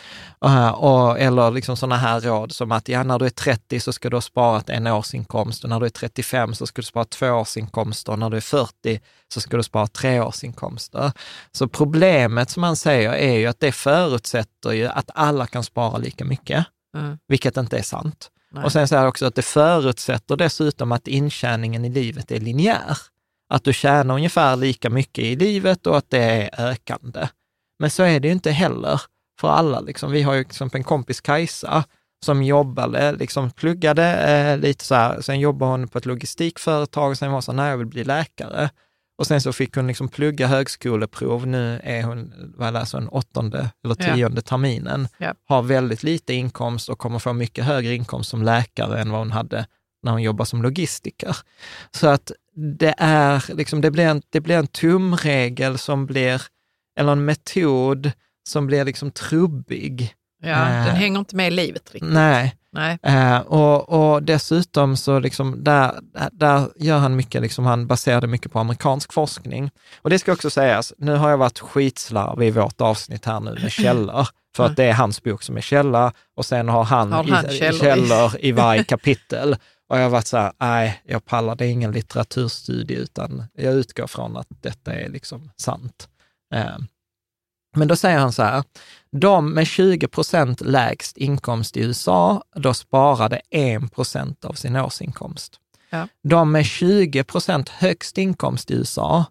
Eller 1.19 1.51
liksom 1.51 1.77
sådana 1.77 1.97
här 1.97 2.21
råd 2.21 2.53
som 2.53 2.73
att 2.73 2.89
ja, 2.89 3.03
när 3.03 3.19
du 3.19 3.27
är 3.27 3.31
30 3.31 3.81
så 3.81 3.93
ska 3.93 4.11
du 4.11 4.17
ha 4.17 4.21
sparat 4.21 4.71
en 4.71 4.87
årsinkomst 4.87 5.65
och 5.65 5.71
när 5.71 5.81
du 5.81 5.87
är 5.87 5.91
35 5.91 6.55
så 6.55 6.67
ska 6.67 6.83
du 6.83 6.87
spara 6.87 7.05
två 7.05 7.27
årsinkomster 7.31 8.13
och 8.13 8.19
när 8.19 8.31
du 8.31 8.37
är 8.37 8.41
40 8.41 9.01
så 9.35 9.41
ska 9.41 9.57
du 9.57 9.63
spara 9.63 9.87
tre 9.87 10.21
årsinkomster. 10.21 11.13
Så 11.53 11.69
problemet 11.69 12.51
som 12.51 12.63
han 12.63 12.77
säger 12.77 13.13
är 13.13 13.39
ju 13.39 13.47
att 13.47 13.61
det 13.61 13.73
förutsätter 13.73 14.73
ju 14.73 14.87
att 14.87 15.11
alla 15.15 15.47
kan 15.47 15.65
spara 15.65 15.99
lika 15.99 16.25
mycket, 16.25 16.67
Mm. 16.97 17.19
vilket 17.29 17.57
inte 17.57 17.79
är 17.79 17.83
sant. 17.83 18.31
Nej. 18.53 18.65
Och 18.65 18.73
sen 18.73 18.89
säger 18.89 19.01
han 19.01 19.09
också 19.09 19.27
att 19.27 19.35
det 19.35 19.43
förutsätter 19.43 20.37
dessutom 20.37 20.93
att 20.93 21.09
intjäningen 21.09 21.85
i 21.85 21.89
livet 21.89 22.31
är 22.31 22.41
linjär. 22.41 22.97
Att 23.51 23.65
du 23.65 23.73
tjänar 23.73 24.15
ungefär 24.15 24.57
lika 24.57 24.91
mycket 24.91 25.25
i 25.25 25.37
livet 25.37 25.87
och 25.87 25.97
att 25.97 26.11
det 26.11 26.19
är 26.19 26.71
ökande. 26.71 27.29
Men 27.79 27.91
så 27.91 28.03
är 28.03 28.21
det 28.21 28.29
ju 28.29 28.33
inte 28.33 28.51
heller 28.51 29.01
för 29.41 29.49
alla. 29.49 29.81
Liksom. 29.81 30.13
Vi 30.13 30.23
har 30.23 30.35
ju 30.35 30.41
exempel 30.41 30.79
en 30.79 30.85
kompis, 30.85 31.21
Kajsa, 31.21 31.85
som 32.25 32.43
jobbade, 32.43 33.13
liksom 33.13 33.51
pluggade 33.51 34.05
eh, 34.05 34.59
lite 34.59 34.85
så 34.85 34.95
här, 34.95 35.21
sen 35.21 35.41
jobbade 35.41 35.71
hon 35.71 35.89
på 35.89 35.99
ett 35.99 36.07
logistikföretag 36.07 37.11
och 37.11 37.19
sen 37.19 37.33
var 37.33 37.41
så 37.41 37.53
när 37.53 37.71
jag 37.71 37.77
vill 37.77 37.87
bli 37.87 38.05
läkare. 38.05 38.71
Och 39.19 39.27
sen 39.27 39.41
så 39.41 39.53
fick 39.53 39.77
hon 39.77 39.87
liksom 39.87 40.09
plugga 40.09 40.47
högskoleprov. 40.47 41.47
Nu 41.47 41.81
är 41.85 42.03
hon, 42.03 42.33
vad 42.57 42.73
läser 42.73 42.99
hon, 42.99 43.09
åttonde 43.09 43.71
eller 43.85 43.95
tionde 43.95 44.39
ja. 44.39 44.43
terminen. 44.43 45.09
Ja. 45.19 45.35
Har 45.45 45.63
väldigt 45.63 46.03
lite 46.03 46.35
inkomst 46.35 46.89
och 46.89 46.99
kommer 46.99 47.19
få 47.19 47.33
mycket 47.33 47.65
högre 47.65 47.95
inkomst 47.95 48.31
som 48.31 48.43
läkare 48.43 49.01
än 49.01 49.11
vad 49.11 49.21
hon 49.21 49.33
hade 49.33 49.67
när 50.03 50.13
hon 50.13 50.23
jobbade 50.23 50.49
som 50.49 50.63
logistiker. 50.63 51.37
Så 51.91 52.09
att 52.09 52.33
det 52.55 52.95
är 52.99 53.55
liksom, 53.55 53.81
det 53.81 53.91
blir 53.91 54.07
en, 54.07 54.23
det 54.31 54.41
blir 54.41 54.57
en 54.57 54.67
tumregel 54.67 55.79
som 55.79 56.07
blir, 56.07 56.43
eller 56.99 57.13
en 57.13 57.25
metod 57.25 58.13
som 58.49 58.67
blir 58.67 58.85
liksom 58.85 59.11
trubbig. 59.11 60.15
Ja, 60.43 60.69
eh, 60.69 60.87
den 60.87 60.97
hänger 60.97 61.19
inte 61.19 61.37
med 61.37 61.47
i 61.47 61.51
livet 61.51 61.83
riktigt. 61.93 62.13
Nej. 62.13 62.55
nej. 62.73 62.99
Eh, 63.03 63.39
och, 63.39 63.89
och 63.89 64.23
dessutom 64.23 64.97
så 64.97 65.19
liksom 65.19 65.65
där, 65.65 66.01
där 66.33 66.69
gör 66.77 66.99
han 66.99 67.17
mycket, 67.17 67.43
liksom, 67.43 67.67
han 67.67 67.87
baserar 67.87 68.21
det 68.21 68.27
mycket 68.27 68.53
på 68.53 68.59
amerikansk 68.59 69.13
forskning. 69.13 69.71
Och 70.03 70.11
det 70.11 70.19
ska 70.19 70.33
också 70.33 70.51
sägas, 70.51 70.93
nu 70.99 71.17
har 71.17 71.31
jag 71.31 71.39
varit 71.39 71.59
skitslarvig 71.59 72.49
i 72.49 72.51
vårt 72.51 72.81
avsnitt 72.81 73.25
här 73.25 73.41
nu 73.41 73.59
med 73.63 73.73
källor, 73.73 74.29
för 74.57 74.67
att 74.67 74.77
det 74.77 74.85
är 74.85 74.93
hans 74.93 75.23
bok 75.23 75.43
som 75.43 75.57
är 75.57 75.61
källa 75.61 76.13
och 76.37 76.47
sen 76.47 76.69
har 76.69 76.85
han, 76.85 77.13
har 77.13 77.25
han 77.25 77.51
i, 77.51 77.59
källor, 77.59 77.79
källor 77.79 78.33
i 78.41 78.53
varje 78.53 78.85
kapitel. 78.85 79.57
Och 79.91 79.99
jag 79.99 80.03
har 80.03 80.11
varit 80.11 80.27
så 80.27 80.37
här, 80.37 80.53
nej, 80.61 81.03
jag 81.05 81.25
pallar, 81.25 81.55
det 81.55 81.67
är 81.67 81.71
ingen 81.71 81.93
litteraturstudie, 81.93 82.95
utan 82.95 83.45
jag 83.53 83.75
utgår 83.75 84.07
från 84.07 84.37
att 84.37 84.47
detta 84.61 84.93
är 84.93 85.09
liksom 85.09 85.51
sant. 85.57 86.09
Eh, 86.55 86.79
men 87.77 87.89
då 87.89 87.97
säger 87.97 88.19
han 88.19 88.33
så 88.33 88.43
här, 88.43 88.65
de 89.13 89.53
med 89.53 89.67
20 89.67 90.09
procent 90.09 90.61
lägst 90.61 91.17
inkomst 91.17 91.77
i 91.77 91.81
USA, 91.81 92.43
då 92.55 92.75
sparade 92.75 93.41
1 93.51 93.95
procent 93.95 94.45
av 94.45 94.53
sin 94.53 94.77
årsinkomst. 94.77 95.61
Ja. 95.91 96.09
De 96.23 96.53
med 96.53 96.67
20 96.67 97.25
procent 97.25 97.69
högst 97.69 98.19
inkomst 98.19 98.71
i 98.71 98.75
USA 98.75 99.25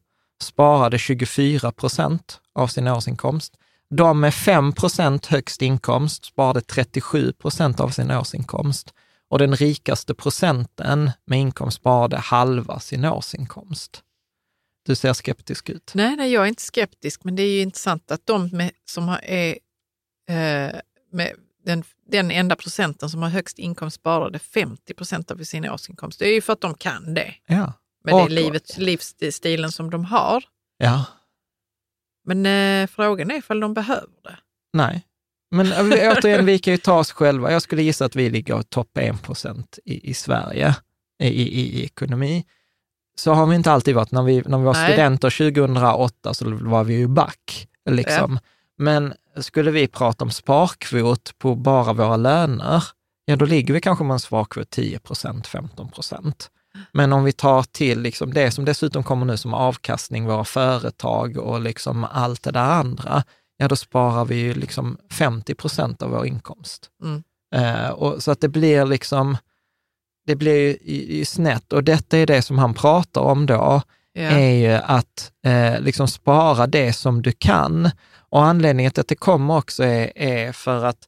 sparade 0.43 0.97
24 0.97 1.72
procent 1.72 2.39
av 2.55 2.68
sin 2.68 2.88
årsinkomst. 2.88 3.53
De 3.89 4.20
med 4.20 4.34
5 4.34 4.74
procent 4.74 5.26
högst 5.26 5.62
inkomst 5.62 6.26
sparade 6.26 6.62
37 6.62 7.34
procent 7.34 7.80
av 7.80 7.89
sin 7.89 8.12
årsinkomst 8.12 8.93
och 9.30 9.40
den 9.40 9.56
rikaste 9.56 10.14
procenten 10.14 11.12
med 11.26 11.40
inkomst 11.40 11.78
sparade 11.78 12.18
halva 12.18 12.80
sin 12.80 13.06
årsinkomst. 13.06 14.04
Du 14.86 14.96
ser 14.96 15.14
skeptisk 15.14 15.70
ut. 15.70 15.92
Nej, 15.96 16.16
nej, 16.16 16.32
jag 16.32 16.44
är 16.44 16.48
inte 16.48 16.62
skeptisk, 16.62 17.24
men 17.24 17.36
det 17.36 17.44
är 17.44 17.52
ju 17.52 17.62
intressant 17.62 18.12
att 18.12 18.26
de 18.26 18.48
med, 18.48 18.72
som 18.86 19.10
är 19.24 19.50
eh, 20.30 20.80
med 21.12 21.34
den, 21.66 21.84
den 22.08 22.32
enda 22.32 22.56
procenten 22.56 23.10
som 23.10 23.22
har 23.22 23.30
högst 23.30 23.60
inkomst 23.60 23.96
sparade 23.96 24.40
50 24.40 24.94
procent 24.94 25.32
av 25.32 25.38
sin 25.38 25.70
årsinkomst. 25.70 26.20
Det 26.20 26.28
är 26.28 26.34
ju 26.34 26.42
för 26.42 26.54
att 26.54 26.62
de 26.62 26.74
kan 26.74 27.14
det. 27.14 27.36
Ja. 27.46 27.74
Med 28.04 28.16
det 28.16 28.30
livet, 28.30 28.78
livsstilen 28.78 29.72
som 29.72 29.90
de 29.90 30.06
har. 30.06 30.44
Ja. 30.78 31.06
Men 32.26 32.46
eh, 32.46 32.88
frågan 32.88 33.32
är 33.32 33.36
ifall 33.36 33.60
de 33.60 33.74
behöver 33.74 34.22
det. 34.24 34.38
Nej. 34.74 35.06
Men 35.52 35.74
återigen, 35.74 36.45
vi 36.45 36.60
kan 36.60 36.74
ju 36.74 36.78
ta 36.78 37.00
oss 37.00 37.12
själva. 37.12 37.52
Jag 37.52 37.62
skulle 37.62 37.82
gissa 37.84 38.06
att 38.06 38.16
vi 38.16 38.30
ligger 38.30 38.62
topp 38.62 38.97
1 38.97 39.22
procent 39.22 39.80
i, 39.86 40.10
i 40.10 40.14
Sverige 40.14 40.76
i, 41.24 41.28
i, 41.28 41.80
i 41.80 41.86
ekonomi 41.86 42.45
så 43.20 43.34
har 43.34 43.45
vi 43.45 43.56
inte 43.56 43.72
alltid 43.72 43.95
varit. 43.95 44.12
När 44.12 44.24
vi, 44.24 44.43
när 44.45 44.58
vi 44.58 44.64
var 44.64 44.74
Nej. 44.74 44.91
studenter 44.91 45.30
2008 45.30 46.34
så 46.34 46.58
var 46.62 46.84
vi 46.84 46.93
ju 46.93 47.08
back. 47.08 47.68
Liksom. 47.89 48.34
Ja. 48.34 48.39
Men 48.78 49.14
skulle 49.38 49.72
vi 49.72 49.88
prata 49.88 50.26
om 50.26 50.32
sparkvot 50.32 51.32
på 51.38 51.56
bara 51.56 51.93
våra 51.93 52.18
löner, 52.18 52.84
ja 53.26 53.36
då 53.36 53.45
ligger 53.45 53.74
vi 53.74 53.82
kanske 53.82 54.04
med 54.04 54.14
en 54.14 54.20
sparkvot 54.20 54.70
10 54.70 55.00
procent, 55.00 55.47
15 55.47 55.91
procent. 55.91 56.50
Men 56.91 57.14
om 57.14 57.24
vi 57.24 57.32
tar 57.32 57.64
till 57.64 58.02
liksom 58.02 58.34
det 58.34 58.52
som 58.52 58.66
dessutom 58.66 59.04
kommer 59.04 59.26
nu 59.26 59.38
som 59.38 59.54
avkastning, 59.54 60.26
våra 60.26 60.45
företag 60.45 61.38
och 61.38 61.62
liksom 61.62 62.04
allt 62.04 62.43
det 62.43 62.52
där 62.52 62.60
andra, 62.60 63.24
ja 63.62 63.68
då 63.68 63.76
sparar 63.76 64.26
vi 64.26 64.36
ju 64.36 64.53
liksom 64.53 64.97
50 65.12 65.55
procent 65.55 66.01
av 66.01 66.10
vår 66.10 66.26
inkomst. 66.26 66.89
Mm. 67.03 67.24
Eh, 67.55 67.89
och, 67.89 68.24
så 68.24 68.32
att 68.32 68.41
det 68.41 68.49
blir 68.49 68.86
liksom, 68.86 69.38
det 70.26 70.36
blir 70.36 70.78
ju 70.89 71.26
snett 71.26 71.74
och 71.74 71.84
detta 71.84 72.18
är 72.18 72.26
det 72.26 72.41
som 72.41 72.57
han 72.57 72.74
pratar 72.74 73.22
om 73.22 73.45
då, 73.45 73.82
yeah. 74.18 74.41
är 74.41 74.49
ju 74.49 74.74
att 74.74 75.32
eh, 75.45 75.82
liksom 75.82 76.07
spara 76.07 76.68
det 76.68 76.93
som 76.93 77.22
du 77.22 77.32
kan. 77.32 77.89
Och 78.30 78.43
anledningen 78.43 78.91
till 78.91 79.01
att 79.01 79.07
det 79.07 79.16
kommer 79.16 79.57
också 79.57 79.84
är, 79.84 80.12
är 80.16 80.51
för 80.51 80.86
att 80.86 81.07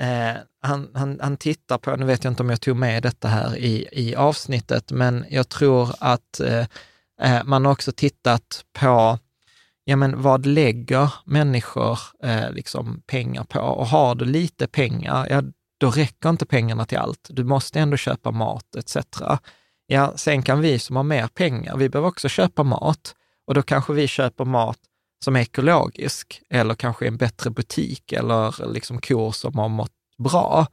eh, 0.00 0.40
han, 0.62 0.88
han, 0.94 1.18
han 1.22 1.36
tittar 1.36 1.78
på, 1.78 1.96
nu 1.96 2.06
vet 2.06 2.24
jag 2.24 2.30
inte 2.30 2.42
om 2.42 2.50
jag 2.50 2.60
tog 2.60 2.76
med 2.76 3.02
detta 3.02 3.28
här 3.28 3.56
i, 3.56 3.88
i 3.92 4.14
avsnittet, 4.14 4.90
men 4.90 5.24
jag 5.30 5.48
tror 5.48 5.94
att 5.98 6.40
eh, 6.40 6.66
eh 7.22 7.44
man 7.44 7.64
har 7.64 7.72
också 7.72 7.92
tittat 7.92 8.64
på 8.78 9.18
ja 9.84 9.96
men 9.96 10.22
vad 10.22 10.46
lägger 10.46 11.14
människor 11.24 11.98
eh, 12.22 12.50
liksom 12.52 13.02
pengar 13.06 13.44
på? 13.44 13.60
Och 13.60 13.86
har 13.86 14.14
du 14.14 14.24
lite 14.24 14.66
pengar, 14.66 15.26
ja 15.30 15.42
då 15.80 15.90
räcker 15.90 16.28
inte 16.28 16.46
pengarna 16.46 16.84
till 16.84 16.98
allt. 16.98 17.26
Du 17.30 17.44
måste 17.44 17.80
ändå 17.80 17.96
köpa 17.96 18.30
mat 18.30 18.76
etc. 18.76 18.96
Ja, 19.86 20.12
sen 20.16 20.42
kan 20.42 20.60
vi 20.60 20.78
som 20.78 20.96
har 20.96 21.02
mer 21.02 21.26
pengar, 21.26 21.76
vi 21.76 21.88
behöver 21.88 22.08
också 22.08 22.28
köpa 22.28 22.62
mat 22.62 23.14
och 23.46 23.54
då 23.54 23.62
kanske 23.62 23.92
vi 23.92 24.08
köper 24.08 24.44
mat 24.44 24.78
som 25.24 25.36
är 25.36 25.40
ekologisk 25.40 26.42
eller 26.50 26.74
kanske 26.74 27.06
en 27.06 27.16
bättre 27.16 27.50
butik 27.50 28.12
eller 28.12 28.72
liksom 28.72 29.00
kor 29.00 29.32
som 29.32 29.58
har 29.58 29.68
mått 29.68 29.92
bra. 30.18 30.66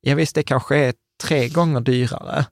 Ja 0.00 0.14
visst, 0.14 0.34
det 0.34 0.42
kanske 0.42 0.76
är 0.76 0.94
tre 1.22 1.48
gånger 1.48 1.80
dyrare, 1.80 2.46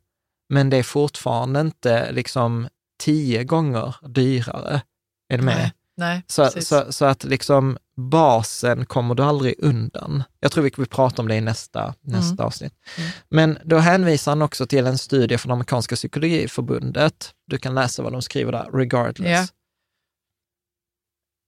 men 0.49 0.71
det 0.71 0.77
är 0.77 0.83
fortfarande 0.83 1.61
inte 1.61 2.13
liksom 2.13 2.69
tio 3.01 3.45
gånger 3.45 3.97
dyrare. 4.09 4.83
Är 5.29 5.39
du 5.39 5.45
med? 5.45 5.57
Nej. 5.57 5.73
Nej, 5.99 6.23
så, 6.27 6.51
så, 6.61 6.93
så, 6.93 7.05
att 7.05 7.25
liksom 7.25 7.79
basen 7.97 8.87
kommer 8.87 9.15
du 9.15 9.23
aldrig 9.23 9.55
undan. 9.59 10.23
Jag 10.41 10.53
tror 10.53 10.65
vi 10.65 10.71
kommer 10.71 10.87
prata 10.87 11.23
om 11.23 11.29
det 11.29 11.35
i 11.35 11.41
nästa, 11.41 11.95
nästa 12.01 12.35
mm. 12.35 12.47
avsnitt. 12.47 12.73
Mm. 12.99 13.11
Men 13.29 13.59
då 13.65 13.79
hänvisar 13.79 14.33
han 14.33 14.43
också 14.43 14.67
till 14.67 14.87
en 14.87 14.99
studie 14.99 15.39
från 15.39 15.53
amerikanska 15.53 15.95
psykologiförbundet. 15.97 17.35
Du 17.47 17.59
kan 17.59 17.75
läsa 17.75 18.03
vad 18.03 18.13
de 18.13 18.23
skriver 18.23 18.53
där, 18.53 18.71
regardless. 18.73 19.53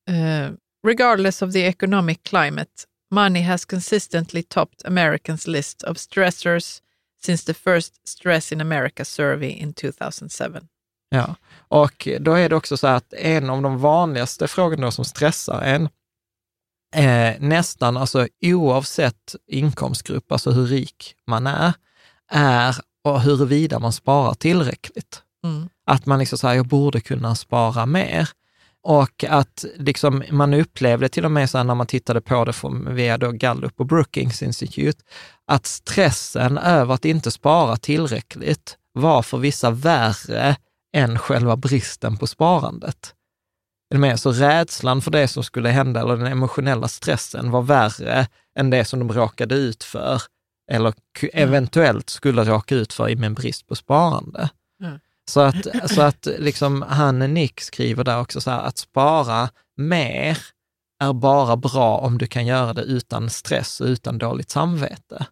Yeah. 0.08 0.48
Uh, 0.48 0.52
regardless 0.86 1.42
of 1.42 1.52
the 1.52 1.66
economic 1.66 2.18
climate, 2.22 2.70
money 3.10 3.42
has 3.42 3.64
consistently 3.64 4.42
topped 4.42 4.86
Americans 4.86 5.46
list 5.46 5.82
of 5.82 5.96
stressors 5.96 6.80
since 7.22 7.46
the 7.46 7.54
first 7.54 8.08
Stress 8.08 8.52
in 8.52 8.60
America 8.60 9.04
survey 9.04 9.50
in 9.50 9.72
2007. 9.72 10.68
Ja, 11.10 11.34
och 11.68 12.08
då 12.20 12.32
är 12.32 12.48
det 12.48 12.56
också 12.56 12.76
så 12.76 12.86
att 12.86 13.12
en 13.12 13.50
av 13.50 13.62
de 13.62 13.78
vanligaste 13.78 14.48
frågorna 14.48 14.90
som 14.90 15.04
stressar 15.04 15.62
en, 15.62 15.88
eh, 16.96 17.40
nästan 17.40 17.96
alltså 17.96 18.28
oavsett 18.42 19.34
inkomstgrupp, 19.46 20.32
alltså 20.32 20.50
hur 20.50 20.66
rik 20.66 21.14
man 21.26 21.46
är, 21.46 21.72
är 22.30 22.76
och 23.04 23.20
huruvida 23.20 23.78
man 23.78 23.92
sparar 23.92 24.34
tillräckligt. 24.34 25.22
Mm. 25.44 25.68
Att 25.86 26.06
man 26.06 26.18
liksom 26.18 26.38
säger, 26.38 26.54
jag 26.54 26.66
borde 26.66 27.00
kunna 27.00 27.34
spara 27.34 27.86
mer. 27.86 28.28
Och 28.82 29.24
att 29.28 29.64
liksom, 29.76 30.22
man 30.30 30.54
upplevde 30.54 31.08
till 31.08 31.24
och 31.24 31.30
med 31.30 31.50
så 31.50 31.62
när 31.62 31.74
man 31.74 31.86
tittade 31.86 32.20
på 32.20 32.44
det 32.44 32.52
från, 32.52 32.94
via 32.94 33.18
då 33.18 33.30
Gallup 33.30 33.80
och 33.80 33.86
Brookings 33.86 34.42
Institute, 34.42 35.02
att 35.46 35.66
stressen 35.66 36.58
över 36.58 36.94
att 36.94 37.04
inte 37.04 37.30
spara 37.30 37.76
tillräckligt 37.76 38.76
var 38.92 39.22
för 39.22 39.38
vissa 39.38 39.70
värre 39.70 40.56
än 40.96 41.18
själva 41.18 41.56
bristen 41.56 42.16
på 42.16 42.26
sparandet. 42.26 43.14
Är 43.90 43.94
du 43.94 44.00
med? 44.00 44.20
Så 44.20 44.32
rädslan 44.32 45.02
för 45.02 45.10
det 45.10 45.28
som 45.28 45.42
skulle 45.42 45.68
hända, 45.68 46.00
eller 46.00 46.16
den 46.16 46.26
emotionella 46.26 46.88
stressen, 46.88 47.50
var 47.50 47.62
värre 47.62 48.26
än 48.58 48.70
det 48.70 48.84
som 48.84 48.98
de 48.98 49.12
råkade 49.12 49.54
ut 49.54 49.84
för, 49.84 50.22
eller 50.70 50.94
eventuellt 51.32 52.10
skulle 52.10 52.44
råka 52.44 52.74
ut 52.74 52.92
för 52.92 53.16
med 53.16 53.26
en 53.26 53.34
brist 53.34 53.66
på 53.66 53.74
sparande. 53.74 54.50
Mm. 54.82 54.98
Så 55.30 55.40
att, 55.40 55.90
så 55.90 56.02
att 56.02 56.28
liksom, 56.38 56.82
han 56.82 57.18
Nick 57.18 57.60
skriver 57.60 58.04
där 58.04 58.20
också 58.20 58.40
så 58.40 58.50
här, 58.50 58.62
att 58.62 58.78
spara 58.78 59.48
mer 59.76 60.38
är 61.02 61.12
bara 61.12 61.56
bra 61.56 61.98
om 61.98 62.18
du 62.18 62.26
kan 62.26 62.46
göra 62.46 62.72
det 62.72 62.82
utan 62.82 63.30
stress 63.30 63.80
och 63.80 63.86
utan 63.86 64.18
dåligt 64.18 64.50
samvete. 64.50 65.26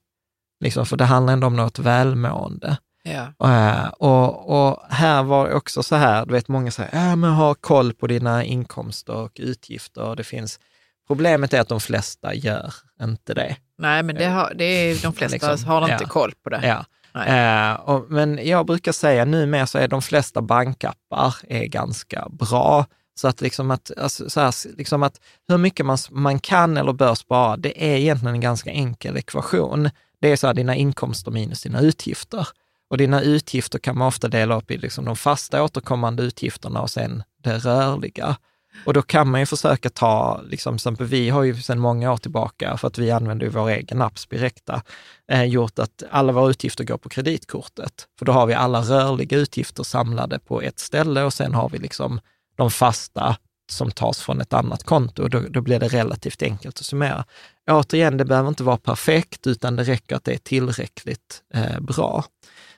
Liksom, 0.64 0.86
för 0.86 0.96
det 0.96 1.04
handlar 1.04 1.32
ändå 1.32 1.46
om 1.46 1.56
något 1.56 1.78
välmående. 1.78 2.76
Ja. 3.12 3.32
Uh, 3.44 3.88
och, 3.88 4.68
och, 4.68 4.82
här 4.90 5.22
var 5.22 5.48
det 5.48 5.54
också 5.54 5.82
så 5.82 5.96
här, 5.96 6.26
du 6.26 6.32
vet 6.32 6.48
många 6.48 6.70
säger, 6.70 6.90
ja 6.92 7.16
men 7.16 7.30
ha 7.30 7.54
koll 7.54 7.92
på 7.92 8.06
dina 8.06 8.44
inkomster 8.44 9.16
och 9.16 9.32
utgifter. 9.34 10.16
Det 10.16 10.24
finns, 10.24 10.60
problemet 11.06 11.54
är 11.54 11.60
att 11.60 11.68
de 11.68 11.80
flesta 11.80 12.34
gör 12.34 12.74
inte 13.02 13.34
det. 13.34 13.56
Nej, 13.78 14.02
men 14.02 14.16
det 14.16 14.26
har, 14.26 14.52
det 14.54 14.64
är, 14.64 15.02
de 15.02 15.12
flesta 15.12 15.52
liksom, 15.52 15.70
har 15.70 15.82
inte 15.82 16.04
ja. 16.04 16.08
koll 16.08 16.32
på 16.42 16.50
det. 16.50 16.66
Ja. 16.66 16.84
Eh, 17.14 17.72
och, 17.72 18.10
men 18.10 18.46
jag 18.46 18.66
brukar 18.66 18.92
säga 18.92 19.24
numera 19.24 19.66
så 19.66 19.78
är 19.78 19.88
de 19.88 20.02
flesta 20.02 20.42
bankappar 20.42 21.34
är 21.48 21.64
ganska 21.64 22.28
bra. 22.30 22.86
Så 23.14 23.28
att, 23.28 23.40
liksom 23.40 23.70
att, 23.70 23.90
alltså, 23.98 24.30
så 24.30 24.40
här, 24.40 24.76
liksom 24.76 25.02
att 25.02 25.20
hur 25.48 25.58
mycket 25.58 25.86
man, 25.86 25.98
man 26.10 26.38
kan 26.38 26.76
eller 26.76 26.92
bör 26.92 27.14
spara, 27.14 27.56
det 27.56 27.92
är 27.92 27.96
egentligen 27.96 28.34
en 28.34 28.40
ganska 28.40 28.70
enkel 28.70 29.16
ekvation. 29.16 29.90
Det 30.20 30.32
är 30.32 30.36
så 30.36 30.46
här, 30.46 30.54
dina 30.54 30.74
inkomster 30.74 31.30
minus 31.30 31.62
dina 31.62 31.80
utgifter. 31.80 32.48
Och 32.90 32.98
dina 32.98 33.22
utgifter 33.22 33.78
kan 33.78 33.98
man 33.98 34.08
ofta 34.08 34.28
dela 34.28 34.56
upp 34.56 34.70
i 34.70 34.76
liksom 34.76 35.04
de 35.04 35.16
fasta 35.16 35.62
återkommande 35.62 36.22
utgifterna 36.22 36.82
och 36.82 36.90
sen 36.90 37.22
det 37.42 37.58
rörliga. 37.58 38.36
Och 38.84 38.94
då 38.94 39.02
kan 39.02 39.30
man 39.30 39.40
ju 39.40 39.46
försöka 39.46 39.90
ta, 39.90 40.40
liksom, 40.48 40.74
exempel 40.74 41.06
vi 41.06 41.28
har 41.28 41.42
ju 41.42 41.62
sedan 41.62 41.78
många 41.78 42.12
år 42.12 42.16
tillbaka, 42.16 42.76
för 42.76 42.88
att 42.88 42.98
vi 42.98 43.10
använder 43.10 43.46
ju 43.46 43.52
vår 43.52 43.68
egen 43.68 44.02
app 44.02 44.18
Spirecta, 44.18 44.82
eh, 45.32 45.44
gjort 45.44 45.78
att 45.78 46.02
alla 46.10 46.32
våra 46.32 46.50
utgifter 46.50 46.84
går 46.84 46.98
på 46.98 47.08
kreditkortet. 47.08 48.06
För 48.18 48.26
då 48.26 48.32
har 48.32 48.46
vi 48.46 48.54
alla 48.54 48.80
rörliga 48.80 49.36
utgifter 49.36 49.82
samlade 49.82 50.38
på 50.38 50.62
ett 50.62 50.78
ställe 50.78 51.22
och 51.22 51.32
sen 51.32 51.54
har 51.54 51.68
vi 51.68 51.78
liksom 51.78 52.20
de 52.56 52.70
fasta 52.70 53.36
som 53.70 53.90
tas 53.90 54.20
från 54.20 54.40
ett 54.40 54.52
annat 54.52 54.84
konto. 54.84 55.28
Då, 55.28 55.40
då 55.40 55.60
blir 55.60 55.80
det 55.80 55.88
relativt 55.88 56.42
enkelt 56.42 56.78
att 56.78 56.84
summera. 56.84 57.24
Återigen, 57.70 58.16
det 58.16 58.24
behöver 58.24 58.48
inte 58.48 58.62
vara 58.62 58.76
perfekt, 58.76 59.46
utan 59.46 59.76
det 59.76 59.82
räcker 59.82 60.16
att 60.16 60.24
det 60.24 60.34
är 60.34 60.38
tillräckligt 60.38 61.42
eh, 61.54 61.80
bra. 61.80 62.24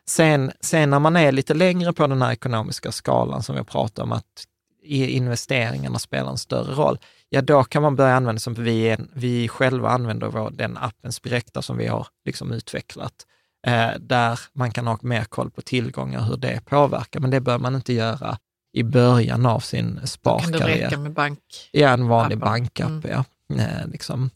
Sen, 0.08 0.52
sen 0.60 0.90
när 0.90 0.98
man 0.98 1.16
är 1.16 1.32
lite 1.32 1.54
längre 1.54 1.92
på 1.92 2.06
den 2.06 2.22
här 2.22 2.32
ekonomiska 2.32 2.92
skalan 2.92 3.42
som 3.42 3.56
jag 3.56 3.68
pratade 3.68 4.02
om, 4.02 4.12
att 4.12 4.44
investeringarna 4.82 5.98
spelar 5.98 6.30
en 6.30 6.38
större 6.38 6.74
roll, 6.74 6.98
ja 7.28 7.42
då 7.42 7.64
kan 7.64 7.82
man 7.82 7.96
börja 7.96 8.14
använda, 8.14 8.38
som 8.40 8.54
vi, 8.54 8.96
vi 9.12 9.48
själva 9.48 9.90
använder 9.90 10.26
vår, 10.26 10.50
den 10.50 10.76
appen 10.76 11.12
Spirecta 11.12 11.62
som 11.62 11.76
vi 11.76 11.86
har 11.86 12.06
liksom 12.24 12.52
utvecklat, 12.52 13.26
eh, 13.66 13.90
där 14.00 14.40
man 14.52 14.70
kan 14.70 14.86
ha 14.86 14.98
mer 15.02 15.24
koll 15.24 15.50
på 15.50 15.62
tillgångar, 15.62 16.22
hur 16.22 16.36
det 16.36 16.60
påverkar, 16.64 17.20
men 17.20 17.30
det 17.30 17.40
bör 17.40 17.58
man 17.58 17.74
inte 17.74 17.92
göra 17.92 18.38
i 18.72 18.82
början 18.82 19.46
av 19.46 19.60
sin 19.60 20.00
sparkarriär. 20.04 20.58
Kan 20.58 20.68
det 20.68 20.86
räcka 20.86 20.98
med 20.98 21.12
bank? 21.12 21.68
Ja, 21.72 21.88
en 21.88 22.08
vanlig 22.08 22.38
bankapp, 22.38 22.88
mm. 22.88 23.10
ja. 23.10 23.24
Eh, 23.56 23.86
liksom. 23.86 24.30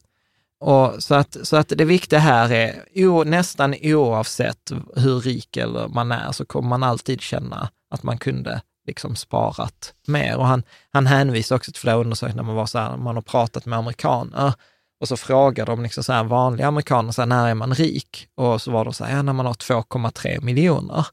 Och 0.66 1.02
så, 1.02 1.14
att, 1.14 1.36
så 1.42 1.56
att 1.56 1.68
det 1.68 1.84
viktiga 1.84 2.18
här 2.18 2.52
är, 2.52 2.84
o, 2.94 3.24
nästan 3.24 3.74
oavsett 3.82 4.72
hur 4.96 5.20
rik 5.20 5.56
eller 5.56 5.88
man 5.88 6.12
är, 6.12 6.32
så 6.32 6.44
kommer 6.44 6.68
man 6.68 6.82
alltid 6.82 7.20
känna 7.20 7.68
att 7.90 8.02
man 8.02 8.18
kunde 8.18 8.60
liksom 8.86 9.16
sparat 9.16 9.94
mer. 10.06 10.36
Och 10.36 10.46
han, 10.46 10.62
han 10.92 11.06
hänvisar 11.06 11.56
också 11.56 11.72
till 11.72 11.80
flera 11.80 11.96
undersökningar 11.96 12.42
man, 12.42 12.54
var 12.54 12.66
så 12.66 12.78
här, 12.78 12.96
man 12.96 13.14
har 13.14 13.22
pratat 13.22 13.66
med 13.66 13.78
amerikaner 13.78 14.52
och 15.00 15.08
så 15.08 15.16
frågar 15.16 15.66
de 15.66 15.82
liksom 15.82 16.04
så 16.04 16.12
här, 16.12 16.24
vanliga 16.24 16.66
amerikaner, 16.66 17.12
så 17.12 17.22
här, 17.22 17.26
när 17.26 17.48
är 17.48 17.54
man 17.54 17.74
rik? 17.74 18.28
Och 18.34 18.62
så 18.62 18.70
var 18.70 18.84
de 18.84 18.94
så 18.94 19.04
här, 19.04 19.16
ja, 19.16 19.22
när 19.22 19.32
man 19.32 19.46
har 19.46 19.54
2,3 19.54 20.40
miljoner. 20.40 21.06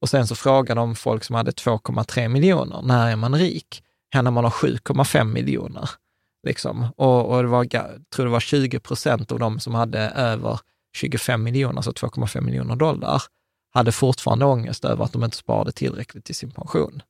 Och 0.00 0.08
sen 0.08 0.26
så 0.26 0.34
frågade 0.34 0.80
de 0.80 0.94
folk 0.94 1.24
som 1.24 1.36
hade 1.36 1.50
2,3 1.50 2.28
miljoner, 2.28 2.82
när 2.82 3.10
är 3.10 3.16
man 3.16 3.34
rik? 3.34 3.82
Ja, 4.12 4.22
när 4.22 4.30
man 4.30 4.44
har 4.44 4.50
7,5 4.50 5.24
miljoner. 5.24 5.90
Liksom. 6.42 6.86
Och, 6.96 7.30
och 7.30 7.42
det 7.42 7.48
var, 7.48 7.66
jag 7.70 7.86
tror 8.14 8.26
det 8.26 8.32
var 8.32 8.40
20 8.40 8.80
procent 8.80 9.32
av 9.32 9.38
de 9.38 9.60
som 9.60 9.74
hade 9.74 9.98
över 10.00 10.60
25 10.96 11.42
miljoner, 11.42 11.76
alltså 11.76 11.90
2,5 11.90 12.40
miljoner 12.40 12.76
dollar, 12.76 13.22
hade 13.74 13.92
fortfarande 13.92 14.44
ångest 14.44 14.84
över 14.84 15.04
att 15.04 15.12
de 15.12 15.24
inte 15.24 15.36
sparade 15.36 15.72
tillräckligt 15.72 16.24
till 16.24 16.34
sin 16.34 16.50
pension. 16.50 17.02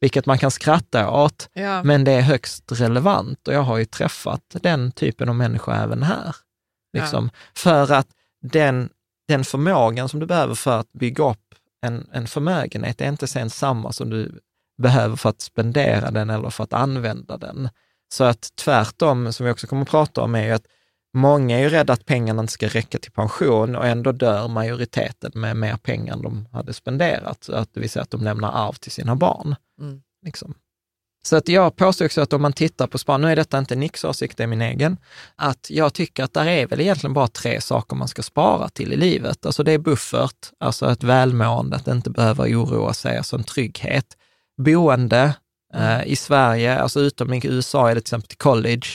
Vilket 0.00 0.26
man 0.26 0.38
kan 0.38 0.50
skratta 0.50 1.10
åt, 1.10 1.48
ja. 1.52 1.82
men 1.82 2.04
det 2.04 2.12
är 2.12 2.20
högst 2.20 2.72
relevant 2.72 3.48
och 3.48 3.54
jag 3.54 3.62
har 3.62 3.76
ju 3.76 3.84
träffat 3.84 4.42
den 4.62 4.92
typen 4.92 5.28
av 5.28 5.34
människor 5.34 5.74
även 5.74 6.02
här. 6.02 6.36
Liksom. 6.92 7.30
Ja. 7.32 7.40
För 7.54 7.92
att 7.92 8.08
den, 8.42 8.88
den 9.28 9.44
förmågan 9.44 10.08
som 10.08 10.20
du 10.20 10.26
behöver 10.26 10.54
för 10.54 10.80
att 10.80 10.92
bygga 10.92 11.30
upp 11.30 11.54
en, 11.82 12.08
en 12.12 12.26
förmögenhet 12.26 13.00
är 13.00 13.08
inte 13.08 13.26
sen 13.26 13.50
samma 13.50 13.92
som 13.92 14.10
du 14.10 14.40
behöver 14.82 15.16
för 15.16 15.28
att 15.28 15.40
spendera 15.40 16.10
den 16.10 16.30
eller 16.30 16.50
för 16.50 16.64
att 16.64 16.72
använda 16.72 17.36
den. 17.36 17.68
Så 18.08 18.24
att 18.24 18.48
tvärtom, 18.56 19.32
som 19.32 19.46
vi 19.46 19.52
också 19.52 19.66
kommer 19.66 19.82
att 19.82 19.88
prata 19.88 20.22
om, 20.22 20.34
är 20.34 20.44
ju 20.44 20.52
att 20.52 20.66
många 21.14 21.58
är 21.58 21.62
ju 21.62 21.68
rädda 21.68 21.92
att 21.92 22.06
pengarna 22.06 22.42
inte 22.42 22.52
ska 22.52 22.68
räcka 22.68 22.98
till 22.98 23.12
pension 23.12 23.76
och 23.76 23.86
ändå 23.86 24.12
dör 24.12 24.48
majoriteten 24.48 25.32
med 25.34 25.56
mer 25.56 25.76
pengar 25.76 26.12
än 26.12 26.22
de 26.22 26.48
hade 26.52 26.72
spenderat. 26.72 27.48
Att, 27.48 27.74
det 27.74 27.80
vill 27.80 27.90
säga 27.90 28.02
att 28.02 28.10
de 28.10 28.24
lämnar 28.24 28.52
arv 28.52 28.72
till 28.72 28.92
sina 28.92 29.16
barn. 29.16 29.56
Mm. 29.80 30.02
Liksom. 30.24 30.54
Så 31.26 31.36
att 31.36 31.48
jag 31.48 31.76
påstår 31.76 32.04
också 32.04 32.20
att 32.20 32.32
om 32.32 32.42
man 32.42 32.52
tittar 32.52 32.86
på 32.86 32.98
sparande, 32.98 33.26
nu 33.26 33.32
är 33.32 33.36
detta 33.36 33.58
inte 33.58 33.76
Nicks 33.76 34.04
åsikt, 34.04 34.36
det 34.36 34.42
är 34.42 34.46
min 34.46 34.62
egen, 34.62 34.96
att 35.36 35.70
jag 35.70 35.94
tycker 35.94 36.24
att 36.24 36.34
där 36.34 36.46
är 36.46 36.66
väl 36.66 36.80
egentligen 36.80 37.14
bara 37.14 37.28
tre 37.28 37.60
saker 37.60 37.96
man 37.96 38.08
ska 38.08 38.22
spara 38.22 38.68
till 38.68 38.92
i 38.92 38.96
livet. 38.96 39.46
Alltså 39.46 39.62
det 39.62 39.72
är 39.72 39.78
buffert, 39.78 40.50
alltså 40.60 40.90
ett 40.90 41.02
välmående, 41.02 41.76
att 41.76 41.88
inte 41.88 42.10
behöva 42.10 42.44
oroa 42.44 42.92
sig, 42.92 43.16
alltså 43.16 43.36
en 43.36 43.44
trygghet. 43.44 44.16
Boende, 44.62 45.34
mm. 45.76 46.00
eh, 46.00 46.06
i 46.06 46.16
Sverige, 46.16 46.78
alltså 46.78 47.00
utom 47.00 47.32
i 47.32 47.40
USA 47.46 47.90
är 47.90 47.94
det 47.94 48.00
till 48.00 48.04
exempel 48.04 48.28
till 48.28 48.38
college. 48.38 48.86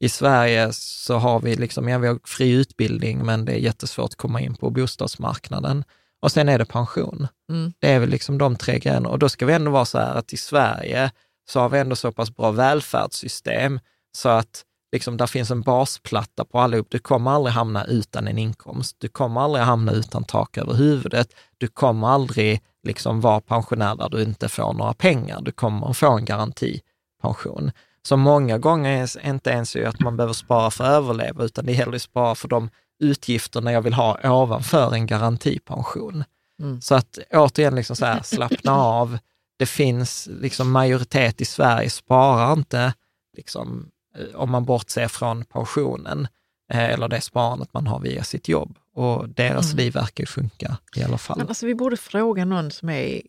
I 0.00 0.08
Sverige 0.08 0.68
så 0.72 1.16
har 1.16 1.40
vi 1.40 1.56
liksom, 1.56 1.88
ja, 1.88 1.98
vi 1.98 2.08
har 2.08 2.18
fri 2.24 2.50
utbildning, 2.50 3.26
men 3.26 3.44
det 3.44 3.52
är 3.52 3.58
jättesvårt 3.58 4.04
att 4.04 4.16
komma 4.16 4.40
in 4.40 4.54
på 4.54 4.70
bostadsmarknaden. 4.70 5.84
Och 6.22 6.32
sen 6.32 6.48
är 6.48 6.58
det 6.58 6.64
pension. 6.64 7.28
Mm. 7.50 7.72
Det 7.78 7.92
är 7.92 7.98
väl 7.98 8.08
liksom 8.08 8.38
de 8.38 8.56
tre 8.56 8.78
grejerna. 8.78 9.08
Och 9.08 9.18
då 9.18 9.28
ska 9.28 9.46
vi 9.46 9.52
ändå 9.52 9.70
vara 9.70 9.84
så 9.84 9.98
här 9.98 10.14
att 10.14 10.32
i 10.32 10.36
Sverige 10.36 11.10
så 11.50 11.60
har 11.60 11.68
vi 11.68 11.78
ändå 11.78 11.96
så 11.96 12.12
pass 12.12 12.36
bra 12.36 12.50
välfärdssystem 12.50 13.80
så 14.16 14.28
att 14.28 14.64
liksom, 14.92 15.16
där 15.16 15.26
finns 15.26 15.50
en 15.50 15.62
basplatta 15.62 16.44
på 16.44 16.60
allihop. 16.60 16.86
Du 16.90 16.98
kommer 16.98 17.30
aldrig 17.30 17.54
hamna 17.54 17.84
utan 17.84 18.28
en 18.28 18.38
inkomst. 18.38 18.96
Du 18.98 19.08
kommer 19.08 19.40
aldrig 19.40 19.64
hamna 19.64 19.92
utan 19.92 20.24
tak 20.24 20.58
över 20.58 20.74
huvudet. 20.74 21.34
Du 21.58 21.68
kommer 21.68 22.08
aldrig 22.08 22.60
liksom 22.82 23.20
vara 23.20 23.40
pensionär 23.40 23.96
där 23.96 24.08
du 24.08 24.22
inte 24.22 24.48
får 24.48 24.72
några 24.72 24.94
pengar. 24.94 25.40
Du 25.42 25.52
kommer 25.52 25.92
få 25.92 26.10
en 26.10 26.24
garantipension. 26.24 27.70
Så 28.02 28.16
många 28.16 28.58
gånger 28.58 28.90
är 28.90 29.26
inte 29.30 29.50
ens 29.50 29.76
att 29.76 30.00
man 30.00 30.16
behöver 30.16 30.34
spara 30.34 30.70
för 30.70 30.84
att 30.84 30.90
överleva, 30.90 31.44
utan 31.44 31.66
det 31.66 31.72
gäller 31.72 31.96
att 31.96 32.02
spara 32.02 32.34
för 32.34 32.48
de 32.48 32.70
utgifterna 33.02 33.72
jag 33.72 33.82
vill 33.82 33.94
ha 33.94 34.30
ovanför 34.30 34.94
en 34.94 35.06
garantipension. 35.06 36.24
Mm. 36.60 36.80
Så 36.80 36.94
att 36.94 37.18
återigen, 37.30 37.74
liksom 37.74 37.96
så 37.96 38.06
här, 38.06 38.22
slappna 38.22 38.72
av. 38.72 39.18
Det 39.58 39.66
finns 39.66 40.28
liksom 40.40 40.70
majoritet 40.70 41.40
i 41.40 41.44
Sverige 41.44 41.90
sparar 41.90 42.52
inte, 42.52 42.94
liksom, 43.36 43.90
eh, 44.16 44.40
om 44.40 44.50
man 44.50 44.64
bortser 44.64 45.08
från 45.08 45.44
pensionen 45.44 46.28
eh, 46.72 46.90
eller 46.90 47.08
det 47.08 47.20
sparandet 47.20 47.74
man 47.74 47.86
har 47.86 48.00
via 48.00 48.24
sitt 48.24 48.48
jobb. 48.48 48.78
Och 48.94 49.28
deras 49.28 49.72
mm. 49.72 49.76
liv 49.76 49.92
verkar 49.92 50.22
ju 50.22 50.26
funka 50.26 50.76
i 50.96 51.02
alla 51.02 51.18
fall. 51.18 51.38
Men 51.38 51.48
alltså, 51.48 51.66
vi 51.66 51.74
borde 51.74 51.96
fråga 51.96 52.44
någon 52.44 52.70
som 52.70 52.88
är 52.88 53.22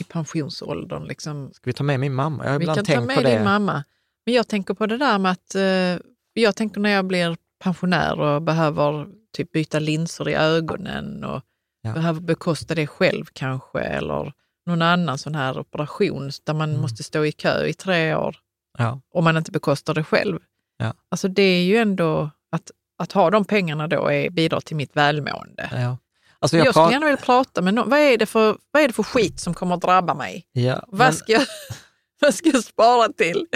i 0.00 0.04
pensionsåldern. 0.08 1.04
Liksom. 1.04 1.50
Ska 1.52 1.70
vi 1.70 1.72
ta 1.72 1.84
med 1.84 2.00
min 2.00 2.14
mamma? 2.14 2.44
Jag 2.44 2.52
har 2.52 2.58
vi 2.58 2.62
ibland 2.62 2.76
kan 2.76 2.84
tänkt 2.84 3.00
ta 3.00 3.06
med 3.06 3.16
på 3.16 3.22
det. 3.22 3.36
din 3.36 3.44
mamma. 3.44 3.84
Men 4.26 4.34
jag 4.34 4.48
tänker 4.48 4.74
på 4.74 4.86
det 4.86 4.98
där 4.98 5.18
med 5.18 5.32
att 5.32 5.54
eh, 5.54 6.06
jag 6.32 6.56
tänker 6.56 6.80
när 6.80 6.90
jag 6.90 7.04
blir 7.04 7.36
pensionär 7.58 8.20
och 8.20 8.42
behöver 8.42 9.06
typ 9.36 9.52
byta 9.52 9.78
linser 9.78 10.28
i 10.28 10.34
ögonen 10.34 11.24
och 11.24 11.42
ja. 11.82 11.92
behöver 11.92 12.20
bekosta 12.20 12.74
det 12.74 12.86
själv 12.86 13.24
kanske 13.32 13.80
eller 13.80 14.32
någon 14.66 14.82
annan 14.82 15.18
sån 15.18 15.34
här 15.34 15.58
operation 15.58 16.30
där 16.44 16.54
man 16.54 16.70
mm. 16.70 16.80
måste 16.80 17.02
stå 17.02 17.24
i 17.24 17.32
kö 17.32 17.66
i 17.66 17.74
tre 17.74 18.14
år 18.14 18.36
ja. 18.78 19.00
om 19.10 19.24
man 19.24 19.36
inte 19.36 19.50
bekostar 19.50 19.94
det 19.94 20.04
själv. 20.04 20.38
Ja. 20.76 20.94
Alltså 21.08 21.28
det 21.28 21.42
är 21.42 21.64
ju 21.64 21.76
ändå 21.76 22.30
att, 22.98 23.12
ha 23.12 23.30
de 23.30 23.44
pengarna 23.44 23.88
då 23.88 24.08
är, 24.08 24.30
bidrar 24.30 24.60
till 24.60 24.76
mitt 24.76 24.96
välmående. 24.96 25.70
Ja. 25.72 25.98
Alltså 26.38 26.56
jag, 26.56 26.66
jag 26.66 26.74
skulle 26.74 26.92
gärna 26.92 27.06
vilja 27.06 27.20
prata 27.20 27.62
med 27.62 27.74
någon. 27.74 27.90
Vad 27.90 27.98
är, 27.98 28.18
det 28.18 28.26
för, 28.26 28.56
vad 28.70 28.82
är 28.82 28.88
det 28.88 28.94
för 28.94 29.02
skit 29.02 29.40
som 29.40 29.54
kommer 29.54 29.74
att 29.74 29.82
drabba 29.82 30.14
mig? 30.14 30.46
Ja, 30.52 30.84
vad, 30.88 30.98
men... 30.98 31.12
ska 31.12 31.32
jag, 31.32 31.42
vad 32.20 32.34
ska 32.34 32.48
jag 32.48 32.64
spara 32.64 33.08
till? 33.08 33.46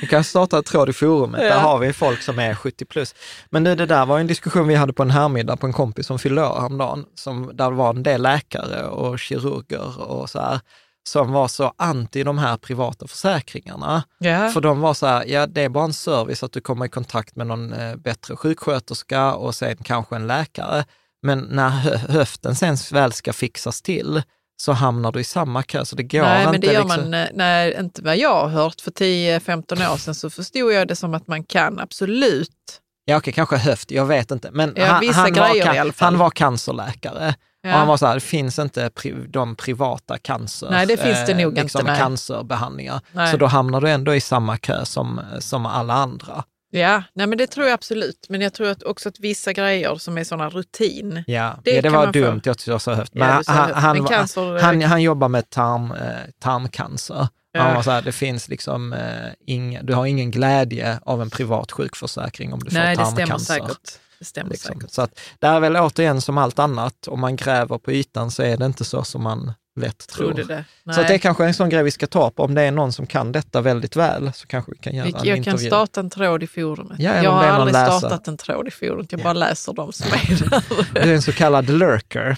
Vi 0.00 0.06
kan 0.06 0.24
starta 0.24 0.58
ett 0.58 0.66
tråd 0.66 0.88
i 0.88 0.92
forumet, 0.92 1.42
ja. 1.42 1.48
där 1.48 1.60
har 1.60 1.78
vi 1.78 1.92
folk 1.92 2.22
som 2.22 2.38
är 2.38 2.54
70 2.54 2.84
plus. 2.84 3.14
Men 3.50 3.62
nu, 3.62 3.74
det 3.74 3.86
där 3.86 4.06
var 4.06 4.18
en 4.18 4.26
diskussion 4.26 4.68
vi 4.68 4.74
hade 4.74 4.92
på 4.92 5.02
en 5.02 5.10
härmiddag 5.10 5.56
på 5.56 5.66
en 5.66 5.72
kompis 5.72 6.06
som 6.06 6.18
fyllde 6.18 6.42
år 6.42 6.60
häromdagen, 6.60 7.04
som, 7.14 7.50
där 7.54 7.70
var 7.70 7.90
en 7.90 8.02
del 8.02 8.22
läkare 8.22 8.84
och 8.86 9.18
kirurger 9.18 10.00
och 10.00 10.30
så 10.30 10.40
här, 10.40 10.60
som 11.08 11.32
var 11.32 11.48
så 11.48 11.72
anti 11.76 12.22
de 12.22 12.38
här 12.38 12.56
privata 12.56 13.06
försäkringarna. 13.06 14.02
Ja. 14.18 14.48
För 14.48 14.60
de 14.60 14.80
var 14.80 14.94
så 14.94 15.06
här, 15.06 15.24
ja 15.26 15.46
det 15.46 15.60
är 15.60 15.68
bara 15.68 15.84
en 15.84 15.92
service 15.92 16.42
att 16.42 16.52
du 16.52 16.60
kommer 16.60 16.86
i 16.86 16.88
kontakt 16.88 17.36
med 17.36 17.46
någon 17.46 17.72
eh, 17.72 17.96
bättre 17.96 18.36
sjuksköterska 18.36 19.34
och 19.34 19.54
sen 19.54 19.76
kanske 19.76 20.16
en 20.16 20.26
läkare. 20.26 20.84
Men 21.22 21.40
när 21.40 21.68
höften 22.08 22.54
sen 22.54 22.76
väl 22.92 23.12
ska 23.12 23.32
fixas 23.32 23.82
till, 23.82 24.22
så 24.56 24.72
hamnar 24.72 25.12
du 25.12 25.20
i 25.20 25.24
samma 25.24 25.62
kö. 25.62 25.84
Så 25.84 25.96
det 25.96 26.02
går 26.02 26.22
nej, 26.22 26.40
inte. 26.40 26.52
men 26.52 26.60
det 26.60 26.66
gör 26.66 26.84
liksom... 26.84 27.10
man, 27.10 27.26
nej, 27.34 27.76
inte 27.80 28.02
vad 28.02 28.16
jag 28.16 28.34
har 28.34 28.48
hört. 28.48 28.80
För 28.80 28.90
10-15 28.90 29.92
år 29.92 29.96
sedan 29.96 30.14
så 30.14 30.30
förstod 30.30 30.72
jag 30.72 30.88
det 30.88 30.96
som 30.96 31.14
att 31.14 31.26
man 31.26 31.44
kan 31.44 31.80
absolut. 31.80 32.80
Ja, 33.04 33.16
okej, 33.16 33.32
kanske 33.32 33.56
höft, 33.56 33.90
jag 33.90 34.06
vet 34.06 34.30
inte. 34.30 34.50
Men 34.50 34.72
ja, 34.76 34.86
han, 34.86 35.00
vissa 35.00 35.20
han, 35.20 35.32
var, 35.34 36.02
han 36.02 36.18
var 36.18 36.30
cancerläkare. 36.30 37.34
Ja. 37.66 37.72
Och 37.72 37.78
han 37.78 37.88
var 37.88 37.96
så 37.96 38.06
här, 38.06 38.14
det 38.14 38.20
finns 38.20 38.58
inte 38.58 38.90
pri, 38.90 39.14
de 39.28 39.56
privata 39.56 40.18
cancer, 40.18 40.68
nej, 40.70 40.86
det 40.86 40.96
finns 40.96 41.26
det 41.26 41.34
nog 41.34 41.54
liksom 41.54 41.80
inte, 41.80 41.92
nej. 41.92 42.00
cancerbehandlingar. 42.00 43.00
Nej. 43.12 43.30
Så 43.30 43.36
då 43.36 43.46
hamnar 43.46 43.80
du 43.80 43.90
ändå 43.90 44.14
i 44.14 44.20
samma 44.20 44.56
kö 44.56 44.84
som, 44.84 45.20
som 45.38 45.66
alla 45.66 45.94
andra. 45.94 46.44
Ja, 46.70 47.02
nej 47.14 47.26
men 47.26 47.38
det 47.38 47.46
tror 47.46 47.66
jag 47.66 47.74
absolut. 47.74 48.26
Men 48.28 48.40
jag 48.40 48.52
tror 48.52 48.68
att 48.68 48.82
också 48.82 49.08
att 49.08 49.20
vissa 49.20 49.52
grejer 49.52 49.94
som 49.96 50.18
är 50.18 50.24
sådana 50.24 50.48
rutin. 50.48 51.24
Ja, 51.26 51.54
Det 51.64 51.72
det, 51.72 51.80
det 51.80 51.88
var 51.90 52.04
man 52.04 52.12
få. 52.12 52.18
dumt. 52.20 52.40
Jag 52.44 52.56
jag 52.66 52.80
sa 52.82 52.94
högt. 52.94 53.10
Ja, 53.14 53.26
Men 53.26 53.44
sa 53.44 53.52
han, 53.52 53.74
han, 53.74 53.96
Men 53.96 54.06
cancer- 54.06 54.60
han, 54.60 54.82
han 54.82 55.02
jobbar 55.02 55.28
med 55.28 55.50
tarm, 55.50 55.92
eh, 55.92 55.98
tarmcancer. 56.40 57.28
Ja. 57.52 57.60
Han 57.62 57.74
var 57.74 57.82
så 57.82 57.90
här, 57.90 58.02
det 58.02 58.12
finns 58.12 58.48
liksom 58.48 58.92
eh, 58.92 58.98
inga, 59.46 59.82
du 59.82 59.94
har 59.94 60.06
ingen 60.06 60.30
glädje 60.30 60.98
av 61.02 61.22
en 61.22 61.30
privat 61.30 61.72
sjukförsäkring 61.72 62.52
om 62.52 62.60
du 62.60 62.70
nej, 62.74 62.96
får 62.96 63.02
det 63.04 63.10
stämmer 63.10 63.26
tarmcancer. 63.26 63.54
säkert. 63.54 63.98
Det 64.24 64.28
stämmer 64.28 64.50
Liksom. 64.50 64.74
säkert. 64.74 64.90
Så 64.90 65.02
att 65.02 65.20
det 65.38 65.46
är 65.46 65.60
väl 65.60 65.76
återigen 65.76 66.20
som 66.20 66.38
allt 66.38 66.58
annat, 66.58 67.08
om 67.08 67.20
man 67.20 67.36
gräver 67.36 67.78
på 67.78 67.92
ytan 67.92 68.30
så 68.30 68.42
är 68.42 68.56
det 68.56 68.66
inte 68.66 68.84
så 68.84 69.04
som 69.04 69.22
man 69.22 69.52
lätt 69.80 70.08
tror. 70.08 70.26
Trodde 70.26 70.44
det. 70.44 70.64
Nej. 70.84 70.94
Så 70.96 71.02
det 71.02 71.14
är 71.14 71.18
kanske 71.18 71.44
en 71.44 71.54
sån 71.54 71.68
grej 71.68 71.82
vi 71.82 71.90
ska 71.90 72.06
ta 72.06 72.26
upp. 72.28 72.40
Om 72.40 72.54
det 72.54 72.62
är 72.62 72.70
någon 72.70 72.92
som 72.92 73.06
kan 73.06 73.32
detta 73.32 73.60
väldigt 73.60 73.96
väl 73.96 74.32
så 74.32 74.46
kanske 74.46 74.70
vi 74.72 74.78
kan 74.78 74.94
göra 74.94 75.04
Vi- 75.06 75.12
en 75.12 75.16
jag 75.24 75.24
kan 75.44 75.52
intervju. 75.52 75.66
starta 75.66 76.00
en 76.00 76.10
tråd 76.10 76.42
i 76.42 76.46
forumet. 76.46 76.98
Ja, 77.00 77.22
jag 77.22 77.30
har 77.30 77.44
aldrig 77.44 77.72
läsare. 77.72 77.98
startat 77.98 78.28
en 78.28 78.36
tråd 78.36 78.68
i 78.68 78.70
forumet, 78.70 79.12
jag 79.12 79.18
Ja. 79.20 79.24
bara 79.24 79.32
läser 79.32 79.72
de 79.72 79.92
som 79.92 80.06
är 80.06 80.50
där. 80.50 80.62
Du 80.94 81.00
är 81.10 81.14
en 81.14 81.22
så 81.22 81.32
kallad 81.32 81.70
lurker. 81.70 82.36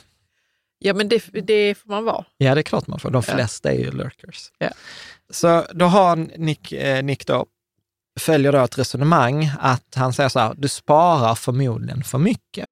ja, 0.79 0.95
men 0.95 1.09
det, 1.09 1.23
det 1.43 1.75
får 1.75 1.89
man 1.89 2.05
vara. 2.05 2.25
Ja, 2.37 2.55
det 2.55 2.61
är 2.61 2.63
klart 2.63 2.87
man 2.87 3.01
får. 3.01 3.11
De 3.11 3.23
Ja. 3.29 3.35
flesta 3.35 3.73
är 3.73 3.79
ju 3.79 3.91
lurkers. 3.91 4.51
Ja. 4.59 4.69
Så 5.31 5.65
då 5.73 5.85
har 5.87 6.17
Nick, 6.17 6.73
eh, 6.73 7.03
Nick 7.05 7.27
då, 7.27 7.47
följer 8.21 8.53
då 8.53 8.59
ett 8.59 8.79
resonemang 8.79 9.51
att 9.61 9.95
han 9.95 10.13
säger 10.13 10.29
så 10.29 10.39
här, 10.39 10.55
du 10.57 10.69
sparar 10.69 11.35
förmodligen 11.35 12.05
för 12.05 12.19
mycket. 12.19 12.67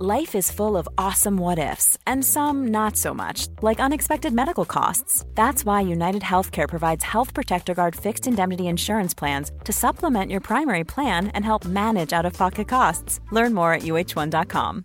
Life 0.00 0.38
is 0.38 0.52
full 0.52 0.76
of 0.76 0.86
awesome 0.96 1.38
what 1.38 1.58
ifs, 1.58 1.98
and 2.06 2.24
some 2.24 2.68
not 2.68 2.96
so 2.96 3.14
much, 3.14 3.48
like 3.62 3.80
unexpected 3.80 4.32
medical 4.32 4.64
costs. 4.64 5.24
That's 5.34 5.64
why 5.64 5.80
United 5.80 6.22
Healthcare 6.22 6.68
provides 6.68 7.02
Health 7.02 7.34
Protector 7.34 7.74
Guard 7.74 7.96
fixed 7.96 8.28
indemnity 8.28 8.68
insurance 8.68 9.12
plans 9.12 9.50
to 9.64 9.72
supplement 9.72 10.30
your 10.30 10.40
primary 10.40 10.84
plan 10.84 11.28
and 11.34 11.44
help 11.44 11.64
manage 11.64 12.12
out 12.12 12.26
of 12.26 12.38
pocket 12.38 12.68
costs. 12.68 13.20
Learn 13.32 13.54
more 13.54 13.72
at 13.72 13.82
uh1.com. 13.82 14.84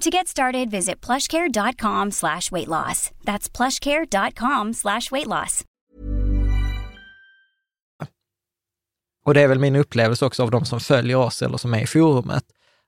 To 0.00 0.10
get 0.10 0.28
started, 0.28 0.70
visit 0.70 1.06
plushcare.com 1.06 2.10
slash 2.10 2.52
weight 2.52 2.68
loss. 2.68 3.10
That's 3.24 3.56
plushcare.com 3.56 4.74
slash 4.74 5.10
weight 5.10 5.26
loss. 5.26 5.64
Och 9.24 9.34
det 9.34 9.40
är 9.40 9.48
väl 9.48 9.58
min 9.58 9.76
upplevelse 9.76 10.24
också 10.26 10.42
av 10.42 10.50
de 10.50 10.64
som 10.64 10.80
följer 10.80 11.16
oss 11.16 11.42
eller 11.42 11.56
som 11.56 11.74
är 11.74 11.82
i 11.82 11.86
forumet, 11.86 12.44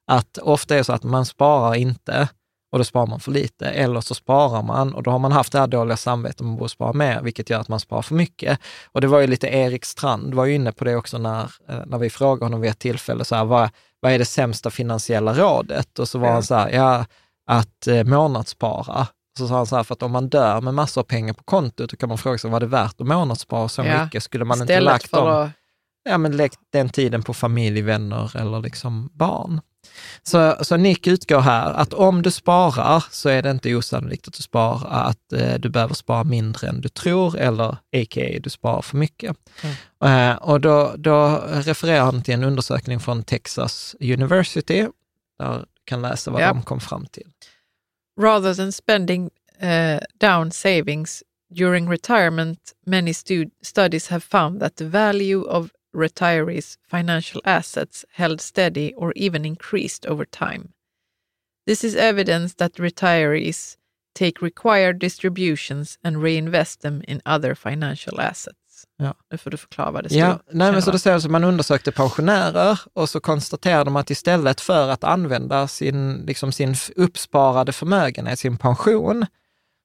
att 0.06 0.38
ofta 0.38 0.74
är 0.74 0.78
det 0.78 0.84
så 0.84 0.92
att 0.92 1.02
man 1.02 1.26
sparar 1.26 1.74
inte 1.74 2.28
och 2.72 2.78
då 2.78 2.84
sparar 2.84 3.06
man 3.06 3.20
för 3.20 3.30
lite, 3.30 3.66
eller 3.66 4.00
så 4.00 4.14
sparar 4.14 4.62
man 4.62 4.94
och 4.94 5.02
då 5.02 5.10
har 5.10 5.18
man 5.18 5.32
haft 5.32 5.52
det 5.52 5.58
här 5.58 5.66
dåliga 5.66 5.96
samvetet 5.96 6.40
om 6.40 6.46
man 6.46 6.56
borde 6.56 6.68
spara 6.68 6.92
mer, 6.92 7.22
vilket 7.22 7.50
gör 7.50 7.60
att 7.60 7.68
man 7.68 7.80
sparar 7.80 8.02
för 8.02 8.14
mycket. 8.14 8.58
Och 8.92 9.00
det 9.00 9.06
var 9.06 9.20
ju 9.20 9.26
lite 9.26 9.48
Erik 9.48 9.84
Strand 9.84 10.34
var 10.34 10.44
ju 10.44 10.54
inne 10.54 10.72
på 10.72 10.84
det 10.84 10.96
också 10.96 11.18
när, 11.18 11.42
eh, 11.68 11.80
när 11.86 11.98
vi 11.98 12.10
frågade 12.10 12.44
honom 12.44 12.60
vid 12.60 12.70
ett 12.70 12.78
tillfälle, 12.78 13.24
så 13.24 13.34
här, 13.34 13.44
vad, 13.44 13.70
vad 14.00 14.12
är 14.12 14.18
det 14.18 14.24
sämsta 14.24 14.70
finansiella 14.70 15.34
rådet? 15.34 15.98
Och 15.98 16.08
så 16.08 16.18
var 16.18 16.26
Ja. 16.26 16.32
han 16.32 16.42
så 16.42 16.54
här, 16.54 16.70
ja, 16.70 17.06
att 17.46 17.86
eh, 17.86 18.04
månadsspara. 18.04 19.06
Så 19.38 19.48
sa 19.48 19.56
han 19.56 19.66
så 19.66 19.76
här, 19.76 19.82
för 19.82 19.94
att 19.94 20.02
om 20.02 20.12
man 20.12 20.28
dör 20.28 20.60
med 20.60 20.74
massor 20.74 21.00
av 21.00 21.04
pengar 21.04 21.34
på 21.34 21.42
kontot, 21.44 21.90
då 21.90 21.96
kan 21.96 22.08
man 22.08 22.18
fråga 22.18 22.38
sig, 22.38 22.50
var 22.50 22.60
det 22.60 22.66
värt 22.66 23.00
att 23.00 23.06
månadsspara 23.06 23.68
så 23.68 23.82
Ja. 23.84 24.04
mycket? 24.04 24.22
Skulle 24.22 24.44
man 24.44 24.60
inte 24.60 24.72
Istället 24.72 24.84
lagt 24.92 25.08
för 25.10 25.16
dem? 25.30 25.42
att... 25.44 25.50
ja, 26.02 26.18
men 26.18 26.48
den 26.72 26.88
tiden 26.88 27.22
på 27.22 27.34
familj, 27.34 27.82
vänner 27.82 28.36
eller 28.36 28.60
liksom 28.60 29.10
barn. 29.12 29.60
Så, 30.22 30.56
så 30.64 30.76
Nick 30.76 31.06
utgår 31.06 31.40
här 31.40 31.72
att 31.72 31.92
om 31.94 32.22
du 32.22 32.30
sparar 32.30 33.04
så 33.10 33.28
är 33.28 33.42
det 33.42 33.50
inte 33.50 33.74
osannolikt 33.74 34.28
att 34.28 34.34
du 34.34 34.42
sparar, 34.42 35.08
att 35.08 35.32
eh, 35.32 35.54
du 35.54 35.68
behöver 35.68 35.94
spara 35.94 36.24
mindre 36.24 36.68
än 36.68 36.80
du 36.80 36.88
tror 36.88 37.36
eller 37.36 37.68
a.k.a. 37.72 38.38
du 38.42 38.50
sparar 38.50 38.82
för 38.82 38.96
mycket. 38.96 39.36
Eh, 40.04 40.34
och 40.34 40.60
då, 40.60 40.94
då 40.96 41.42
refererar 41.50 42.04
han 42.04 42.22
till 42.22 42.34
en 42.34 42.44
undersökning 42.44 43.00
från 43.00 43.22
Texas 43.22 43.96
University, 44.00 44.86
där 45.38 45.58
du 45.58 45.64
kan 45.84 46.02
läsa 46.02 46.30
vad 46.30 46.42
Ja. 46.42 46.48
de 46.48 46.62
kom 46.62 46.80
fram 46.80 47.06
till. 47.06 47.26
Rather 48.20 48.54
than 48.54 48.72
spending 48.72 49.30
uh, 49.62 50.00
down 50.20 50.50
savings 50.52 51.22
during 51.54 51.88
retirement, 51.90 52.58
many 52.86 53.12
stu- 53.12 53.50
studies 53.62 54.08
have 54.08 54.20
found 54.20 54.60
that 54.60 54.76
the 54.76 54.84
value 54.84 55.40
of 55.42 55.68
retirees' 55.94 56.78
financial 56.90 57.40
assets 57.44 58.04
held 58.10 58.40
steady 58.40 58.92
or 58.96 59.12
even 59.16 59.44
increased 59.44 60.06
over 60.06 60.24
time. 60.24 60.68
This 61.66 61.84
is 61.84 61.96
evidence 61.96 62.54
that 62.54 62.72
retirees 62.78 63.76
take 64.14 64.42
required 64.42 64.98
distributions 64.98 65.98
and 66.04 66.22
reinvest 66.22 66.80
them 66.80 67.02
in 67.08 67.20
other 67.24 67.54
financial 67.54 68.20
assets. 68.20 68.86
Ja. 68.96 69.14
Nu 69.30 69.38
får 69.38 69.50
du 69.50 69.56
förklara 69.56 69.90
vad 69.90 70.04
det 70.04 70.08
står. 70.08 70.20
Ja, 70.20 70.38
nej, 70.50 70.72
men 70.72 70.82
så 70.82 70.90
det 70.90 70.98
säger 70.98 71.16
att 71.16 71.30
man 71.30 71.44
undersökte 71.44 71.92
pensionärer 71.92 72.80
och 72.94 73.08
så 73.08 73.20
konstaterade 73.20 73.84
de 73.84 73.96
att 73.96 74.10
istället 74.10 74.60
för 74.60 74.88
att 74.88 75.04
använda 75.04 75.68
sin, 75.68 76.24
liksom 76.26 76.52
sin 76.52 76.74
uppsparade 76.96 77.72
förmögenhet, 77.72 78.38
sin 78.38 78.58
pension, 78.58 79.26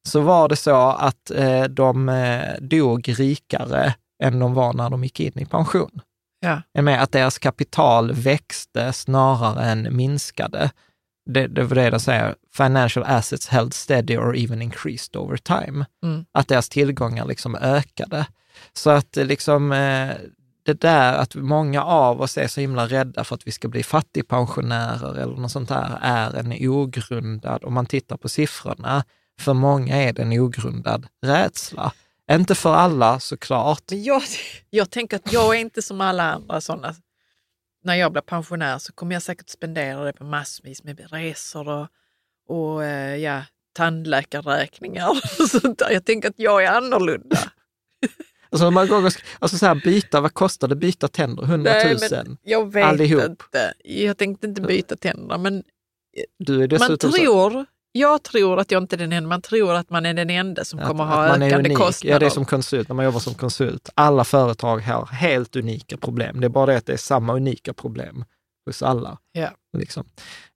så 0.07 0.21
var 0.21 0.49
det 0.49 0.55
så 0.55 0.75
att 0.75 1.31
eh, 1.31 1.63
de 1.63 2.09
eh, 2.09 2.61
dog 2.61 3.13
rikare 3.19 3.93
än 4.23 4.39
de 4.39 4.53
var 4.53 4.73
när 4.73 4.89
de 4.89 5.03
gick 5.03 5.19
in 5.19 5.39
i 5.39 5.45
pension. 5.45 6.01
Ja. 6.39 6.81
Med 6.81 7.03
att 7.03 7.11
deras 7.11 7.39
kapital 7.39 8.11
växte 8.11 8.93
snarare 8.93 9.63
än 9.63 9.95
minskade. 9.95 10.71
Det, 11.29 11.47
det 11.47 11.63
var 11.63 11.75
det 11.75 11.89
de 11.89 11.99
säger, 11.99 12.35
financial 12.53 13.05
assets 13.05 13.47
held 13.47 13.73
steady 13.73 14.17
or 14.17 14.37
even 14.37 14.61
increased 14.61 15.15
over 15.15 15.37
time. 15.37 15.85
Mm. 16.03 16.25
Att 16.31 16.47
deras 16.47 16.69
tillgångar 16.69 17.25
liksom 17.25 17.55
ökade. 17.55 18.27
Så 18.73 18.89
att 18.89 19.17
eh, 19.17 19.25
liksom 19.25 19.71
eh, 19.71 20.09
det 20.65 20.81
där 20.81 21.13
att 21.13 21.35
många 21.35 21.83
av 21.83 22.21
oss 22.21 22.37
är 22.37 22.47
så 22.47 22.61
himla 22.61 22.87
rädda 22.87 23.23
för 23.23 23.35
att 23.35 23.47
vi 23.47 23.51
ska 23.51 23.67
bli 23.67 23.83
fattigpensionärer 23.83 25.15
eller 25.19 25.35
något 25.35 25.51
sånt 25.51 25.69
där 25.69 25.97
är 26.01 26.35
en 26.35 26.69
ogrundad, 26.69 27.63
om 27.63 27.73
man 27.73 27.85
tittar 27.85 28.17
på 28.17 28.29
siffrorna, 28.29 29.03
för 29.39 29.53
många 29.53 29.95
är 29.95 30.13
det 30.13 30.21
en 30.21 30.39
ogrundad 30.39 31.07
rädsla. 31.25 31.91
Inte 32.31 32.55
för 32.55 32.73
alla 32.73 33.19
såklart. 33.19 33.83
Men 33.91 34.03
jag, 34.03 34.21
jag 34.69 34.89
tänker 34.91 35.15
att 35.17 35.33
jag 35.33 35.55
är 35.55 35.59
inte 35.59 35.81
som 35.81 36.01
alla 36.01 36.23
andra 36.33 36.61
sådana. 36.61 36.95
När 37.83 37.95
jag 37.95 38.11
blir 38.11 38.21
pensionär 38.21 38.77
så 38.77 38.93
kommer 38.93 39.15
jag 39.15 39.21
säkert 39.23 39.49
spendera 39.49 40.03
det 40.03 40.13
på 40.13 40.23
massvis 40.23 40.83
med 40.83 41.11
resor 41.11 41.69
och, 41.69 41.87
och 42.47 42.83
eh, 42.83 43.15
ja, 43.15 43.43
tandläkarräkningar 43.73 45.09
och 45.09 45.49
sånt 45.49 45.79
där. 45.79 45.91
Jag 45.91 46.05
tänker 46.05 46.29
att 46.29 46.39
jag 46.39 46.63
är 46.63 46.71
annorlunda. 46.71 47.37
Alltså, 48.49 48.71
man 48.71 48.87
går 48.87 49.05
och, 49.05 49.11
alltså 49.39 49.57
så 49.57 49.65
här, 49.65 49.75
byta, 49.75 50.21
vad 50.21 50.33
kostar 50.33 50.67
det 50.67 50.75
byta 50.75 51.07
tänder? 51.07 51.43
100 51.43 51.71
000? 51.85 51.97
Nej, 52.11 52.37
jag 52.43 52.73
vet 52.73 52.85
Allihop. 52.85 53.23
inte. 53.23 53.73
Jag 53.83 54.17
tänkte 54.17 54.47
inte 54.47 54.61
byta 54.61 54.95
tänderna, 54.95 55.37
men 55.37 55.63
Du 56.39 56.53
är 56.55 56.59
man 56.59 56.67
dessutom 56.69 57.11
så- 57.11 57.17
tror, 57.17 57.65
jag 57.99 58.23
tror 58.23 58.59
att 58.59 58.71
jag 58.71 58.83
inte 58.83 58.95
är 58.95 58.97
den 58.97 59.11
enda, 59.13 59.29
man 59.29 59.41
tror 59.41 59.73
att 59.73 59.89
man 59.89 60.05
är 60.05 60.13
den 60.13 60.29
enda 60.29 60.65
som 60.65 60.79
Att- 60.79 60.87
kommer 60.87 61.03
att 61.03 61.09
ha 61.09 61.25
är 61.25 61.29
ökande 61.29 61.55
unik. 61.69 61.77
kostnader. 61.77 62.13
Ja, 62.15 62.19
det 62.19 62.25
är 62.25 62.29
som 62.29 62.45
konsult, 62.45 62.87
när 62.89 62.95
man 62.95 63.05
jobbar 63.05 63.19
som 63.19 63.33
konsult. 63.33 63.89
Alla 63.95 64.23
företag 64.23 64.79
har 64.79 65.05
helt 65.05 65.55
unika 65.55 65.97
problem. 65.97 66.39
Det 66.39 66.47
är 66.47 66.49
bara 66.49 66.65
det 66.65 66.77
att 66.77 66.85
det 66.85 66.93
är 66.93 66.97
samma 66.97 67.33
unika 67.33 67.73
problem 67.73 68.25
hos 68.65 68.83
alla. 68.83 69.17
Ja. 69.31 69.49
Liksom. 69.77 70.03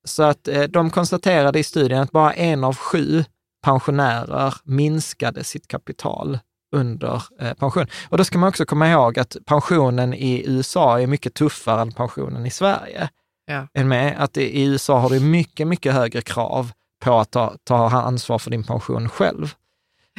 Så 0.04 0.24
att 0.24 0.48
eh, 0.48 0.64
de 0.64 0.90
konstaterade 0.90 1.60
i 1.60 1.64
studien 1.64 2.02
att 2.02 2.12
bara 2.12 2.34
en 2.34 2.64
av 2.64 2.76
sju 2.76 3.24
pensionärer 3.66 4.54
minskade 4.64 5.44
sitt 5.44 5.68
kapital 5.68 6.40
under 6.76 7.24
eh, 7.40 7.54
pension. 7.54 7.88
Och 8.10 8.18
då 8.18 8.24
ska 8.24 8.38
man 8.38 8.50
också 8.50 8.66
komma 8.66 8.90
ihåg 8.90 9.20
att 9.20 9.38
pensionen 9.46 10.14
i 10.14 10.44
USA 10.48 11.00
är 11.02 11.08
mycket 11.08 11.34
tuffare 11.34 11.82
än 11.82 11.92
pensionen 11.92 12.46
i 12.46 12.50
Sverige. 12.52 13.10
Ja. 13.46 13.68
Är 13.74 13.84
med? 13.84 14.16
Att 14.20 14.38
i 14.38 14.64
USA 14.66 15.00
har 15.00 15.10
du 15.10 15.20
mycket, 15.20 15.68
mycket 15.68 15.94
högre 15.94 16.22
krav 16.22 16.72
på 17.00 17.20
att 17.20 17.32
ta, 17.32 17.58
ta 17.64 17.90
ansvar 17.90 18.40
för 18.40 18.52
din 18.52 18.64
pension 18.64 19.10
själv. 19.10 19.54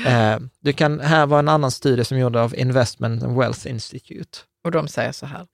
Eh, 0.07 0.39
du 0.61 0.73
kan, 0.73 1.01
här 1.01 1.27
var 1.27 1.39
en 1.39 1.49
annan 1.49 1.71
studie 1.71 2.05
som 2.05 2.19
gjordes 2.19 2.41
av 2.41 2.55
Investment 2.55 3.23
and 3.23 3.37
Wealth 3.39 3.67
Institute. 3.67 4.39
Och 4.65 4.71
de 4.71 4.89
säger 4.89 5.13
så 5.13 5.27
här. 5.27 5.47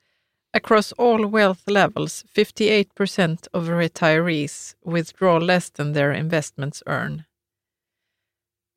Across 0.57 0.93
all 0.99 1.31
wealth 1.31 1.70
levels, 1.70 2.24
58% 2.37 3.47
of 3.53 3.68
retirees 3.68 4.77
withdraw 4.87 5.39
less 5.45 5.70
than 5.70 5.95
their 5.95 6.12
investments 6.12 6.83
earn. 6.87 7.22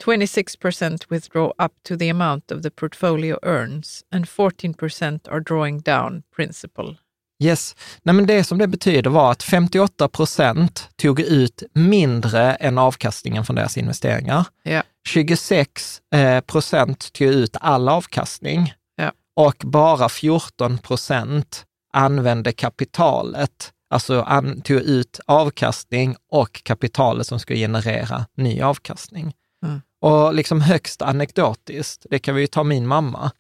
26% 0.03 1.09
withdraw 1.09 1.53
up 1.57 1.73
to 1.83 1.97
the 1.97 2.09
amount 2.09 2.51
of 2.51 2.63
the 2.63 2.71
portfolio 2.71 3.37
earns 3.43 4.03
and 4.11 4.25
14% 4.25 5.27
are 5.27 5.39
drawing 5.39 5.79
down 5.79 6.23
principal. 6.35 6.97
Yes, 7.43 7.75
Nej, 8.03 8.15
men 8.15 8.25
det 8.27 8.43
som 8.43 8.57
det 8.57 8.67
betyder 8.67 9.09
var 9.09 9.31
att 9.31 9.43
58 9.43 10.07
procent 10.07 10.89
tog 10.95 11.19
ut 11.19 11.63
mindre 11.73 12.55
än 12.55 12.77
avkastningen 12.77 13.45
från 13.45 13.55
deras 13.55 13.77
investeringar. 13.77 14.45
Ja. 14.63 14.83
26 15.07 16.01
eh, 16.15 16.41
procent 16.41 17.13
tog 17.13 17.27
ut 17.27 17.55
all 17.61 17.89
avkastning 17.89 18.73
Ja. 18.95 19.11
och 19.35 19.55
bara 19.65 20.09
14 20.09 20.77
procent 20.77 21.65
använde 21.93 22.51
kapitalet, 22.51 23.71
alltså 23.89 24.21
an, 24.21 24.61
tog 24.61 24.77
ut 24.77 25.19
avkastning 25.25 26.15
och 26.31 26.63
kapitalet 26.63 27.27
som 27.27 27.39
skulle 27.39 27.59
generera 27.59 28.25
ny 28.37 28.61
avkastning. 28.61 29.33
Mm. 29.65 29.81
Och 30.01 30.33
liksom 30.33 30.61
högst 30.61 31.01
anekdotiskt, 31.01 32.05
det 32.09 32.19
kan 32.19 32.35
vi 32.35 32.41
ju 32.41 32.47
ta 32.47 32.63
min 32.63 32.87
mamma, 32.87 33.31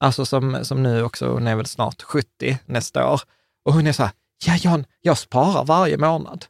alltså 0.00 0.26
som, 0.26 0.64
som 0.64 0.82
nu 0.82 1.02
också, 1.02 1.28
hon 1.28 1.46
är 1.46 1.56
väl 1.56 1.66
snart 1.66 2.02
70 2.02 2.58
nästa 2.66 3.12
år, 3.12 3.20
och 3.64 3.72
hon 3.74 3.86
är 3.86 3.92
så 3.92 4.02
här, 4.02 4.12
ja 4.46 4.56
Jan, 4.62 4.84
jag 5.00 5.18
sparar 5.18 5.64
varje 5.64 5.96
månad. 5.98 6.44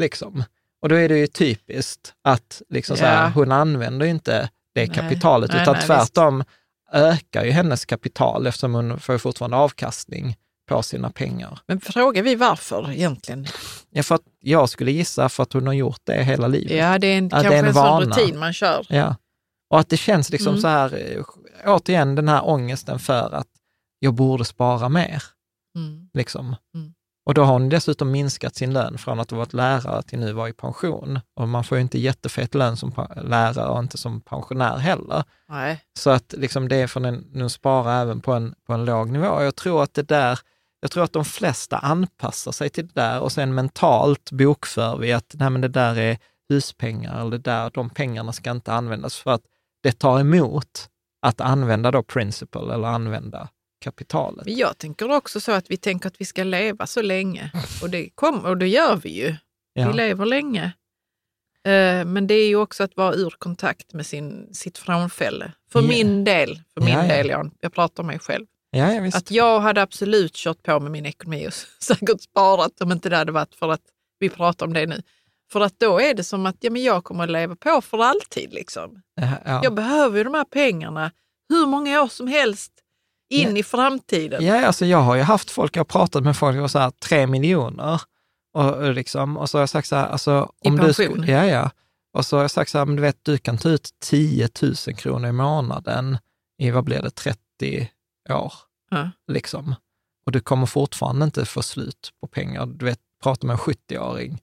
Liksom. 0.00 0.44
Och 0.82 0.88
då 0.88 0.94
är 0.94 1.08
det 1.08 1.18
ju 1.18 1.26
typiskt 1.26 2.14
att 2.24 2.62
liksom 2.68 2.96
så 2.96 3.04
här, 3.04 3.22
Ja. 3.24 3.32
hon 3.34 3.52
använder 3.52 4.06
inte 4.06 4.50
det 4.74 4.86
Nej. 4.86 4.88
kapitalet, 4.88 5.52
Nej, 5.52 5.62
utan 5.62 5.74
nej, 5.74 5.86
tvärtom 5.86 6.44
ökar 6.92 7.44
ju 7.44 7.50
hennes 7.50 7.84
kapital 7.84 8.46
eftersom 8.46 8.74
hon 8.74 9.00
får 9.00 9.18
fortfarande 9.18 9.56
avkastning 9.56 10.36
på 10.68 10.82
sina 10.82 11.10
pengar. 11.10 11.58
Men 11.66 11.80
frågar 11.80 12.22
vi 12.22 12.34
varför 12.34 12.90
egentligen? 12.90 13.46
Ja, 13.90 14.02
för 14.02 14.14
att 14.14 14.22
jag 14.40 14.68
skulle 14.68 14.90
gissa 14.92 15.28
för 15.28 15.42
att 15.42 15.52
hon 15.52 15.66
har 15.66 15.74
gjort 15.74 16.00
det 16.04 16.24
hela 16.24 16.46
livet. 16.48 16.76
Ja, 16.76 16.98
det 16.98 17.06
är 17.06 17.18
en, 17.18 17.28
det 17.28 17.34
kanske 17.34 17.54
är 17.54 17.58
en 17.58 17.64
en, 17.64 17.74
sån 17.74 18.02
rutin 18.02 18.38
man 18.38 18.52
kör. 18.52 18.86
Ja. 18.88 19.16
Och 19.70 19.80
att 19.80 19.88
det 19.88 19.96
känns 19.96 20.30
liksom 20.30 20.48
Mm. 20.48 20.60
så 20.60 20.68
här, 20.68 21.14
eh, 21.16 21.24
återigen 21.74 22.14
den 22.14 22.28
här 22.28 22.48
ångesten 22.48 22.98
för 22.98 23.34
att 23.34 23.46
jag 23.98 24.14
borde 24.14 24.44
spara 24.44 24.88
mer. 24.88 25.22
Mm. 25.76 26.08
Liksom. 26.14 26.56
Mm. 26.74 26.94
Och 27.26 27.34
då 27.34 27.44
har 27.44 27.52
hon 27.52 27.68
dessutom 27.68 28.10
minskat 28.10 28.54
sin 28.54 28.72
lön 28.72 28.98
från 28.98 29.20
att 29.20 29.30
ha 29.30 29.38
varit 29.38 29.52
lärare 29.52 30.02
till 30.02 30.18
nu 30.18 30.32
vara 30.32 30.48
i 30.48 30.52
pension. 30.52 31.20
Och 31.36 31.48
man 31.48 31.64
får 31.64 31.78
ju 31.78 31.82
inte 31.82 31.98
jättefet 31.98 32.54
lön 32.54 32.76
som 32.76 32.92
lärare 33.22 33.68
och 33.68 33.78
inte 33.78 33.98
som 33.98 34.20
pensionär 34.20 34.76
heller. 34.76 35.24
Nej. 35.48 35.84
Så 35.98 36.10
att 36.10 36.34
liksom 36.38 36.68
det 36.68 36.76
är 36.76 36.86
från 36.86 37.04
en, 37.04 37.26
nu 37.32 37.48
spara 37.48 37.94
även 37.94 38.20
på 38.20 38.32
en, 38.32 38.54
på 38.66 38.72
en 38.72 38.84
låg 38.84 39.10
nivå. 39.10 39.26
Och 39.26 39.44
Jag 39.44 39.56
tror 39.56 39.82
att 39.82 39.94
det 39.94 40.02
där, 40.02 40.38
jag 40.80 40.90
tror 40.90 41.04
att 41.04 41.12
de 41.12 41.24
flesta 41.24 41.78
anpassar 41.78 42.52
sig 42.52 42.70
till 42.70 42.86
det 42.86 43.00
där 43.00 43.20
och 43.20 43.32
sen 43.32 43.54
mentalt 43.54 44.32
bokför 44.32 44.96
vi 44.98 45.12
att 45.12 45.34
nej, 45.38 45.50
men 45.50 45.60
det 45.60 45.68
där 45.68 45.98
är 45.98 46.18
huspengar 46.48 47.20
eller 47.20 47.30
det 47.30 47.38
där, 47.38 47.70
de 47.74 47.90
pengarna 47.90 48.32
ska 48.32 48.50
inte 48.50 48.72
användas 48.72 49.16
för 49.16 49.30
att 49.30 49.42
det 49.82 49.92
tar 49.92 50.20
emot 50.20 50.88
att 51.26 51.40
använda 51.40 51.90
då 51.90 52.02
principal 52.02 52.70
eller 52.70 52.88
använda 52.88 53.48
kapitalet. 53.80 54.46
Men 54.46 54.56
jag 54.56 54.78
tänker 54.78 55.10
också 55.10 55.40
så 55.40 55.52
att 55.52 55.70
vi 55.70 55.76
tänker 55.76 56.08
att 56.08 56.20
vi 56.20 56.24
ska 56.24 56.44
leva 56.44 56.86
så 56.86 57.02
länge. 57.02 57.50
Och 57.82 57.90
det, 57.90 58.10
kom, 58.14 58.44
och 58.44 58.56
det 58.56 58.68
gör 58.68 58.96
vi 58.96 59.10
ju. 59.10 59.36
Ja. 59.72 59.88
Vi 59.88 59.96
lever 59.96 60.26
länge. 60.26 60.64
Eh, 61.66 62.04
Men 62.04 62.26
det 62.26 62.34
är 62.34 62.48
ju 62.48 62.56
också 62.56 62.82
att 62.84 62.96
vara 62.96 63.14
ur 63.14 63.34
kontakt 63.38 63.92
med 63.92 64.06
sin, 64.06 64.54
sitt 64.54 64.78
framfälle. 64.78 65.52
För 65.72 65.80
Ja. 65.82 65.88
min 65.88 66.24
del, 66.24 66.60
för 66.74 66.80
min 66.80 66.94
Ja, 66.94 67.02
ja. 67.06 67.16
del 67.16 67.28
Jan, 67.28 67.50
jag 67.60 67.72
pratar 67.72 68.02
om 68.02 68.06
mig 68.06 68.18
själv. 68.18 68.46
Att 69.14 69.30
jag 69.30 69.60
hade 69.60 69.82
absolut 69.82 70.34
kört 70.34 70.62
på 70.62 70.80
med 70.80 70.90
min 70.92 71.06
ekonomi 71.06 71.48
och 71.48 71.52
säkert 71.82 72.20
sparat 72.20 72.80
om 72.80 72.92
inte 72.92 73.08
det 73.08 73.16
hade 73.16 73.32
varit 73.32 73.54
för 73.54 73.68
att 73.68 73.80
vi 74.18 74.28
pratar 74.28 74.66
om 74.66 74.72
det 74.72 74.86
nu. 74.86 75.02
För 75.52 75.60
att 75.60 75.78
då 75.78 76.00
är 76.00 76.14
det 76.14 76.24
som 76.24 76.46
att 76.46 76.56
ja, 76.60 76.70
men 76.70 76.82
jag 76.82 77.04
kommer 77.04 77.24
att 77.24 77.30
leva 77.30 77.56
på 77.56 77.80
för 77.80 77.98
alltid. 77.98 78.52
Liksom. 78.52 79.02
Ja, 79.14 79.28
ja. 79.44 79.60
Jag 79.62 79.74
behöver 79.74 80.18
ju 80.18 80.24
de 80.24 80.34
här 80.34 80.44
pengarna 80.44 81.10
hur 81.48 81.66
många 81.66 82.02
år 82.02 82.08
som 82.08 82.26
helst 82.26 82.72
in 83.30 83.56
i 83.56 83.62
framtiden. 83.62 84.44
Ja, 84.44 84.66
alltså 84.66 84.86
jag 84.86 84.98
har 84.98 85.14
ju 85.16 85.22
haft 85.22 85.50
folk, 85.50 85.76
jag 85.76 85.80
har 85.80 85.84
pratat 85.84 86.24
med 86.24 86.36
folk 86.36 86.58
har 86.58 86.68
så 86.68 86.78
här 86.78 86.90
tre 86.90 87.26
miljoner 87.26 88.00
och, 88.54 88.74
och 88.76 88.94
liksom, 88.94 89.36
och 89.36 89.50
så 89.50 89.58
har 89.58 89.62
jag 89.62 89.68
sagt 89.68 89.88
så 89.88 89.96
här, 89.96 90.06
alltså 90.06 90.52
I 90.64 90.68
om 90.68 90.76
du 90.76 90.82
pension? 90.82 90.94
skulle, 91.12 91.32
ja, 91.32 91.46
ja. 91.46 91.70
Och 92.12 92.26
så 92.26 92.36
har 92.36 92.42
jag 92.44 92.50
sagt 92.50 92.70
så 92.70 92.78
här, 92.78 92.84
men 92.86 92.96
du 92.96 93.02
vet, 93.02 93.18
du 93.24 93.38
kan 93.38 93.58
ta 93.58 93.68
ut 93.68 93.88
10 94.04 94.48
000 94.62 94.74
kronor 94.96 95.28
i 95.28 95.32
månaden 95.32 96.18
i, 96.58 96.70
vad 96.70 96.84
blir 96.84 97.02
det, 97.02 97.10
30 97.10 97.38
år, 98.30 98.52
Ja. 98.90 99.10
liksom. 99.32 99.74
Och 100.26 100.32
du 100.32 100.40
kommer 100.40 100.66
fortfarande 100.66 101.24
inte 101.24 101.44
få 101.44 101.62
slut 101.62 102.10
på 102.20 102.26
pengar. 102.26 102.66
Du 102.66 102.84
vet, 102.84 102.98
prata 103.22 103.46
med 103.46 103.54
en 103.54 103.58
70-åring 103.58 104.38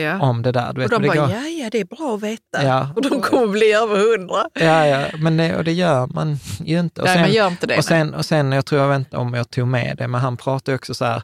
Ja. 0.00 0.20
om 0.20 0.42
det 0.42 0.52
där. 0.52 0.72
Du 0.72 0.80
vet, 0.80 0.92
och 0.92 1.00
de 1.00 1.08
bara, 1.08 1.16
går- 1.16 1.30
ja, 1.30 1.46
ja, 1.48 1.68
det 1.70 1.80
är 1.80 1.84
bra 1.84 2.14
att 2.14 2.22
veta. 2.22 2.64
Ja. 2.64 2.88
Och 2.96 3.02
de 3.02 3.20
kommer 3.20 3.46
bli 3.46 3.72
över 3.72 3.96
hundra. 3.96 4.44
Ja, 4.54 4.86
ja, 4.86 5.06
men 5.18 5.36
det, 5.36 5.56
och 5.56 5.64
det 5.64 5.72
gör 5.72 6.06
man 6.06 6.38
ju 6.64 6.80
inte. 6.80 7.00
Och 7.02 7.06
Nej, 7.08 7.20
man 7.20 7.32
gör 7.32 7.48
inte 7.48 7.66
det. 7.66 7.76
Och 7.78 7.84
sen, 7.84 8.14
och 8.14 8.24
sen, 8.24 8.52
jag 8.52 8.66
tror, 8.66 8.80
jag 8.80 8.88
vet 8.88 8.98
inte 8.98 9.16
om 9.16 9.34
jag 9.34 9.50
tog 9.50 9.68
med 9.68 9.96
det, 9.96 10.08
men 10.08 10.20
han 10.20 10.36
pratade 10.36 10.74
också 10.74 10.94
så 10.94 11.04
här 11.04 11.22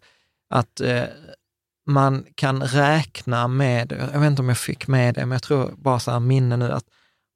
att 0.55 0.81
eh, 0.81 1.03
man 1.87 2.25
kan 2.35 2.63
räkna 2.63 3.49
med, 3.49 4.09
jag 4.13 4.21
vet 4.21 4.31
inte 4.31 4.43
om 4.43 4.49
jag 4.49 4.59
fick 4.59 4.87
med 4.87 5.15
det, 5.15 5.21
men 5.21 5.33
jag 5.33 5.43
tror 5.43 5.75
bara 5.77 5.99
så 6.01 6.11
här 6.11 6.21
minne 6.21 6.57
nu, 6.57 6.73
att 6.73 6.85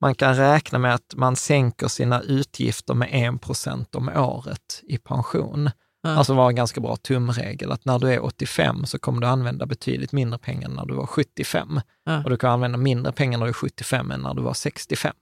man 0.00 0.14
kan 0.14 0.36
räkna 0.36 0.78
med 0.78 0.94
att 0.94 1.14
man 1.16 1.36
sänker 1.36 1.88
sina 1.88 2.20
utgifter 2.20 2.94
med 2.94 3.08
1 3.34 3.40
procent 3.40 3.94
om 3.94 4.08
året 4.16 4.82
i 4.88 4.98
pension. 4.98 5.70
Ja. 6.08 6.16
Alltså 6.16 6.34
var 6.34 6.48
en 6.48 6.56
ganska 6.56 6.80
bra 6.80 6.96
tumregel, 6.96 7.72
att 7.72 7.84
när 7.84 7.98
du 7.98 8.12
är 8.12 8.24
85 8.24 8.86
så 8.86 8.98
kommer 8.98 9.20
du 9.20 9.26
använda 9.26 9.66
betydligt 9.66 10.12
mindre 10.12 10.38
pengar 10.38 10.68
än 10.68 10.74
när 10.74 10.86
du 10.86 10.94
var 10.94 11.06
75. 11.06 11.80
Ja. 12.04 12.24
Och 12.24 12.30
du 12.30 12.36
kan 12.36 12.50
använda 12.50 12.78
mindre 12.78 13.12
pengar 13.12 13.38
när 13.38 13.46
du 13.46 13.50
är 13.50 13.54
75 13.54 14.10
än 14.10 14.20
när 14.20 14.34
du 14.34 14.42
var 14.42 14.54
65. 14.54 15.14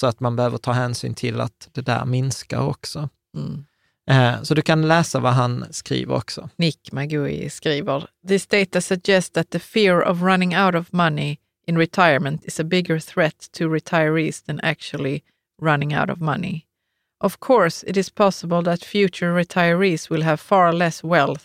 Så 0.00 0.06
att 0.06 0.20
man 0.20 0.36
behöver 0.36 0.58
ta 0.58 0.72
hänsyn 0.72 1.14
till 1.14 1.40
att 1.40 1.68
det 1.72 1.80
där 1.80 2.04
minskar 2.04 2.60
också. 2.60 3.08
Mm. 3.36 3.64
Eh, 4.10 4.42
så 4.42 4.54
du 4.54 4.62
kan 4.62 4.88
läsa 4.88 5.20
vad 5.20 5.32
han 5.32 5.64
skriver 5.70 6.14
också. 6.14 6.48
Nick 6.56 6.92
Magui 6.92 7.50
skriver, 7.50 8.06
This 8.28 8.46
data 8.46 8.80
suggests 8.80 9.30
that 9.30 9.50
the 9.50 9.58
fear 9.58 10.08
of 10.08 10.22
running 10.22 10.56
out 10.58 10.74
of 10.74 10.92
money 10.92 11.38
in 11.66 11.78
retirement 11.78 12.44
is 12.44 12.60
a 12.60 12.64
bigger 12.64 12.98
threat 12.98 13.48
to 13.52 13.64
retirees 13.64 14.42
than 14.42 14.60
actually 14.60 15.22
running 15.62 15.98
out 15.98 16.10
of 16.10 16.20
money. 16.20 16.65
Of 17.24 17.40
course, 17.40 17.86
it 17.86 17.96
is 17.96 18.10
possible 18.10 18.62
that 18.64 18.84
future 18.84 19.34
retirees 19.34 20.10
will 20.10 20.22
have 20.22 20.36
far 20.36 20.72
less 20.72 21.04
wealth 21.04 21.44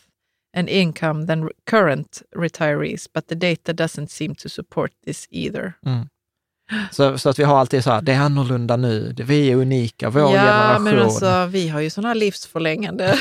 and 0.58 0.70
income 0.70 1.26
than 1.26 1.46
re- 1.46 1.52
current 1.66 2.22
retirees, 2.36 3.08
but 3.14 3.28
the 3.28 3.36
data 3.36 3.74
doesn't 3.74 4.12
seem 4.12 4.36
to 4.36 4.50
support 4.50 4.92
this 5.06 5.28
either. 5.32 5.74
Så, 6.92 7.18
så 7.18 7.30
att 7.30 7.40
vi 7.40 7.44
har 7.44 7.60
alltid 7.60 7.84
så 7.84 7.92
här, 7.92 8.02
det 8.02 8.14
är 8.14 8.20
annorlunda 8.20 8.78
nu, 8.78 9.16
vi 9.18 9.52
är 9.52 9.56
unika, 9.56 10.10
vår 10.10 10.22
ja, 10.22 10.30
generation. 10.30 10.84
men 10.84 11.00
alltså, 11.00 11.46
vi 11.46 11.68
har 11.68 11.80
ju 11.80 11.90
sådana 11.90 12.08
här 12.08 12.16
livsförlängande 12.16 13.16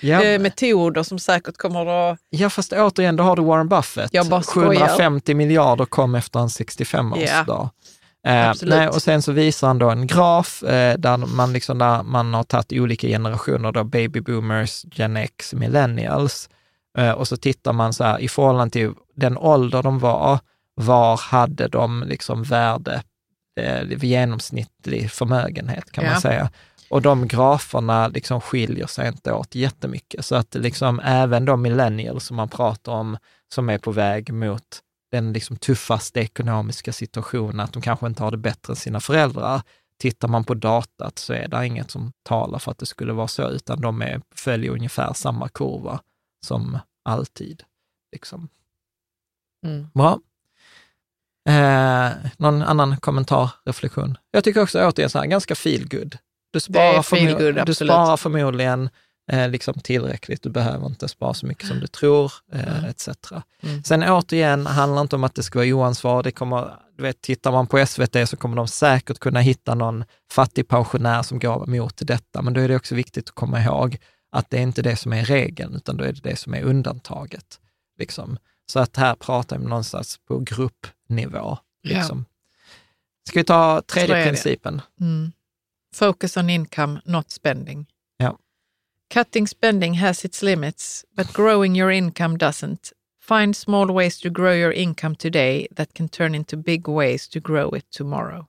ja, 0.00 0.22
eh, 0.22 0.40
metoder 0.40 1.02
som 1.02 1.18
säkert 1.18 1.56
kommer 1.56 1.86
att... 1.86 2.18
ja, 2.30 2.50
fast 2.50 2.72
återigen, 2.72 3.16
då 3.16 3.24
har 3.24 3.36
du 3.36 3.42
Warren 3.42 3.68
Buffett. 3.68 4.14
Jag 4.14 4.26
bara 4.26 4.42
skojar. 4.42 4.80
750 4.80 5.34
miljarder 5.34 5.84
kom 5.84 6.14
efter 6.14 6.38
hans 6.38 6.60
65-årsdag. 6.60 7.44
Ja. 7.46 7.70
Eh, 8.26 8.52
nej, 8.62 8.88
och 8.88 9.02
sen 9.02 9.22
så 9.22 9.32
visar 9.32 9.66
han 9.66 9.78
då 9.78 9.90
en 9.90 10.06
graf 10.06 10.62
eh, 10.62 10.98
där, 10.98 11.16
man 11.16 11.52
liksom, 11.52 11.78
där 11.78 12.02
man 12.02 12.34
har 12.34 12.42
tagit 12.44 12.72
olika 12.72 13.06
generationer, 13.08 13.72
då 13.72 13.84
baby 13.84 14.20
boomers, 14.20 14.84
gen 14.92 15.16
X, 15.16 15.54
millennials. 15.54 16.48
Eh, 16.98 17.10
och 17.10 17.28
så 17.28 17.36
tittar 17.36 17.72
man 17.72 17.92
så 17.92 18.04
här, 18.04 18.18
i 18.18 18.28
förhållande 18.28 18.72
till 18.72 18.92
den 19.14 19.38
ålder 19.38 19.82
de 19.82 19.98
var, 19.98 20.38
var 20.74 21.16
hade 21.16 21.68
de 21.68 22.04
liksom 22.06 22.42
värde, 22.42 23.02
eh, 23.60 24.04
genomsnittlig 24.04 25.10
förmögenhet 25.10 25.92
kan 25.92 26.04
Ja. 26.04 26.10
man 26.10 26.20
säga. 26.20 26.50
Och 26.90 27.02
de 27.02 27.28
graferna 27.28 28.08
liksom 28.08 28.40
skiljer 28.40 28.86
sig 28.86 29.08
inte 29.08 29.32
åt 29.32 29.54
jättemycket. 29.54 30.24
Så 30.24 30.34
att 30.36 30.54
liksom 30.54 31.00
även 31.04 31.44
de 31.44 31.62
millennials 31.62 32.24
som 32.24 32.36
man 32.36 32.48
pratar 32.48 32.92
om, 32.92 33.16
som 33.54 33.68
är 33.70 33.78
på 33.78 33.90
väg 33.92 34.32
mot 34.32 34.62
den 35.14 35.32
liksom 35.32 35.56
tuffaste 35.56 36.20
ekonomiska 36.20 36.92
situationen, 36.92 37.60
att 37.60 37.72
de 37.72 37.82
kanske 37.82 38.06
inte 38.06 38.22
har 38.22 38.30
det 38.30 38.36
bättre 38.36 38.72
än 38.72 38.76
sina 38.76 39.00
föräldrar. 39.00 39.62
Tittar 39.98 40.28
man 40.28 40.44
på 40.44 40.54
datat 40.54 41.18
så 41.18 41.32
är 41.32 41.48
det 41.48 41.66
inget 41.66 41.90
som 41.90 42.12
talar 42.22 42.58
för 42.58 42.70
att 42.70 42.78
det 42.78 42.86
skulle 42.86 43.12
vara 43.12 43.28
så, 43.28 43.50
utan 43.50 43.80
de 43.80 44.02
är, 44.02 44.20
följer 44.34 44.70
ungefär 44.70 45.12
samma 45.12 45.48
kurva 45.48 46.00
som 46.46 46.78
alltid. 47.04 47.62
Liksom. 48.12 48.48
Mm. 49.66 49.86
Bra. 49.94 50.20
Eh, 51.48 52.10
någon 52.36 52.62
annan 52.62 52.96
kommentar, 52.96 53.50
reflektion? 53.64 54.18
Jag 54.30 54.44
tycker 54.44 54.62
också 54.62 54.88
återigen 54.88 55.10
så 55.10 55.18
här, 55.18 55.26
ganska 55.26 55.54
feel 55.54 55.88
good. 55.88 56.18
Du 56.52 56.60
sparar, 56.60 57.02
förmo- 57.02 57.64
du 57.64 57.74
sparar 57.74 58.16
förmodligen 58.16 58.90
eh, 59.32 59.48
liksom 59.48 59.74
tillräckligt, 59.74 60.42
du 60.42 60.50
behöver 60.50 60.86
inte 60.86 61.08
spara 61.08 61.34
så 61.34 61.46
mycket 61.46 61.68
som 61.68 61.80
du 61.80 61.86
tror, 61.86 62.32
eh, 62.52 62.78
Mm. 62.78 62.84
etc. 62.90 63.08
Mm. 63.62 63.82
Sen 63.84 64.02
återigen, 64.02 64.66
handlar 64.66 65.02
inte 65.02 65.16
om 65.16 65.24
att 65.24 65.34
det 65.34 65.42
ska 65.42 65.58
vara 65.58 65.74
oansvar. 65.74 66.22
Det 66.22 66.30
kommer, 66.32 66.76
du 66.96 67.02
vet, 67.02 67.20
tittar 67.20 67.52
man 67.52 67.66
på 67.66 67.86
SVT 67.86 68.26
så 68.28 68.36
kommer 68.36 68.56
de 68.56 68.68
säkert 68.68 69.18
kunna 69.18 69.40
hitta 69.40 69.74
någon 69.74 70.04
fattig 70.30 70.68
pensionär 70.68 71.22
som 71.22 71.38
går 71.38 71.68
emot 71.68 71.94
detta, 71.96 72.42
men 72.42 72.52
då 72.52 72.60
är 72.60 72.68
det 72.68 72.76
också 72.76 72.94
viktigt 72.94 73.28
att 73.28 73.34
komma 73.34 73.62
ihåg 73.62 73.98
att 74.32 74.50
det 74.50 74.58
är 74.58 74.62
inte 74.62 74.82
det 74.82 74.96
som 74.96 75.12
är 75.12 75.24
regeln, 75.24 75.74
utan 75.74 75.96
då 75.96 76.04
är 76.04 76.12
det 76.12 76.20
det 76.22 76.36
som 76.36 76.54
är 76.54 76.62
undantaget. 76.62 77.60
Liksom. 77.98 78.38
Så 78.66 78.80
att 78.80 78.96
här 78.96 79.14
pratar 79.14 79.58
vi 79.58 79.64
någonstans 79.66 80.18
på 80.28 80.38
gruppnivå. 80.38 81.58
Liksom. 81.82 82.24
Ska 83.28 83.40
vi 83.40 83.44
ta 83.44 83.82
tredje 83.86 84.24
principen? 84.24 84.80
Mm. 85.00 85.32
Focus 85.94 86.36
on 86.36 86.50
income, 86.50 87.00
not 87.04 87.30
spending. 87.30 87.86
Ja. 89.08 89.24
Cutting 89.24 89.48
spending 89.48 89.94
has 89.94 90.24
its 90.24 90.42
limits, 90.42 91.04
but 91.16 91.32
growing 91.32 91.76
your 91.76 91.90
income 91.92 92.38
doesn't. 92.38 92.92
Find 93.22 93.56
small 93.56 93.86
ways 93.94 94.20
to 94.20 94.28
grow 94.28 94.52
your 94.52 94.72
income 94.72 95.16
today 95.16 95.66
that 95.76 95.94
can 95.94 96.08
turn 96.08 96.34
into 96.34 96.56
big 96.56 96.88
ways 96.88 97.28
to 97.28 97.40
grow 97.40 97.76
it 97.76 97.90
tomorrow. 97.90 98.46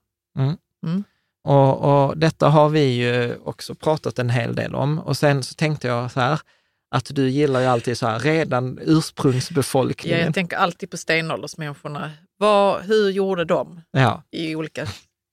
Och, 1.43 2.05
och 2.07 2.17
detta 2.17 2.49
har 2.49 2.69
vi 2.69 2.83
ju 2.85 3.35
också 3.43 3.75
pratat 3.75 4.19
en 4.19 4.29
hel 4.29 4.55
del 4.55 4.75
om. 4.75 4.99
Och 4.99 5.17
sen 5.17 5.43
så 5.43 5.55
tänkte 5.55 5.87
jag 5.87 6.11
så 6.11 6.19
här, 6.19 6.39
att 6.91 7.15
du 7.15 7.29
gillar 7.29 7.59
ju 7.59 7.65
alltid 7.65 7.97
så 7.97 8.07
här, 8.07 8.19
redan 8.19 8.77
Ja, 8.81 8.91
ursprungsbefolkningen. 8.91 10.19
jag 10.19 10.33
tänker 10.33 10.57
alltid 10.57 10.91
på 10.91 10.97
stenåldersmänniskorna. 10.97 12.11
Vad, 12.37 12.81
hur 12.83 13.09
gjorde 13.09 13.45
de 13.45 13.81
Ja, 13.91 14.23
i 14.31 14.55
olika 14.55 14.87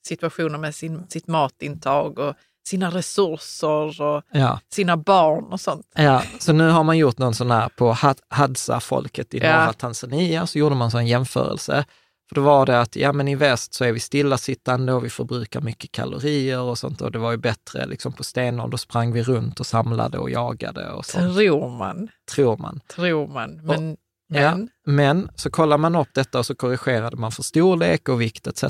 situationer 0.07 0.59
med 0.59 0.75
sin, 0.75 1.07
sitt 1.09 1.27
matintag 1.27 2.19
och 2.19 2.35
sina 2.67 2.91
resurser 2.91 4.03
och 4.03 4.23
ja, 4.33 4.61
sina 4.73 4.97
barn 4.97 5.45
och 5.45 5.61
sånt? 5.61 5.87
ja. 5.95 6.23
Så 6.39 6.53
nu 6.53 6.69
har 6.69 6.85
man 6.85 6.99
gjort 6.99 7.19
någon 7.19 7.35
sån 7.35 7.51
här 7.51 7.69
på 7.69 7.93
Had- 7.93 8.23
Hadza-folket 8.29 9.35
i 9.35 9.39
Ja. 9.39 9.61
norra 9.61 9.73
Tanzania, 9.73 10.47
så 10.47 10.59
gjorde 10.59 10.75
man 10.75 10.91
så 10.91 10.99
en 10.99 11.07
jämförelse. 11.07 11.85
För 12.29 12.35
då 12.35 12.41
var 12.43 12.67
det 12.67 12.81
att, 12.81 12.97
ja 12.97 13.13
men 13.13 13.29
i 13.29 13.35
väst 13.35 13.75
så 13.75 13.85
är 13.85 13.93
vi 13.93 14.01
stillasittande 14.01 14.93
och 14.93 15.05
vi 15.05 15.11
förbrukar 15.11 15.61
mycket 15.61 15.93
kalorier 15.93 16.61
och 16.61 16.79
sånt 16.79 17.01
och 17.01 17.13
det 17.13 17.19
var 17.19 17.31
ju 17.31 17.37
bättre 17.37 17.87
liksom 17.87 18.13
på 18.13 18.25
stenåldern, 18.25 18.71
då 18.71 18.79
sprang 18.79 19.13
vi 19.13 19.23
runt 19.23 19.61
och 19.61 19.67
samlade 19.67 20.19
och 20.19 20.31
jagade 20.31 20.91
och 20.91 21.07
sånt, 21.07 21.35
Tror 21.37 21.71
man. 21.79 22.09
tror 22.35 22.57
man. 22.57 22.81
Tror 22.95 23.27
man. 23.29 23.61
Men, 23.67 23.97
Ja, 24.35 24.55
men 24.57 24.69
men 24.87 25.29
så 25.35 25.51
kollar 25.51 25.79
man 25.79 25.97
upp 25.97 26.09
detta 26.15 26.39
och 26.39 26.47
så 26.47 26.55
korrigerade 26.55 27.17
man 27.17 27.33
för 27.33 27.43
storlek 27.43 28.09
och 28.09 28.21
vikt 28.21 28.47
etc. 28.47 28.65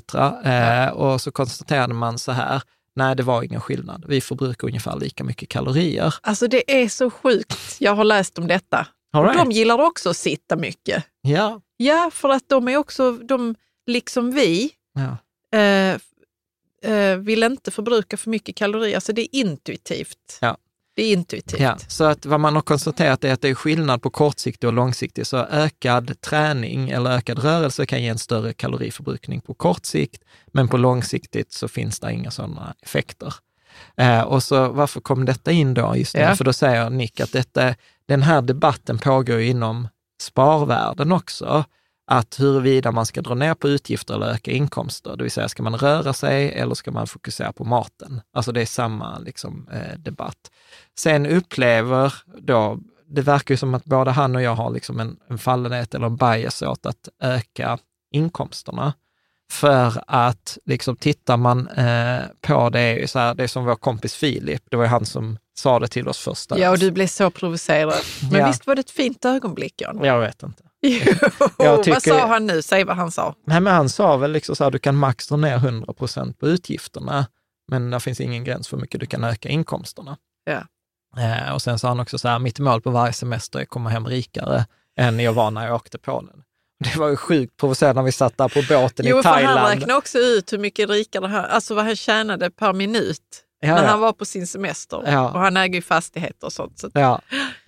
Eh, 0.45 0.89
och 0.89 1.21
så 1.21 1.31
konstaterade 1.33 1.95
man 1.95 2.19
så 2.19 2.33
här, 2.33 2.63
nej 2.97 3.17
det 3.17 3.23
var 3.23 3.43
ingen 3.43 3.61
skillnad. 3.61 4.05
Vi 4.09 4.21
förbrukar 4.21 4.69
ungefär 4.69 4.97
lika 4.97 5.25
mycket 5.25 5.49
kalorier. 5.49 6.15
alltså 6.23 6.47
det 6.49 6.83
är 6.83 6.89
så 6.89 7.11
sjukt. 7.11 7.77
Jag 7.79 7.95
har 7.95 8.05
läst 8.05 8.39
om 8.39 8.47
detta. 8.47 8.87
Right. 9.17 9.37
De 9.39 9.51
gillar 9.51 9.79
också 9.81 10.11
att 10.11 10.17
sitta 10.17 10.57
mycket. 10.57 11.05
Ja, 11.21 11.61
Ja, 11.77 12.11
för 12.13 12.29
att 12.29 12.49
de 12.49 12.69
är 12.69 12.77
också, 12.77 13.13
de, 13.13 13.55
liksom 13.87 14.31
vi, 14.31 14.71
ja, 14.95 15.17
eh, 15.59 15.99
eh, 16.93 17.17
vill 17.17 17.43
inte 17.43 17.71
förbruka 17.71 18.17
för 18.17 18.31
mycket 18.31 18.57
kalorier. 18.57 18.95
Alltså 18.95 19.13
det 19.13 19.23
är 19.23 19.41
intuitivt. 19.41 20.39
Ja. 20.41 20.57
Det 20.95 21.03
är 21.03 21.13
intuitivt. 21.13 21.61
ja. 21.61 21.79
Så 21.89 22.05
att 22.05 22.27
vad 22.27 22.41
man 22.41 22.55
har 22.55 22.63
konstaterat 22.63 23.25
är 23.25 23.33
att 23.33 23.41
det 23.41 23.49
är 23.49 23.55
skillnad 23.55 24.03
på 24.03 24.11
kortsiktig 24.11 24.69
och 24.69 24.73
långsiktig. 24.73 25.27
Så 25.27 25.37
ökad 25.37 26.21
träning 26.21 26.91
eller 26.91 27.11
ökad 27.11 27.39
rörelse 27.39 27.87
kan 27.87 28.03
ge 28.03 28.09
en 28.09 28.19
större 28.19 28.53
kaloriförbrukning 28.53 29.41
på 29.41 29.55
kort 29.55 29.87
sikt, 29.87 30.23
men 30.47 30.69
på 30.69 30.77
långsiktigt 30.77 31.53
så 31.53 31.69
finns 31.69 32.01
det 32.01 32.13
inga 32.13 32.31
sådana 32.31 32.75
effekter. 32.83 33.35
Eh, 33.97 34.21
och 34.21 34.43
så 34.43 34.69
varför 34.69 35.01
kom 35.01 35.25
detta 35.25 35.53
in 35.53 35.75
då? 35.75 35.97
Just 35.97 36.15
nu? 36.15 36.21
Ja. 36.21 36.37
För 36.37 36.45
då 36.45 36.53
säger 36.53 36.91
Nick 36.91 37.21
att 37.21 37.33
detta, 37.33 37.75
den 38.07 38.23
här 38.23 38.43
debatten 38.43 38.99
pågår 38.99 39.41
inom 39.41 39.89
sparvärlden 40.21 41.13
också. 41.13 41.65
Att 42.07 42.41
huruvida 42.41 42.93
man 42.93 43.07
ska 43.07 43.23
dra 43.23 43.35
ner 43.35 43.55
på 43.55 43.69
utgifter 43.69 44.15
eller 44.15 44.27
öka 44.27 44.51
inkomster, 44.51 45.17
det 45.17 45.23
vill 45.23 45.31
säga 45.33 45.49
ska 45.49 45.63
man 45.63 45.77
röra 45.77 46.13
sig 46.13 46.53
eller 46.53 46.75
ska 46.75 46.91
man 46.91 47.07
fokusera 47.07 47.53
på 47.53 47.65
maten? 47.65 48.21
Alltså 48.33 48.53
det 48.53 48.61
är 48.63 48.67
samma 48.67 49.19
liksom, 49.19 49.69
eh, 49.73 49.99
debatt. 49.99 50.51
Sen 50.99 51.27
upplever 51.27 52.15
då, 52.39 52.79
det 53.07 53.23
verkar 53.23 53.53
ju 53.55 53.57
som 53.59 53.75
att 53.75 53.85
både 53.85 54.11
han 54.11 54.37
och 54.37 54.43
jag 54.43 54.55
har 54.55 54.71
liksom 54.71 55.01
en, 55.01 55.17
en 55.29 55.39
fallenhet 55.39 55.95
eller 55.95 56.07
en 56.07 56.17
bias 56.17 56.63
åt 56.63 56.87
att 56.87 57.09
öka 57.23 57.79
inkomsterna. 58.13 58.93
För 59.51 60.03
att 60.07 60.59
liksom 60.65 60.97
tittar 60.97 61.37
man 61.37 61.69
eh, 61.69 62.21
på 62.41 62.71
det, 62.71 63.11
så 63.11 63.19
här, 63.19 63.35
det 63.35 63.43
är 63.43 63.49
som 63.49 63.65
vår 63.65 63.75
kompis 63.75 64.15
Filip, 64.15 64.63
det 64.71 64.77
var 64.77 64.85
ju 64.85 64.91
han 64.91 65.07
som 65.07 65.39
sa 65.55 65.79
det 65.79 65.89
till 65.89 66.09
oss 66.09 66.19
första. 66.19 66.59
Ja, 66.59 66.71
och 66.71 66.79
du 66.79 66.91
blev 66.91 67.07
så 67.07 67.31
provocerad. 67.31 67.95
Men 68.31 68.41
Ja. 68.41 68.47
visst 68.47 68.67
var 68.67 68.75
det 68.75 68.81
ett 68.81 68.91
fint 68.91 69.25
ögonblick, 69.25 69.81
Jan? 69.81 70.01
Jag 70.05 70.21
vet 70.21 70.43
inte. 70.43 70.63
Jo, 71.59 71.77
tycker- 71.77 71.91
vad 71.93 72.03
sa 72.03 72.27
han 72.27 72.47
nu? 72.47 72.63
Säg 72.63 72.85
vad 72.85 72.97
han 72.97 73.11
sa. 73.11 73.35
Nej, 73.47 73.61
men 73.61 73.75
han 73.75 73.89
sa 73.89 74.17
väl 74.17 74.33
liksom 74.33 74.57
så 74.57 74.65
här, 74.65 74.71
du 74.71 74.79
kan 74.79 74.97
max 74.97 75.29
dra 75.29 75.37
ner 75.37 75.55
100 75.57 75.93
procent 75.93 76.39
på 76.39 76.47
utgifterna, 76.49 77.27
men 77.69 77.91
det 77.91 78.01
finns 78.01 78.21
ingen 78.21 78.45
gräns 78.45 78.69
för 78.69 78.77
hur 78.77 78.81
mycket 78.81 79.01
du 79.01 79.07
kan 79.07 79.25
öka 79.25 79.49
inkomsterna. 79.49 80.17
Ja. 80.45 80.63
Eh, 81.23 81.55
och 81.55 81.63
sen 81.63 81.79
sa 81.79 81.89
han 81.89 82.01
också 82.01 82.19
så 82.19 82.29
här, 82.29 82.39
mitt 82.39 82.59
mål 82.59 82.81
på 82.81 82.91
varje 82.91 83.13
semester 83.13 83.59
är 83.59 83.63
att 83.63 83.69
komma 83.69 83.91
hem 83.91 84.07
rikare 84.07 84.67
än 85.01 85.21
jag 85.21 85.33
var 85.33 85.51
när 85.51 85.67
jag 85.67 85.75
åkte 85.75 85.99
Polen. 85.99 86.43
Det 86.85 86.97
var 86.97 87.09
ju 87.09 87.17
sjukt 87.17 87.57
provocerande 87.57 88.01
när 88.01 88.07
vi 88.07 88.13
satt 88.13 88.39
där 88.39 88.49
på 88.49 88.63
båten 88.69 89.07
Jo, 89.09 89.19
i 89.19 89.23
för 89.23 89.29
han 89.31 89.39
Thailand. 89.43 89.69
räknade 89.69 89.95
också 89.95 90.19
ut 90.19 90.53
hur 90.53 90.59
mycket 90.59 90.91
rikare 90.91 91.27
han, 91.27 91.45
alltså 91.45 91.75
vad 91.75 91.85
han 91.85 91.97
tjänade 91.97 92.51
per 92.51 92.73
minut 92.73 93.19
Ja, 93.61 93.75
när 93.75 93.83
ja. 93.83 93.89
han 93.89 94.01
var 94.01 94.13
på 94.13 94.25
sin 94.25 94.47
semester. 94.47 95.03
Ja. 95.07 95.31
Och 95.31 95.41
han 95.41 95.57
äger 95.57 95.75
ju 95.75 95.83
fastigheter 95.83 96.47
och 96.47 96.53
sånt. 96.53 96.79
Så 96.79 96.91
Ja, 96.95 97.21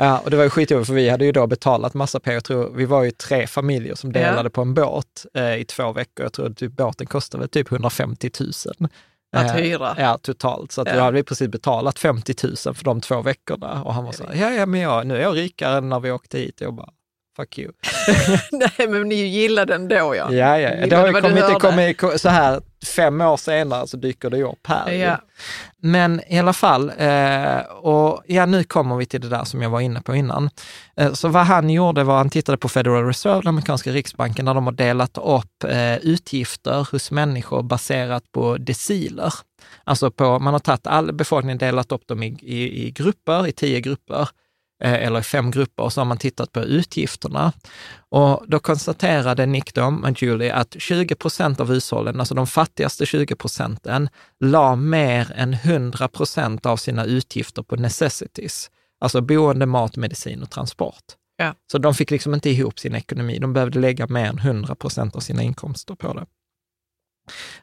ja, 0.04 0.18
och 0.18 0.30
det 0.30 0.36
var 0.36 0.44
ju 0.44 0.50
skitjobbigt 0.50 0.86
för 0.86 0.94
vi 0.94 1.08
hade 1.08 1.24
ju 1.24 1.32
då 1.32 1.46
betalat 1.46 1.94
massa 1.94 2.20
pengar. 2.20 2.36
Jag 2.36 2.44
tror, 2.44 2.70
vi 2.74 2.84
var 2.84 3.02
ju 3.02 3.10
tre 3.10 3.46
familjer 3.46 3.94
som 3.94 4.12
delade 4.12 4.46
Ja. 4.46 4.50
på 4.50 4.62
en 4.62 4.74
båt 4.74 5.26
eh, 5.34 5.54
i 5.56 5.64
två 5.64 5.92
veckor. 5.92 6.24
Jag 6.24 6.32
tror 6.32 6.46
att 6.50 6.56
typ, 6.56 6.72
båten 6.72 7.06
kostade 7.06 7.40
väl 7.40 7.48
typ 7.48 7.72
150 7.72 8.30
000. 8.40 8.50
Att 9.36 9.50
Eh, 9.50 9.52
hyra. 9.56 9.94
Ja, 9.98 10.18
totalt. 10.22 10.72
Så 10.72 10.80
att 10.80 10.88
Ja. 10.88 10.94
vi 10.94 11.00
hade 11.00 11.18
i 11.18 11.22
princip 11.22 11.50
betalat 11.52 11.98
50 11.98 12.34
000 12.66 12.74
för 12.74 12.84
de 12.84 13.00
två 13.00 13.22
veckorna. 13.22 13.82
Och 13.84 13.94
han 13.94 14.04
var 14.04 14.12
så 14.12 14.24
här, 14.26 14.34
ja, 14.34 14.50
ja, 14.50 14.66
men 14.66 14.80
jag, 14.80 15.06
nu 15.06 15.16
är 15.16 15.22
jag 15.22 15.36
rikare 15.36 15.76
än 15.78 15.88
när 15.88 16.00
vi 16.00 16.10
åkte 16.10 16.38
hit. 16.38 16.60
Jag 16.60 16.74
bara, 16.74 16.88
fuck 17.36 17.58
you. 17.58 17.72
Nej, 18.52 18.88
men 18.88 19.08
ni 19.08 19.14
gillade 19.14 19.72
den 19.72 19.88
då, 19.88 19.96
ja. 19.96 20.32
Ja, 20.32 20.58
ja. 20.58 20.58
Gillade 20.58 20.86
Det 20.86 20.96
har 20.96 21.06
ju 21.06 21.12
kommit, 21.12 21.46
det 21.84 21.94
kommer, 21.94 22.16
så 22.18 22.28
här 22.28 22.60
fem 22.84 23.20
år 23.20 23.36
senare 23.36 23.86
så 23.86 23.96
dyker 23.96 24.30
det 24.30 24.42
upp 24.42 24.66
här. 24.66 24.92
Ja. 24.92 25.20
Men 25.80 26.20
i 26.28 26.38
alla 26.38 26.52
fall, 26.52 26.92
eh, 26.98 27.58
och 27.80 28.22
ja, 28.26 28.46
nu 28.46 28.64
kommer 28.64 28.96
vi 28.96 29.06
till 29.06 29.20
det 29.20 29.28
där 29.28 29.44
som 29.44 29.62
jag 29.62 29.70
var 29.70 29.80
inne 29.80 30.00
på 30.00 30.14
innan. 30.14 30.50
Eh, 30.96 31.12
så 31.12 31.28
vad 31.28 31.46
han 31.46 31.70
gjorde 31.70 32.04
var, 32.04 32.16
han 32.16 32.30
tittade 32.30 32.58
på 32.58 32.68
Federal 32.68 33.06
Reserve, 33.06 33.40
den 33.40 33.48
amerikanska 33.48 33.90
riksbanken, 33.90 34.44
där 34.44 34.54
de 34.54 34.66
har 34.66 34.72
delat 34.72 35.18
upp 35.18 35.64
eh, 35.64 35.96
utgifter 35.96 36.88
hos 36.92 37.10
människor 37.10 37.62
baserat 37.62 38.32
på 38.32 38.56
deciler. 38.56 39.34
Alltså 39.84 40.10
på, 40.10 40.38
man 40.38 40.54
har 40.54 40.60
tagit 40.60 40.86
all 40.86 41.12
befolkningen, 41.12 41.58
delat 41.58 41.92
upp 41.92 42.06
dem 42.06 42.22
i, 42.22 42.26
i, 42.26 42.86
i 42.86 42.90
grupper, 42.90 43.46
i 43.46 43.52
tio 43.52 43.80
grupper, 43.80 44.28
eller 44.80 45.20
i 45.20 45.22
fem 45.22 45.50
grupper, 45.50 45.82
och 45.82 45.92
så 45.92 46.00
har 46.00 46.06
man 46.06 46.18
tittat 46.18 46.52
på 46.52 46.60
utgifterna. 46.60 47.52
Och 48.08 48.44
då 48.46 48.58
konstaterade 48.58 49.46
Nick 49.46 49.74
då, 49.74 50.00
och 50.04 50.22
Julie, 50.22 50.54
att 50.54 50.76
20 50.78 51.14
procent 51.14 51.60
av 51.60 51.68
hushållen, 51.68 52.20
alltså 52.20 52.34
de 52.34 52.46
fattigaste 52.46 53.06
20 53.06 53.34
procenten, 53.34 54.08
la 54.40 54.76
mer 54.76 55.32
än 55.36 55.54
100 55.54 56.08
procent 56.08 56.66
av 56.66 56.76
sina 56.76 57.04
utgifter 57.04 57.62
på 57.62 57.76
necessities. 57.76 58.70
Alltså 59.00 59.20
boende, 59.20 59.66
mat, 59.66 59.96
medicin 59.96 60.42
och 60.42 60.50
transport. 60.50 61.04
Ja. 61.36 61.54
Så 61.72 61.78
de 61.78 61.94
fick 61.94 62.10
liksom 62.10 62.34
inte 62.34 62.50
ihop 62.50 62.78
sin 62.78 62.94
ekonomi. 62.94 63.38
De 63.38 63.52
behövde 63.52 63.78
lägga 63.78 64.06
mer 64.06 64.26
än 64.26 64.38
100 64.38 64.74
procent 64.74 65.16
av 65.16 65.20
sina 65.20 65.42
inkomster 65.42 65.94
på 65.94 66.14
det. 66.14 66.26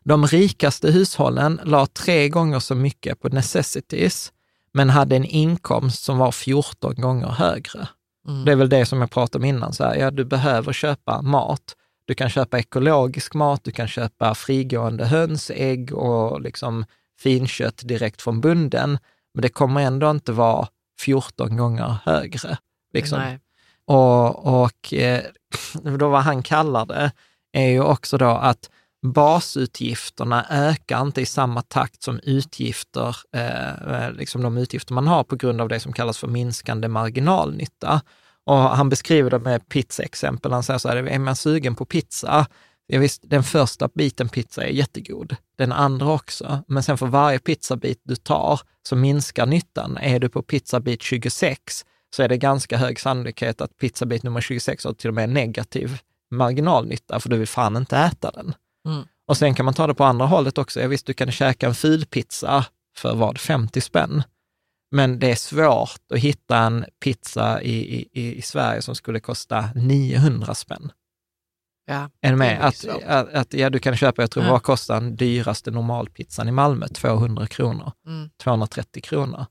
De 0.03 0.27
rikaste 0.27 0.91
hushållen 0.91 1.59
la 1.63 1.85
tre 1.85 2.29
gånger 2.29 2.59
så 2.59 2.75
mycket 2.75 3.19
på 3.21 3.29
necessities, 3.29 4.33
men 4.73 4.89
hade 4.89 5.15
en 5.15 5.25
inkomst 5.25 6.03
som 6.03 6.17
var 6.17 6.31
14 6.31 6.95
gånger 6.95 7.27
högre. 7.27 7.87
Mm. 8.27 8.45
Det 8.45 8.51
är 8.51 8.55
väl 8.55 8.69
det 8.69 8.85
som 8.85 9.01
jag 9.01 9.11
pratade 9.11 9.41
om 9.41 9.45
innan, 9.45 9.73
så 9.73 9.83
här, 9.83 9.95
ja, 9.95 10.11
du 10.11 10.25
behöver 10.25 10.73
köpa 10.73 11.21
mat. 11.21 11.75
Du 12.05 12.13
kan 12.13 12.29
köpa 12.29 12.59
ekologisk 12.59 13.33
mat, 13.33 13.63
du 13.63 13.71
kan 13.71 13.87
köpa 13.87 14.35
frigående 14.35 15.05
höns, 15.05 15.51
ägg 15.55 15.93
och 15.93 16.41
liksom 16.41 16.85
finkött 17.19 17.81
direkt 17.87 18.21
från 18.21 18.41
bunden, 18.41 18.97
men 19.33 19.41
det 19.41 19.49
kommer 19.49 19.81
ändå 19.81 20.11
inte 20.11 20.31
vara 20.31 20.67
14 20.99 21.57
gånger 21.57 21.95
högre. 22.05 22.57
Liksom. 22.93 23.19
Nej. 23.19 23.39
Och, 23.85 24.61
och 24.63 24.93
eh, 24.93 25.21
då 25.97 26.09
vad 26.09 26.21
han 26.21 26.43
kallar 26.43 26.85
det 26.85 27.11
är 27.51 27.67
ju 27.67 27.81
också 27.81 28.17
då 28.17 28.29
att 28.29 28.69
basutgifterna 29.01 30.45
ökar 30.49 31.01
inte 31.01 31.21
i 31.21 31.25
samma 31.25 31.61
takt 31.61 32.03
som 32.03 32.19
utgifter, 32.23 33.17
eh, 33.35 34.05
eh, 34.05 34.11
liksom 34.11 34.41
de 34.41 34.57
utgifter 34.57 34.93
man 34.93 35.07
har 35.07 35.23
på 35.23 35.35
grund 35.35 35.61
av 35.61 35.69
det 35.69 35.79
som 35.79 35.93
kallas 35.93 36.17
för 36.17 36.27
minskande 36.27 36.87
marginalnytta. 36.87 38.01
Och 38.45 38.55
han 38.55 38.89
beskriver 38.89 39.29
det 39.29 39.39
med 39.39 39.69
pizzaexempel. 39.69 40.51
Han 40.51 40.63
säger 40.63 40.77
så 40.77 40.89
här, 40.89 40.95
är 40.95 41.19
man 41.19 41.35
sugen 41.35 41.75
på 41.75 41.85
pizza, 41.85 42.47
ja, 42.87 42.99
visst, 42.99 43.21
den 43.25 43.43
första 43.43 43.89
biten 43.93 44.29
pizza 44.29 44.63
är 44.63 44.69
jättegod, 44.69 45.35
den 45.57 45.71
andra 45.71 46.07
också, 46.07 46.63
men 46.67 46.83
sen 46.83 46.97
för 46.97 47.07
varje 47.07 47.39
pizzabit 47.39 48.01
du 48.03 48.15
tar 48.15 48.61
så 48.83 48.95
minskar 48.95 49.45
nyttan. 49.45 49.97
Är 49.97 50.19
du 50.19 50.29
på 50.29 50.41
pizzabit 50.41 51.01
26 51.01 51.85
så 52.15 52.23
är 52.23 52.29
det 52.29 52.37
ganska 52.37 52.77
hög 52.77 52.99
sannolikhet 52.99 53.61
att 53.61 53.77
pizzabit 53.77 54.23
nummer 54.23 54.41
26 54.41 54.85
har 54.85 54.93
till 54.93 55.07
och 55.07 55.13
med 55.13 55.29
negativ 55.29 55.97
marginalnytta, 56.31 57.19
för 57.19 57.29
du 57.29 57.37
vill 57.37 57.47
fan 57.47 57.77
inte 57.77 57.97
äta 57.97 58.31
den. 58.31 58.53
Mm. 58.87 59.03
Och 59.27 59.37
sen 59.37 59.55
kan 59.55 59.65
man 59.65 59.73
ta 59.73 59.87
det 59.87 59.93
på 59.93 60.03
andra 60.03 60.25
hållet 60.25 60.57
också. 60.57 60.81
Ja, 60.81 60.87
visst, 60.87 61.05
du 61.05 61.13
kan 61.13 61.31
käka 61.31 61.67
en 61.67 61.75
fulpizza 61.75 62.65
för 62.97 63.15
vad, 63.15 63.37
50 63.37 63.81
spänn? 63.81 64.23
Men 64.91 65.19
det 65.19 65.31
är 65.31 65.35
svårt 65.35 66.01
att 66.13 66.19
hitta 66.19 66.57
en 66.57 66.85
pizza 67.03 67.61
i, 67.61 68.01
i, 68.11 68.37
i 68.37 68.41
Sverige 68.41 68.81
som 68.81 68.95
skulle 68.95 69.19
kosta 69.19 69.69
900 69.75 70.55
spänn. 70.55 70.91
Ja, 71.85 72.09
Är 72.21 72.29
du 72.31 72.35
med? 72.35 72.65
Att, 72.65 72.85
att, 73.05 73.33
att, 73.33 73.53
ja, 73.53 73.69
du 73.69 73.79
kan 73.79 73.97
köpa, 73.97 74.21
jag 74.21 74.31
tror, 74.31 74.45
Ja. 74.45 74.51
vad 74.51 74.63
kostar 74.63 75.01
den 75.01 75.15
dyraste 75.15 75.71
normalpizzan 75.71 76.47
i 76.47 76.51
Malmö? 76.51 76.87
200 76.87 77.47
kronor. 77.47 77.91
Mm. 78.07 78.29
230 78.43 79.01
kronor. 79.01 79.45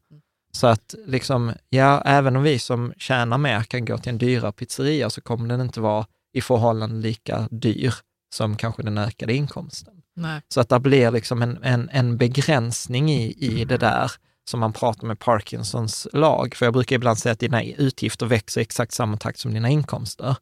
Så 0.52 0.66
att 0.66 0.94
liksom, 1.06 1.52
ja, 1.68 2.02
även 2.04 2.36
om 2.36 2.42
vi 2.42 2.58
som 2.58 2.92
tjänar 2.96 3.38
mer 3.38 3.62
kan 3.62 3.84
gå 3.84 3.98
till 3.98 4.10
en 4.12 4.18
dyrare 4.18 4.52
pizzeria 4.52 5.10
så 5.10 5.20
kommer 5.20 5.48
den 5.48 5.60
inte 5.60 5.80
vara 5.80 6.06
i 6.32 6.40
förhållande 6.40 6.96
lika 6.96 7.48
dyr 7.50 7.94
som 8.30 8.56
kanske 8.56 8.82
den 8.82 8.98
ökade 8.98 9.34
inkomsten. 9.34 9.94
Nej. 10.16 10.40
Så 10.48 10.60
att 10.60 10.68
det 10.68 10.80
blir 10.80 11.10
liksom 11.10 11.42
en, 11.42 11.62
en, 11.62 11.88
en 11.92 12.16
begränsning 12.16 13.10
i, 13.10 13.36
i 13.38 13.64
det 13.64 13.76
där 13.76 14.12
som 14.50 14.60
man 14.60 14.72
pratar 14.72 15.06
med 15.06 15.18
Parkinsons 15.18 16.08
lag. 16.12 16.54
För 16.54 16.66
jag 16.66 16.72
brukar 16.72 16.96
ibland 16.96 17.18
säga 17.18 17.32
att 17.32 17.38
dina 17.38 17.64
utgifter 17.64 18.26
växer 18.26 18.60
i 18.60 18.62
exakt 18.62 18.92
samma 18.92 19.16
takt 19.16 19.38
som 19.38 19.54
dina 19.54 19.68
inkomster. 19.68 20.36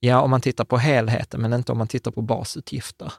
Ja, 0.00 0.20
om 0.20 0.30
man 0.30 0.40
tittar 0.40 0.64
på 0.64 0.76
helheten, 0.76 1.40
men 1.40 1.52
inte 1.52 1.72
om 1.72 1.78
man 1.78 1.88
tittar 1.88 2.10
på 2.10 2.22
basutgifter. 2.22 3.12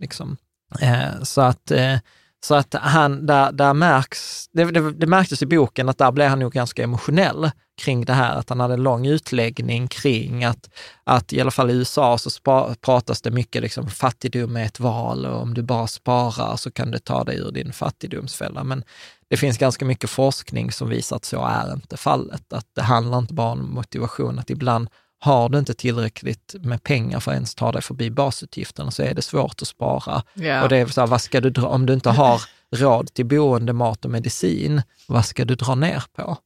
Liksom. 0.00 0.36
Eh, 0.80 1.22
så 1.22 1.40
att, 1.40 1.70
eh, 1.70 1.96
så 2.44 2.54
att 2.54 2.74
han, 2.74 3.26
där, 3.26 3.52
där 3.52 3.74
märks, 3.74 4.48
det, 4.52 4.64
det, 4.64 4.92
det 4.92 5.06
märktes 5.06 5.42
i 5.42 5.46
boken 5.46 5.88
att 5.88 5.98
där 5.98 6.12
blev 6.12 6.28
han 6.28 6.38
nog 6.38 6.52
ganska 6.52 6.82
emotionell 6.82 7.50
kring 7.78 8.04
det 8.04 8.12
här, 8.12 8.36
att 8.36 8.48
han 8.48 8.60
hade 8.60 8.74
en 8.74 8.82
lång 8.82 9.06
utläggning 9.06 9.88
kring 9.88 10.44
att, 10.44 10.70
att 11.04 11.32
i 11.32 11.40
alla 11.40 11.50
fall 11.50 11.70
i 11.70 11.74
USA 11.74 12.18
så 12.18 12.30
spa, 12.30 12.74
pratas 12.80 13.22
det 13.22 13.30
mycket 13.30 13.62
liksom 13.62 13.88
fattigdom 13.88 14.56
är 14.56 14.64
ett 14.64 14.80
val 14.80 15.26
och 15.26 15.42
om 15.42 15.54
du 15.54 15.62
bara 15.62 15.86
sparar 15.86 16.56
så 16.56 16.70
kan 16.70 16.90
du 16.90 16.98
ta 16.98 17.24
dig 17.24 17.38
ur 17.38 17.50
din 17.52 17.72
fattigdomsfälla. 17.72 18.64
Men 18.64 18.84
det 19.30 19.36
finns 19.36 19.58
ganska 19.58 19.84
mycket 19.84 20.10
forskning 20.10 20.72
som 20.72 20.88
visar 20.88 21.16
att 21.16 21.24
så 21.24 21.44
är 21.44 21.72
inte 21.74 21.96
fallet. 21.96 22.52
Att 22.52 22.66
det 22.74 22.82
handlar 22.82 23.18
inte 23.18 23.34
bara 23.34 23.52
om 23.52 23.74
motivation, 23.74 24.38
att 24.38 24.50
ibland 24.50 24.88
har 25.20 25.48
du 25.48 25.58
inte 25.58 25.74
tillräckligt 25.74 26.54
med 26.60 26.82
pengar 26.82 27.20
för 27.20 27.30
att 27.30 27.34
ens 27.34 27.54
ta 27.54 27.72
dig 27.72 27.82
förbi 27.82 28.10
basutgifterna 28.10 28.90
så 28.90 29.02
är 29.02 29.14
det 29.14 29.22
svårt 29.22 29.62
att 29.62 29.68
spara. 29.68 30.22
Ja. 30.34 30.62
Och 30.62 30.68
det 30.68 30.76
är 30.76 30.86
så 30.86 31.00
här, 31.00 31.08
vad 31.08 31.20
ska 31.20 31.40
du 31.40 31.50
dra, 31.50 31.66
om 31.66 31.86
du 31.86 31.92
inte 31.92 32.10
har 32.10 32.42
råd 32.76 33.14
till 33.14 33.26
boende, 33.26 33.72
mat 33.72 34.04
och 34.04 34.10
medicin, 34.10 34.82
vad 35.06 35.24
ska 35.24 35.44
du 35.44 35.54
dra 35.54 35.74
ner 35.74 36.02
på? 36.16 36.38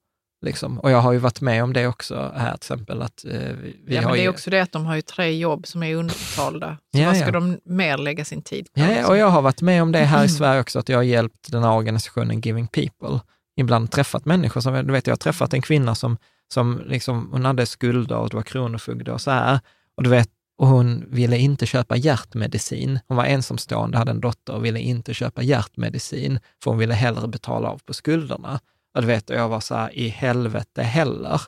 Liksom. 0.42 0.78
Och 0.78 0.90
jag 0.90 0.98
har 0.98 1.12
ju 1.12 1.18
varit 1.18 1.40
med 1.40 1.62
om 1.62 1.72
det 1.72 1.86
också 1.86 2.32
här 2.36 2.50
till 2.50 2.56
exempel. 2.56 3.02
Att, 3.02 3.24
eh, 3.24 3.30
vi, 3.32 3.76
vi 3.86 3.94
ja, 3.94 4.00
har 4.00 4.08
men 4.08 4.12
det 4.12 4.20
är 4.20 4.22
ju, 4.22 4.28
också 4.28 4.50
det 4.50 4.60
att 4.60 4.72
de 4.72 4.86
har 4.86 4.94
ju 4.94 5.02
tre 5.02 5.38
jobb 5.38 5.66
som 5.66 5.82
är 5.82 5.94
underbetalda. 5.94 6.76
Så 6.94 7.00
Ja, 7.00 7.06
vad 7.06 7.16
ska 7.16 7.26
ja. 7.26 7.32
de 7.32 7.58
mer 7.64 7.98
lägga 7.98 8.24
sin 8.24 8.42
tid 8.42 8.72
på? 8.72 8.80
Ja, 8.80 8.88
liksom? 8.88 9.04
och 9.04 9.16
jag 9.16 9.26
har 9.26 9.42
varit 9.42 9.62
med 9.62 9.82
om 9.82 9.92
det 9.92 9.98
här 9.98 10.24
i 10.24 10.28
Sverige 10.28 10.60
också, 10.60 10.78
att 10.78 10.88
jag 10.88 10.98
har 10.98 11.02
hjälpt 11.02 11.52
den 11.52 11.62
här 11.62 11.72
organisationen 11.72 12.40
Giving 12.40 12.66
People. 12.66 13.20
Ibland 13.56 13.90
träffat 13.90 14.24
människor, 14.24 14.60
som, 14.60 14.86
du 14.86 14.92
vet, 14.92 15.06
jag 15.06 15.12
har 15.12 15.18
träffat 15.18 15.54
en 15.54 15.62
kvinna 15.62 15.94
som, 15.94 16.16
som 16.52 16.82
liksom, 16.86 17.28
hon 17.32 17.44
hade 17.44 17.66
skulder 17.66 18.16
och 18.16 18.28
det 18.30 18.36
var 18.36 18.42
kronofogde 18.42 19.12
och 19.12 19.20
så 19.20 19.30
här. 19.30 19.60
Och 19.96 20.02
du 20.02 20.10
vet, 20.10 20.28
och 20.58 20.66
hon 20.66 21.04
ville 21.10 21.38
inte 21.38 21.66
köpa 21.66 21.96
hjärtmedicin. 21.96 22.98
Hon 23.08 23.16
var 23.16 23.24
ensamstående, 23.24 23.98
hade 23.98 24.10
en 24.10 24.20
dotter 24.20 24.52
och 24.54 24.64
ville 24.64 24.80
inte 24.80 25.14
köpa 25.14 25.42
hjärtmedicin, 25.42 26.38
för 26.62 26.70
hon 26.70 26.78
ville 26.78 26.94
hellre 26.94 27.28
betala 27.28 27.68
av 27.68 27.78
på 27.78 27.94
skulderna. 27.94 28.60
Och 28.94 29.00
du 29.00 29.06
vet, 29.06 29.30
och 29.30 29.36
jag 29.36 29.48
var 29.48 29.60
så 29.60 29.74
här, 29.74 29.94
i 29.98 30.08
helvete 30.08 30.82
heller. 30.82 31.40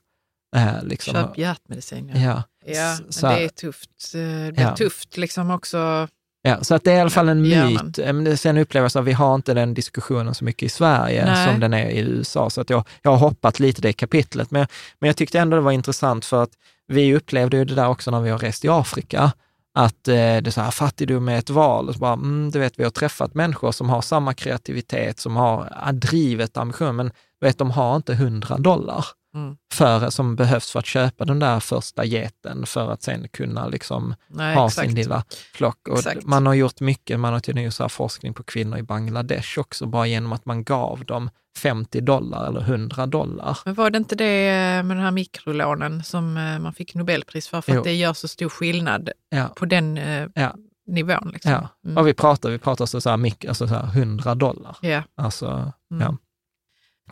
Eh, 0.57 0.83
liksom, 0.85 1.13
Köp 1.15 1.39
hjärtmedicin. 1.39 2.09
Ja, 2.15 2.21
Ja, 2.21 2.43
ja 2.75 2.99
men 3.23 3.35
det 3.37 3.45
är 3.45 3.49
tufft. 3.49 3.91
Eh, 4.15 4.21
Det 4.21 4.53
blir 4.53 4.65
Ja. 4.65 4.77
tufft 4.77 5.17
liksom 5.17 5.51
också. 5.51 6.09
Ja, 6.47 6.65
så 6.65 6.75
att 6.75 6.85
det 6.85 6.93
är 6.93 6.97
i 6.97 7.01
alla 7.01 7.11
fall 7.11 7.29
en 7.29 7.43
myt. 7.43 7.99
Eh, 7.99 8.13
Men 8.13 8.39
Sen 8.39 8.57
jag 8.57 8.85
att 8.85 9.05
vi 9.05 9.13
har 9.13 9.35
inte 9.35 9.55
den 9.55 9.75
diskussionen 9.75 10.35
så 10.35 10.45
mycket 10.45 10.63
i 10.63 10.69
Sverige 10.69 11.25
Nej. 11.25 11.49
som 11.49 11.61
den 11.61 11.75
är 11.75 11.91
i 11.91 11.99
USA. 11.99 12.51
Så 12.51 12.61
att 12.61 12.71
jag, 12.71 12.85
jag 13.03 13.11
har 13.11 13.19
hoppat 13.19 13.61
lite 13.61 13.83
det 13.83 13.93
kapitlet. 13.93 14.51
Men, 14.51 14.67
men 14.99 15.07
jag 15.07 15.17
tyckte 15.17 15.39
ändå 15.39 15.57
det 15.57 15.63
var 15.63 15.73
intressant 15.73 16.25
för 16.25 16.43
att 16.43 16.51
vi 16.87 17.15
upplevde 17.15 17.57
ju 17.57 17.65
det 17.65 17.75
där 17.75 17.89
också 17.89 18.11
när 18.11 18.21
vi 18.21 18.31
har 18.31 18.39
rest 18.39 18.65
i 18.65 18.69
Afrika. 18.69 19.33
Att 19.75 20.09
eh, 20.09 20.15
det 20.15 20.47
är 20.47 20.51
så 20.51 20.61
här, 20.61 20.71
fattigdom 20.71 21.29
är 21.29 21.39
ett 21.39 21.51
val. 21.51 21.89
Och 21.89 21.95
så 21.95 22.01
bara, 22.01 22.13
mm, 22.13 22.51
du 22.51 22.59
vet, 22.59 22.79
vi 22.79 22.85
har 22.85 22.91
träffat 22.91 23.35
människor 23.35 23.73
som 23.73 23.91
har 23.91 24.03
samma 24.03 24.35
kreativitet, 24.35 25.19
som 25.19 25.37
har 25.37 25.69
ah, 25.83 25.93
drivet, 25.93 26.57
ambition, 26.57 26.97
men 26.97 27.07
du 27.41 27.47
vet, 27.47 27.59
de 27.59 27.71
har 27.71 27.97
inte 27.97 28.13
100 28.13 28.59
dollar 28.59 29.07
Mm. 29.35 29.57
för, 29.73 30.11
som 30.11 30.37
behövs 30.37 30.71
för 30.71 30.79
att 30.79 30.87
köpa 30.87 31.25
den 31.25 31.39
där 31.39 31.61
första 31.61 32.05
geten 32.05 32.67
för 32.67 32.91
att 32.93 33.03
sen 33.03 33.29
kunna 33.29 33.67
liksom 33.69 34.15
Nej, 34.29 34.55
ha 34.55 34.67
exakt. 34.67 34.87
sin 34.89 34.97
lilla 34.97 35.25
flock. 35.55 35.89
Och 35.89 35.99
Exakt. 35.99 36.25
man 36.27 36.47
har 36.47 36.55
gjort 36.55 36.81
mycket, 36.81 37.21
man 37.21 37.33
har 37.33 37.41
tydligen 37.41 37.65
gjort 37.65 37.75
så 37.75 37.83
här 37.85 37.89
forskning 37.89 38.35
på 38.35 38.43
kvinnor 38.43 38.79
i 38.79 38.83
Bangladesh 38.83 39.59
också, 39.59 39.87
bara 39.87 40.07
genom 40.07 40.33
att 40.33 40.45
man 40.47 40.65
gav 40.65 41.05
dem 41.05 41.31
50 41.59 42.01
dollar 42.01 42.47
eller 42.49 42.61
100 42.61 43.07
dollar. 43.07 43.59
Men 43.65 43.75
var 43.75 43.91
det 43.91 43.99
inte 43.99 44.15
det 44.15 44.49
eh, 44.49 44.83
med 44.83 44.97
den 44.97 45.05
här 45.05 45.11
mikrolånen 45.11 46.03
som 46.05 46.37
eh, 46.37 46.59
man 46.59 46.73
fick 46.75 46.95
Nobelpris 46.95 47.49
för? 47.49 47.61
För 47.61 47.73
Jo. 47.73 47.79
att 47.79 47.85
det 47.85 47.95
gör 47.95 48.13
så 48.13 48.29
stor 48.29 48.49
skillnad 48.49 49.11
Ja, 49.29 49.49
på 49.57 49.67
den 49.67 49.99
eh, 49.99 50.27
ja, 50.35 50.55
nivån. 50.87 51.31
Liksom. 51.33 51.53
ja. 51.53 51.69
Mm. 51.85 51.99
Och 51.99 52.07
vi 52.09 52.15
pratar, 52.15 52.51
vi 52.51 52.59
pratar 52.59 52.87
så, 52.87 53.01
så, 53.01 53.11
här, 53.11 53.33
alltså 53.49 53.69
så 53.69 53.75
här 53.75 53.87
100 53.99 54.35
dollar. 54.35 54.77
Ja. 54.81 55.03
Alltså, 55.17 55.73
Mm. 55.91 56.03
ja. 56.03 56.17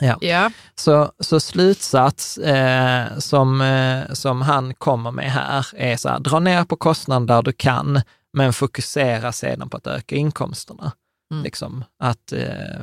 Ja. 0.01 0.19
ja. 0.21 0.51
Så, 0.75 1.13
så 1.19 1.41
slutsats 1.41 2.39
eh, 2.39 3.19
som, 3.19 3.61
eh, 3.61 4.13
som 4.13 4.43
han 4.43 4.75
kommer 4.75 5.11
med 5.11 5.33
här 5.33 5.67
är 5.77 5.97
så 5.97 6.09
här, 6.09 6.19
dra 6.21 6.39
ner 6.41 6.65
på 6.65 6.77
kostnaden 6.77 7.27
där 7.27 7.43
du 7.43 7.53
kan, 7.53 8.01
men 8.33 8.53
fokusera 8.53 9.33
sedan 9.33 9.71
på 9.71 9.77
att 9.77 9.87
öka 9.87 10.17
inkomsterna. 10.17 10.93
Mm. 11.33 11.45
Liksom, 11.45 11.85
att 11.99 12.33
eh, 12.33 12.81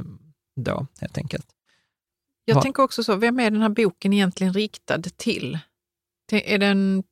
då, 0.55 0.87
helt 1.01 1.17
enkelt. 1.17 1.45
Jag 2.45 2.55
Va- 2.55 2.61
tänker 2.61 2.83
också 2.83 3.03
så, 3.03 3.15
vem 3.15 3.39
är 3.39 3.51
den 3.51 3.61
här 3.61 3.69
boken 3.69 4.13
egentligen 4.13 4.53
riktad 4.53 5.01
till? 5.17 5.59
Är 6.31 6.57
den 6.57 7.03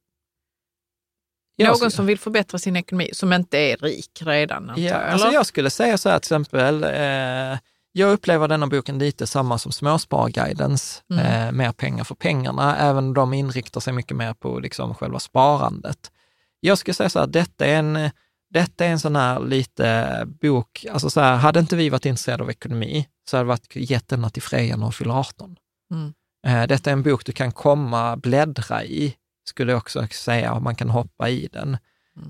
någon 1.64 1.92
som 1.92 2.06
vill 2.06 2.20
förbättra 2.20 2.58
sin 2.60 2.76
ekonomi, 2.76 3.10
som 3.14 3.34
inte 3.34 3.58
är 3.58 3.78
rik 3.78 4.22
redan? 4.26 4.70
Antar 4.70 4.82
Ja, 4.82 4.90
jag, 4.90 5.04
alltså 5.04 5.28
eller? 5.28 5.36
jag 5.36 5.46
skulle 5.46 5.70
säga 5.70 5.98
så 5.98 6.10
här 6.10 6.20
till 6.20 6.26
exempel, 6.26 6.84
eh, 6.84 7.60
jag 7.98 8.12
upplever 8.14 8.48
denna 8.48 8.68
boken 8.68 9.00
lite 9.00 9.28
samma 9.28 9.58
som 9.58 9.72
Småsparguidens, 9.72 11.04
Mm. 11.10 11.26
eh, 11.26 11.52
mer 11.52 11.72
pengar 11.72 12.04
för 12.04 12.16
pengarna, 12.16 12.78
även 12.78 13.06
om 13.06 13.14
de 13.14 13.34
inriktar 13.34 13.82
sig 13.82 13.94
mycket 13.94 14.18
mer 14.18 14.34
på 14.34 14.60
liksom 14.60 14.96
själva 14.96 15.20
sparandet. 15.20 16.12
Jag 16.60 16.78
skulle 16.78 16.94
säga 16.94 17.10
så 17.10 17.20
här, 17.20 17.28
detta 17.28 17.66
är 17.66 17.76
en, 17.80 18.10
detta 18.50 18.86
är 18.86 18.90
en 18.90 19.00
sån 19.00 19.16
här 19.16 19.40
lite 19.40 20.08
bok, 20.42 20.86
alltså 20.92 21.10
så 21.10 21.22
här, 21.22 21.36
hade 21.36 21.60
inte 21.60 21.76
vi 21.76 21.90
varit 21.90 22.06
intresserade 22.06 22.44
av 22.44 22.50
ekonomi 22.50 23.08
så 23.30 23.38
hade 23.38 23.46
det 23.46 23.50
varit 23.50 23.76
gett 23.76 24.08
denna 24.08 24.30
till 24.30 24.42
Freja 24.42 24.76
när 24.76 24.84
hon 24.84 24.94
fyller 24.94 25.20
18. 25.20 25.56
Mm. 25.92 26.14
Eh, 26.48 26.68
detta 26.68 26.90
är 26.90 26.94
en 26.94 27.04
bok 27.04 27.26
du 27.26 27.32
kan 27.32 27.52
komma, 27.52 28.18
bläddra 28.18 28.84
i, 28.84 29.16
skulle 29.50 29.72
jag 29.72 29.78
också 29.78 30.08
säga, 30.08 30.54
och 30.54 30.62
man 30.62 30.76
kan 30.76 30.90
hoppa 30.90 31.30
i 31.30 31.50
den. 31.52 31.78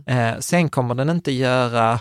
Eh, 0.05 0.39
sen 0.39 0.69
kommer 0.69 0.95
den 0.95 1.09
inte 1.09 1.31
göra, 1.31 1.99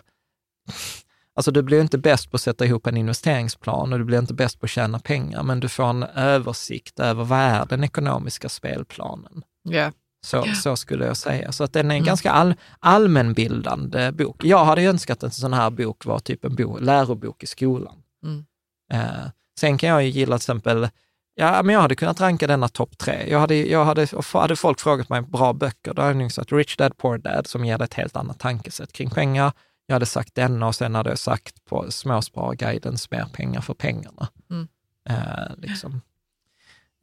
alltså 1.37 1.51
du 1.51 1.63
blir 1.63 1.81
inte 1.81 1.99
bäst 1.99 2.31
på 2.31 2.35
att 2.35 2.41
sätta 2.41 2.65
ihop 2.65 2.87
en 2.87 2.97
investeringsplan 2.97 3.93
och 3.93 3.99
du 3.99 4.05
blir 4.05 4.19
inte 4.19 4.35
bäst 4.35 4.61
på 4.61 4.65
att 4.67 4.71
tjäna 4.71 4.99
pengar, 4.99 5.43
men 5.43 5.61
du 5.61 5.69
får 5.69 5.85
en 5.85 6.03
översikt 6.03 7.01
över 7.01 7.25
vad 7.25 7.39
är 7.39 7.67
den 7.67 7.85
ekonomiska 7.85 8.49
spelplanen. 8.49 9.43
Ja. 9.63 9.93
Så, 10.27 10.45
så 10.55 10.77
skulle 10.77 11.07
jag 11.07 11.17
säga. 11.17 11.53
Så 11.53 11.65
att 11.65 11.73
den 11.73 11.91
är 11.91 11.95
en 11.95 12.01
Mm. 12.01 12.07
ganska 12.07 12.31
all, 12.31 12.55
allmänbildande 12.81 14.13
bok. 14.13 14.45
Jag 14.45 14.65
hade 14.65 14.83
önskat 14.83 15.17
att 15.19 15.23
en 15.23 15.31
sån 15.31 15.53
här 15.53 15.71
bok 15.71 16.05
var 16.05 16.19
typ 16.19 16.45
en 16.45 16.55
bo, 16.55 16.79
lärobok 16.79 17.43
i 17.43 17.47
skolan. 17.47 17.95
Mm. 18.25 18.45
Eh, 18.93 19.31
sen 19.61 19.79
kan 19.79 19.89
jag 19.89 20.05
ju 20.05 20.09
gilla 20.11 20.39
till 20.39 20.43
exempel, 20.43 20.89
ja 21.35 21.63
men 21.63 21.75
jag 21.75 21.83
hade 21.83 21.95
kunnat 21.95 22.21
ranka 22.21 22.47
denna 22.47 22.69
topp 22.69 22.99
tre. 22.99 23.31
Jag 23.31 23.41
hade, 23.41 23.55
jag 23.55 23.85
hade, 23.85 24.07
hade 24.33 24.57
folk 24.57 24.81
frågat 24.81 25.09
mig 25.09 25.23
bra 25.23 25.53
böcker, 25.53 25.95
då 25.95 26.03
hade 26.03 26.15
jag 26.15 26.23
nog 26.23 26.33
sagt 26.33 26.53
Rich 26.53 26.77
Dad 26.77 26.97
Poor 26.97 27.19
Dad 27.19 27.47
som 27.47 27.65
ger 27.65 27.83
ett 27.83 27.95
helt 27.95 28.17
annat 28.17 28.39
tankesätt 28.39 28.93
kring 28.93 29.11
pengar. 29.11 29.53
Jag 29.87 29.95
hade 29.95 30.07
sagt 30.07 30.35
denna 30.35 30.67
och 30.67 30.75
sen 30.75 30.95
hade 30.95 31.11
jag 31.11 31.19
sagt 31.19 31.65
på 31.65 31.91
Småspararguidens 31.91 33.11
Mer 33.11 33.27
pengar 33.33 33.61
för 33.61 33.75
pengarna. 33.75 34.29
Mm. 34.51 34.69
Eh, 35.09 35.57
liksom. 35.57 36.01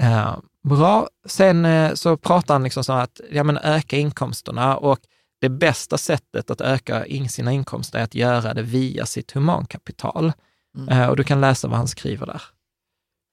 Eh, 0.02 0.38
bra. 0.64 1.08
Sen 1.26 1.66
eh, 1.66 1.94
så 1.94 2.18
pratar 2.18 2.54
han 2.54 2.64
liksom 2.64 2.84
så 2.84 2.94
att 2.94 3.22
ja, 3.32 3.44
men 3.44 3.58
öka 3.58 3.98
inkomsterna 3.98 4.78
och 4.78 5.00
det 5.42 5.50
bästa 5.50 5.98
sättet 5.98 6.52
att 6.52 6.62
öka 6.62 7.06
in 7.06 7.30
sina 7.30 7.52
inkomster 7.52 8.00
är 8.00 8.04
att 8.04 8.16
göra 8.16 8.54
det 8.54 8.62
via 8.62 9.06
sitt 9.06 9.32
humankapital. 9.32 10.34
Mm. 10.78 10.90
Eh, 10.90 11.10
och 11.10 11.18
du 11.18 11.24
kan 11.24 11.42
läsa 11.42 11.68
vad 11.68 11.78
han 11.78 11.88
skriver 11.88 12.26
där. 12.26 12.42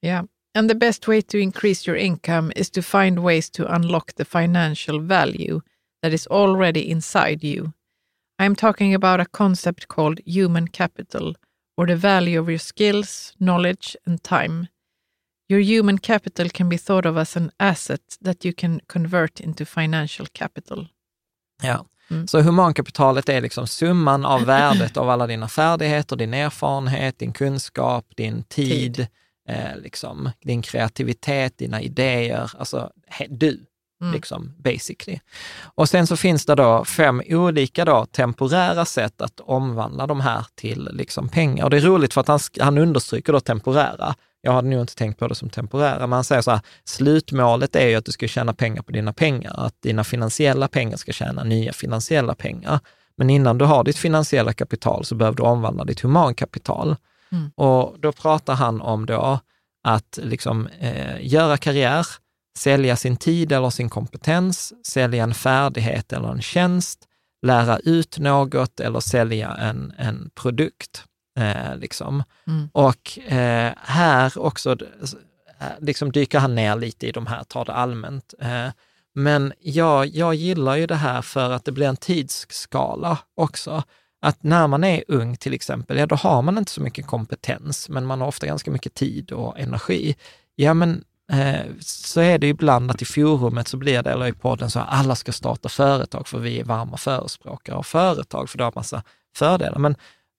Yeah. 0.05 0.25
And 0.53 0.69
the 0.69 0.75
best 0.75 1.07
way 1.07 1.21
to 1.21 1.37
increase 1.37 1.91
your 1.91 1.97
income 1.97 2.53
is 2.55 2.71
to 2.71 2.81
find 2.81 3.19
ways 3.19 3.51
to 3.51 3.63
unlock 3.75 4.13
the 4.13 4.25
financial 4.25 4.99
value 4.99 5.61
that 6.03 6.13
is 6.13 6.27
already 6.27 6.79
inside 6.79 7.43
you. 7.43 7.71
I 8.41 8.45
am 8.45 8.55
talking 8.55 8.95
about 8.95 9.19
a 9.19 9.25
concept 9.25 9.87
called 9.87 10.19
human 10.25 10.67
capital, 10.67 11.35
or 11.77 11.87
the 11.87 11.95
value 11.95 12.41
of 12.41 12.49
your 12.49 12.59
skills, 12.59 13.33
knowledge, 13.37 13.95
and 14.05 14.23
time. 14.23 14.67
Your 15.47 15.59
human 15.59 15.97
capital 15.97 16.49
can 16.49 16.69
be 16.69 16.77
thought 16.77 17.05
of 17.05 17.17
as 17.17 17.37
an 17.37 17.51
asset 17.59 18.01
that 18.21 18.45
you 18.45 18.53
can 18.53 18.81
convert 18.87 19.39
into 19.39 19.65
financial 19.65 20.25
capital. 20.33 20.87
Ja. 21.63 21.85
Mm. 22.09 22.27
Så 22.27 22.41
humankapitalet 22.41 23.29
är 23.29 23.41
liksom 23.41 23.67
summan 23.67 24.25
av 24.25 24.45
värdet 24.45 24.97
av 24.97 25.09
alla 25.09 25.27
dina 25.27 25.47
färdigheter, 25.47 26.15
din 26.15 26.33
erfarenhet, 26.33 27.19
din 27.19 27.33
kunskap, 27.33 28.05
din 28.15 28.43
tid, 28.43 28.95
Tid. 28.95 29.07
Eh, 29.47 29.77
liksom, 29.77 30.29
din 30.41 30.61
kreativitet, 30.61 31.57
dina 31.57 31.81
idéer, 31.81 32.51
alltså 32.57 32.91
du, 33.29 33.65
Mm. 34.01 34.13
liksom 34.13 34.53
basically. 34.57 35.19
Och 35.63 35.89
sen 35.89 36.07
så 36.07 36.17
finns 36.17 36.45
det 36.45 36.55
då 36.55 36.85
fem 36.85 37.21
olika 37.25 37.85
då 37.85 38.05
temporära 38.05 38.85
sätt 38.85 39.21
att 39.21 39.39
omvandla 39.39 40.07
de 40.07 40.21
här 40.21 40.45
till 40.55 40.89
liksom 40.91 41.29
pengar. 41.29 41.63
Och 41.63 41.69
det 41.69 41.77
är 41.77 41.81
roligt 41.81 42.13
för 42.13 42.21
att 42.21 42.27
han, 42.27 42.39
han 42.59 42.77
understryker 42.77 43.33
då 43.33 43.39
temporära. 43.39 44.15
Jag 44.41 44.51
hade 44.51 44.67
nog 44.67 44.81
inte 44.81 44.95
tänkt 44.95 45.19
på 45.19 45.27
det 45.27 45.35
som 45.35 45.49
temporära, 45.49 45.99
men 45.99 46.11
han 46.11 46.23
säger 46.23 46.41
så 46.41 46.51
här, 46.51 46.61
slutmålet 46.83 47.75
är 47.75 47.87
ju 47.87 47.95
att 47.95 48.05
du 48.05 48.11
ska 48.11 48.27
tjäna 48.27 48.53
pengar 48.53 48.81
på 48.81 48.91
dina 48.91 49.13
pengar, 49.13 49.53
att 49.57 49.81
dina 49.81 50.03
finansiella 50.03 50.67
pengar 50.67 50.97
ska 50.97 51.11
tjäna 51.11 51.43
nya 51.43 51.73
finansiella 51.73 52.35
pengar. 52.35 52.79
Men 53.15 53.29
innan 53.29 53.57
du 53.57 53.65
har 53.65 53.83
ditt 53.83 53.97
finansiella 53.97 54.53
kapital 54.53 55.05
så 55.05 55.15
behöver 55.15 55.37
du 55.37 55.43
omvandla 55.43 55.83
ditt 55.83 56.01
humankapital. 56.01 56.95
Mm. 57.31 57.51
Och 57.55 57.95
då 57.99 58.11
pratar 58.11 58.53
han 58.53 58.81
om 58.81 59.05
då 59.05 59.39
att 59.83 60.19
liksom, 60.21 60.67
eh, 60.79 61.27
göra 61.27 61.57
karriär, 61.57 62.07
sälja 62.61 62.95
sin 62.95 63.17
tid 63.17 63.51
eller 63.51 63.69
sin 63.69 63.89
kompetens, 63.89 64.73
sälja 64.85 65.23
en 65.23 65.33
färdighet 65.33 66.13
eller 66.13 66.31
en 66.31 66.41
tjänst, 66.41 66.99
lära 67.45 67.77
ut 67.77 68.19
något 68.19 68.79
eller 68.79 68.99
sälja 68.99 69.51
en, 69.51 69.93
en 69.97 70.29
produkt. 70.35 71.03
Eh, 71.39 71.77
liksom. 71.77 72.23
Mm. 72.47 72.69
Och 72.73 73.19
eh, 73.19 73.73
här 73.77 74.37
också 74.37 74.71
eh, 74.71 75.67
liksom 75.79 76.11
dyker 76.11 76.39
han 76.39 76.55
ner 76.55 76.75
lite 76.75 77.07
i 77.07 77.11
de 77.11 77.27
här, 77.27 77.43
tar 77.43 77.65
det 77.65 77.73
allmänt. 77.73 78.33
Eh, 78.39 78.67
men 79.15 79.53
jag, 79.59 80.07
jag 80.07 80.35
gillar 80.35 80.75
ju 80.75 80.87
det 80.87 80.95
här 80.95 81.21
för 81.21 81.51
att 81.51 81.65
det 81.65 81.71
blir 81.71 81.87
en 81.87 81.97
tidsskala 81.97 83.17
också. 83.35 83.83
Att 84.21 84.43
när 84.43 84.67
man 84.67 84.83
är 84.83 85.03
ung 85.07 85.37
till 85.37 85.53
exempel, 85.53 85.97
ja 85.97 86.05
då 86.05 86.15
har 86.15 86.41
man 86.41 86.57
inte 86.57 86.71
så 86.71 86.81
mycket 86.81 87.07
kompetens, 87.07 87.89
men 87.89 88.05
man 88.05 88.21
har 88.21 88.27
ofta 88.27 88.47
ganska 88.47 88.71
mycket 88.71 88.93
tid 88.93 89.31
och 89.31 89.59
energi. 89.59 90.15
Ja 90.55 90.73
men 90.73 91.03
Eh, 91.31 91.65
så 91.79 92.21
är 92.21 92.37
det 92.37 92.47
ibland 92.47 92.91
att 92.91 93.01
i 93.01 93.05
forumet 93.05 93.67
så 93.67 93.77
blir 93.77 94.03
det, 94.03 94.11
eller 94.11 94.27
i 94.27 94.33
podden, 94.33 94.69
så 94.69 94.79
att 94.79 94.87
alla 94.89 95.15
ska 95.15 95.31
starta 95.31 95.69
företag 95.69 96.27
för 96.27 96.39
vi 96.39 96.59
är 96.59 96.63
varma 96.63 96.97
förespråkare 96.97 97.75
av 97.75 97.83
företag, 97.83 98.49
för 98.49 98.57
det 98.57 98.63
har 98.63 98.71
massa 98.75 99.03
fördelar. 99.35 99.79
Men 99.79 99.95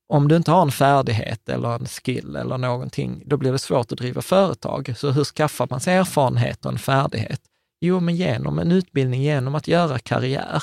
om 0.09 0.29
du 0.29 0.37
inte 0.37 0.51
har 0.51 0.63
en 0.63 0.73
färdighet 0.73 1.49
eller 1.49 1.75
en 1.75 1.87
skill 1.87 2.37
eller 2.37 2.59
någonting, 2.59 3.23
då 3.27 3.37
blir 3.37 3.53
det 3.53 3.59
svårt 3.59 3.93
att 3.93 3.99
driva 3.99 4.23
företag. 4.23 4.95
Så 4.97 5.11
hur 5.11 5.25
skaffar 5.25 5.67
man 5.71 5.81
sig 5.81 5.95
erfarenhet 5.95 6.65
och 6.65 6.73
en 6.73 6.79
färdighet? 6.79 7.41
Jo, 7.81 8.01
men 8.01 8.17
genom 8.17 8.59
en 8.59 8.73
utbildning, 8.73 9.23
genom 9.23 9.55
att 9.55 9.69
göra 9.69 9.99
karriär. 9.99 10.63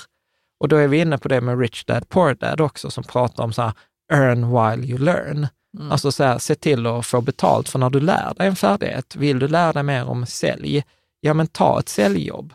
Och 0.59 0.67
då 0.67 0.75
är 0.75 0.87
vi 0.87 0.97
inne 0.97 1.17
på 1.17 1.27
det 1.27 1.41
med 1.41 1.59
Rich 1.59 1.85
Dad 1.85 2.09
Poor 2.09 2.33
Dad 2.33 2.61
också, 2.61 2.91
som 2.91 3.03
pratar 3.03 3.43
om 3.43 3.53
så 3.53 3.61
här, 3.61 3.73
earn 4.13 4.49
while 4.49 4.87
you 4.87 4.99
learn. 4.99 5.47
Mm. 5.77 5.91
Alltså 5.91 6.11
så 6.11 6.23
här, 6.23 6.37
se 6.37 6.55
till 6.55 6.87
att 6.87 7.05
få 7.05 7.21
betalt 7.21 7.69
för 7.69 7.79
när 7.79 7.89
du 7.89 7.99
lär 7.99 8.33
dig 8.33 8.47
en 8.47 8.55
färdighet. 8.55 9.15
Vill 9.15 9.39
du 9.39 9.47
lära 9.47 9.73
dig 9.73 9.83
mer 9.83 10.05
om 10.05 10.25
sälj? 10.25 10.83
Ja, 11.19 11.33
men 11.33 11.47
ta 11.47 11.79
ett 11.79 11.89
säljjobb. 11.89 12.53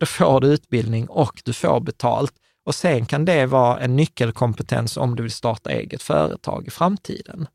Då 0.00 0.06
får 0.06 0.40
du 0.40 0.48
utbildning 0.48 1.08
och 1.08 1.42
du 1.44 1.52
får 1.52 1.80
betalt. 1.80 2.32
Och 2.64 2.74
sen 2.74 3.06
kan 3.06 3.24
det 3.24 3.46
vara 3.46 3.80
en 3.80 3.96
nyckelkompetens 3.96 4.96
om 4.96 5.16
du 5.16 5.22
vill 5.22 5.32
starta 5.32 5.70
eget 5.70 6.02
företag 6.02 6.66
i 6.66 6.70
framtiden. 6.70 7.48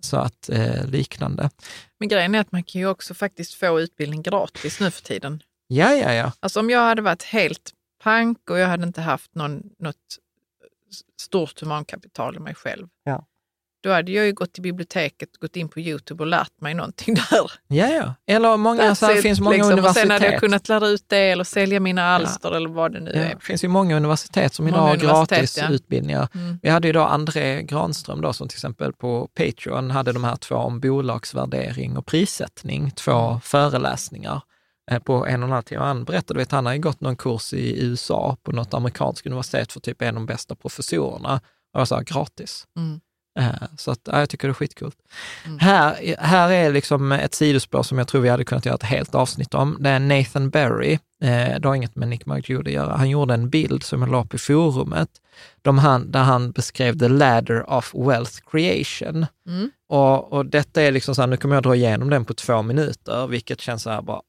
Så 0.00 0.16
att 0.16 0.48
eh, 0.48 0.86
liknande. 0.86 1.50
Men 1.98 2.08
grejen 2.08 2.34
är 2.34 2.40
att 2.40 2.52
man 2.52 2.62
kan 2.62 2.80
ju 2.80 2.86
också 2.86 3.14
faktiskt 3.14 3.54
få 3.54 3.80
utbildning 3.80 4.22
gratis 4.22 4.80
nu 4.80 4.90
för 4.90 5.02
tiden. 5.02 5.42
Ja, 5.66 5.94
ja, 5.94 6.12
ja. 6.12 6.32
Alltså 6.40 6.60
om 6.60 6.70
jag 6.70 6.80
hade 6.80 7.02
varit 7.02 7.22
helt 7.22 7.70
pank 8.02 8.50
och 8.50 8.58
jag 8.58 8.68
hade 8.68 8.86
inte 8.86 9.00
haft 9.00 9.34
någon, 9.34 9.62
något 9.78 9.96
stort 11.20 11.60
humankapital 11.60 12.36
i 12.36 12.38
mig 12.38 12.54
själv. 12.54 12.88
Ja. 13.04 13.26
Då 13.82 13.90
hade 13.90 14.12
jag 14.12 14.26
ju 14.26 14.32
gått 14.32 14.52
till 14.52 14.62
biblioteket, 14.62 15.36
gått 15.36 15.56
in 15.56 15.68
på 15.68 15.80
Youtube 15.80 16.22
och 16.22 16.26
lärt 16.26 16.60
mig 16.60 16.74
någonting 16.74 17.14
där. 17.30 17.52
Ja, 17.68 17.88
ja. 17.88 18.14
Eller 18.26 18.56
många, 18.56 18.94
så 18.94 19.12
it, 19.12 19.22
finns 19.22 19.40
många 19.40 19.56
liksom. 19.56 19.72
Universitet. 19.72 20.02
sen 20.02 20.10
hade 20.10 20.26
jag 20.26 20.40
kunnat 20.40 20.68
lära 20.68 20.88
ut 20.88 21.04
det 21.06 21.30
eller 21.30 21.44
sälja 21.44 21.80
mina 21.80 22.04
alster 22.04 22.56
eller 22.56 22.68
vad 22.68 22.92
det 22.92 23.00
nu 23.00 23.10
Ja, 23.14 23.20
är. 23.20 23.34
det 23.34 23.40
finns 23.40 23.64
ju 23.64 23.68
många 23.68 23.96
universitet 23.96 24.54
som 24.54 24.68
idag 24.68 24.78
Många 24.78 24.88
har 24.90 24.96
universitet, 24.96 25.38
gratis 25.38 25.58
ja. 25.58 25.68
utbildningar. 25.70 26.28
Mm. 26.34 26.58
Vi 26.62 26.68
hade 26.68 26.86
ju 26.88 26.92
då 26.92 27.00
André 27.00 27.62
Granström 27.62 28.20
då, 28.20 28.32
som 28.32 28.48
till 28.48 28.56
exempel 28.56 28.92
på 28.92 29.28
Patreon 29.34 29.90
hade 29.90 30.12
de 30.12 30.24
här 30.24 30.36
två 30.36 30.54
om 30.54 30.80
bolagsvärdering 30.80 31.96
och 31.96 32.06
prissättning, 32.06 32.90
två 32.90 33.40
föreläsningar 33.44 34.42
eh, 34.90 34.98
på 34.98 35.26
en 35.26 35.42
och 35.42 35.48
en 35.48 35.52
halv 35.52 35.62
timme. 35.62 35.84
Han 35.84 36.04
berättade, 36.04 36.38
vet, 36.38 36.52
han 36.52 36.66
har 36.66 36.72
ju 36.72 36.80
gått 36.80 37.00
någon 37.00 37.16
kurs 37.16 37.52
i 37.52 37.84
USA 37.84 38.36
på 38.42 38.52
något 38.52 38.74
amerikanskt 38.74 39.26
universitet 39.26 39.72
för 39.72 39.80
typ 39.80 40.02
en 40.02 40.08
av 40.08 40.14
de 40.14 40.26
bästa 40.26 40.54
professorerna. 40.54 41.40
Och 41.74 41.80
jag 41.80 41.88
sa 41.88 42.00
gratis. 42.00 42.66
Mm. 42.76 43.00
Eh, 43.38 43.46
Så 43.76 43.90
att, 43.90 44.00
ja, 44.04 44.18
jag 44.18 44.28
tycker 44.28 44.48
det 44.48 44.52
är 44.52 44.54
skitcoolt. 44.54 44.96
Här, 45.58 46.14
här 46.18 46.50
är 46.52 46.72
liksom 46.72 47.12
ett 47.12 47.34
sidospår 47.34 47.82
som 47.82 47.98
jag 47.98 48.08
tror 48.08 48.20
vi 48.20 48.28
hade 48.28 48.44
kunnat 48.44 48.66
göra 48.66 48.74
ett 48.74 48.82
helt 48.82 49.14
avsnitt 49.14 49.54
om. 49.54 49.76
Det 49.80 49.90
är 49.90 49.98
Nathan 49.98 50.50
Berry. 50.50 50.92
Eh, 51.22 51.60
det 51.60 51.64
har 51.64 51.74
inget 51.74 51.96
med 51.96 52.08
Nick 52.08 52.26
McJude 52.26 52.70
att 52.70 52.74
göra. 52.74 52.96
Han 52.96 53.10
gjorde 53.10 53.34
en 53.34 53.50
bild 53.50 53.82
som 53.82 54.02
jag 54.02 54.10
la 54.10 54.20
upp 54.20 54.34
i 54.34 54.38
forumet, 54.38 55.08
han, 55.64 56.10
där 56.10 56.22
han 56.22 56.50
beskrev 56.50 56.98
the 56.98 57.08
ladder 57.08 57.70
of 57.70 57.94
wealth 57.94 58.38
creation. 58.50 59.26
Mm. 59.46 59.70
Och, 59.88 60.32
och 60.32 60.46
detta 60.46 60.82
är 60.82 60.92
liksom 60.92 61.14
så 61.14 61.22
här, 61.22 61.26
nu 61.26 61.36
kommer 61.36 61.56
jag 61.56 61.62
dra 61.62 61.74
igenom 61.76 62.10
den 62.10 62.24
på 62.24 62.34
två 62.34 62.62
minuter, 62.62 63.26
vilket 63.26 63.60
känns 63.60 63.82
så 63.82 63.90
här 63.90 64.02
bara, 64.02 64.20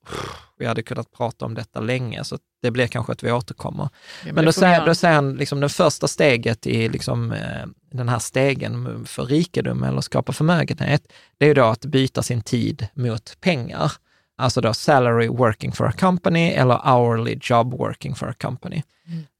vi 0.61 0.67
hade 0.67 0.83
kunnat 0.83 1.11
prata 1.11 1.45
om 1.45 1.53
detta 1.53 1.79
länge, 1.79 2.23
så 2.23 2.38
det 2.61 2.71
blir 2.71 2.88
kanske 2.88 3.11
att 3.11 3.23
vi 3.23 3.31
återkommer. 3.31 3.89
Ja, 4.25 4.33
Men 4.33 4.35
det 4.35 4.41
då 4.41 4.51
säger, 4.51 4.85
då 4.85 4.95
säger 4.95 5.15
han, 5.15 5.33
liksom 5.33 5.59
det 5.59 5.69
första 5.69 6.07
steget 6.07 6.67
i 6.67 6.89
liksom, 6.89 7.31
eh, 7.31 7.65
den 7.91 8.09
här 8.09 8.19
stegen 8.19 9.05
för 9.05 9.25
rikedom 9.25 9.83
eller 9.83 10.01
skapa 10.01 10.33
förmögenhet, 10.33 11.13
det 11.38 11.45
är 11.45 11.55
då 11.55 11.65
att 11.65 11.85
byta 11.85 12.23
sin 12.23 12.41
tid 12.41 12.88
mot 12.93 13.38
pengar. 13.41 13.91
Alltså 14.38 14.61
då 14.61 14.73
salary 14.73 15.27
working 15.27 15.71
for 15.71 15.85
a 15.85 15.91
company 15.99 16.49
eller 16.49 16.93
hourly 16.93 17.39
job 17.41 17.73
working 17.73 18.15
for 18.15 18.27
a 18.27 18.33
company. 18.41 18.83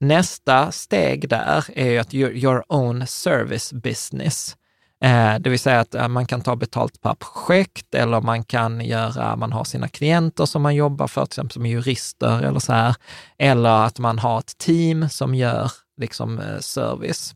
Nästa 0.00 0.72
steg 0.72 1.28
där 1.28 1.64
är 1.74 1.90
ju 1.90 1.98
att 1.98 2.14
your, 2.14 2.32
your 2.32 2.64
own 2.68 3.06
service 3.06 3.72
business. 3.72 4.56
Eh, 5.02 5.38
det 5.38 5.50
vill 5.50 5.58
säga 5.58 5.80
att 5.80 5.94
eh, 5.94 6.08
man 6.08 6.26
kan 6.26 6.40
ta 6.40 6.56
betalt 6.56 7.00
per 7.00 7.14
projekt 7.14 7.94
eller 7.94 8.20
man 8.20 8.44
kan 8.44 8.80
göra, 8.80 9.36
man 9.36 9.52
har 9.52 9.64
sina 9.64 9.88
klienter 9.88 10.46
som 10.46 10.62
man 10.62 10.74
jobbar 10.74 11.06
för, 11.06 11.26
till 11.26 11.32
exempel 11.32 11.52
som 11.52 11.66
jurister 11.66 12.42
eller 12.42 12.60
så 12.60 12.72
här. 12.72 12.96
Eller 13.38 13.84
att 13.86 13.98
man 13.98 14.18
har 14.18 14.38
ett 14.38 14.58
team 14.58 15.08
som 15.08 15.34
gör 15.34 15.72
liksom 16.00 16.38
eh, 16.38 16.58
service. 16.58 17.34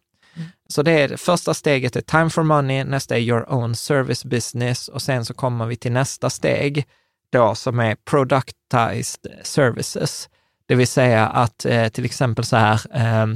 Så 0.69 0.83
det 0.83 0.93
är, 0.93 1.17
första 1.17 1.55
steget 1.55 1.97
är 1.97 2.01
time 2.01 2.31
for 2.31 2.43
money, 2.43 2.85
nästa 2.85 3.17
är 3.17 3.21
your 3.21 3.53
own 3.53 3.75
service 3.75 4.25
business 4.25 4.89
och 4.89 5.03
sen 5.03 5.25
så 5.25 5.35
kommer 5.35 5.67
vi 5.67 5.77
till 5.77 5.93
nästa 5.93 6.31
steg 6.31 6.87
då 7.31 7.55
som 7.55 7.81
är 7.81 7.97
productized 8.11 9.27
services. 9.43 10.29
Det 10.67 10.75
vill 10.75 10.89
säga 10.89 11.27
att 11.27 11.65
eh, 11.65 11.89
till 11.89 12.05
exempel 12.05 12.45
så 12.45 12.57
här, 12.57 12.81
eh, 12.93 13.27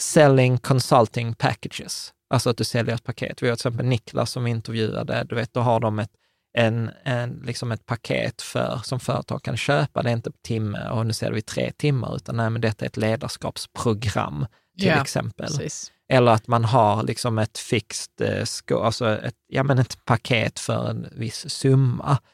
selling 0.00 0.58
consulting 0.58 1.34
packages. 1.34 2.12
Alltså 2.30 2.50
att 2.50 2.56
du 2.56 2.64
säljer 2.64 2.94
ett 2.94 3.04
paket. 3.04 3.42
Vi 3.42 3.48
har 3.48 3.56
till 3.56 3.60
exempel 3.60 3.86
Niklas 3.86 4.30
som 4.30 4.44
vi 4.44 4.50
intervjuade, 4.50 5.24
du 5.28 5.34
vet, 5.34 5.52
då 5.54 5.60
har 5.60 5.80
de 5.80 5.98
ett, 5.98 6.10
en, 6.58 6.90
en, 7.04 7.42
liksom 7.46 7.72
ett 7.72 7.86
paket 7.86 8.42
för, 8.42 8.80
som 8.84 9.00
företag 9.00 9.42
kan 9.42 9.56
köpa. 9.56 10.02
Det 10.02 10.10
är 10.10 10.12
inte 10.12 10.30
på 10.30 10.38
timme 10.42 10.88
och 10.88 11.06
nu 11.06 11.12
säger 11.12 11.32
vi 11.32 11.42
tre 11.42 11.72
timmar, 11.72 12.16
utan 12.16 12.36
nej, 12.36 12.50
men 12.50 12.60
detta 12.60 12.84
är 12.84 12.88
ett 12.88 12.96
ledarskapsprogram 12.96 14.46
till 14.78 14.88
Ja, 14.88 15.02
exempel. 15.02 15.46
Precis. 15.46 15.92
Eller 16.08 16.32
att 16.32 16.46
man 16.46 16.64
har 16.64 17.02
liksom 17.02 17.38
ett 17.38 17.58
fixt, 17.58 18.20
eh, 18.20 18.44
alltså 18.70 19.18
ett, 19.18 19.34
ja, 19.46 19.62
men 19.62 19.78
ett 19.78 20.04
paket 20.04 20.58
för 20.58 20.90
en 20.90 21.08
viss 21.12 21.50
summa. 21.50 22.18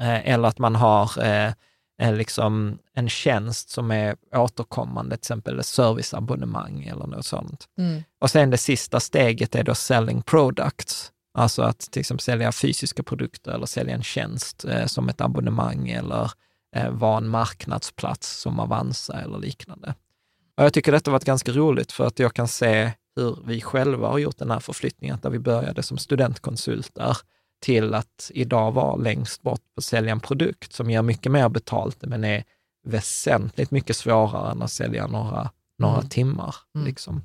Eh, 0.00 0.28
Eller 0.28 0.48
att 0.48 0.58
man 0.58 0.74
har 0.74 1.24
eh, 1.24 1.52
liksom 2.00 2.78
en 2.94 3.08
tjänst 3.08 3.70
som 3.70 3.90
är 3.90 4.16
återkommande, 4.34 5.16
till 5.16 5.20
exempel 5.20 5.64
serviceabonnemang 5.64 6.84
eller 6.84 7.06
något 7.06 7.26
sånt. 7.26 7.68
Mm. 7.78 8.02
Och 8.20 8.30
sen 8.30 8.50
det 8.50 8.58
sista 8.58 9.00
steget 9.00 9.54
är 9.54 9.62
då 9.62 9.74
selling 9.74 10.22
products. 10.22 11.12
Alltså 11.34 11.62
att 11.62 11.78
till 11.78 12.00
exempel 12.00 12.22
sälja 12.22 12.52
fysiska 12.52 13.02
produkter 13.02 13.50
eller 13.50 13.66
sälja 13.66 13.94
en 13.94 14.02
tjänst 14.02 14.64
eh, 14.64 14.86
som 14.86 15.08
ett 15.08 15.20
abonnemang 15.20 15.88
eller 15.88 16.30
eh, 16.76 16.90
vara 16.90 17.18
en 17.18 17.28
marknadsplats 17.28 18.40
som 18.40 18.60
Avanza 18.60 19.20
eller 19.20 19.38
liknande. 19.38 19.94
Och 20.56 20.64
jag 20.64 20.72
tycker 20.72 20.92
detta 20.92 21.10
varit 21.10 21.24
ganska 21.24 21.52
roligt 21.52 21.92
för 21.92 22.06
att 22.06 22.18
jag 22.18 22.34
kan 22.34 22.48
se 22.48 22.92
hur 23.16 23.38
vi 23.44 23.60
själva 23.60 24.08
har 24.08 24.18
gjort 24.18 24.38
den 24.38 24.50
här 24.50 24.60
förflyttningen, 24.60 25.18
där 25.22 25.30
vi 25.30 25.38
började 25.38 25.82
som 25.82 25.98
studentkonsulter 25.98 27.16
till 27.60 27.94
att 27.94 28.30
idag 28.34 28.72
vara 28.72 28.96
längst 28.96 29.42
bort 29.42 29.60
på 29.60 29.78
att 29.78 29.84
sälja 29.84 30.12
en 30.12 30.20
produkt 30.20 30.72
som 30.72 30.90
ger 30.90 31.02
mycket 31.02 31.32
mer 31.32 31.48
betalt, 31.48 31.98
men 32.02 32.24
är 32.24 32.44
väsentligt 32.86 33.70
mycket 33.70 33.96
svårare 33.96 34.50
än 34.50 34.62
att 34.62 34.70
sälja 34.72 35.06
några, 35.06 35.50
några 35.78 35.96
Mm. 35.98 36.08
timmar. 36.08 36.54
Mm. 36.74 36.86
Liksom. 36.86 37.22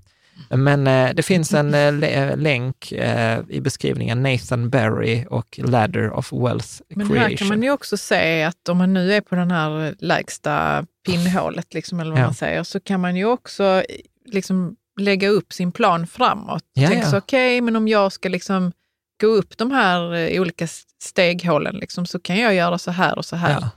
Men 0.50 0.88
eh, 0.88 1.14
det 1.16 1.24
finns 1.26 1.54
en 1.54 1.74
eh, 1.74 1.94
le- 1.94 2.36
länk 2.36 2.92
eh, 2.92 3.40
i 3.50 3.62
beskrivningen, 3.62 4.24
Nathan 4.24 4.70
Berry 4.70 5.26
och 5.30 5.60
Ladder 5.64 6.12
of 6.12 6.34
Wealth 6.34 6.68
Men 6.90 7.08
Creation. 7.08 7.18
här 7.30 7.36
kan 7.38 7.48
man 7.48 7.64
ju 7.64 7.72
också 7.72 7.98
se 7.98 8.44
att 8.44 8.70
om 8.70 8.78
man 8.78 8.94
nu 8.94 9.14
är 9.14 9.22
på 9.22 9.36
den 9.36 9.52
här 9.52 9.96
lägsta 10.00 10.86
pinnhålet, 11.06 11.74
liksom, 11.74 12.00
eller 12.00 12.12
vad 12.12 12.20
Ja. 12.20 12.26
man 12.26 12.34
säger, 12.34 12.64
så 12.64 12.80
kan 12.80 13.00
man 13.02 13.16
ju 13.16 13.26
också 13.26 13.84
liksom 14.26 14.76
lägga 15.00 15.30
upp 15.30 15.54
sin 15.54 15.72
plan 15.72 16.08
framåt. 16.08 16.64
Ja, 16.74 16.88
Tänk 16.90 17.04
ja. 17.04 17.10
så, 17.10 17.18
okej, 17.18 17.62
men 17.62 17.76
om 17.76 17.88
jag 17.88 18.12
ska 18.12 18.30
liksom 18.30 18.72
gå 19.22 19.28
upp 19.28 19.58
de 19.58 19.72
här 19.72 20.14
eh, 20.14 20.42
olika 20.42 20.68
steghålen, 21.04 21.76
liksom, 21.76 22.06
så 22.06 22.20
kan 22.20 22.38
jag 22.40 22.54
göra 22.56 22.78
så 22.78 22.92
här 22.92 23.18
och 23.18 23.26
så 23.26 23.36
här. 23.36 23.52
Ja. 23.62 23.70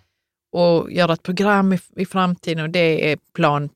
Och 0.52 0.92
göra 0.92 1.12
ett 1.12 1.22
program 1.22 1.72
i, 1.72 1.78
i 1.96 2.06
framtiden 2.06 2.62
och 2.64 2.70
det 2.70 3.12
är 3.12 3.18
plan, 3.34 3.68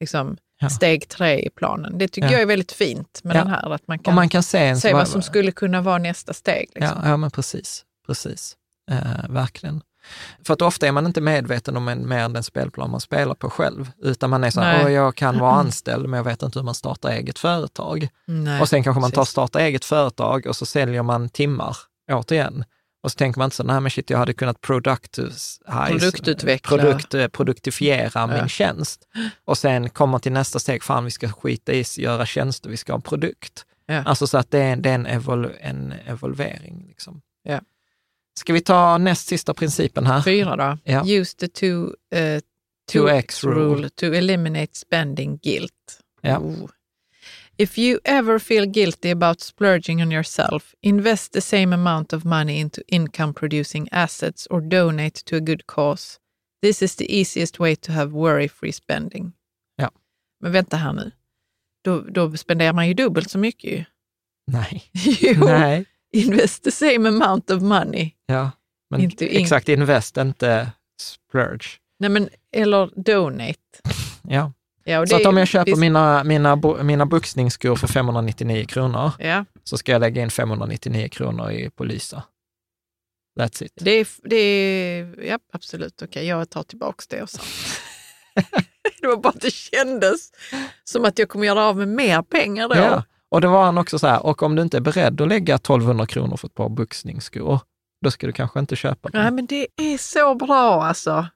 liksom, 0.00 0.36
Ja. 0.62 0.70
steg 0.70 1.08
tre 1.08 1.38
i 1.46 1.50
planen. 1.50 1.98
Det 1.98 2.08
tycker 2.08 2.28
Ja. 2.28 2.32
jag 2.32 2.42
är 2.42 2.46
väldigt 2.46 2.72
fint 2.72 3.20
med 3.24 3.36
den 3.36 3.46
här, 3.48 3.70
att 3.70 3.88
man 3.88 3.98
Och 3.98 4.04
kan 4.04 4.14
man 4.14 4.28
kan 4.28 4.42
se 4.42 4.76
se 4.76 4.92
vad 4.92 5.08
som 5.08 5.22
skulle 5.22 5.52
kunna 5.52 5.80
vara 5.80 5.98
nästa 5.98 6.32
steg. 6.32 6.70
Liksom. 6.74 7.00
Ja, 7.02 7.08
ja, 7.08 7.16
men 7.16 7.30
precis. 7.30 7.84
precis. 8.06 8.56
Eh, 8.90 9.28
verkligen. 9.30 9.82
För 10.46 10.54
att 10.54 10.62
ofta 10.62 10.86
är 10.86 10.92
man 10.92 11.06
inte 11.06 11.20
medveten 11.20 11.76
om 11.76 11.88
en, 11.88 12.08
mer 12.08 12.18
än 12.18 12.32
den 12.32 12.42
spelplan 12.42 12.90
man 12.90 13.00
spelar 13.00 13.34
på 13.34 13.50
själv, 13.50 13.90
utan 14.02 14.30
man 14.30 14.44
är 14.44 14.50
så 14.50 14.60
här, 14.60 14.76
Nej. 14.76 14.84
"Åh, 14.86 14.92
jag 14.92 15.14
kan 15.14 15.38
vara 15.38 15.52
anställd, 15.52 16.08
men 16.08 16.16
jag 16.18 16.24
vet 16.24 16.42
inte 16.42 16.58
hur 16.58 16.64
man 16.64 16.74
startar 16.74 17.10
eget 17.10 17.38
företag. 17.38 18.08
Nej, 18.26 18.60
och 18.60 18.68
sen 18.68 18.82
kanske 18.82 19.00
man 19.00 19.10
tar 19.12 19.24
starta 19.24 19.60
eget 19.60 19.84
företag 19.84 20.46
och 20.46 20.56
så 20.56 20.66
säljer 20.66 21.02
man 21.02 21.28
timmar 21.28 21.76
återigen. 22.12 22.64
Och 23.02 23.12
så 23.12 23.16
tänker 23.16 23.38
man 23.38 23.44
inte 23.46 23.56
så, 23.56 23.62
nej 23.64 23.80
men 23.80 23.90
shit, 23.90 24.10
jag 24.10 24.18
hade 24.18 24.32
kunnat 24.32 24.60
productus- 24.60 25.60
Produktutveckla. 25.88 26.78
produkt, 26.78 27.32
produktifiera 27.32 28.26
min 28.26 28.36
Ja. 28.36 28.48
tjänst. 28.48 29.08
Och 29.44 29.58
sen 29.58 29.90
kommer 29.90 30.18
till 30.18 30.32
nästa 30.32 30.58
steg, 30.58 30.82
fan 30.82 31.04
vi 31.04 31.10
ska 31.10 31.28
skita 31.28 31.72
i 31.72 31.84
göra 31.96 32.26
tjänster, 32.26 32.70
vi 32.70 32.76
ska 32.76 32.92
ha 32.92 33.00
produkt. 33.00 33.64
Ja. 33.86 34.02
Alltså 34.02 34.26
så 34.26 34.38
att 34.38 34.50
det 34.50 34.58
är, 34.58 34.76
det 34.76 34.90
är 34.90 34.94
en, 34.94 35.06
evol, 35.06 35.50
en 35.60 35.94
evolvering. 36.06 36.84
Liksom. 36.88 37.20
Ja. 37.42 37.60
Ska 38.40 38.52
vi 38.52 38.60
ta 38.60 38.98
näst 38.98 39.28
sista 39.28 39.54
principen 39.54 40.06
här? 40.06 40.22
Fyra 40.22 40.56
då. 40.56 40.78
Ja. 40.84 41.04
Use 41.06 41.36
the 41.36 41.48
two, 41.48 41.66
uh, 41.66 42.40
2x 42.92 43.44
rule. 43.44 43.88
to 43.88 44.06
eliminate 44.06 44.74
spending 44.74 45.38
guilt. 45.42 46.00
Ja. 46.20 46.42
If 47.56 47.78
you 47.78 47.98
ever 48.04 48.38
feel 48.38 48.66
guilty 48.66 49.10
about 49.10 49.40
splurging 49.40 50.02
on 50.02 50.12
yourself, 50.12 50.74
invest 50.80 51.32
the 51.32 51.40
same 51.40 51.74
amount 51.74 52.12
of 52.12 52.24
money 52.24 52.60
into 52.60 52.80
income 52.86 53.34
producing 53.34 53.88
assets 53.92 54.46
or 54.46 54.60
donate 54.60 55.24
to 55.24 55.36
a 55.36 55.40
good 55.40 55.66
cause. 55.66 56.18
This 56.62 56.82
is 56.82 56.96
the 56.96 57.20
easiest 57.20 57.60
way 57.60 57.76
to 57.76 57.92
have 57.92 58.12
worry-free 58.12 58.72
spending. 58.72 59.32
Ja. 59.76 59.90
Men 60.40 60.52
vänta 60.52 60.76
här 60.76 60.92
nu. 60.92 61.10
Då, 61.84 62.00
då 62.00 62.36
spenderar 62.36 62.72
man 62.72 62.88
ju 62.88 62.94
dubbelt 62.94 63.30
så 63.30 63.38
mycket 63.38 63.70
ju. 63.70 63.84
Nej. 64.46 64.82
jo, 65.20 65.44
Nej. 65.44 65.84
Invest 66.12 66.64
the 66.64 66.70
same 66.70 67.08
amount 67.08 67.50
of 67.50 67.62
money. 67.62 68.10
Ja. 68.26 68.50
Men 68.90 69.00
Inte 69.00 69.34
in- 69.34 69.42
exakt, 69.42 69.68
invest, 69.68 70.16
inte 70.16 70.70
splurge. 71.00 71.66
Nej, 71.98 72.10
men, 72.10 72.28
eller 72.52 72.90
donate. 73.04 73.54
Ja. 74.22 74.52
Ja, 74.84 75.06
Så 75.06 75.16
att 75.16 75.26
om 75.26 75.36
jag 75.36 75.48
köper 75.48 75.64
visst- 75.66 75.80
mina, 75.80 76.24
mina, 76.24 76.56
mina 76.82 77.06
boxningsskor 77.06 77.76
för 77.76 77.86
599 77.86 78.66
kronor, 78.66 79.10
Ja, 79.18 79.44
så 79.64 79.78
ska 79.78 79.92
jag 79.92 80.00
lägga 80.00 80.22
in 80.22 80.30
599 80.30 81.08
kronor 81.08 81.50
i, 81.50 81.70
på 81.70 81.84
Lysa. 81.84 82.22
That's 83.40 83.64
it. 83.64 83.72
det 83.76 83.90
är, 83.90 84.06
det 84.22 84.36
är 84.36 85.14
ja, 85.24 85.38
absolut 85.52 86.02
okej. 86.02 86.26
Jag 86.26 86.50
tar 86.50 86.62
tillbaka 86.62 87.04
det 87.08 87.22
och 87.22 87.30
så. 87.30 87.40
det 89.00 89.06
var 89.06 89.16
bara 89.16 89.28
att 89.28 89.40
det 89.40 89.50
kändes 89.54 90.30
som 90.84 91.04
att 91.04 91.18
jag 91.18 91.28
kommer 91.28 91.46
göra 91.46 91.64
av 91.64 91.76
med 91.76 91.88
mer 91.88 92.22
pengar 92.22 92.68
då. 92.68 92.74
Ja. 92.76 93.04
Och 93.30 93.40
då 93.40 93.50
var 93.50 93.64
han 93.64 93.78
också 93.78 93.98
så 93.98 94.06
här, 94.06 94.26
och 94.26 94.42
om 94.42 94.56
du 94.56 94.62
inte 94.62 94.76
är 94.76 94.80
beredd 94.80 95.20
att 95.20 95.28
lägga 95.28 95.54
1200 95.54 96.06
kronor 96.06 96.36
för 96.36 96.48
ett 96.48 96.54
par 96.54 96.68
boxningsskor, 96.68 97.60
då 98.04 98.10
ska 98.10 98.26
du 98.26 98.32
kanske 98.32 98.60
inte 98.60 98.76
köpa 98.76 99.08
dem. 99.08 99.22
Nej, 99.22 99.30
men 99.30 99.46
det 99.46 99.66
är 99.76 99.98
så 99.98 100.34
bra 100.34 100.82
alltså. 100.84 101.26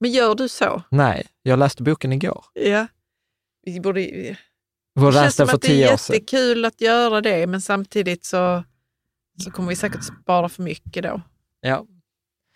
Men 0.00 0.10
gör 0.10 0.34
du 0.34 0.48
så? 0.48 0.82
Nej, 0.90 1.26
jag 1.42 1.58
läste 1.58 1.82
boken 1.82 2.12
igår. 2.12 2.44
Ja. 2.52 2.86
Vi 3.62 3.80
borde, 3.80 4.00
Jag 4.00 4.36
det 4.94 5.12
känns 5.12 5.34
som 5.34 5.48
att 5.48 5.62
det 5.62 5.82
är 5.82 5.90
jättekul 5.90 6.64
att 6.64 6.80
göra 6.80 7.20
det, 7.20 7.46
men 7.46 7.60
samtidigt 7.60 8.24
så, 8.24 8.64
så 9.44 9.50
kommer 9.50 9.68
vi 9.68 9.76
säkert 9.76 10.04
spara 10.04 10.48
för 10.48 10.62
mycket 10.62 11.02
då. 11.02 11.20
Ja. 11.60 11.86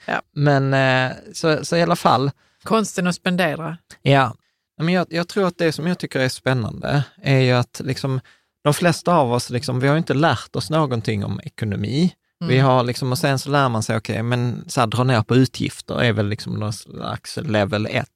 Ja. 0.07 0.23
Men 0.33 0.75
eh, 0.75 1.17
så, 1.33 1.65
så 1.65 1.77
i 1.77 1.83
alla 1.83 1.97
fall, 1.97 2.31
Konsten 2.63 3.07
att 3.07 3.15
spendera. 3.15 3.79
Ja, 4.03 4.35
men 4.81 4.95
jag, 4.95 5.07
jag 5.11 5.29
tror 5.29 5.47
att 5.47 5.59
det 5.59 5.73
som 5.73 5.87
jag 5.87 5.99
tycker 5.99 6.21
är 6.21 6.29
spännande 6.29 7.05
är 7.23 7.39
ju 7.41 7.53
att 7.53 7.81
liksom, 7.85 8.21
de 8.65 8.75
flesta 8.75 9.15
av 9.15 9.33
oss, 9.33 9.51
liksom, 9.51 9.81
vi 9.81 9.87
har 9.89 9.95
ju 9.95 9.99
inte 9.99 10.15
lärt 10.15 10.57
oss 10.57 10.71
någonting 10.71 11.25
om 11.25 11.41
ekonomi. 11.45 12.13
Vi 12.45 12.55
Mm. 12.59 12.67
har 12.67 12.83
liksom, 12.83 13.13
och 13.13 13.19
sen 13.19 13.39
så 13.39 13.51
lär 13.51 13.69
man 13.69 13.83
sig, 13.83 13.97
okej, 13.97 14.23
men 14.23 14.65
så 14.69 14.81
här, 14.81 14.87
dra 14.87 15.05
ner 15.05 15.23
på 15.23 15.37
utgifter 15.37 16.03
är 16.03 16.13
väl 16.13 16.29
liksom 16.29 16.53
någon 16.55 16.73
slags 16.73 17.37
level 17.37 17.87
1. 17.91 18.07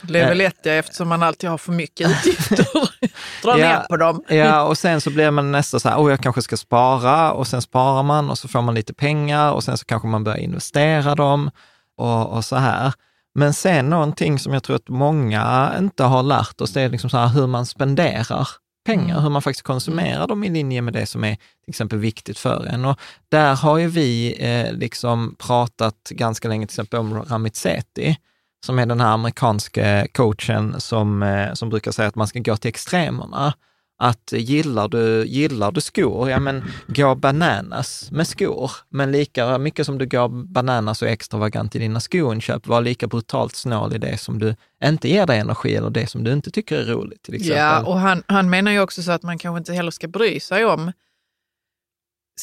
Level 0.00 0.40
1 0.40 0.54
ja, 0.62 0.72
eftersom 0.72 1.08
man 1.08 1.22
alltid 1.22 1.50
har 1.50 1.58
för 1.58 1.72
mycket 1.72 2.10
utgifter. 2.10 2.66
Dra 3.42 3.58
Ja. 3.58 3.68
ner 3.68 3.80
på 3.88 3.96
dem. 3.96 4.24
Ja, 4.28 4.62
och 4.62 4.78
sen 4.78 5.00
så 5.00 5.10
blir 5.10 5.30
man 5.30 5.52
nästa 5.52 5.80
så 5.80 5.88
här, 5.88 5.96
oh, 5.98 6.10
jag 6.10 6.20
kanske 6.20 6.42
ska 6.42 6.56
spara 6.56 7.32
och 7.32 7.46
sen 7.46 7.62
sparar 7.62 8.02
man 8.02 8.30
och 8.30 8.38
så 8.38 8.48
får 8.48 8.62
man 8.62 8.74
lite 8.74 8.94
pengar 8.94 9.52
och 9.52 9.64
sen 9.64 9.78
så 9.78 9.84
kanske 9.84 10.08
man 10.08 10.24
börjar 10.24 10.38
investera 10.38 11.14
dem 11.14 11.50
och, 11.98 12.26
och 12.36 12.44
så 12.44 12.56
här. 12.56 12.92
Men 13.34 13.54
sen 13.54 13.90
någonting 13.90 14.38
som 14.38 14.52
jag 14.54 14.62
tror 14.62 14.76
att 14.76 14.88
många 14.88 15.74
inte 15.78 16.04
har 16.04 16.22
lärt 16.22 16.60
oss, 16.60 16.72
det 16.72 16.82
är 16.82 16.88
liksom 16.88 17.10
så 17.10 17.16
här 17.16 17.28
hur 17.28 17.46
man 17.46 17.66
spenderar 17.66 18.48
pengar, 18.86 19.10
Mm. 19.14 19.22
hur 19.22 19.30
man 19.30 19.42
faktiskt 19.42 19.66
konsumerar 19.66 20.26
dem 20.26 20.44
i 20.44 20.48
linje 20.48 20.82
med 20.82 20.92
det 20.92 21.06
som 21.06 21.24
är 21.24 21.34
till 21.34 21.68
exempel 21.68 21.98
viktigt 21.98 22.38
för 22.38 22.66
en. 22.66 22.84
Och 22.84 22.98
där 23.28 23.54
har 23.54 23.78
ju 23.78 23.86
vi 23.86 24.36
eh, 24.38 24.72
liksom 24.72 25.36
pratat 25.38 26.08
ganska 26.10 26.48
länge 26.48 26.66
till 26.66 26.74
exempel 26.74 27.00
om 27.00 27.22
Ramit 27.22 27.56
Sethi, 27.56 28.16
som 28.66 28.78
är 28.78 28.86
den 28.86 29.00
här 29.00 29.12
amerikanska 29.12 30.06
coachen 30.12 30.80
som, 30.80 31.22
eh, 31.22 31.52
som 31.52 31.68
brukar 31.68 31.92
säga 31.92 32.08
att 32.08 32.14
man 32.14 32.26
ska 32.26 32.38
gå 32.38 32.56
till 32.56 32.68
extremerna. 32.68 33.54
Att 33.98 34.32
gillar 34.32 34.88
du, 34.88 35.24
gillar 35.26 35.72
du 35.72 35.80
skor, 35.80 36.30
ja 36.30 36.40
men 36.40 36.64
gå 36.86 37.14
bananas 37.14 38.10
med 38.10 38.28
skor. 38.28 38.70
Men 38.88 39.12
lika 39.12 39.58
mycket 39.58 39.86
som 39.86 39.98
du 39.98 40.06
går 40.06 40.28
bananas 40.28 41.02
och 41.02 41.08
extravagant 41.08 41.76
i 41.76 41.78
dina 41.78 42.00
skoinköp, 42.00 42.66
var 42.66 42.80
lika 42.80 43.06
brutalt 43.06 43.56
snål 43.56 43.94
i 43.94 43.98
det 43.98 44.18
som 44.18 44.38
du 44.38 44.56
inte 44.84 45.08
ger 45.08 45.26
dig 45.26 45.38
energi 45.38 45.74
eller 45.76 45.90
det 45.90 46.06
som 46.06 46.24
du 46.24 46.32
inte 46.32 46.50
tycker 46.50 46.78
är 46.78 46.84
roligt. 46.84 47.22
Till 47.22 47.34
exempel. 47.34 47.56
Ja, 47.58 47.84
och 47.84 47.98
han, 47.98 48.22
han 48.26 48.50
menar 48.50 48.70
ju 48.72 48.80
också 48.80 49.02
så 49.02 49.12
att 49.12 49.22
man 49.22 49.38
kanske 49.38 49.58
inte 49.58 49.72
heller 49.72 49.90
ska 49.90 50.08
bry 50.08 50.40
sig 50.40 50.64
om 50.64 50.92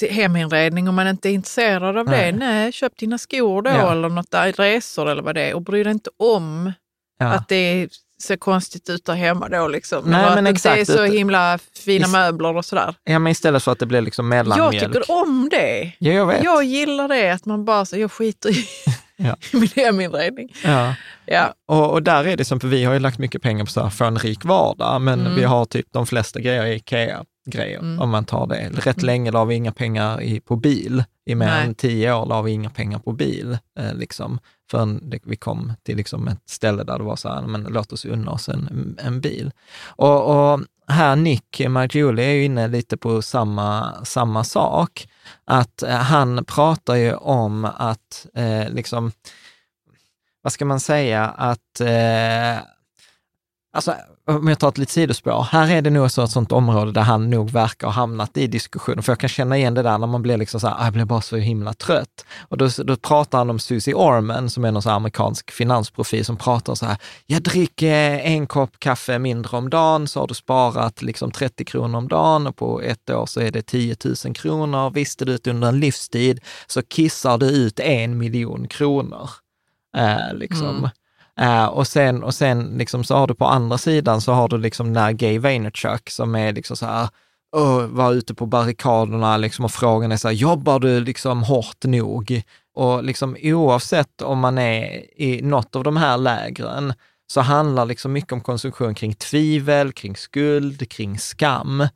heminredning 0.09 0.89
om 0.89 0.95
man 0.95 1.07
inte 1.07 1.29
är 1.29 1.33
intresserad 1.33 1.97
av 1.97 2.05
Nej. 2.05 2.31
det. 2.31 2.37
Nej, 2.37 2.71
köp 2.71 2.97
dina 2.97 3.17
skor 3.17 3.61
då 3.61 3.69
Ja. 3.71 3.91
eller 3.91 4.09
något 4.09 4.31
där, 4.31 4.51
resor 4.53 5.09
eller 5.09 5.21
vad 5.23 5.35
det 5.35 5.41
är 5.41 5.53
och 5.53 5.61
bry 5.61 5.83
dig 5.83 5.91
inte 5.91 6.09
om 6.17 6.71
Ja. 7.19 7.25
att 7.27 7.47
det 7.47 7.89
ser 8.21 8.35
konstigt 8.37 8.89
ut 8.89 9.05
där 9.05 9.13
hemma 9.13 9.49
då. 9.49 9.67
Liksom. 9.67 10.03
Nej, 10.05 10.35
men 10.35 10.47
att 10.47 10.53
exakt, 10.53 10.75
det 10.75 10.93
är 10.93 10.97
så 10.97 11.03
himla 11.03 11.59
fina 11.85 12.05
Is- 12.05 12.11
möbler 12.11 12.55
och 12.57 12.65
sådär. 12.65 12.95
ja, 13.03 13.19
men 13.19 13.31
istället 13.31 13.63
för 13.63 13.71
att 13.71 13.79
det 13.79 13.85
blir 13.85 14.01
liksom 14.01 14.31
Jag 14.31 14.45
mellanmjölk. 14.45 14.93
tycker 14.93 15.11
om 15.11 15.49
det. 15.51 15.91
Ja, 15.99 16.11
jag 16.11 16.25
vet. 16.25 16.43
Jag 16.43 16.63
gillar 16.63 17.07
det, 17.07 17.29
att 17.29 17.45
man 17.45 17.65
bara 17.65 17.85
så, 17.85 17.97
jag 17.97 18.11
skiter 18.11 18.49
i 18.49 18.65
Ja. 19.17 19.35
min 19.53 19.69
heminredning. 19.75 20.55
Ja. 20.63 20.93
Ja. 21.25 21.53
Och, 21.67 21.91
och 21.91 22.03
där 22.03 22.27
är 22.27 22.37
det 22.37 22.45
som, 22.45 22.59
för 22.59 22.67
vi 22.67 22.83
har 22.83 22.93
ju 22.93 22.99
lagt 22.99 23.17
mycket 23.19 23.41
pengar 23.41 23.65
på 23.65 23.71
så 23.71 23.81
här, 23.83 23.89
för 23.89 24.05
en 24.05 24.19
rik 24.19 24.45
vardag, 24.45 25.01
men 25.01 25.19
Mm. 25.19 25.35
vi 25.35 25.43
har 25.43 25.65
typ 25.65 25.85
de 25.93 26.07
flesta 26.07 26.39
grejer 26.39 26.65
i 26.65 26.79
Ikea-grejer, 27.47 27.79
Mm. 27.79 27.99
om 28.01 28.09
man 28.09 28.25
tar 28.25 28.47
det. 28.47 28.69
Rätt 28.73 28.97
Mm. 28.97 29.05
länge 29.05 29.31
la 29.31 29.45
vi 29.45 29.55
inga 29.55 29.71
pengar 29.71 30.21
i, 30.21 30.39
på 30.39 30.55
bil. 30.55 31.03
I 31.25 31.35
mer 31.35 31.45
Nej. 31.45 31.65
än 31.67 31.75
tio 31.75 32.13
år 32.13 32.25
la 32.25 32.41
vi 32.41 32.51
inga 32.51 32.69
pengar 32.69 32.99
på 32.99 33.11
bil, 33.11 33.57
eh, 33.79 33.93
liksom, 33.93 34.39
förrän 34.71 35.13
vi 35.23 35.35
kom 35.35 35.73
till 35.83 35.97
liksom 35.97 36.27
ett 36.27 36.49
ställe 36.49 36.83
där 36.83 36.97
det 36.97 37.03
var 37.03 37.15
så 37.15 37.29
här, 37.29 37.41
men 37.41 37.63
låt 37.63 37.93
oss 37.93 38.05
unna 38.05 38.31
oss 38.31 38.49
en, 38.49 38.97
en 39.03 39.21
bil. 39.21 39.51
Och, 39.85 40.51
och 40.53 40.59
här 40.87 41.15
Nick 41.15 41.61
Margioli 41.69 42.23
är 42.23 42.31
ju 42.31 42.43
inne 42.45 42.67
lite 42.67 42.97
på 42.97 43.21
samma, 43.21 43.93
samma 44.05 44.43
sak, 44.43 45.07
att 45.45 45.83
eh, 45.83 45.89
han 45.95 46.45
pratar 46.45 46.95
ju 46.95 47.13
om 47.13 47.65
att 47.65 48.27
eh, 48.33 48.69
liksom, 48.69 49.11
vad 50.41 50.53
ska 50.53 50.65
man 50.65 50.79
säga, 50.79 51.25
att 51.27 51.81
eh, 51.81 52.63
Alltså, 53.73 53.95
om 54.25 54.47
jag 54.47 54.59
tar 54.59 54.69
ett 54.69 54.77
litet 54.77 54.93
sidospår, 54.93 55.47
här 55.51 55.71
är 55.71 55.81
det 55.81 55.89
nog 55.89 56.11
så 56.11 56.23
ett 56.23 56.31
sånt 56.31 56.51
område 56.51 56.91
där 56.91 57.01
han 57.01 57.29
nog 57.29 57.49
verkar 57.49 57.87
ha 57.87 57.93
hamnat 57.93 58.37
i 58.37 58.47
diskussion, 58.47 59.03
för 59.03 59.11
jag 59.11 59.19
kan 59.19 59.29
känna 59.29 59.57
igen 59.57 59.73
det 59.73 59.81
där 59.81 59.97
när 59.97 60.07
man 60.07 60.21
blir 60.21 60.37
liksom 60.37 60.59
så 60.59 60.67
här, 60.67 60.75
ah, 60.79 60.83
jag 60.83 60.93
blir 60.93 61.05
bara 61.05 61.21
så 61.21 61.37
himla 61.37 61.73
trött. 61.73 62.25
Och 62.47 62.57
då, 62.57 62.69
då 62.83 62.95
pratar 62.95 63.37
han 63.37 63.49
om 63.49 63.59
Susie 63.59 63.93
Orman, 63.93 64.49
som 64.49 64.65
är 64.65 64.71
någon 64.71 64.81
så 64.81 64.89
här 64.89 64.95
amerikansk 64.95 65.51
finansprofil, 65.51 66.25
som 66.25 66.37
pratar 66.37 66.75
så 66.75 66.85
här, 66.85 66.97
jag 67.25 67.41
dricker 67.41 68.19
en 68.19 68.47
kopp 68.47 68.79
kaffe 68.79 69.19
mindre 69.19 69.57
om 69.57 69.69
dagen, 69.69 70.07
så 70.07 70.19
har 70.19 70.27
du 70.27 70.33
sparat 70.33 71.01
liksom 71.01 71.31
30 71.31 71.65
kronor 71.65 71.97
om 71.97 72.07
dagen 72.07 72.47
och 72.47 72.55
på 72.55 72.81
ett 72.81 73.09
år 73.09 73.25
så 73.25 73.41
är 73.41 73.51
det 73.51 73.61
10 73.61 73.95
000 74.25 74.35
kronor. 74.35 74.89
Visste 74.89 75.25
du 75.25 75.35
att 75.35 75.47
under 75.47 75.67
en 75.67 75.79
livstid 75.79 76.39
så 76.67 76.81
kissar 76.81 77.37
du 77.37 77.45
ut 77.45 77.79
en 77.79 78.17
miljon 78.17 78.67
kronor. 78.67 79.29
Eh, 79.97 80.33
liksom. 80.33 80.77
Mm. 80.77 80.89
Eh, 81.41 81.65
och 81.65 81.87
sen, 81.87 82.23
och 82.23 82.35
sen 82.35 82.77
liksom 82.77 83.03
så 83.03 83.15
har 83.15 83.27
du 83.27 83.35
på 83.35 83.45
andra 83.45 83.77
sidan 83.77 84.21
så 84.21 84.31
har 84.31 84.47
du 84.47 84.57
liksom 84.57 84.93
när 84.93 85.11
Gay 85.11 85.39
Vaynerchuk 85.39 86.09
som 86.09 86.35
är 86.35 86.53
liksom 86.53 86.77
så 86.77 86.85
här, 86.85 87.07
uh, 87.57 87.85
var 87.85 88.13
ute 88.13 88.33
på 88.33 88.45
barrikaderna 88.45 89.37
liksom 89.37 89.65
och 89.65 89.71
frågan 89.71 90.11
är 90.11 90.17
så 90.17 90.27
här, 90.27 90.35
jobbar 90.35 90.79
du 90.79 90.99
liksom 90.99 91.43
hårt 91.43 91.83
nog? 91.83 92.41
Och 92.75 93.03
liksom 93.03 93.37
oavsett 93.43 94.21
om 94.21 94.39
man 94.39 94.57
är 94.57 95.05
i 95.21 95.41
något 95.41 95.75
av 95.75 95.83
de 95.83 95.97
här 95.97 96.17
lägren 96.17 96.93
så 97.27 97.41
handlar 97.41 97.85
liksom 97.85 98.13
mycket 98.13 98.33
om 98.33 98.41
konsumtion 98.41 98.95
kring 98.95 99.13
tvivel, 99.13 99.91
kring 99.91 100.15
skuld, 100.15 100.89
kring 100.89 101.19
skam. 101.19 101.87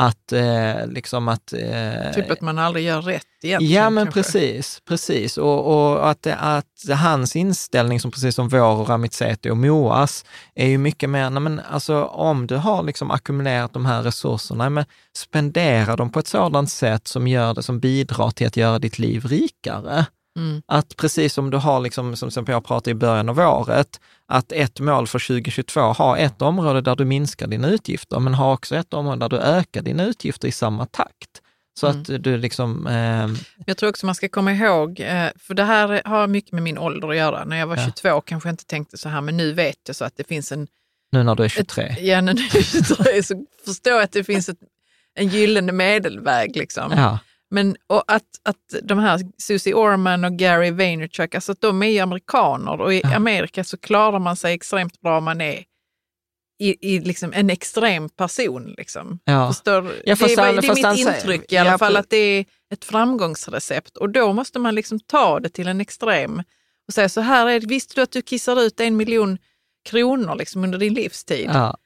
Att 0.00 0.32
eh, 0.32 0.86
liksom 0.86 1.28
att... 1.28 1.52
Eh, 1.52 2.12
typ 2.14 2.30
att 2.30 2.40
man 2.40 2.58
aldrig 2.58 2.84
gör 2.84 3.02
rätt 3.02 3.22
egentligen. 3.42 3.74
Ja, 3.74 3.90
men 3.90 4.04
kanske. 4.04 4.22
precis. 4.22 4.82
precis. 4.88 5.38
Och, 5.38 5.66
och 5.66 6.10
att, 6.10 6.26
att 6.26 6.98
hans 6.98 7.36
inställning, 7.36 8.00
som 8.00 8.10
precis 8.10 8.34
som 8.34 8.48
vår 8.48 8.80
och 8.80 8.88
Ramitseti 8.88 9.50
och 9.50 9.56
Moas, 9.56 10.24
är 10.54 10.66
ju 10.66 10.78
mycket 10.78 11.10
mer, 11.10 11.30
nej 11.30 11.42
men 11.42 11.60
alltså 11.70 12.04
om 12.04 12.46
du 12.46 12.56
har 12.56 12.82
liksom 12.82 13.10
ackumulerat 13.10 13.72
de 13.72 13.86
här 13.86 14.02
resurserna, 14.02 14.70
men 14.70 14.84
spendera 15.16 15.96
dem 15.96 16.12
på 16.12 16.18
ett 16.18 16.26
sådant 16.26 16.70
sätt 16.70 17.08
som 17.08 17.28
gör 17.28 17.54
det, 17.54 17.62
som 17.62 17.80
bidrar 17.80 18.30
till 18.30 18.46
att 18.46 18.56
göra 18.56 18.78
ditt 18.78 18.98
liv 18.98 19.24
rikare. 19.24 20.06
Mm. 20.38 20.62
Att 20.66 20.96
precis 20.96 21.34
som 21.34 21.50
du 21.50 21.56
har, 21.56 21.80
liksom, 21.80 22.16
som, 22.16 22.30
som 22.30 22.44
jag 22.48 22.64
pratade 22.64 22.90
i 22.90 22.94
början 22.94 23.28
av 23.28 23.38
året, 23.38 24.00
att 24.26 24.52
ett 24.52 24.80
mål 24.80 25.06
för 25.06 25.18
2022, 25.18 25.80
ha 25.80 26.16
ett 26.18 26.42
område 26.42 26.80
där 26.80 26.96
du 26.96 27.04
minskar 27.04 27.46
dina 27.46 27.68
utgifter, 27.68 28.20
men 28.20 28.34
ha 28.34 28.52
också 28.52 28.76
ett 28.76 28.94
område 28.94 29.18
där 29.18 29.28
du 29.28 29.38
ökar 29.38 29.82
dina 29.82 30.04
utgifter 30.04 30.48
i 30.48 30.52
samma 30.52 30.86
takt. 30.86 31.42
Så 31.80 31.86
Mm. 31.86 32.00
att 32.00 32.22
du 32.24 32.36
liksom... 32.38 32.86
Eh, 32.86 33.28
Jag 33.66 33.76
tror 33.76 33.90
också 33.90 34.06
man 34.06 34.14
ska 34.14 34.28
komma 34.28 34.52
ihåg, 34.52 35.00
eh, 35.00 35.28
för 35.38 35.54
det 35.54 35.64
här 35.64 36.02
har 36.04 36.26
mycket 36.26 36.52
med 36.52 36.62
min 36.62 36.78
ålder 36.78 37.08
att 37.08 37.16
göra. 37.16 37.44
När 37.44 37.56
jag 37.56 37.66
var 37.66 37.76
Ja. 37.76 37.82
22 38.02 38.20
kanske 38.20 38.48
jag 38.48 38.52
inte 38.52 38.64
tänkte 38.64 38.98
så 38.98 39.08
här, 39.08 39.20
men 39.20 39.36
nu 39.36 39.52
vet 39.52 39.76
jag 39.86 39.96
så 39.96 40.04
att 40.04 40.16
det 40.16 40.24
finns 40.28 40.52
en... 40.52 40.66
nu 41.12 41.22
när 41.22 41.34
du 41.34 41.44
är 41.44 41.48
23. 41.48 41.84
Ett, 41.84 41.98
ja, 42.02 42.20
när 42.20 42.34
jag 42.34 42.56
är 42.56 42.62
23 42.62 43.22
så 43.22 43.44
förstår 43.66 43.92
jag 43.92 44.02
att 44.02 44.12
det 44.12 44.24
finns 44.24 44.48
ett, 44.48 44.58
en 45.14 45.28
gyllene 45.28 45.72
medelväg. 45.72 46.56
Liksom. 46.56 46.92
ja. 46.96 47.18
Men 47.50 47.76
och 47.86 48.04
att, 48.06 48.24
att 48.42 48.74
de 48.82 48.98
här 48.98 49.20
Susie 49.38 49.74
Orman 49.74 50.24
och 50.24 50.32
Gary 50.32 50.70
Vaynerchuk, 50.70 51.34
alltså 51.34 51.52
att 51.52 51.60
de 51.60 51.82
är 51.82 51.88
ju 51.88 51.98
amerikaner 51.98 52.80
och 52.80 52.94
i 52.94 53.00
Ja. 53.04 53.16
Amerika 53.16 53.64
så 53.64 53.76
klarar 53.76 54.18
man 54.18 54.36
sig 54.36 54.54
extremt 54.54 55.00
bra 55.00 55.18
om 55.18 55.24
man 55.24 55.40
är 55.40 55.64
i, 56.60 56.94
i 56.94 57.00
liksom 57.00 57.32
en 57.32 57.50
extrem 57.50 58.08
person. 58.08 58.74
Liksom. 58.78 59.18
Ja. 59.24 59.48
Förstår? 59.52 59.92
Ja, 60.04 60.16
fast 60.16 60.36
det 60.36 60.42
är, 60.42 60.60
det 60.60 60.68
är 60.68 60.74
mitt 60.74 60.84
han 60.84 60.96
intryck 60.96 61.52
i 61.52 61.56
alla 61.56 61.70
Ja, 61.70 61.78
fall 61.78 61.96
att 61.96 62.10
det 62.10 62.16
är 62.16 62.44
ett 62.72 62.84
framgångsrecept 62.84 63.96
och 63.96 64.10
då 64.10 64.32
måste 64.32 64.58
man 64.58 64.74
liksom 64.74 65.00
ta 65.00 65.40
det 65.40 65.48
till 65.48 65.68
en 65.68 65.80
extrem 65.80 66.42
och 66.88 66.94
säga 66.94 67.08
så 67.08 67.20
här 67.20 67.46
är 67.46 67.60
det, 67.60 67.66
visste 67.66 67.94
du 67.94 68.00
att 68.02 68.12
du 68.12 68.22
kissar 68.22 68.60
ut 68.62 68.80
en 68.80 68.96
miljon 68.96 69.38
kronor 69.88 70.34
liksom 70.34 70.64
under 70.64 70.78
din 70.78 70.94
livstid? 70.94 71.50
Ja. 71.54 71.76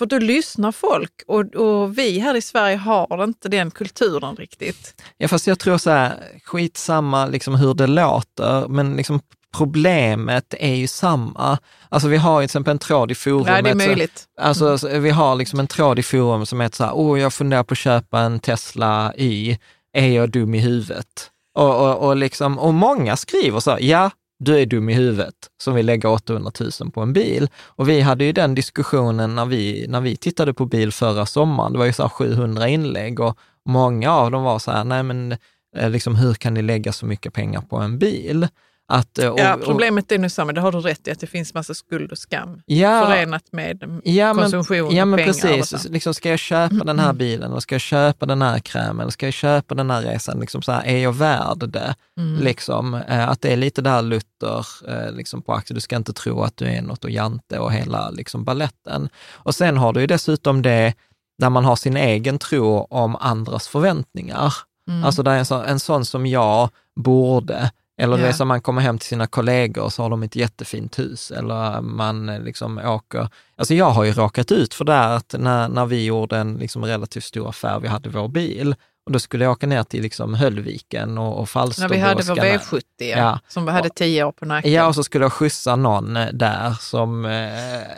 För 0.00 0.06
då 0.06 0.18
lyssnar 0.18 0.72
folk 0.72 1.12
och, 1.26 1.54
och 1.54 1.98
vi 1.98 2.18
här 2.18 2.34
i 2.34 2.42
Sverige 2.42 2.76
har 2.76 3.24
inte 3.24 3.48
den 3.48 3.70
kulturen 3.70 4.36
riktigt. 4.36 5.02
ja, 5.16 5.28
fast 5.28 5.46
jag 5.46 5.58
tror 5.58 5.78
så 5.78 5.90
här, 5.90 6.14
skitsamma 6.44 7.26
liksom 7.26 7.54
hur 7.54 7.74
det 7.74 7.86
låter, 7.86 8.68
men 8.68 8.96
liksom 8.96 9.20
problemet 9.56 10.54
är 10.58 10.74
ju 10.74 10.86
samma. 10.86 11.58
Alltså 11.88 12.08
vi 12.08 12.16
har 12.16 12.40
till 12.40 12.44
exempel 12.44 12.70
en 12.70 12.78
tråd 12.78 13.10
i 13.10 13.14
forumet. 13.14 13.46
Nej, 13.46 13.62
det 13.62 13.70
är 13.70 13.74
möjligt. 13.74 14.24
Alltså 14.40 14.78
så 14.78 14.98
vi 14.98 15.10
har 15.10 15.34
liksom 15.34 15.60
en 15.60 15.66
tråd 15.66 15.98
i 15.98 16.02
forum 16.02 16.46
som 16.46 16.60
heter 16.60 16.76
så 16.76 16.84
här, 16.84 16.92
oh, 16.92 17.20
jag 17.20 17.32
funderar 17.32 17.62
på 17.62 17.72
att 17.72 17.78
köpa 17.78 18.20
en 18.20 18.40
Tesla 18.40 19.12
Y, 19.16 19.56
är 19.92 20.08
jag 20.08 20.30
dum 20.30 20.54
i 20.54 20.58
huvudet? 20.58 21.30
Och, 21.54 21.88
och, 21.88 22.08
och, 22.08 22.16
liksom, 22.16 22.58
och 22.58 22.74
många 22.74 23.16
skriver 23.16 23.60
så 23.60 23.70
här, 23.70 23.80
ja, 23.80 24.10
du 24.40 24.58
är 24.58 24.66
dum 24.66 24.88
i 24.88 24.94
huvudet 24.94 25.34
som 25.62 25.74
vill 25.74 25.86
lägga 25.86 26.08
800 26.08 26.52
000 26.80 26.90
på 26.90 27.00
en 27.00 27.12
bil. 27.12 27.48
Och 27.64 27.88
vi 27.88 28.00
hade 28.00 28.24
ju 28.24 28.32
den 28.32 28.54
diskussionen 28.54 29.34
när 29.34 29.46
vi, 29.46 29.86
när 29.88 30.00
vi 30.00 30.16
tittade 30.16 30.54
på 30.54 30.66
bil 30.66 30.92
förra 30.92 31.26
sommaren. 31.26 31.72
Det 31.72 31.78
var 31.78 31.86
ju 31.86 31.92
så 31.92 32.02
här 32.02 32.08
700 32.08 32.68
inlägg 32.68 33.20
och 33.20 33.38
många 33.64 34.12
av 34.12 34.30
dem 34.30 34.42
var 34.42 34.58
så 34.58 34.70
här, 34.70 34.84
nej 34.84 35.02
men 35.02 35.36
eh, 35.76 35.90
liksom, 35.90 36.14
hur 36.14 36.34
kan 36.34 36.54
ni 36.54 36.62
lägga 36.62 36.92
så 36.92 37.06
mycket 37.06 37.32
pengar 37.32 37.60
på 37.60 37.76
en 37.76 37.98
bil? 37.98 38.48
Att, 38.92 39.18
eh, 39.18 39.28
och, 39.28 39.40
Ja, 39.40 39.54
och- 39.54 39.64
problemet 39.64 40.12
är 40.12 40.18
nu 40.18 40.28
samma, 40.28 40.52
det 40.52 40.60
har 40.60 40.72
du 40.72 40.80
rätt 40.80 41.08
i, 41.08 41.10
att 41.10 41.20
det 41.20 41.26
finns 41.26 41.54
massa 41.54 41.74
skuld 41.74 42.12
och 42.12 42.18
skam 42.18 42.62
ja, 42.66 43.06
förenat 43.06 43.52
med 43.52 44.00
ja, 44.04 44.34
men, 44.34 44.42
konsumtion 44.42 44.96
ja, 44.96 45.02
och 45.02 45.08
men 45.08 45.16
pengar. 45.16 45.30
och 45.30 45.40
precis. 45.42 45.82
så. 45.82 45.88
Liksom, 45.88 46.14
ska 46.14 46.30
jag 46.30 46.38
köpa 46.38 46.84
den 46.84 46.98
här 46.98 47.12
bilen 47.12 47.50
eller 47.50 47.60
ska 47.60 47.74
jag 47.74 47.82
köpa 47.82 48.26
den 48.26 48.42
här 48.42 48.58
krämen 48.58 49.00
eller 49.00 49.10
ska 49.10 49.26
jag 49.26 49.34
köpa 49.34 49.74
den 49.74 49.90
här 49.90 50.02
resan? 50.02 50.40
Liksom 50.40 50.62
så 50.62 50.72
här, 50.72 50.84
är 50.84 50.98
jag 50.98 51.12
värd 51.12 51.58
det? 51.68 51.94
Mm. 52.18 52.42
Liksom, 52.42 52.94
eh, 52.94 53.28
att 53.28 53.40
det 53.40 53.52
är 53.52 53.56
lite 53.56 53.82
där 53.82 54.02
Luther 54.02 54.66
eh, 54.88 55.12
liksom 55.12 55.42
på 55.42 55.52
aktier. 55.52 55.74
Du 55.74 55.80
ska 55.80 55.96
inte 55.96 56.12
tro 56.12 56.42
att 56.42 56.56
du 56.56 56.64
är 56.66 56.82
något 56.82 57.04
och 57.04 57.10
Jante 57.10 57.58
och 57.58 57.72
hela 57.72 58.10
liksom, 58.10 58.44
balletten. 58.44 59.08
Och 59.32 59.54
sen 59.54 59.76
har 59.76 59.92
du 59.92 60.00
ju 60.00 60.06
dessutom 60.06 60.62
det 60.62 60.94
där 61.38 61.50
man 61.50 61.64
har 61.64 61.76
sin 61.76 61.96
egen 61.96 62.38
tro 62.38 62.86
om 62.90 63.16
andras 63.16 63.68
förväntningar. 63.68 64.54
Mm. 64.88 65.04
Alltså 65.04 65.22
där 65.22 65.32
är 65.32 65.38
en, 65.38 65.44
sån, 65.44 65.64
en 65.64 65.80
sån 65.80 66.04
som 66.04 66.26
jag 66.26 66.68
borde, 66.96 67.70
eller 68.00 68.16
det 68.16 68.22
Ja. 68.22 68.28
är 68.28 68.32
som 68.32 68.48
man 68.48 68.60
kommer 68.60 68.82
hem 68.82 68.98
till 68.98 69.08
sina 69.08 69.26
kollegor 69.26 69.84
och 69.84 69.92
så 69.92 70.02
har 70.02 70.10
de 70.10 70.22
ett 70.22 70.36
jättefint 70.36 70.98
hus, 70.98 71.30
eller 71.30 71.80
man 71.80 72.28
eh, 72.28 72.40
liksom 72.42 72.78
åker... 72.78 73.28
Alltså 73.56 73.74
jag 73.74 73.90
har 73.90 74.04
ju 74.04 74.12
råkat 74.12 74.52
ut 74.52 74.74
för 74.74 74.84
det 74.84 74.92
här 74.92 75.16
att 75.16 75.34
när, 75.38 75.68
när 75.68 75.86
vi 75.86 76.04
gjorde 76.04 76.38
en 76.38 76.54
liksom 76.54 76.84
relativt 76.84 77.24
stor 77.24 77.48
affär, 77.48 77.80
vi 77.80 77.88
hade 77.88 78.08
vår 78.08 78.28
bil, 78.28 78.74
och 79.10 79.12
då 79.12 79.18
skulle 79.18 79.44
jag 79.44 79.50
åka 79.52 79.66
ner 79.66 79.82
till 79.82 80.02
liksom 80.02 80.34
Höllviken 80.34 81.18
och, 81.18 81.40
och 81.40 81.48
Falsterbo. 81.48 81.88
När 81.88 81.94
vi 81.96 82.02
hade 82.02 82.22
vår 82.22 82.34
scanna- 82.34 82.58
V70, 82.58 82.82
ja, 82.98 83.38
som 83.48 83.64
vi 83.66 83.72
hade 83.72 83.88
tio 83.88 84.24
år 84.24 84.32
på 84.32 84.44
nacken. 84.44 84.72
Ja, 84.72 84.86
och 84.86 84.94
så 84.94 85.02
skulle 85.04 85.24
jag 85.24 85.32
skjutsa 85.32 85.76
någon 85.76 86.16
eh, 86.16 86.26
där 86.32 86.74
som... 86.80 87.24
eh, 87.24 87.30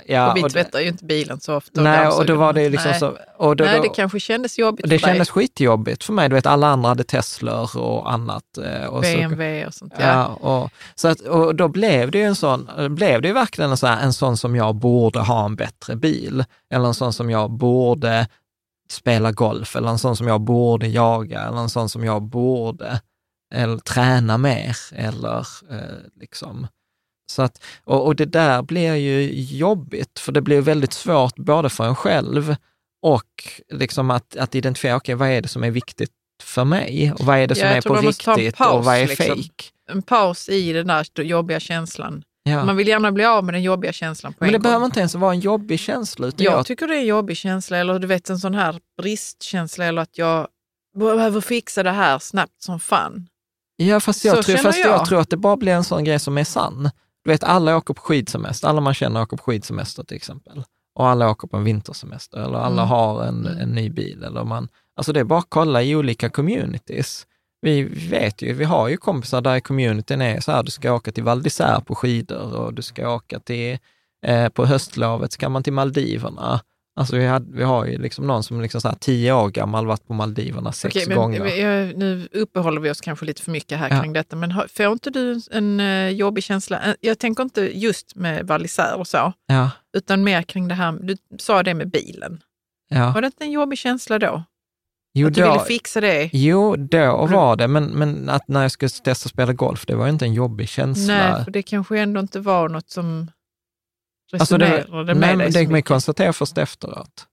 Ja, 0.07 0.31
och 0.31 0.37
vi 0.37 0.43
tvättar 0.43 0.81
ju 0.81 0.89
inte 0.89 1.05
bilen 1.05 1.41
så 1.41 1.55
ofta. 1.57 1.81
nej, 1.81 2.07
och 2.09 2.27
då 2.27 2.35
var 2.35 2.53
det 2.53 2.69
liksom 2.69 2.91
nej. 2.91 3.01
så... 3.01 3.17
Och 3.37 3.57
då, 3.57 3.65
nej, 3.65 3.81
det 3.83 3.89
kanske 3.89 4.21
kändes 4.21 4.59
jobbigt 4.59 4.83
det 4.91 4.99
för 4.99 5.07
dig. 5.07 5.15
kändes 5.15 5.31
skitjobbigt 5.31 6.05
för 6.05 6.13
mig. 6.13 6.29
Du 6.29 6.35
vet, 6.35 6.47
alla 6.47 6.67
andra 6.69 6.89
hade 6.89 7.05
Teslor 7.05 7.77
och 7.79 8.13
annat. 8.13 8.43
eh, 8.65 8.87
Och 8.87 9.05
så, 9.05 9.11
BMW 9.17 9.67
och 9.67 9.75
sånt. 9.75 9.93
Ja. 9.99 10.07
Ja, 10.07 10.27
och, 10.27 10.71
så 10.95 11.09
att, 11.09 11.21
och 11.21 11.55
då 11.55 11.69
blev 11.69 12.11
det 12.11 12.19
ju 12.19 12.25
en 12.25 12.35
sån, 12.35 12.69
blev 12.89 13.23
det 13.23 13.29
ju 13.29 13.35
verkligen 13.35 13.71
en, 13.71 13.77
så 13.77 13.87
här, 13.87 14.03
en 14.03 14.13
sån 14.13 14.37
som 14.37 14.57
jag 14.57 14.75
borde 14.75 15.19
ha 15.21 15.45
en 15.45 15.57
bättre 15.57 15.97
bil, 15.97 16.45
eller 16.75 16.87
en 16.87 16.95
sån 16.95 17.13
som 17.13 17.31
jag 17.31 17.51
borde 17.51 18.27
spela 18.93 19.33
golf, 19.33 19.77
eller 19.77 19.89
en 19.89 19.99
sån 19.99 20.17
som 20.17 20.27
jag 20.27 20.41
borde 20.41 20.89
jaga, 20.89 21.41
eller 21.41 21.59
en 21.59 21.69
sån 21.69 21.89
som 21.89 22.05
jag 22.05 22.23
borde 22.23 23.01
eller, 23.55 23.79
träna 23.79 24.39
mer, 24.39 24.77
eller 24.93 25.47
eh, 25.71 25.99
liksom. 26.21 26.67
Så 27.27 27.43
att, 27.43 27.65
och, 27.85 28.07
och 28.07 28.17
det 28.17 28.25
där 28.25 28.63
blir 28.63 28.95
ju 28.95 29.31
jobbigt, 29.57 30.19
för 30.19 30.33
det 30.33 30.41
blir 30.41 30.61
väldigt 30.61 30.93
svårt 30.93 31.37
både 31.37 31.71
för 31.71 31.85
en 31.85 31.97
själv 31.97 32.57
och 33.03 33.49
liksom 33.73 34.11
att, 34.11 34.37
att 34.37 34.55
identifiera, 34.55 34.97
okej, 34.97 35.15
vad 35.15 35.29
är 35.29 35.41
det 35.43 35.49
som 35.49 35.65
är 35.65 35.71
viktigt 35.71 36.11
för 36.43 36.65
mig? 36.65 37.13
Och 37.13 37.25
vad 37.25 37.39
är 37.39 37.47
det 37.47 37.59
Ja, 37.59 37.61
som 37.61 37.69
jag 37.69 37.77
är 37.77 37.83
på 37.83 37.95
riktigt 37.95 38.57
paus, 38.57 38.73
och 38.73 38.85
vad 38.85 38.97
är 38.97 39.09
liksom. 39.09 39.27
fake? 39.27 39.65
En 39.91 40.03
paus 40.03 40.49
i 40.49 40.73
den 40.73 40.87
där 40.87 41.23
jobbiga 41.23 41.61
känslan. 41.61 42.23
Ja. 42.45 42.65
Man 42.65 42.77
vill 42.77 42.89
gärna 42.89 43.13
bli 43.13 43.25
av 43.25 43.45
med 43.45 43.55
den 43.55 43.63
jobbiga 43.63 43.93
känslan 43.93 44.33
på 44.33 44.37
Men 44.41 44.49
en 44.49 44.53
det 44.53 44.59
gång. 44.59 44.63
behöver 44.63 44.85
inte 44.87 45.01
ens 45.01 45.15
vara 45.15 45.33
en 45.33 45.41
jobbig 45.41 45.81
känsla. 45.81 46.27
Utan 46.27 46.45
Jag 46.45 46.55
jag, 46.55 46.67
tycker 46.67 46.87
det 46.87 46.95
är 46.97 47.01
en 47.01 47.07
jobbig 47.07 47.37
känsla, 47.37 47.77
eller 47.79 47.99
du 47.99 48.07
vet 48.07 48.31
en 48.31 48.39
sån 48.39 48.55
här 48.55 48.81
bristkänsla, 49.03 49.85
eller 49.85 50.03
att 50.03 50.19
jag 50.19 50.49
behöver 50.99 51.41
fixa 51.41 51.83
det 51.83 51.91
här 51.91 52.19
snabbt 52.19 52.63
som 52.63 52.81
fan. 52.81 53.29
ja, 53.77 54.01
fast, 54.01 54.25
jag, 54.25 54.37
så 54.37 54.43
tror, 54.43 54.57
fast 54.57 54.79
jag 54.79 54.89
jag. 54.89 55.07
tror 55.07 55.21
att 55.21 55.31
det 55.31 55.37
bara 55.37 55.57
blir 55.57 55.73
en 55.73 55.85
sån 55.85 56.05
grej 56.05 56.19
som 56.19 56.39
är 56.39 56.45
sann. 56.45 56.91
Du 57.25 57.31
vet, 57.31 57.45
alla 57.45 57.77
åker 57.77 57.95
på 57.95 58.01
skidsemester. 58.03 58.69
Alla 58.69 58.81
man 58.81 58.95
känner 58.95 59.23
åker 59.23 59.37
på 59.37 59.43
skidsemester 59.43 60.03
till 60.05 60.17
exempel. 60.17 60.63
Och 60.95 61.09
alla 61.09 61.31
åker 61.31 61.49
på 61.49 61.57
en 61.57 61.65
vintersemester, 61.65 62.39
eller 62.39 62.59
alla 62.59 62.83
Mm. 62.83 62.89
har 62.89 63.25
en, 63.25 63.47
Mm. 63.47 63.59
en 63.59 63.69
ny 63.69 63.91
bil. 63.91 64.23
Eller 64.25 64.45
man, 64.45 64.69
alltså 64.97 65.13
det 65.13 65.21
är 65.21 65.25
bara 65.25 65.39
att 65.39 65.47
kolla 65.49 65.83
i 65.83 65.97
olika 65.97 66.31
communities. 66.31 67.27
Vi 67.65 67.83
vet 68.11 68.43
ju, 68.43 68.53
vi 68.53 68.65
har 68.65 68.89
ju 68.89 68.97
kompisar 68.97 69.41
där 69.41 69.57
i 69.57 69.61
communityn 69.61 70.21
är 70.23 70.41
så 70.41 70.53
här, 70.53 70.63
du 70.63 70.71
ska 70.71 70.93
åka 70.93 71.13
till 71.13 71.25
Val 71.25 71.43
d'Isère 71.43 71.85
på 71.85 71.95
skidor 71.95 72.57
och 72.57 72.75
du 72.75 72.83
ska 72.83 73.15
åka 73.15 73.41
till, 73.41 73.79
eh, 74.27 74.49
på 74.49 74.67
höstlovet 74.67 75.33
ska 75.33 75.49
man 75.49 75.63
till 75.63 75.73
Maldiverna. 75.73 76.61
Alltså 76.97 77.17
vi, 77.17 77.27
hade, 77.27 77.57
vi 77.57 77.65
har 77.65 77.87
ju 77.87 77.99
liksom 77.99 78.27
någon 78.27 78.43
som 78.43 78.61
liksom 78.61 78.81
så 78.81 78.89
här 78.89 78.97
tio 79.01 79.33
år 79.33 79.49
gammal 79.49 79.87
varit 79.87 80.07
på 80.07 80.15
Maldiverna 80.15 80.73
sex 80.73 80.97
Okej, 80.97 81.09
men 81.09 81.17
gånger. 81.17 81.41
vi- 81.43 81.61
jag- 81.61 81.97
nu 81.99 82.29
uppehåller 82.33 82.81
vi 82.81 82.91
oss 82.91 83.01
kanske 83.01 83.27
lite 83.27 83.43
för 83.43 83.51
mycket 83.51 83.79
här 83.79 83.91
Ja. 83.91 84.01
kring 84.01 84.13
detta, 84.13 84.37
men 84.37 84.51
har- 84.51 84.67
får 84.67 84.93
inte 84.93 85.11
du 85.11 85.41
en 85.51 85.81
eh, 85.81 86.09
jobbig 86.09 86.45
känsla? 86.45 86.81
Eh, 86.85 86.95
Jag 87.01 87.19
tänker 87.19 87.43
inte 87.43 87.79
just 87.79 88.15
med 88.17 88.47
Val 88.47 88.67
och 88.97 89.07
så, 89.07 89.33
Ja, 89.47 89.71
utan 89.97 90.25
mer 90.25 90.43
kring 90.43 90.69
det 90.69 90.75
här, 90.75 90.93
du 90.93 91.17
sa 91.39 91.63
det 91.63 91.75
med 91.75 91.91
bilen. 91.91 92.41
ja. 92.89 93.13
Var 93.13 93.21
det 93.21 93.27
inte 93.27 93.45
en 93.45 93.51
jobbig 93.53 93.79
känsla 93.79 94.19
då? 94.19 94.43
Jo, 95.15 95.29
att 95.29 95.35
du 95.35 95.43
ville 95.43 95.65
fixa 95.65 96.01
det? 96.01 96.31
Jo, 96.33 96.77
då 96.77 97.27
du- 97.27 97.33
var 97.33 97.57
det, 97.57 97.69
men, 97.69 97.85
men 97.85 98.29
att 98.29 98.49
när 98.49 98.63
jag 98.63 98.71
skulle 98.71 98.89
testa 98.89 99.29
spela 99.29 99.53
golf, 99.53 99.87
det 99.87 99.95
var 99.95 100.07
ju 100.07 100.13
inte 100.13 100.25
en 100.25 100.35
jobbig 100.35 100.69
känsla. 100.69 101.15
Nej, 101.35 101.45
för 101.45 101.51
det 101.51 101.63
kanske 101.63 101.99
ändå 101.99 102.21
inte 102.21 102.41
var 102.41 102.69
något 102.69 102.91
som 102.91 103.31
alltså 104.33 104.59
det, 104.59 104.79
resonerade 104.79 105.15
med 105.15 105.39
nej, 105.39 105.47
dig 105.47 105.53
det 105.53 105.65
kan 105.65 105.73
man 105.73 105.83
konstatera 105.83 106.33
först 106.33 106.59
efteråt. 106.59 107.27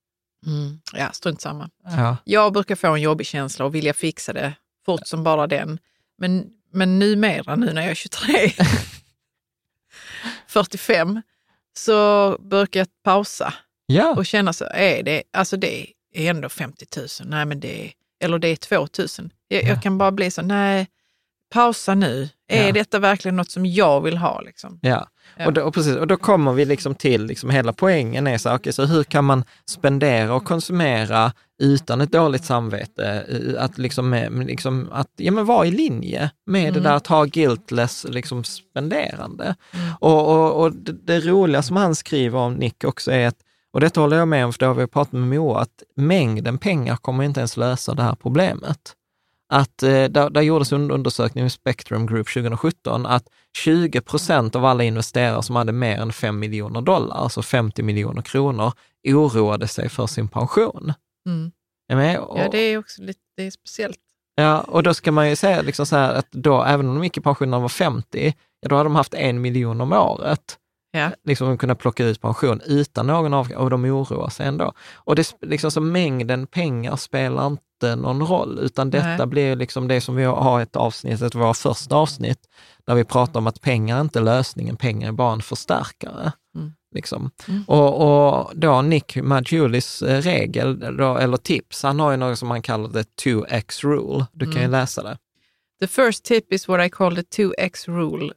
Mm. 0.45 0.81
Ja, 0.93 1.11
strunt 1.11 1.41
samma. 1.41 1.69
Ja. 1.83 2.17
Jag 2.23 2.53
brukar 2.53 2.75
få 2.75 2.87
en 2.87 3.01
jobbig 3.01 3.27
känsla 3.27 3.65
och 3.65 3.75
vilja 3.75 3.93
fixa 3.93 4.33
det 4.33 4.53
fort 4.85 5.07
som 5.07 5.23
bara 5.23 5.47
den. 5.47 5.79
Men, 6.17 6.45
men 6.73 6.99
numera, 6.99 7.55
nu 7.55 7.73
när 7.73 7.81
jag 7.81 7.91
är 7.91 7.95
23, 7.95 8.51
45 10.47 11.21
så 11.77 12.37
brukar 12.39 12.79
jag 12.79 12.87
pausa 13.03 13.53
Ja, 13.85 14.15
och 14.17 14.25
känna 14.25 14.53
så, 14.53 14.65
är 14.73 15.03
det, 15.03 15.23
alltså 15.33 15.57
det 15.57 15.85
är 16.25 16.29
ändå 16.29 16.49
50 16.49 16.85
000, 16.97 17.07
nej 17.25 17.45
men 17.45 17.59
det 17.59 17.85
är, 17.85 17.91
eller 18.23 18.39
det 18.39 18.47
är 18.47 18.55
2 18.55 18.75
000. 18.75 18.87
Jag, 19.47 19.63
Ja. 19.63 19.67
jag 19.67 19.83
kan 19.83 19.97
bara 19.97 20.11
bli 20.11 20.31
så, 20.31 20.41
nej, 20.41 20.87
pausa 21.53 21.95
nu. 21.95 22.29
Är 22.47 22.65
Ja. 22.67 22.71
detta 22.71 22.99
verkligen 22.99 23.35
något 23.35 23.51
som 23.51 23.65
jag 23.65 24.01
vill 24.01 24.17
ha? 24.17 24.41
Liksom? 24.41 24.79
ja. 24.81 25.07
Ja. 25.37 25.45
Och, 25.45 25.53
då, 25.53 25.61
och, 25.61 25.73
precis, 25.73 25.95
och 25.95 26.07
då 26.07 26.17
kommer 26.17 26.53
vi 26.53 26.65
liksom 26.65 26.95
till, 26.95 27.25
liksom 27.25 27.49
hela 27.49 27.73
poängen 27.73 28.27
är 28.27 28.37
så, 28.37 28.55
okej, 28.55 28.73
så 28.73 28.85
hur 28.85 29.03
kan 29.03 29.25
man 29.25 29.43
spendera 29.65 30.33
och 30.33 30.45
konsumera 30.45 31.33
utan 31.61 32.01
ett 32.01 32.11
dåligt 32.11 32.45
samvete? 32.45 33.25
Att 33.59 33.77
liksom, 33.77 34.13
liksom 34.47 34.89
att, 34.91 35.07
ja 35.15 35.31
men 35.31 35.45
vara 35.45 35.65
i 35.65 35.71
linje 35.71 36.31
med 36.45 36.73
det 36.73 36.79
där 36.79 36.93
att 36.93 37.07
ha 37.07 37.23
guiltless 37.25 38.05
liksom 38.09 38.43
spenderande. 38.43 39.55
Och, 39.99 40.27
och, 40.35 40.63
och 40.63 40.75
det, 40.75 40.91
det 40.91 41.19
roliga 41.19 41.61
som 41.61 41.75
han 41.75 41.95
skriver 41.95 42.39
om 42.39 42.53
Nick 42.53 42.83
också 42.83 43.11
är 43.11 43.27
att, 43.27 43.37
och 43.73 43.79
detta 43.79 44.01
håller 44.01 44.17
jag 44.17 44.27
med 44.27 44.45
om, 44.45 44.53
för 44.53 44.59
det 44.59 44.65
har 44.65 44.73
vi 44.73 44.87
pratat 44.87 45.13
med 45.13 45.27
Moa, 45.39 45.59
att 45.59 45.83
mängden 45.95 46.57
pengar 46.57 46.95
kommer 46.95 47.23
inte 47.23 47.39
ens 47.39 47.57
lösa 47.57 47.93
det 47.93 48.03
här 48.03 48.15
problemet. 48.15 48.95
Att 49.53 49.83
eh, 49.83 50.03
där, 50.03 50.29
där 50.29 50.41
gjordes 50.41 50.71
en 50.71 50.91
undersökning 50.91 51.43
med 51.43 51.51
Spectrum 51.51 52.07
Group 52.07 52.33
2017, 52.33 53.05
att 53.05 53.23
20 53.57 54.01
procent 54.01 54.55
av 54.55 54.65
alla 54.65 54.83
investerare 54.83 55.43
som 55.43 55.55
hade 55.55 55.71
mer 55.71 55.97
än 55.97 56.13
5 56.13 56.39
miljoner 56.39 56.81
dollar, 56.81 57.15
alltså 57.15 57.41
50 57.41 57.83
miljoner 57.83 58.21
kronor, 58.21 58.71
oroade 59.07 59.67
sig 59.67 59.89
för 59.89 60.07
sin 60.07 60.27
pension. 60.27 60.93
Mm. 61.27 61.51
Och, 62.21 62.39
Ja, 62.39 62.49
det 62.51 62.57
är 62.57 62.77
också 62.77 63.01
lite 63.01 63.19
det 63.37 63.43
är 63.43 63.51
speciellt. 63.51 63.99
ja, 64.35 64.61
och 64.61 64.83
då 64.83 64.93
ska 64.93 65.11
man 65.11 65.29
ju 65.29 65.35
säga 65.35 65.61
liksom 65.61 65.85
så 65.85 65.95
här 65.95 66.13
att 66.13 66.31
då, 66.31 66.63
även 66.63 66.87
om 66.89 66.95
de 66.95 67.03
gick 67.03 67.17
i 67.17 67.21
pension 67.21 67.49
när 67.49 67.57
de 67.57 67.61
var 67.61 67.69
50, 67.69 68.33
ja, 68.59 68.69
då 68.69 68.75
hade 68.75 68.89
de 68.89 68.95
haft 68.95 69.13
en 69.13 69.41
miljon 69.41 69.81
om 69.81 69.93
året 69.93 70.58
Ja. 70.91 71.11
liksom 71.23 71.57
kunna 71.57 71.75
plocka 71.75 72.05
ut 72.05 72.21
pension 72.21 72.61
utan 72.65 73.07
någon 73.07 73.33
av 73.33 73.51
och 73.51 73.69
de 73.69 73.85
oroar 73.85 74.29
sig 74.29 74.47
ändå. 74.47 74.73
Och 74.95 75.15
det, 75.15 75.35
liksom 75.41 75.71
så 75.71 75.81
mängden 75.81 76.47
pengar 76.47 76.95
spelar 76.95 77.47
inte 77.47 77.95
någon 77.95 78.27
roll, 78.27 78.59
utan 78.61 78.89
detta 78.89 79.17
Nej. 79.17 79.27
blir 79.27 79.55
liksom 79.55 79.87
det 79.87 80.01
som 80.01 80.15
vi 80.15 80.23
har 80.23 80.61
ett 80.61 80.75
avsnitt, 80.75 81.21
ett 81.21 81.35
av 81.35 81.41
våra 81.41 81.53
första 81.53 81.95
avsnitt, 81.95 82.39
där 82.85 82.95
vi 82.95 83.03
pratar 83.03 83.39
om 83.39 83.47
att 83.47 83.61
pengar 83.61 83.97
är 83.97 84.01
inte 84.01 84.19
lösningen, 84.19 84.77
pengar 84.77 85.07
är 85.07 85.11
bara 85.11 85.33
en 85.33 85.41
förstärkare. 85.41 86.31
Mm. 86.55 86.71
Liksom. 86.95 87.31
Mm. 87.47 87.63
Och, 87.67 88.37
och 88.39 88.51
då 88.55 88.81
Nick 88.81 89.15
Maggiulis 89.15 90.01
eh, 90.01 90.21
regel, 90.21 90.79
då, 90.97 91.17
eller 91.17 91.37
tips, 91.37 91.83
han 91.83 91.99
har 91.99 92.11
ju 92.11 92.17
något 92.17 92.39
som 92.39 92.51
han 92.51 92.61
kallar 92.61 92.89
det 92.89 93.05
2x 93.23 93.83
rule. 93.83 94.25
Du 94.31 94.45
kan 94.45 94.53
ju 94.53 94.59
Mm. 94.59 94.71
läsa 94.71 95.03
det. 95.03 95.17
The 95.81 95.87
first 95.87 96.25
tip 96.25 96.53
is 96.53 96.67
what 96.67 96.85
I 96.85 96.89
call 96.89 97.15
the 97.15 97.21
2x 97.21 97.87
rule. 97.87 98.33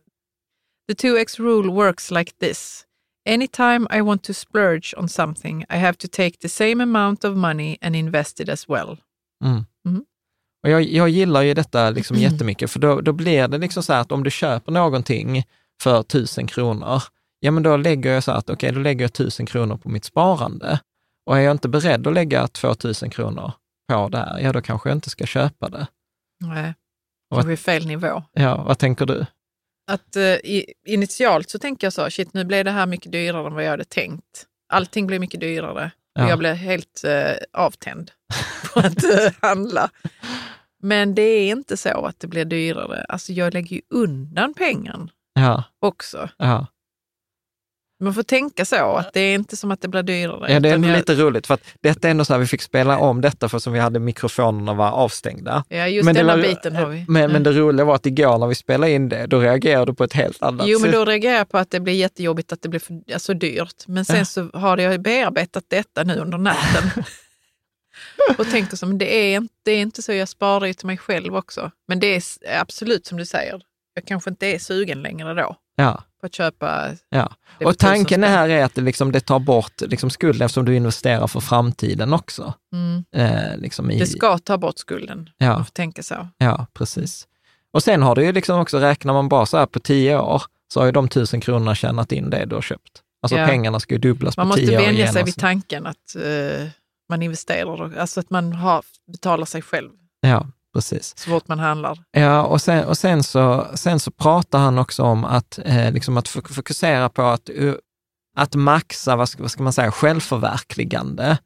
The 0.93 1.09
2x 1.09 1.39
rule 1.39 1.73
works 1.73 2.11
like 2.11 2.33
this. 2.39 2.85
Anytime 3.27 3.87
I 3.91 4.03
want 4.03 4.23
to 4.23 4.35
splurge 4.35 4.95
on 4.97 5.09
something, 5.09 5.65
I 5.71 5.77
have 5.77 5.97
to 5.99 6.09
take 6.09 6.39
the 6.39 6.49
same 6.49 6.83
amount 6.83 7.25
of 7.25 7.37
money 7.37 7.79
and 7.81 7.97
invest 7.97 8.41
it 8.41 8.49
as 8.49 8.69
well. 8.69 8.99
Mm. 9.45 9.65
Mm. 9.87 10.05
Och 10.63 10.71
jag, 10.71 10.83
jag 10.83 11.09
gillar 11.09 11.43
ju 11.43 11.55
detta 11.55 11.91
liksom 11.91 12.17
jättemycket, 12.17 12.71
för 12.71 12.81
då, 12.81 13.01
då 13.01 13.13
blir 13.13 13.49
det 13.49 13.59
liksom 13.59 13.83
så 13.83 13.93
här 13.93 14.01
att 14.01 14.13
om 14.13 14.25
du 14.25 14.31
köper 14.31 14.73
någonting 14.73 15.45
för 15.83 16.03
tusen 16.03 16.47
kronor, 16.47 17.03
ja 17.41 17.51
men 17.51 17.63
då 17.63 17.77
lägger 17.77 18.13
jag 18.13 18.25
så 18.25 18.33
att 18.33 18.51
okej, 18.51 18.73
då 18.73 18.81
lägger 18.81 19.05
jag 19.05 19.13
tusen 19.13 19.47
kronor 19.47 19.77
på 19.77 19.89
mitt 19.89 20.05
sparande. 20.05 20.81
Och 21.27 21.39
är 21.39 21.41
jag 21.41 21.53
inte 21.53 21.69
beredd 21.69 22.07
att 22.07 22.15
lägga 22.15 22.49
2000 22.49 23.11
kronor 23.11 23.53
på 23.89 24.09
det 24.09 24.19
här, 24.19 24.41
ja 24.41 24.53
då 24.53 24.61
kanske 24.61 24.89
jag 24.89 24.97
inte 24.97 25.11
ska 25.11 25.27
köpa 25.27 25.69
det. 25.69 25.87
Nej, 26.41 26.75
kanske 27.35 27.53
är 27.53 27.57
fel 27.57 27.87
nivå. 27.87 28.23
Ja, 28.33 28.65
vad 28.65 28.79
tänker 28.79 29.07
du? 29.07 29.27
Att, 29.87 30.17
eh, 30.17 30.37
initialt 30.87 31.51
så 31.51 31.59
tänker 31.59 31.87
jag 31.87 31.93
så, 31.93 32.11
shit 32.11 32.35
nu 32.35 32.45
blev 32.45 32.65
det 32.65 32.71
här 32.71 32.87
mycket 32.87 33.13
dyrare 33.13 33.47
än 33.47 33.55
vad 33.55 33.65
jag 33.65 33.71
hade 33.71 33.85
tänkt. 33.85 34.47
Allting 34.73 35.07
blev 35.07 35.21
mycket 35.21 35.41
dyrare 35.41 35.91
och 36.17 36.21
Ja. 36.23 36.29
jag 36.29 36.39
blev 36.39 36.55
helt 36.55 37.05
eh, 37.05 37.33
avtänd 37.53 38.11
på 38.75 38.81
att 38.81 39.05
eh, 39.05 39.33
handla. 39.41 39.91
Men 40.83 41.15
det 41.15 41.23
är 41.23 41.49
inte 41.51 41.77
så 41.77 42.07
att 42.07 42.21
det 42.21 42.27
blir 42.27 42.45
dyrare. 42.45 43.05
Alltså 43.09 43.33
jag 43.33 43.55
lägger 43.55 43.77
ju 43.77 43.83
undan 43.91 44.55
pengar 44.55 45.09
Ja, 45.35 45.65
också. 45.81 46.29
ja. 46.37 46.67
Man 48.03 48.15
får 48.15 48.23
tänka 48.23 48.65
så, 48.65 48.77
att 48.97 49.13
det 49.13 49.21
är 49.21 49.35
inte 49.35 49.57
som 49.57 49.71
att 49.71 49.81
det 49.81 49.89
blir 49.89 50.03
dyrare. 50.03 50.53
ja 50.53 50.61
det 50.61 50.69
är 50.69 50.73
jag, 50.73 50.97
lite 50.97 51.15
roligt, 51.15 51.47
för 51.47 51.55
att 51.55 51.61
detta 51.81 52.09
är 52.09 52.11
ändå 52.11 52.25
så 52.25 52.33
här, 52.33 52.41
vi 52.41 52.47
fick 52.47 52.63
spela 52.63 52.99
om 52.99 53.21
detta 53.21 53.49
för 53.49 53.59
som 53.59 53.73
vi 53.73 53.79
hade 53.79 53.99
mikrofonerna 53.99 54.75
var 54.75 54.91
avstängda. 54.91 55.65
Ja, 55.69 55.87
just 55.89 56.05
Men 56.05 56.15
det 56.15 56.21
denna 56.21 56.37
var- 56.37 56.43
biten 56.43 56.77
har 56.77 56.87
vi. 56.87 57.05
Men, 57.09 57.23
Mm. 57.23 57.33
men 57.33 57.43
det 57.43 57.53
roliga 57.53 57.85
var 57.85 57.95
att 57.95 58.07
igår 58.07 58.39
när 58.39 58.47
vi 58.47 58.55
spelade 58.55 58.93
in 58.93 59.09
det, 59.09 59.27
då 59.27 59.41
reagerade 59.41 59.87
du 59.93 59.95
på 59.95 60.05
ett 60.05 60.13
helt 60.13 60.43
annat 60.43 60.67
Jo, 60.67 60.79
men 60.79 60.91
sätt. 60.91 60.99
då 61.01 61.05
reagerar 61.05 61.37
jag 61.37 61.49
på 61.49 61.59
att 61.59 61.71
det 61.71 61.81
blir 61.81 61.95
jättejobbigt 61.95 62.53
att 62.53 62.63
det 62.63 62.69
blir 62.69 62.81
för, 62.81 63.01
alltså, 63.13 63.35
dyrt. 63.35 63.85
Men 63.87 64.05
sen 64.05 64.17
Ja. 64.19 64.25
så 64.25 64.51
har 64.55 64.79
jag 64.79 65.01
bearbetat 65.03 65.65
detta 65.69 66.05
nu 66.05 66.17
under 66.17 66.39
natten. 66.39 66.91
och 68.39 68.47
tänkt 68.51 68.79
så, 68.79 68.87
men 68.87 68.99
det 68.99 69.15
är, 69.17 69.37
inte, 69.37 69.55
det 69.65 69.71
är 69.73 69.81
inte 69.83 70.03
så, 70.03 70.13
jag 70.13 70.29
sparar 70.29 70.67
ju 70.67 70.75
till 70.75 70.87
mig 70.87 70.99
själv 70.99 71.37
också. 71.37 71.71
Men 71.89 72.01
det 72.01 72.07
är 72.17 72.23
absolut 72.61 73.07
som 73.07 73.19
du 73.19 73.27
säger, 73.27 73.63
jag 73.95 74.07
kanske 74.07 74.31
inte 74.31 74.47
är 74.47 74.59
sugen 74.59 75.03
längre 75.03 75.35
då 75.35 75.57
Ja, 75.77 76.03
på 76.23 76.27
att 76.27 76.35
köpa. 76.35 76.89
ja. 77.09 77.33
Och 77.65 77.79
tanken 77.79 78.23
här 78.23 78.49
är 78.49 78.65
att 78.65 78.75
det, 78.75 78.81
liksom, 78.81 79.13
det 79.13 79.21
tar 79.21 79.39
bort 79.39 79.81
liksom, 79.81 80.11
skulden 80.11 80.45
eftersom 80.45 80.65
du 80.65 80.77
investerar 80.77 81.27
för 81.27 81.41
framtiden 81.41 82.13
också. 82.13 82.55
Mm. 82.73 83.05
Eh, 83.17 83.57
liksom 83.59 83.91
i, 83.91 83.99
Det 83.99 84.07
ska 84.07 84.39
ta 84.39 84.59
bort 84.59 84.79
skulden, 84.79 85.31
Ja. 85.39 85.53
man 85.53 85.65
får 85.65 85.73
tänka 85.73 86.03
så. 86.03 86.29
Ja, 86.39 86.67
precis. 86.75 87.27
Och 87.73 87.83
sen 87.83 88.03
har 88.03 88.15
du 88.15 88.25
ju 88.25 88.33
liksom 88.33 88.61
också, 88.61 88.79
räknar 88.79 89.13
man 89.13 89.29
bara 89.29 89.47
så 89.47 89.57
här 89.59 89.67
på 89.67 89.81
tio 89.81 90.19
år, 90.19 90.43
så 90.73 90.81
har 90.81 90.87
ju 90.87 90.93
de 90.93 91.09
tusen 91.09 91.41
kronorna 91.41 91.75
tjänat 91.75 92.13
in 92.13 92.31
det 92.31 92.45
du 92.45 92.55
har 92.55 92.63
köpt. 92.63 93.03
Alltså 93.23 93.39
Ja. 93.39 93.47
pengarna 93.47 93.81
ska 93.81 93.95
ju 93.95 93.99
dubblas 94.01 94.37
Man 94.37 94.45
på 94.45 94.49
måste 94.49 94.67
tio 94.67 94.79
år. 94.79 94.83
vänja 94.83 95.13
sig 95.13 95.25
vid 95.25 95.37
tanken 95.37 95.87
att 95.87 96.17
eh, 96.17 96.67
man 97.09 97.23
investerar, 97.23 97.99
alltså 97.99 98.21
att 98.21 98.31
man 98.31 98.53
har, 98.53 98.85
betalar 99.13 99.45
sig 99.47 99.63
själv 99.63 99.91
Ja, 100.21 100.47
precis. 100.75 101.19
så 101.19 101.31
fort 101.31 101.49
man 101.49 101.59
handlar. 101.59 101.99
Ja, 102.13 102.43
och 102.43 102.61
sen, 102.61 102.85
och 102.85 102.99
sen, 102.99 103.23
så, 103.23 103.67
sen 103.75 104.01
så 104.01 104.11
pratar 104.11 104.59
han 104.59 104.79
också 104.79 105.03
om 105.03 105.25
att, 105.25 105.59
eh, 105.65 105.93
liksom 105.93 106.17
att 106.17 106.29
fok- 106.29 106.53
fokusera 106.53 107.09
på 107.09 107.23
att, 107.23 107.51
att 108.37 108.55
maxa, 108.55 109.17
vad 109.17 109.29
ska, 109.29 109.43
vad 109.43 109.51
ska 109.51 109.63
man 109.63 109.73
säga, 109.73 109.91
självförverkligande. 109.91 111.39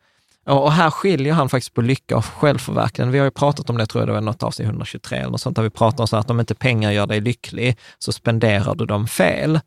Och, 0.47 0.63
och 0.65 0.73
här 0.73 0.91
skiljer 0.91 1.33
han 1.35 1.49
faktiskt 1.49 1.75
på 1.75 1.81
lycka 1.83 2.17
och 2.17 2.25
självförverkligande. 2.25 3.13
Vi 3.13 3.19
har 3.19 3.25
ju 3.25 3.31
pratat 3.31 3.71
om 3.71 3.77
det, 3.79 3.87
tror 3.87 4.03
jag 4.03 4.09
det 4.09 4.13
var 4.13 4.21
något 4.21 4.43
avsnitt 4.43 4.67
123 4.67 5.19
eller 5.19 5.31
något 5.31 5.41
sånt, 5.41 5.57
där 5.57 5.63
vi 5.63 5.71
pratar 5.71 6.03
om 6.05 6.09
så 6.09 6.17
att 6.17 6.31
om 6.31 6.41
inte 6.41 6.55
pengar 6.55 6.91
gör 6.93 7.07
dig 7.07 7.21
lycklig 7.21 7.79
så 7.99 8.13
spenderar 8.13 8.75
du 8.75 8.87
dem 8.87 9.07
fel. 9.07 9.61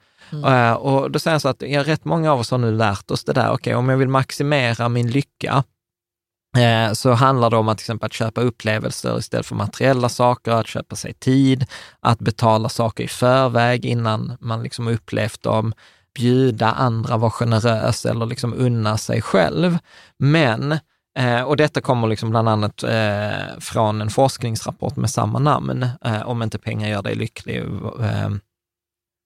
Eh, 0.45 0.73
och 0.73 1.11
då 1.11 1.19
säger 1.19 1.33
han 1.33 1.39
så 1.39 1.47
att 1.49 1.61
ja, 1.61 1.83
rätt 1.83 2.05
många 2.05 2.31
av 2.33 2.39
oss 2.39 2.51
har 2.51 2.57
nu 2.57 2.71
lärt 2.71 3.11
oss 3.11 3.23
det 3.23 3.33
där, 3.33 3.51
okej, 3.51 3.75
om 3.75 3.89
jag 3.89 3.97
vill 3.97 4.07
maximera 4.09 4.89
min 4.89 5.11
lycka, 5.11 5.63
Eh, 6.57 6.93
så 6.93 7.11
handlar 7.11 7.49
det 7.49 7.57
om 7.57 7.69
att 7.69 7.77
till 7.77 7.83
exempel 7.83 8.05
att 8.05 8.13
köpa 8.13 8.41
upplevelser 8.41 9.19
istället 9.19 9.45
för 9.45 9.55
materiella 9.55 10.09
saker, 10.09 10.51
att 10.51 10.67
köpa 10.67 10.95
sig 10.95 11.13
tid, 11.13 11.65
att 11.99 12.19
betala 12.19 12.69
saker 12.69 13.03
i 13.03 13.07
förväg 13.07 13.85
innan 13.85 14.37
man 14.39 14.63
liksom 14.63 14.87
upplevt 14.87 15.43
dem, 15.43 15.73
bjuda 16.15 16.71
andra, 16.71 17.17
vara 17.17 17.31
generös 17.31 18.05
eller 18.05 18.25
liksom 18.25 18.53
unna 18.53 18.97
sig 18.97 19.21
själv. 19.21 19.77
Men, 20.17 20.71
eh, 21.19 21.41
och 21.41 21.57
detta 21.57 21.81
kommer 21.81 22.07
liksom 22.07 22.29
bland 22.29 22.49
annat 22.49 22.83
eh, 22.83 23.59
från 23.59 24.01
en 24.01 24.09
forskningsrapport 24.09 24.95
med 24.95 25.09
samma 25.09 25.39
namn, 25.39 25.87
eh, 26.05 26.21
om 26.29 26.43
inte 26.43 26.59
pengar 26.59 26.89
gör 26.89 27.01
dig 27.01 27.15
lycklig, 27.15 27.63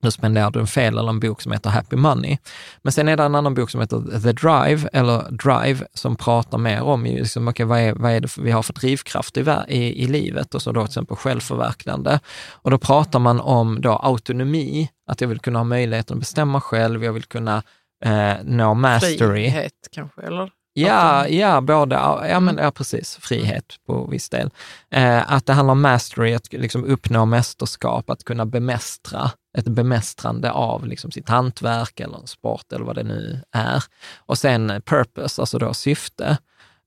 nu 0.03 0.11
spenderar 0.11 0.51
du 0.51 0.59
en 0.59 0.67
fel, 0.67 0.97
eller 0.97 1.09
en 1.09 1.19
bok 1.19 1.41
som 1.41 1.51
heter 1.51 1.69
Happy 1.69 1.95
Money. 1.95 2.37
Men 2.81 2.91
sen 2.91 3.07
är 3.07 3.17
det 3.17 3.23
en 3.23 3.35
annan 3.35 3.53
bok 3.53 3.69
som 3.69 3.81
heter 3.81 4.21
The 4.21 4.31
Drive, 4.31 4.89
eller 4.93 5.31
Drive, 5.31 5.87
som 5.93 6.15
pratar 6.15 6.57
mer 6.57 6.81
om 6.81 7.03
liksom, 7.03 7.47
okay, 7.47 7.65
vad, 7.65 7.79
är, 7.79 7.93
vad 7.93 8.11
är 8.11 8.19
det 8.19 8.27
för, 8.27 8.41
vi 8.41 8.51
har 8.51 8.63
för 8.63 8.73
drivkraft 8.73 9.37
i, 9.37 9.41
i, 9.67 10.03
i 10.03 10.07
livet 10.07 10.55
och 10.55 10.61
så 10.61 10.71
då 10.71 10.81
till 10.81 10.89
exempel 10.89 11.17
självförverkligande. 11.17 12.19
Och 12.51 12.71
då 12.71 12.77
pratar 12.77 13.19
man 13.19 13.39
om 13.39 13.81
då 13.81 13.91
autonomi, 13.91 14.89
att 15.07 15.21
jag 15.21 15.27
vill 15.27 15.39
kunna 15.39 15.59
ha 15.59 15.63
möjligheten 15.63 16.17
att 16.17 16.19
bestämma 16.19 16.61
själv, 16.61 17.03
jag 17.03 17.13
vill 17.13 17.23
kunna 17.23 17.63
eh, 18.05 18.33
nå 18.43 18.73
mastery. 18.73 19.17
Frihet 19.17 19.87
kanske, 19.91 20.21
eller? 20.21 20.62
Ja, 20.75 21.27
ja, 21.27 21.61
både, 21.61 21.95
ja, 22.29 22.39
men, 22.39 22.57
ja 22.57 22.71
precis, 22.71 23.15
frihet 23.15 23.75
på 23.85 24.07
viss 24.07 24.29
del. 24.29 24.49
Eh, 24.89 25.31
att 25.31 25.45
det 25.45 25.53
handlar 25.53 25.71
om 25.71 25.81
mastery, 25.81 26.33
att 26.33 26.53
liksom 26.53 26.83
uppnå 26.85 27.25
mästerskap, 27.25 28.09
att 28.09 28.23
kunna 28.23 28.45
bemästra, 28.45 29.31
ett 29.57 29.67
bemästrande 29.67 30.51
av 30.51 30.87
liksom 30.87 31.11
sitt 31.11 31.29
hantverk 31.29 31.99
eller 31.99 32.17
en 32.17 32.27
sport 32.27 32.73
eller 32.73 32.85
vad 32.85 32.95
det 32.95 33.03
nu 33.03 33.41
är. 33.51 33.83
Och 34.17 34.37
sen 34.37 34.81
purpose, 34.85 35.41
alltså 35.41 35.57
då 35.57 35.73
syfte. 35.73 36.37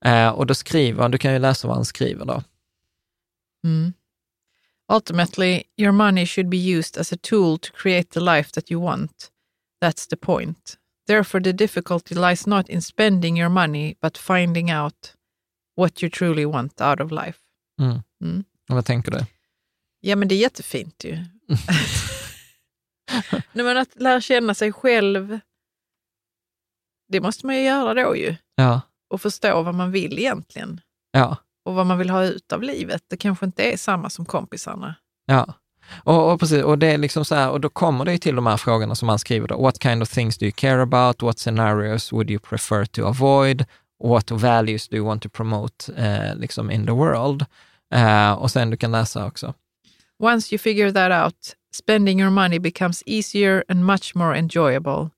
Eh, 0.05 0.29
och 0.29 0.45
då 0.45 0.53
skriver 0.53 1.01
han, 1.01 1.11
du 1.11 1.17
kan 1.17 1.33
ju 1.33 1.39
läsa 1.39 1.67
vad 1.67 1.75
han 1.77 1.85
skriver 1.85 2.25
då. 2.25 2.43
Mm. 3.65 3.93
Ultimately, 4.93 5.63
your 5.77 5.91
money 5.91 6.25
should 6.25 6.49
be 6.49 6.57
used 6.57 6.97
as 6.97 7.13
a 7.13 7.17
tool 7.21 7.57
to 7.57 7.71
create 7.73 8.09
the 8.09 8.19
life 8.19 8.51
that 8.51 8.71
you 8.71 8.81
want. 8.81 9.31
That's 9.81 10.09
the 10.09 10.17
point. 10.17 10.77
Therefore, 11.07 11.43
the 11.43 11.51
difficulty 11.51 12.15
lies 12.15 12.47
not 12.47 12.69
in 12.69 12.81
spending 12.81 13.39
your 13.39 13.49
money, 13.49 13.95
but 14.01 14.17
finding 14.17 14.73
out 14.73 15.13
what 15.77 16.03
you 16.03 16.09
truly 16.09 16.45
want 16.45 16.81
out 16.81 16.99
of 17.01 17.11
life. 17.11 17.39
Mm. 17.81 18.01
Mm. 18.23 18.43
Vad 18.67 18.85
tänker 18.85 19.11
du? 19.11 19.25
Ja, 19.99 20.15
men 20.15 20.27
det 20.27 20.35
är 20.35 20.39
jättefint 20.39 21.03
ju. 21.03 21.15
Nej, 23.51 23.65
men 23.65 23.77
att 23.77 23.95
lära 23.95 24.21
känna 24.21 24.53
sig 24.53 24.73
själv, 24.73 25.39
det 27.07 27.21
måste 27.21 27.45
man 27.45 27.55
ju 27.55 27.61
göra 27.61 27.93
då 27.93 28.15
ju. 28.15 28.35
Ja, 28.55 28.81
Och 29.09 29.21
förstå 29.21 29.63
vad 29.63 29.75
man 29.75 29.91
vill 29.91 30.19
egentligen. 30.19 30.81
ja, 31.11 31.37
Och 31.65 31.73
vad 31.75 31.85
man 31.85 31.97
vill 31.97 32.09
ha 32.09 32.23
ut 32.23 32.51
av 32.53 32.61
livet. 32.63 33.03
Det 33.07 33.17
kanske 33.17 33.45
inte 33.45 33.63
är 33.73 33.77
samma 33.77 34.09
som 34.09 34.25
kompisarna. 34.25 34.95
ja. 35.25 35.53
Och, 36.03 36.31
och, 36.31 36.39
precis, 36.39 36.63
och 36.63 36.77
det 36.77 36.87
är 36.87 36.97
liksom 36.97 37.25
så 37.25 37.35
här, 37.35 37.49
och 37.49 37.61
då 37.61 37.69
kommer 37.69 38.05
det 38.05 38.11
ju 38.11 38.17
till 38.17 38.35
de 38.35 38.45
här 38.45 38.57
frågorna 38.57 38.95
som 38.95 39.09
han 39.09 39.19
skriver 39.19 39.47
då. 39.47 39.61
What 39.61 39.83
kind 39.83 40.01
of 40.01 40.09
things 40.09 40.37
do 40.37 40.45
you 40.45 40.51
care 40.51 40.81
about? 40.81 41.21
What 41.21 41.39
scenarios 41.39 42.13
would 42.13 42.29
you 42.29 42.39
prefer 42.39 42.85
to 42.85 43.05
avoid? 43.05 43.65
What 44.03 44.31
values 44.31 44.87
do 44.87 44.97
you 44.97 45.05
want 45.05 45.23
to 45.23 45.29
promote 45.29 45.93
eh, 45.93 46.35
liksom 46.35 46.71
in 46.71 46.85
the 46.85 46.91
world? 46.91 47.45
Eh, 47.93 48.31
och 48.31 48.51
sen 48.51 48.69
du 48.69 48.77
kan 48.77 48.91
läsa 48.91 49.25
också. 49.25 49.53
Once 50.19 50.55
you 50.55 50.59
figure 50.59 50.91
that 50.91 51.25
out, 51.25 51.35
spending 51.73 52.21
your 52.21 52.31
money 52.31 52.59
becomes 52.59 53.03
easier 53.05 53.63
and 53.67 53.85
much 53.85 54.15
more 54.15 54.37
enjoyable. 54.37 55.09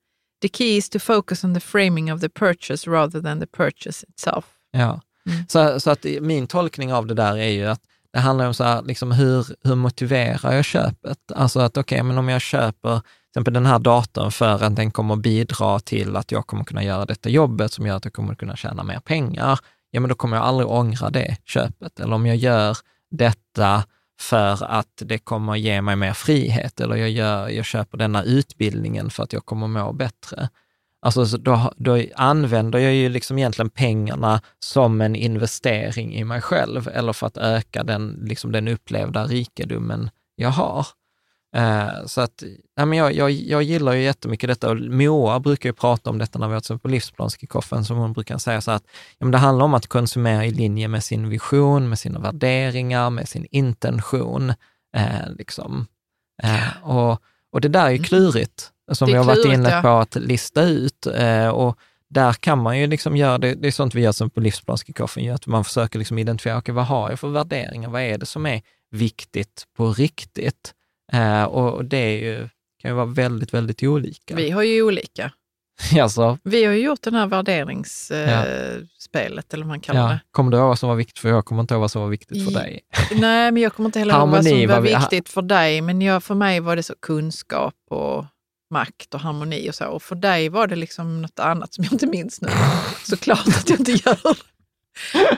The 0.41 0.49
key 0.49 0.77
is 0.77 0.89
to 0.89 0.99
focus 0.99 1.43
on 1.43 1.53
the 1.53 1.59
framing 1.59 2.13
of 2.13 2.21
the 2.21 2.29
purchase 2.29 2.89
rather 2.89 3.21
than 3.21 3.39
the 3.39 3.47
purchase 3.47 4.05
itself. 4.09 4.45
Ja. 4.71 5.01
Så, 5.47 5.79
så 5.79 5.91
att 5.91 6.05
min 6.21 6.47
tolkning 6.47 6.93
av 6.93 7.07
det 7.07 7.13
där 7.13 7.37
är 7.37 7.49
ju 7.49 7.65
att 7.65 7.81
det 8.14 8.19
handlar 8.19 8.48
om 8.48 8.53
så 8.53 8.64
här, 8.64 8.81
liksom 8.81 9.11
hur, 9.11 9.45
hur 9.64 9.76
motiverar 9.76 10.53
jag 10.53 10.65
köpet? 10.65 11.31
Alltså 11.36 11.60
att 11.60 11.77
okej, 11.77 12.03
men 12.03 12.18
om 12.18 12.30
jag 12.30 12.41
köper 12.41 12.99
till 12.99 13.31
exempel 13.31 13.53
den 13.53 13.65
här 13.65 13.80
datorn 13.80 14.31
för 14.31 14.64
att 14.64 14.76
den 14.76 14.91
kommer 14.91 15.15
bidra 15.15 15.80
till 15.80 16.15
att 16.15 16.31
jag 16.31 16.48
kommer 16.48 16.64
kunna 16.64 16.84
göra 16.84 17.06
detta 17.06 17.30
jobbet 17.30 17.73
som 17.73 17.88
gör 17.88 17.95
att 17.95 18.06
jag 18.06 18.14
kommer 18.14 18.36
kunna 18.36 18.56
tjäna 18.56 18.84
mer 18.84 18.99
pengar, 18.99 19.60
ja 19.91 19.99
men 19.99 20.10
då 20.10 20.15
kommer 20.15 20.38
jag 20.38 20.45
aldrig 20.45 20.69
ångra 20.69 21.10
det 21.10 21.38
köpet. 21.45 21.99
Eller 21.99 22.15
om 22.15 22.26
jag 22.26 22.36
gör 22.36 22.77
detta 23.11 23.84
för 24.19 24.64
att 24.64 25.02
det 25.06 25.18
kommer 25.18 25.56
ge 25.56 25.81
mig 25.81 25.95
mer 25.95 26.14
frihet 26.14 26.80
eller 26.80 26.95
jag, 26.95 27.10
gör, 27.10 27.49
jag 27.49 27.65
köper 27.65 27.98
denna 27.98 28.23
utbildningen 28.23 29.10
för 29.10 29.23
att 29.23 29.34
jag 29.34 29.45
kommer 29.45 29.68
må 29.68 29.94
bättre. 29.94 30.49
Alltså 31.01 31.26
så 31.26 31.38
då, 31.38 31.73
då 31.77 32.03
använder 32.15 32.80
jag 32.80 32.93
ju 32.93 33.09
liksom 33.09 33.38
egentligen 33.38 33.69
pengarna 33.69 34.41
som 34.59 35.01
en 35.01 35.15
investering 35.15 36.15
i 36.15 36.23
mig 36.23 36.41
själv 36.41 36.89
eller 36.93 37.13
för 37.13 37.27
att 37.27 37.38
öka 37.38 37.84
den, 37.84 38.19
liksom 38.23 38.51
den 38.51 38.67
upplevda 38.67 39.26
rikedomen 39.26 40.09
jag 40.35 40.49
har. 40.49 40.88
Eh, 41.55 42.05
så 42.05 42.21
att, 42.21 42.43
ja, 42.76 42.85
men 42.85 42.97
jag, 42.97 43.13
jag, 43.13 43.31
jag 43.31 43.63
gillar 43.63 43.93
ju 43.93 44.01
jättemycket 44.01 44.49
detta 44.49 44.69
och 44.69 44.77
Moa 44.77 45.39
brukar 45.39 45.69
ju 45.69 45.73
prata 45.73 46.09
om 46.09 46.17
detta 46.17 46.39
när 46.39 46.47
vi 46.47 46.53
har 46.53 46.77
på 46.77 46.88
livsplanskickoffen, 46.88 47.85
som 47.85 47.97
hon 47.97 48.13
brukar 48.13 48.38
säga 48.38 48.61
så 48.61 48.71
att 48.71 48.84
ja, 49.17 49.26
men 49.26 49.31
det 49.31 49.38
handlar 49.38 49.65
om 49.65 49.73
att 49.73 49.88
konsumera 49.88 50.45
i 50.45 50.51
linje 50.51 50.88
med 50.88 51.03
sin 51.03 51.30
vision, 51.30 51.89
med 51.89 51.99
sina 51.99 52.19
värderingar, 52.19 53.09
med 53.09 53.30
sin 53.30 53.45
intention. 53.51 54.53
Eh, 54.95 55.31
liksom. 55.38 55.88
eh, 56.43 56.84
och, 56.84 57.21
och 57.51 57.61
det 57.61 57.67
där 57.67 57.85
är 57.85 57.89
ju 57.89 58.03
klurigt, 58.03 58.71
som 58.91 59.05
Det 59.05 59.11
vi 59.11 59.17
har 59.17 59.25
varit 59.25 59.45
inne 59.45 59.69
ja. 59.69 59.81
på 59.81 59.87
att 59.87 60.15
lista 60.15 60.63
ut. 60.63 61.07
Eh, 61.07 61.47
och 61.47 61.77
där 62.09 62.33
kan 62.33 62.59
man 62.59 62.79
ju 62.79 62.87
liksom 62.87 63.17
göra, 63.17 63.37
det, 63.37 63.55
det 63.55 63.67
är 63.67 63.71
sånt 63.71 63.95
vi 63.95 64.01
gör 64.01 64.11
som 64.11 64.29
på 64.29 64.39
livsplanskickoffen, 64.39 65.31
att 65.33 65.47
man 65.47 65.63
försöker 65.63 65.99
liksom 65.99 66.17
identifiera, 66.17 66.57
okay, 66.57 66.75
vad 66.75 66.85
har 66.85 67.09
jag 67.09 67.19
för 67.19 67.27
värderingar, 67.27 67.89
vad 67.89 68.01
är 68.01 68.17
det 68.17 68.25
som 68.25 68.45
är 68.45 68.61
viktigt 68.91 69.63
på 69.77 69.93
riktigt? 69.93 70.73
Eh, 71.11 71.43
och, 71.43 71.85
det 71.85 71.97
är 71.97 72.17
ju, 72.17 72.49
kan 72.81 72.91
ju 72.91 72.95
vara 72.95 73.05
väldigt, 73.05 73.53
väldigt 73.53 73.83
olika. 73.83 74.35
Vi 74.35 74.51
har 74.51 74.63
ju 74.63 74.83
olika. 74.83 75.31
alltså, 76.01 76.37
Vi 76.43 76.63
har 76.63 76.73
ju 76.73 76.79
gjort 76.79 77.01
den 77.01 77.15
här 77.15 77.27
värderingsspelet, 77.27 78.89
spelet, 78.99 79.53
eller 79.53 79.63
vad 79.63 79.69
man 79.69 79.79
kallar 79.79 80.01
ja. 80.01 80.07
det. 80.07 80.19
Kommer 80.31 80.51
du 80.51 80.57
ihåg 80.57 80.67
vad 80.67 80.79
som 80.79 80.89
var 80.89 80.95
viktigt 80.95 81.19
för 81.19 81.29
jag 81.29 81.45
kommer 81.45 81.61
inte 81.61 81.73
ihåg 81.73 81.81
vad 81.81 81.91
som 81.91 82.01
var 82.01 82.09
viktigt 82.09 82.45
för 82.45 82.51
dig. 82.51 82.79
Nej, 83.11 83.51
men 83.51 83.63
jag 83.63 83.73
kommer 83.73 83.87
inte 83.87 83.99
heller 83.99 84.13
ihåg 84.19 84.29
vad 84.29 84.45
som 84.45 84.59
var 84.59 84.67
var 84.67 84.81
vi- 84.81 84.95
viktigt 84.95 85.29
för 85.29 85.41
dig. 85.41 85.81
Men 85.81 86.01
jag, 86.01 86.23
för 86.23 86.35
mig 86.35 86.59
var 86.59 86.75
det 86.75 86.83
så 86.83 86.95
kunskap 87.01 87.75
och 87.89 88.25
makt 88.69 89.13
och 89.13 89.19
harmoni 89.19 89.69
och 89.69 89.75
så. 89.75 89.85
Och 89.85 90.03
för 90.03 90.15
dig 90.15 90.49
var 90.49 90.67
det 90.67 90.75
liksom 90.75 91.21
något 91.21 91.39
annat 91.39 91.73
som 91.73 91.83
jag 91.83 91.93
inte 91.93 92.07
minns 92.07 92.41
nu. 92.41 92.47
Såklart 93.03 93.47
att 93.47 93.69
jag 93.69 93.79
inte 93.79 93.91
gör. 93.91 94.37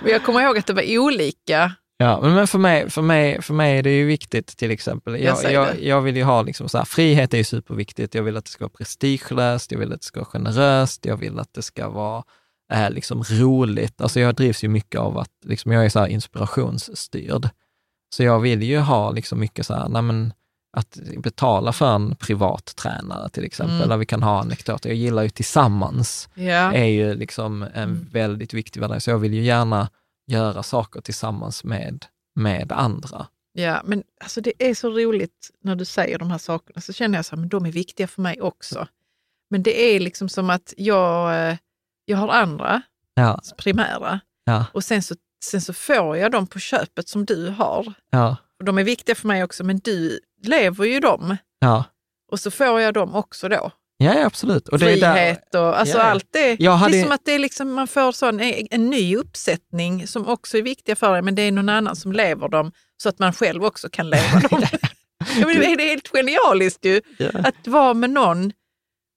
Men 0.01 0.11
jag 0.11 0.23
kommer 0.23 0.41
ihåg 0.41 0.57
att 0.57 0.67
det 0.67 0.73
var 0.73 0.97
olika. 0.99 1.71
Ja, 1.97 2.21
men 2.21 2.47
för 2.47 2.59
mig, 2.59 2.89
för, 2.89 3.01
mig, 3.01 3.41
för 3.41 3.53
mig 3.53 3.77
är 3.77 3.83
det 3.83 3.97
ju 3.97 4.05
viktigt 4.05 4.57
till 4.57 4.71
exempel, 4.71 5.21
Jag 5.21 5.43
jag, 5.43 5.53
jag, 5.53 5.83
jag 5.83 6.01
vill 6.01 6.17
ju 6.17 6.23
ha 6.23 6.41
liksom 6.41 6.69
så 6.69 6.77
här, 6.77 6.85
frihet 6.85 7.33
är 7.33 7.37
ju 7.37 7.43
superviktigt, 7.43 8.15
jag 8.15 8.23
vill 8.23 8.37
att 8.37 8.45
det 8.45 8.51
ska 8.51 8.63
vara 8.63 8.73
prestigelöst, 8.77 9.71
jag 9.71 9.79
vill 9.79 9.93
att 9.93 9.99
det 10.01 10.05
ska 10.05 10.19
vara 10.19 10.29
generöst, 10.29 11.05
jag 11.05 11.17
vill 11.17 11.39
att 11.39 11.53
det 11.53 11.61
ska 11.61 11.89
vara 11.89 12.23
eh, 12.73 12.89
liksom 12.89 13.23
roligt. 13.23 14.01
Alltså 14.01 14.19
jag 14.19 14.35
drivs 14.35 14.63
ju 14.63 14.67
mycket 14.67 14.99
av 14.99 15.17
att, 15.17 15.31
liksom, 15.45 15.71
jag 15.71 15.85
är 15.85 15.89
så 15.89 15.99
här 15.99 16.07
inspirationsstyrd. 16.07 17.49
Så 18.15 18.23
jag 18.23 18.39
vill 18.39 18.63
ju 18.63 18.79
ha 18.79 19.11
liksom 19.11 19.39
mycket 19.39 19.65
så 19.65 19.73
här, 19.73 19.89
nej 19.89 20.01
men, 20.01 20.33
att 20.73 20.97
betala 21.17 21.73
för 21.73 21.95
en 21.95 22.15
privat 22.15 22.73
tränare 22.75 23.29
till 23.29 23.43
exempel, 23.43 23.75
Mm. 23.75 23.89
där 23.89 23.97
vi 23.97 24.05
kan 24.05 24.23
ha 24.23 24.39
anekdoter. 24.41 24.89
Jag 24.89 24.97
gillar 24.97 25.23
ju 25.23 25.29
tillsammans, 25.29 26.29
Ja. 26.33 26.73
är 26.73 26.85
ju 26.85 27.13
liksom 27.15 27.63
en 27.63 27.69
Mm. 27.73 28.07
väldigt 28.11 28.53
viktig 28.53 28.79
värdering. 28.79 29.01
Så 29.01 29.09
jag 29.09 29.17
vill 29.19 29.33
ju 29.33 29.41
gärna 29.43 29.89
göra 30.27 30.63
saker 30.63 31.01
tillsammans 31.01 31.63
med, 31.63 32.05
med 32.35 32.71
andra. 32.71 33.27
Ja, 33.53 33.81
men 33.85 34.03
alltså 34.23 34.41
det 34.41 34.53
är 34.69 34.75
så 34.75 34.89
roligt 34.89 35.51
när 35.63 35.75
du 35.75 35.85
säger 35.85 36.19
de 36.19 36.31
här 36.31 36.37
sakerna. 36.37 36.81
Så 36.81 36.93
känner 36.93 37.17
jag 37.17 37.25
så 37.25 37.35
här, 37.35 37.39
men 37.39 37.49
de 37.49 37.65
är 37.65 37.71
viktiga 37.71 38.07
för 38.07 38.21
mig 38.21 38.41
också. 38.41 38.87
Men 39.49 39.63
det 39.63 39.95
är 39.95 39.99
liksom 39.99 40.29
som 40.29 40.49
att 40.49 40.73
jag, 40.77 41.47
eh, 41.49 41.57
jag 42.05 42.17
har 42.17 42.27
andra 42.27 42.81
Ja, 43.13 43.41
primära 43.57 44.19
ja, 44.45 44.65
och 44.73 44.83
sen 44.83 45.03
så, 45.03 45.15
sen 45.43 45.61
så 45.61 45.73
får 45.73 46.17
jag 46.17 46.31
dem 46.31 46.47
på 46.47 46.59
köpet 46.59 47.07
som 47.09 47.25
du 47.25 47.49
har. 47.49 47.93
ja, 48.09 48.35
Och 48.61 48.65
de 48.65 48.77
är 48.77 48.83
viktiga 48.83 49.15
för 49.15 49.27
mig 49.27 49.43
också, 49.43 49.63
men 49.63 49.77
du 49.79 50.19
lever 50.43 50.85
ju 50.85 50.99
dem. 50.99 51.37
ja. 51.59 51.83
Och 52.31 52.39
så 52.39 52.51
får 52.51 52.81
jag 52.81 52.93
dem 52.93 53.15
också 53.15 53.49
då. 53.49 53.71
Ja, 53.97 54.25
absolut. 54.25 54.67
Och 54.67 54.79
det 54.79 54.91
är 54.91 54.99
där, 55.01 55.13
Frihet 55.13 55.55
och 55.55 55.79
alltså 55.79 55.97
ja. 55.97 56.03
allt 56.03 56.25
det. 56.31 56.59
Jag 56.59 56.71
hade- 56.71 56.91
Det 56.93 56.99
är 56.99 57.03
som 57.03 57.11
att 57.11 57.25
det 57.25 57.31
är 57.31 57.39
liksom, 57.39 57.73
man 57.73 57.87
får 57.87 58.11
sån, 58.11 58.39
en 58.71 58.89
ny 58.89 59.15
uppsättning 59.17 60.07
som 60.07 60.27
också 60.27 60.57
är 60.57 60.61
viktiga 60.61 60.95
för 60.95 61.13
dig, 61.13 61.21
men 61.21 61.35
det 61.35 61.41
är 61.41 61.51
någon 61.51 61.69
annan 61.69 61.95
som 61.95 62.11
lever 62.11 62.47
dem 62.49 62.71
så 62.97 63.09
att 63.09 63.19
man 63.19 63.33
själv 63.33 63.65
också 63.65 63.89
kan 63.89 64.09
leva 64.09 64.39
dem. 64.49 64.61
ja, 65.39 65.47
men 65.47 65.59
det 65.59 65.65
är 65.73 65.89
helt 65.89 66.07
genialiskt 66.07 66.85
ju, 66.85 67.01
Ja. 67.17 67.29
att 67.43 67.67
vara 67.67 67.93
med 67.93 68.09
någon 68.09 68.51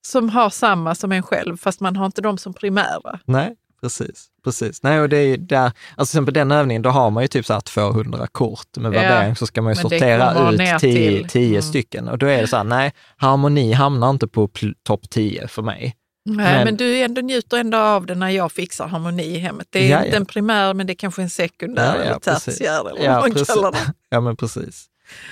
som 0.06 0.28
har 0.28 0.50
samma 0.50 0.94
som 0.94 1.12
en 1.12 1.22
själv, 1.22 1.56
fast 1.56 1.80
man 1.80 1.96
har 1.96 2.06
inte 2.06 2.20
dem 2.22 2.38
som 2.38 2.54
primära. 2.54 3.18
Nej, 3.26 3.56
precis. 3.84 4.26
precis. 4.44 4.82
Nej, 4.82 5.00
och 5.00 5.08
det 5.08 5.16
är 5.18 5.26
ju 5.26 5.36
där, 5.36 5.72
alltså 5.96 6.12
sen 6.12 6.24
på 6.24 6.30
den 6.30 6.52
övningen, 6.52 6.82
då 6.82 6.90
har 6.90 7.10
man 7.10 7.22
ju 7.24 7.28
typ 7.28 7.46
så 7.46 7.52
här 7.52 7.60
200 7.60 8.26
kort 8.32 8.76
med 8.76 8.94
Ja, 8.94 9.00
värdering, 9.00 9.36
så 9.36 9.46
ska 9.46 9.62
man 9.62 9.72
ju 9.72 9.80
sortera 9.80 10.50
ut 10.52 10.58
10, 10.58 10.78
till- 10.78 11.28
10 11.28 11.48
mm. 11.48 11.62
stycken. 11.62 12.08
Och 12.08 12.18
då 12.18 12.26
är 12.26 12.40
det 12.40 12.46
så 12.46 12.56
här, 12.56 12.64
nej, 12.64 12.92
harmoni 13.16 13.72
hamnar 13.72 14.10
inte 14.10 14.28
på 14.28 14.48
topp 14.82 15.10
10 15.10 15.48
för 15.48 15.62
mig. 15.62 15.96
Nej, 16.26 16.54
Men- 16.54 16.64
men, 16.64 16.76
du 16.76 16.98
ändå 16.98 17.20
njuter 17.20 17.58
ändå 17.58 17.78
av 17.78 18.06
det 18.06 18.14
när 18.14 18.30
jag 18.30 18.52
fixar 18.52 18.86
harmoni 18.88 19.22
i 19.22 19.38
hemmet. 19.38 19.66
Det 19.70 19.78
är 19.78 19.90
Ja, 19.90 19.98
ja. 19.98 20.04
inte 20.04 20.16
en 20.16 20.26
primär, 20.26 20.74
men 20.74 20.86
det 20.86 20.92
är 20.92 20.94
kanske 20.94 21.22
en 21.22 21.30
sekundär 21.30 21.94
eller 21.94 22.18
precis. 22.18 22.58
tertiär 22.58 22.90
eller 22.90 23.04
Ja, 23.04 23.12
vad 23.12 23.20
man 23.22 23.30
precis. 23.32 23.48
kallar 23.54 23.72
det. 23.72 23.92
Ja, 24.08 24.20
men 24.20 24.36
precis. 24.36 24.86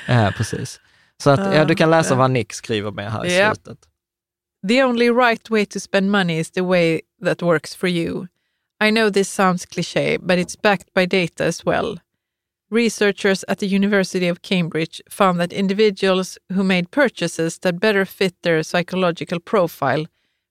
Ja, 0.09 0.33
precis. 0.37 0.81
Så 1.23 1.31
att, 1.31 1.55
ja, 1.55 1.65
du 1.65 1.75
kan 1.75 1.91
läsa 1.91 2.15
Ja. 2.15 2.19
vad 2.19 2.31
Nick 2.31 2.53
skriver 2.53 2.91
med 2.91 3.13
här 3.13 3.27
i 3.27 3.39
Ja. 3.39 3.55
slutet. 3.55 3.79
The 4.69 4.85
only 4.85 5.11
right 5.11 5.51
way 5.51 5.67
to 5.67 5.81
spend 5.81 6.11
money 6.11 6.39
is 6.41 6.51
the 6.51 6.61
way 6.61 7.01
that 7.25 7.43
works 7.43 7.77
for 7.77 7.89
you. 7.89 8.27
I 8.83 8.91
know 8.91 9.11
this 9.11 9.29
sounds 9.29 9.65
cliche, 9.65 10.17
but 10.17 10.41
it's 10.41 10.57
backed 10.57 10.93
by 10.93 11.07
data 11.07 11.45
as 11.45 11.65
well. 11.65 11.99
Researchers 12.69 13.45
at 13.47 13.59
the 13.61 13.69
University 13.69 14.27
of 14.27 14.43
Cambridge 14.43 15.01
found 15.09 15.39
that 15.39 15.53
individuals 15.53 16.37
who 16.53 16.65
made 16.65 16.91
purchases 16.91 17.59
that 17.59 17.79
better 17.79 18.05
fit 18.05 18.35
their 18.43 18.61
psychological 18.65 19.39
profile 19.39 20.07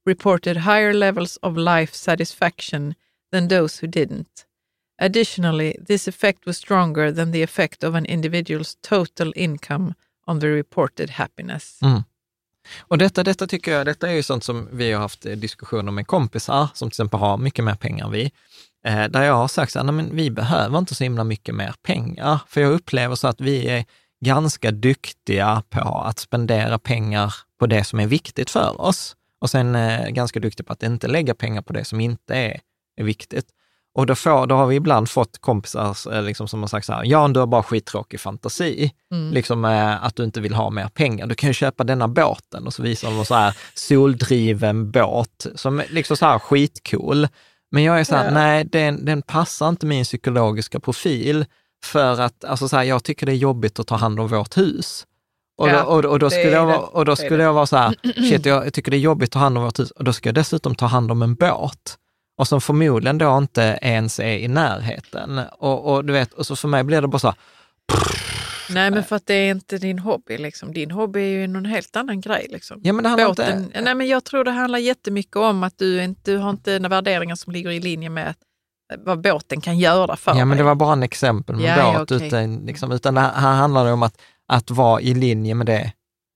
reported 0.06 0.58
higher 0.58 0.94
levels 0.94 1.36
of 1.44 1.58
life 1.58 1.94
satisfaction 1.94 2.96
than 3.34 3.50
those 3.50 3.80
who 3.80 3.88
didn't. 3.88 4.46
Additionally, 4.98 5.76
this 5.78 6.08
effect 6.08 6.46
was 6.46 6.56
stronger 6.56 7.12
than 7.12 7.32
the 7.32 7.42
effect 7.42 7.84
of 7.84 7.96
an 7.96 8.06
individual's 8.06 8.78
total 8.82 9.34
income 9.36 9.94
on 10.26 10.40
the 10.40 10.48
reported 10.48 11.10
happiness. 11.10 11.80
Mm. 11.84 12.06
Och 12.80 12.98
detta, 12.98 13.24
detta 13.24 13.48
tycker 13.48 13.72
jag, 13.72 13.86
detta 13.86 14.10
är 14.10 14.14
ju 14.14 14.24
sånt 14.24 14.44
som 14.44 14.70
vi 14.72 14.92
har 14.92 15.02
haft 15.02 15.26
eh, 15.26 15.32
diskussioner 15.32 15.92
med 15.92 16.08
kompisar, 16.08 16.68
som 16.74 16.90
till 16.90 16.94
exempel 16.94 17.20
har 17.20 17.38
mycket 17.38 17.66
mer 17.66 17.76
pengar 17.76 18.06
än 18.06 18.12
vi, 18.12 18.32
eh, 18.86 19.04
där 19.04 19.24
jag 19.24 19.34
har 19.34 19.48
sagt 19.48 19.72
så 19.72 19.80
här, 19.80 19.84
nej 19.84 19.96
men 19.96 20.16
vi 20.16 20.32
behöver 20.32 20.78
inte 20.78 20.96
så 20.96 21.04
himla 21.04 21.24
mycket 21.24 21.56
mer 21.56 21.74
pengar, 21.84 22.40
för 22.48 22.62
jag 22.62 22.72
upplever 22.72 23.16
så 23.16 23.28
att 23.28 23.42
vi 23.42 23.68
är 23.68 23.86
ganska 24.26 24.72
duktiga 24.72 25.64
på 25.70 26.02
att 26.06 26.20
spendera 26.20 26.80
pengar 26.80 27.34
på 27.60 27.68
det 27.68 27.84
som 27.84 28.00
är 28.00 28.08
viktigt 28.08 28.50
för 28.50 28.82
oss. 28.82 29.16
Och 29.40 29.50
sen 29.50 29.76
eh, 29.76 30.10
ganska 30.10 30.40
duktiga 30.40 30.66
på 30.66 30.74
att 30.74 30.84
inte 30.84 31.08
lägga 31.08 31.34
pengar 31.36 31.62
på 31.62 31.74
det 31.74 31.86
som 31.86 32.00
inte 32.00 32.36
är, 32.36 32.60
är 32.96 33.04
viktigt. 33.04 33.46
Och 33.94 34.06
då, 34.06 34.16
får, 34.16 34.48
då 34.48 34.56
har 34.56 34.68
vi 34.68 34.76
ibland 34.76 35.10
fått 35.10 35.38
kompisar 35.42 36.14
eh, 36.14 36.24
liksom, 36.24 36.48
som 36.48 36.60
har 36.62 36.68
sagt 36.68 36.86
så 36.86 36.94
här, 36.94 37.04
Jan, 37.06 37.34
du 37.34 37.40
har 37.40 37.48
bara 37.48 37.64
skittråkig 37.64 38.20
fantasi. 38.20 38.92
Liksom 39.34 39.66
eh, 39.66 40.04
att 40.06 40.16
du 40.16 40.24
inte 40.24 40.42
vill 40.42 40.54
ha 40.54 40.70
mer 40.70 40.88
pengar. 40.88 41.28
Du 41.28 41.36
kan 41.36 41.50
ju 41.50 41.54
köpa 41.54 41.84
denna 41.84 42.08
båten 42.08 42.68
och 42.68 42.74
så 42.74 42.84
visar 42.84 43.12
de 43.12 43.26
så 43.26 43.36
här 43.36 43.56
soldriven 43.74 44.92
båt 44.92 45.48
som 45.56 45.80
är 45.80 45.86
liksom 45.90 46.18
så 46.18 46.26
här 46.26 46.40
skitcool. 46.40 47.28
Men 47.72 47.84
jag 47.84 48.00
är 48.00 48.04
så 48.04 48.16
här, 48.16 48.26
Ja. 48.26 48.32
nej, 48.32 48.66
den, 48.66 49.06
den 49.06 49.22
passar 49.22 49.70
inte 49.70 49.86
min 49.86 50.04
psykologiska 50.04 50.80
profil 50.80 51.46
för 51.86 52.22
att, 52.22 52.44
alltså 52.46 52.68
så 52.68 52.76
här, 52.78 52.84
jag 52.84 53.04
tycker 53.04 53.26
det 53.26 53.32
är 53.32 53.36
jobbigt 53.36 53.80
att 53.80 53.88
ta 53.88 53.96
hand 53.96 54.20
om 54.20 54.28
vårt 54.28 54.58
hus. 54.58 55.06
Och, 55.58 55.68
då, 55.68 55.74
Ja, 55.74 55.84
och, 55.84 56.06
och 56.06 56.20
då 56.20 56.30
skulle 56.30 56.52
jag, 56.52 56.96
och 56.96 57.06
då 57.06 57.16
skulle 57.16 57.44
jag 57.44 57.54
vara 57.54 57.66
så 57.66 57.78
här, 57.78 57.96
shit, 58.30 58.46
jag, 58.46 58.66
jag 58.66 58.74
tycker 58.74 58.92
det 58.92 58.98
är 58.98 59.00
jobbigt 59.00 59.28
att 59.28 59.34
ta 59.34 59.40
hand 59.40 59.58
om 59.58 59.64
vårt 59.64 59.80
hus 59.80 59.92
och 59.92 60.04
då 60.04 60.14
ska 60.14 60.28
jag 60.30 60.36
dessutom 60.36 60.76
ta 60.76 60.86
hand 60.86 61.12
om 61.12 61.22
en 61.22 61.36
båt 61.36 61.98
och 62.42 62.48
som 62.48 62.62
förmodligen 62.62 63.18
då 63.18 63.38
inte 63.38 63.80
ens 63.82 64.20
är 64.20 64.38
i 64.38 64.48
närheten. 64.48 65.42
Och, 65.60 65.94
och 65.94 66.06
du 66.06 66.14
vet, 66.14 66.34
och 66.34 66.46
så 66.48 66.56
för 66.56 66.68
mig 66.68 66.84
blir 66.84 67.02
det 67.02 67.08
bara 67.08 67.20
så 67.20 67.28
här, 67.28 67.38
Nej, 68.70 68.92
men 68.92 69.04
för 69.04 69.16
att 69.16 69.26
det 69.26 69.34
är 69.34 69.52
inte 69.52 69.78
din 69.78 70.00
hobby. 70.00 70.38
Liksom. 70.38 70.74
Din 70.74 70.92
hobby 70.92 71.20
är 71.20 71.26
ju 71.42 71.48
någon 71.48 71.66
helt 71.66 71.96
annan 71.96 72.22
grej. 72.22 72.48
Liksom. 72.50 72.80
ja 72.84 72.94
men 72.94 73.04
det 73.04 73.10
handlar 73.10 73.28
Båten, 73.28 73.64
inte... 73.64 73.82
nej, 73.82 73.96
men 73.96 74.08
jag 74.08 74.24
tror 74.24 74.44
det 74.44 74.52
handlar 74.52 74.80
jättemycket 74.80 75.36
om 75.36 75.64
att 75.64 75.78
du 75.78 76.04
inte 76.04 76.32
du 76.32 76.38
har 76.38 76.50
inte 76.50 76.80
värderingar 76.80 77.36
som 77.36 77.54
ligger 77.54 77.70
i 77.72 77.80
linje 77.80 78.10
med 78.10 78.34
vad 79.06 79.22
båten 79.22 79.62
kan 79.62 79.80
göra 79.80 80.16
för 80.16 80.32
Ja, 80.32 80.38
men 80.38 80.50
dig. 80.50 80.58
det 80.58 80.64
var 80.64 80.76
bara 80.76 80.94
en 80.94 81.04
exempel 81.04 81.56
med 81.56 81.66
Ja, 81.66 81.78
ja, 81.94 82.00
båt, 82.00 82.12
okej. 82.12 82.28
utan, 82.28 82.56
liksom, 82.56 82.92
utan 82.92 83.18
här 83.18 83.54
handlar 83.56 83.86
det 83.86 83.92
om 83.92 84.04
att, 84.04 84.22
att 84.48 84.72
vara 84.72 85.02
i 85.02 85.14
linje 85.14 85.56
med 85.56 85.66
det. 85.68 85.92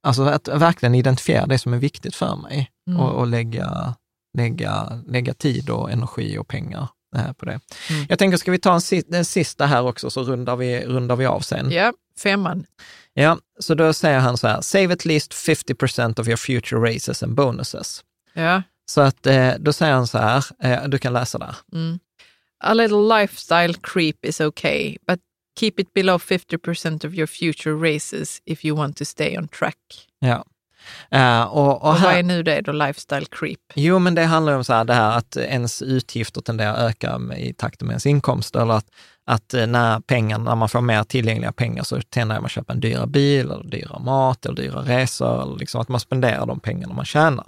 Alltså 0.08 0.24
att 0.24 0.48
verkligen 0.48 0.96
identifiera 0.96 1.46
det 1.46 1.58
som 1.60 1.74
är 1.74 1.78
viktigt 1.78 2.16
för 2.16 2.36
mig 2.36 2.70
Mm. 2.90 3.00
och, 3.02 3.12
och 3.12 3.28
lägga, 3.28 3.94
lägga, 4.36 5.02
lägga 5.08 5.34
tid 5.34 5.70
och 5.70 5.92
energi 5.92 6.38
och 6.38 6.48
pengar 6.48 6.88
eh, 7.16 7.32
på 7.34 7.46
det. 7.46 7.60
Mm. 7.90 8.06
Jag 8.10 8.20
tänker, 8.20 8.38
ska 8.38 8.52
vi 8.52 8.60
ta 8.60 8.74
en, 8.74 8.82
si- 8.82 9.04
den 9.08 9.26
sista 9.26 9.66
här 9.66 9.84
också, 9.84 10.10
så 10.10 10.24
rundar 10.24 10.56
vi, 10.56 10.86
rundar 10.86 11.16
vi 11.16 11.26
av 11.26 11.40
sen. 11.40 11.72
Ja, 11.72 11.94
femman. 12.18 12.66
Ja, 13.14 13.38
så 13.60 13.76
då 13.76 13.94
säger 13.94 14.20
han 14.20 14.38
så 14.38 14.48
här, 14.48 14.62
save 14.62 14.94
at 14.94 15.06
least 15.06 15.34
50% 15.34 16.20
of 16.20 16.28
your 16.28 16.38
future 16.38 16.82
raises 16.82 17.24
and 17.24 17.36
bonuses. 17.36 18.04
Ja. 18.34 18.62
Så 18.92 19.02
att 19.02 19.26
eh, 19.28 19.54
då 19.60 19.74
säger 19.74 19.94
han 19.94 20.08
så 20.08 20.18
här, 20.18 20.46
eh, 20.60 20.84
du 20.88 20.98
kan 20.98 21.14
läsa 21.14 21.38
där. 21.38 21.56
Mm. 21.74 22.00
A 22.64 22.74
little 22.74 23.20
lifestyle 23.22 23.74
creep 23.74 24.26
is 24.26 24.42
okay, 24.42 24.98
but 25.08 25.20
keep 25.60 25.72
it 25.78 25.94
below 25.94 26.18
50% 26.18 27.06
of 27.08 27.14
your 27.14 27.28
future 27.28 27.94
races 27.94 28.42
if 28.46 28.66
you 28.66 28.78
want 28.78 28.98
to 28.98 29.06
stay 29.06 29.38
on 29.38 29.48
track. 29.48 29.78
Ja. 30.20 30.46
Eh, 31.12 31.44
och, 31.44 31.68
och 31.68 31.76
Och 31.76 31.82
vad 31.82 31.96
här, 31.96 32.20
är 32.20 32.24
nu 32.24 32.44
det 32.44 32.62
då, 32.62 32.72
lifestyle 32.72 33.26
creep? 33.26 33.60
Jo, 33.76 34.00
men 34.00 34.16
det 34.16 34.24
handlar 34.24 34.54
om 34.54 34.64
så 34.64 34.74
här, 34.74 34.84
det 34.84 34.94
här 34.94 35.18
att 35.18 35.38
ens 35.38 35.82
utgifter 35.82 36.42
tenderar 36.42 36.74
att 36.74 36.90
öka 36.90 37.22
i 37.38 37.54
takt 37.54 37.82
med 37.82 37.90
ens 37.90 38.06
inkomster. 38.06 38.60
Eller 38.60 38.74
att, 38.74 38.88
att 39.26 39.54
eh, 39.54 39.68
när, 39.68 40.00
pengarna, 40.00 40.44
när 40.44 40.56
man 40.56 40.70
får 40.70 40.82
mer 40.82 41.04
tillgängliga 41.04 41.52
pengar 41.52 41.84
så 41.84 42.02
tenderar 42.02 42.40
man 42.40 42.46
att 42.46 42.52
köpa 42.52 42.74
en 42.74 42.80
dyrare 42.80 43.08
bil, 43.08 43.52
eller 43.52 43.64
dyrare 43.64 44.00
mat, 44.00 44.46
eller 44.46 44.56
dyrare 44.56 45.02
resor. 45.02 45.42
Eller 45.42 45.58
liksom 45.58 45.82
att 45.82 45.90
man 45.90 46.00
spenderar 46.00 46.46
de 46.46 46.60
pengarna 46.60 46.94
man 46.94 47.06
tjänar. 47.06 47.46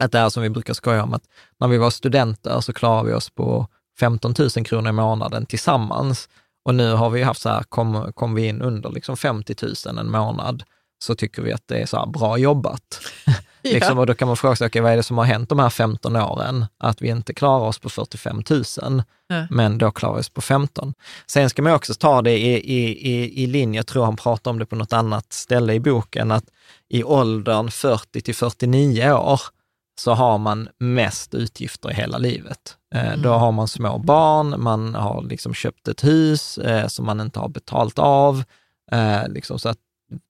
Att 0.00 0.12
det 0.12 0.18
är 0.18 0.28
som 0.28 0.42
vi 0.42 0.50
brukar 0.50 0.74
skoja 0.74 1.02
om, 1.02 1.14
att 1.14 1.24
när 1.60 1.68
vi 1.68 1.78
var 1.78 1.90
studenter 1.90 2.60
så 2.60 2.72
klarade 2.72 3.08
vi 3.08 3.14
oss 3.14 3.30
på 3.30 3.66
15 4.00 4.34
000 4.38 4.50
kronor 4.64 4.88
i 4.88 4.92
månaden 4.92 5.46
tillsammans. 5.46 6.28
Och 6.64 6.74
nu 6.74 6.92
har 6.92 7.10
vi 7.10 7.22
haft 7.22 7.40
så 7.40 7.48
här, 7.48 7.62
kom, 7.62 8.12
kom 8.14 8.34
vi 8.34 8.46
in 8.46 8.62
under 8.62 8.90
liksom 8.90 9.16
50 9.16 9.54
000 9.86 9.98
en 9.98 10.10
månad, 10.10 10.62
så 11.02 11.14
tycker 11.14 11.42
vi 11.42 11.52
att 11.52 11.68
det 11.68 11.78
är 11.82 11.86
så 11.86 11.96
här 11.98 12.06
bra 12.06 12.38
jobbat. 12.38 13.00
Liksom, 13.64 13.98
och 13.98 14.06
då 14.06 14.14
kan 14.14 14.28
man 14.28 14.36
fråga 14.36 14.56
sig, 14.56 14.66
okay, 14.66 14.82
vad 14.82 14.92
är 14.92 14.96
det 14.96 15.02
som 15.02 15.18
har 15.18 15.24
hänt 15.24 15.48
de 15.48 15.58
här 15.58 15.70
15 15.70 16.16
åren? 16.16 16.66
Att 16.78 17.02
vi 17.02 17.08
inte 17.08 17.34
klarar 17.34 17.64
oss 17.66 17.78
på 17.78 17.88
45 17.88 18.42
000, 18.50 19.02
Ja. 19.28 19.46
men 19.50 19.78
då 19.78 19.90
klarar 19.90 20.14
vi 20.14 20.20
oss 20.20 20.28
på 20.28 20.40
15. 20.40 20.94
Sen 21.26 21.50
ska 21.50 21.62
man 21.62 21.72
också 21.72 21.94
ta 21.94 22.22
det 22.22 22.38
i, 22.38 22.74
i, 22.74 23.10
i, 23.12 23.42
i 23.42 23.46
linje, 23.46 23.78
jag 23.78 23.86
tror 23.86 24.04
han 24.04 24.16
pratar 24.16 24.50
om 24.50 24.58
det 24.58 24.66
på 24.66 24.76
något 24.76 24.92
annat 24.92 25.32
ställe 25.32 25.74
i 25.74 25.80
boken, 25.80 26.30
att 26.30 26.44
i 26.88 27.04
åldern 27.04 27.70
40 27.70 28.20
till 28.20 28.34
49 28.34 29.12
år 29.12 29.40
så 30.00 30.12
har 30.14 30.38
man 30.38 30.68
mest 30.78 31.34
utgifter 31.34 31.90
i 31.90 31.94
hela 31.94 32.18
livet. 32.18 32.76
Eh, 32.94 33.16
Då 33.16 33.28
har 33.32 33.52
man 33.52 33.68
små 33.68 33.98
barn, 33.98 34.54
man 34.62 34.94
har 34.94 35.22
liksom 35.22 35.54
köpt 35.54 35.88
ett 35.88 36.04
hus 36.04 36.58
eh, 36.58 36.86
som 36.86 37.06
man 37.06 37.20
inte 37.20 37.38
har 37.40 37.48
betalt 37.48 37.98
av. 37.98 38.44
Eh, 38.92 39.28
liksom, 39.28 39.58
så 39.58 39.68
att 39.68 39.78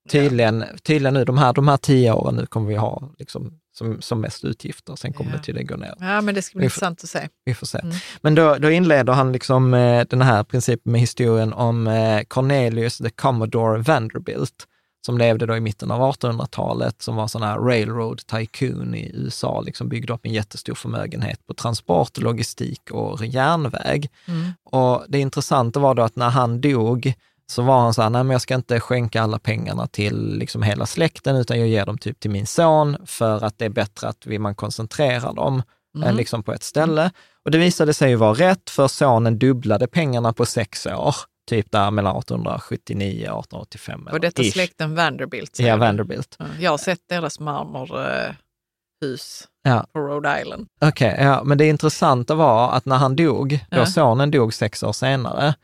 tydligen, 0.09 0.65
tydligen 0.83 1.15
nu, 1.15 1.25
de 1.25 1.39
här, 1.39 1.53
de 1.53 1.69
här 1.69 1.77
tio 1.77 2.13
åren 2.13 2.35
nu 2.37 2.47
kommer 2.47 2.69
vi 2.69 2.77
ha 2.77 3.13
liksom, 3.19 3.59
som, 3.75 4.03
som 4.03 4.21
mest 4.21 4.45
utgifter, 4.45 4.97
sen 4.97 5.13
kommer 5.13 5.31
Ja. 5.31 5.37
det 5.37 5.43
tydligen 5.43 5.67
gå 5.67 5.77
ner. 5.77 5.95
Ja, 6.01 6.21
men 6.21 6.35
det 6.35 6.43
ska 6.43 6.59
bli 6.59 6.67
Vi 6.67 6.71
får- 6.71 6.75
intressant 6.89 7.05
att 7.05 7.11
se. 7.11 7.29
Vi 7.45 7.55
får 7.55 7.67
se. 7.67 7.79
Mm. 7.79 7.95
Men 8.21 8.35
då, 8.35 8.55
då 8.59 8.71
inleder 8.71 9.13
han 9.13 9.33
liksom 9.33 9.75
eh, 9.75 10.05
den 10.11 10.23
här 10.23 10.45
principen 10.45 10.93
med 10.93 11.01
historien 11.01 11.53
om 11.53 11.87
eh, 11.87 12.23
Cornelius 12.29 12.99
the 12.99 13.11
Commodore 13.11 13.79
Vanderbilt, 13.83 14.67
som 15.07 15.19
levde 15.19 15.47
då 15.47 15.57
i 15.57 15.61
mitten 15.61 15.91
av 15.91 16.01
1800-talet, 16.15 17.03
som 17.03 17.17
var 17.17 17.27
sån 17.29 17.43
här 17.43 17.59
railroad 17.59 18.27
tycoon 18.27 18.95
i 18.95 19.11
USA, 19.15 19.61
liksom 19.61 19.89
byggde 19.89 20.13
upp 20.13 20.27
en 20.27 20.33
jättestor 20.33 20.75
förmögenhet 20.75 21.47
på 21.47 21.55
transport, 21.55 22.19
logistik 22.19 22.91
och 22.91 23.27
järnväg. 23.27 24.09
Mm. 24.29 24.53
Och 24.65 25.05
det 25.09 25.19
intressanta 25.19 25.81
var 25.81 25.95
då 25.95 26.03
att 26.03 26.17
när 26.17 26.31
han 26.31 26.61
dog 26.61 27.15
så 27.47 27.63
var 27.63 27.81
han 27.81 27.95
så 27.95 28.03
här, 28.03 28.11
nej 28.11 28.25
men 28.25 28.31
jag 28.33 28.41
ska 28.41 28.55
inte 28.55 28.81
skänka 28.81 29.23
alla 29.23 29.39
pengarna 29.39 29.87
till 29.87 30.39
liksom 30.39 30.63
hela 30.63 30.87
släkten, 30.87 31.37
utan 31.37 31.59
jag 31.59 31.69
ger 31.69 31.87
dem 31.87 31.99
typ 31.99 32.21
till 32.21 32.31
min 32.31 32.47
son, 32.47 32.97
för 33.07 33.45
att 33.45 33.59
det 33.59 33.65
är 33.65 33.69
bättre 33.69 34.09
att 34.09 34.27
vi, 34.27 34.39
man 34.39 34.55
koncentrerar 34.55 35.33
dem 35.35 35.63
eh, 36.05 36.15
liksom 36.15 36.43
på 36.43 36.53
ett 36.53 36.63
ställe. 36.63 37.11
Och 37.45 37.51
det 37.51 37.59
visade 37.59 37.95
sig 37.95 38.11
ju 38.11 38.17
vara 38.17 38.35
rätt, 38.35 38.71
för 38.71 38.89
sonen 38.89 39.39
dubblade 39.39 39.87
pengarna 39.87 40.33
på 40.33 40.47
sex 40.47 40.87
år, 40.87 41.15
typ 41.49 41.73
där 41.73 41.91
mellan 41.91 42.17
1879 42.17 43.17
och 43.31 43.45
1885. 43.45 44.09
Och 44.13 44.21
detta 44.21 44.43
ish. 44.43 44.53
släkten 44.53 44.95
Vanderbilt. 44.95 45.59
Ja? 45.59 45.77
Vanderbilt. 45.77 46.37
Ja, 46.39 46.45
Jag 46.61 46.71
har 46.71 46.79
sett 46.79 47.01
deras 47.09 47.41
marmorhus 47.41 49.49
Ja. 49.65 49.87
på 49.93 49.99
Rhode 50.01 50.41
Island. 50.43 50.67
Okej, 50.81 51.17
ja, 51.21 51.43
men 51.45 51.59
det 51.59 51.69
intressanta 51.69 52.35
var 52.35 52.73
att 52.73 52.85
när 52.87 52.97
han 52.97 53.17
dog, 53.17 53.65
då 53.71 53.77
Ja. 53.79 53.87
sonen 53.87 54.31
dog 54.31 54.55
sex 54.55 54.83
år 54.83 54.93
senare, 54.93 55.55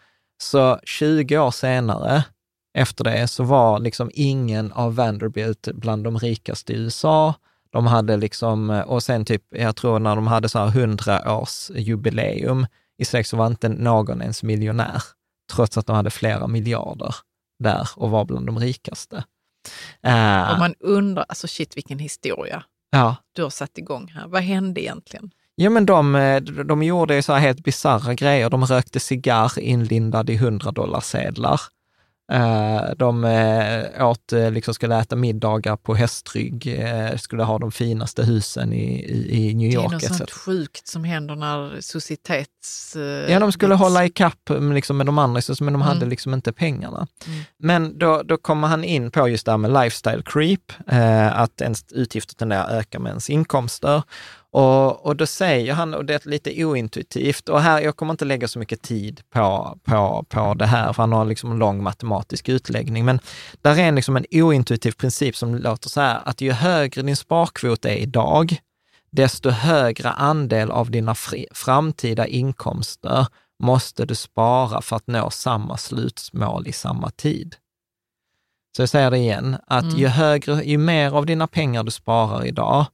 så 0.43 0.79
20 0.85 1.39
år 1.39 1.51
senare 1.51 2.25
efter 2.79 3.05
det 3.05 3.29
så 3.29 3.45
var 3.45 3.79
liksom 3.81 4.11
ingen 4.15 4.73
av 4.73 4.95
Vanderbilt 4.95 5.69
bland 5.75 6.05
de 6.05 6.19
rikaste 6.19 6.73
i 6.73 6.77
USA. 6.77 7.35
De 7.71 7.87
hade 7.87 8.17
liksom, 8.17 8.71
och 8.87 9.03
sen 9.03 9.25
typ, 9.25 9.43
jag 9.51 9.77
tror 9.77 9.99
när 9.99 10.17
de 10.17 10.27
hade 10.27 10.49
så 10.49 10.59
här 10.59 10.67
100 10.69 11.37
års 11.39 11.71
jubileum 11.71 12.67
i 12.99 13.05
släkt 13.05 13.29
så 13.29 13.37
var 13.37 13.47
inte 13.47 13.69
någon 13.69 14.23
ens 14.23 14.43
miljonär, 14.43 15.03
trots 15.53 15.79
att 15.79 15.87
de 15.87 15.97
hade 15.97 16.11
flera 16.11 16.47
miljarder 16.47 17.15
där 17.59 17.89
och 17.97 18.11
var 18.11 18.25
bland 18.25 18.47
de 18.47 18.59
rikaste. 18.59 19.25
Eh, 20.03 20.53
Och 20.53 20.59
man 20.59 20.75
undrar, 20.81 21.25
alltså 21.29 21.49
shit 21.49 21.77
vilken 21.77 21.99
historia 21.99 22.65
ja. 22.91 23.17
du 23.33 23.43
har 23.43 23.51
satt 23.51 23.79
igång 23.79 24.09
här. 24.15 24.29
Vad 24.29 24.43
hände 24.43 24.81
egentligen? 24.83 25.31
Ja, 25.61 25.71
men 25.71 25.87
de, 25.87 26.15
eh, 26.15 26.41
de 26.41 26.83
gjorde 26.83 27.23
så 27.23 27.33
här 27.33 27.41
helt 27.41 27.65
bisarra 27.65 28.15
grejer. 28.15 28.51
De 28.51 28.65
rökte 28.67 29.01
cigarr 29.01 29.59
inlindad 29.59 30.31
i 30.31 30.35
100 30.35 30.71
dollarsedlar. 30.71 31.61
Eh, 32.33 32.81
De 32.97 33.25
eh, 33.25 34.07
åt, 34.09 34.33
liksom 34.53 34.75
skulle 34.75 34.99
äta 35.01 35.17
middagar 35.17 35.77
på 35.77 35.95
hästrygg, 35.95 36.81
skulle 37.17 37.43
ha 37.43 37.59
de 37.59 37.73
finaste 37.73 38.23
husen 38.25 38.73
i, 38.73 39.05
i, 39.05 39.51
i 39.51 39.55
New 39.55 39.71
Det 39.71 39.77
är 39.77 39.83
York. 39.83 39.93
något 39.93 40.17
sånt 40.17 40.31
sjukt 40.31 40.89
som 40.89 41.05
händer 41.05 41.37
när 41.37 41.81
societets... 41.81 42.97
Ja, 43.29 43.39
de 43.41 43.53
skulle 43.53 43.75
hålla 43.75 44.05
ikapp 44.05 44.51
mm, 44.51 44.73
liksom, 44.73 44.97
med 44.97 45.07
de 45.07 45.19
andra, 45.19 45.41
men 45.61 45.73
de 45.73 45.83
hade 45.83 45.97
Mm. 45.97 46.09
liksom 46.09 46.35
inte 46.35 46.53
pengarna. 46.53 47.07
Mm. 47.27 47.41
Men 47.59 47.99
då, 47.99 48.23
då 48.23 48.37
kommer 48.37 48.69
han 48.69 48.85
in 48.85 49.11
på 49.11 49.29
just 49.29 49.47
det 49.47 49.53
här 49.53 49.59
med 49.59 49.73
lifestyle 49.73 50.23
creep, 50.25 50.73
att 51.33 51.61
ens 51.61 51.85
utgifter 51.93 52.35
tenderar 52.35 52.65
att 52.65 52.71
öka 52.73 52.99
med 52.99 53.11
ens 53.11 53.31
inkomster. 53.31 54.03
Och, 54.53 55.07
och 55.07 55.17
då 55.17 55.27
säger 55.27 55.75
han, 55.75 55.95
och 55.95 56.05
det 56.05 56.15
är 56.15 56.29
lite 56.29 56.65
ointuitivt, 56.65 57.49
och 57.49 57.61
här, 57.61 57.81
jag 57.81 57.97
kommer 57.97 58.13
inte 58.13 58.25
lägga 58.25 58.49
så 58.49 58.59
mycket 58.59 58.83
tid 58.83 59.21
på, 59.31 59.79
på, 59.85 60.25
på 60.29 60.55
det 60.55 60.67
här, 60.67 60.93
för 60.93 61.03
han 61.03 61.13
har 61.13 61.25
liksom 61.25 61.51
en 61.51 61.59
lång 61.59 61.83
matematisk 61.83 62.49
utläggning, 62.49 63.05
men 63.05 63.21
där 63.63 63.79
är 63.79 63.83
en, 63.83 63.95
liksom 63.95 64.17
en 64.17 64.25
ointuitiv 64.31 64.93
princip 64.93 65.37
som 65.37 65.55
låter 65.55 65.89
så 65.89 66.01
här, 66.01 66.21
att 66.25 66.41
ju 66.41 66.53
högre 66.53 67.03
din 67.03 67.17
sparkvot 67.17 67.85
är 67.85 67.97
idag, 67.97 68.57
desto 69.11 69.51
högre 69.51 70.11
andel 70.11 70.71
av 70.71 70.91
dina 70.91 71.15
fri, 71.15 71.47
framtida 71.53 72.27
inkomster 72.27 73.27
måste 73.63 74.05
du 74.05 74.15
spara 74.15 74.81
för 74.83 74.97
att 74.97 75.07
nå 75.07 75.31
samma 75.31 75.77
slutmål 75.77 76.69
i 76.69 76.73
samma 76.73 77.11
tid. 77.11 77.57
Så 78.77 78.83
jag 78.83 78.89
säger 78.89 79.11
det 79.11 79.19
igen, 79.19 79.57
att 79.67 79.85
Mm. 79.85 79.97
ju, 79.97 80.07
högre, 80.07 80.65
ju 80.65 80.79
mer 80.79 81.11
av 81.17 81.27
dina 81.27 81.47
pengar 81.47 81.85
du 81.85 81.91
sparar 81.91 82.47
idag, 82.47 82.87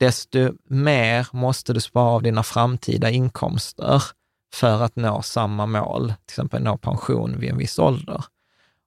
desto 0.00 0.52
mer 0.68 1.26
måste 1.32 1.72
du 1.72 1.80
spara 1.80 2.10
av 2.10 2.22
dina 2.22 2.42
framtida 2.42 3.10
inkomster 3.10 4.02
för 4.54 4.82
att 4.82 4.96
nå 4.96 5.22
samma 5.22 5.66
mål, 5.66 6.06
till 6.26 6.32
exempel 6.34 6.62
nå 6.62 6.76
pension 6.76 7.40
vid 7.40 7.50
en 7.50 7.58
viss 7.58 7.78
ålder. 7.78 8.24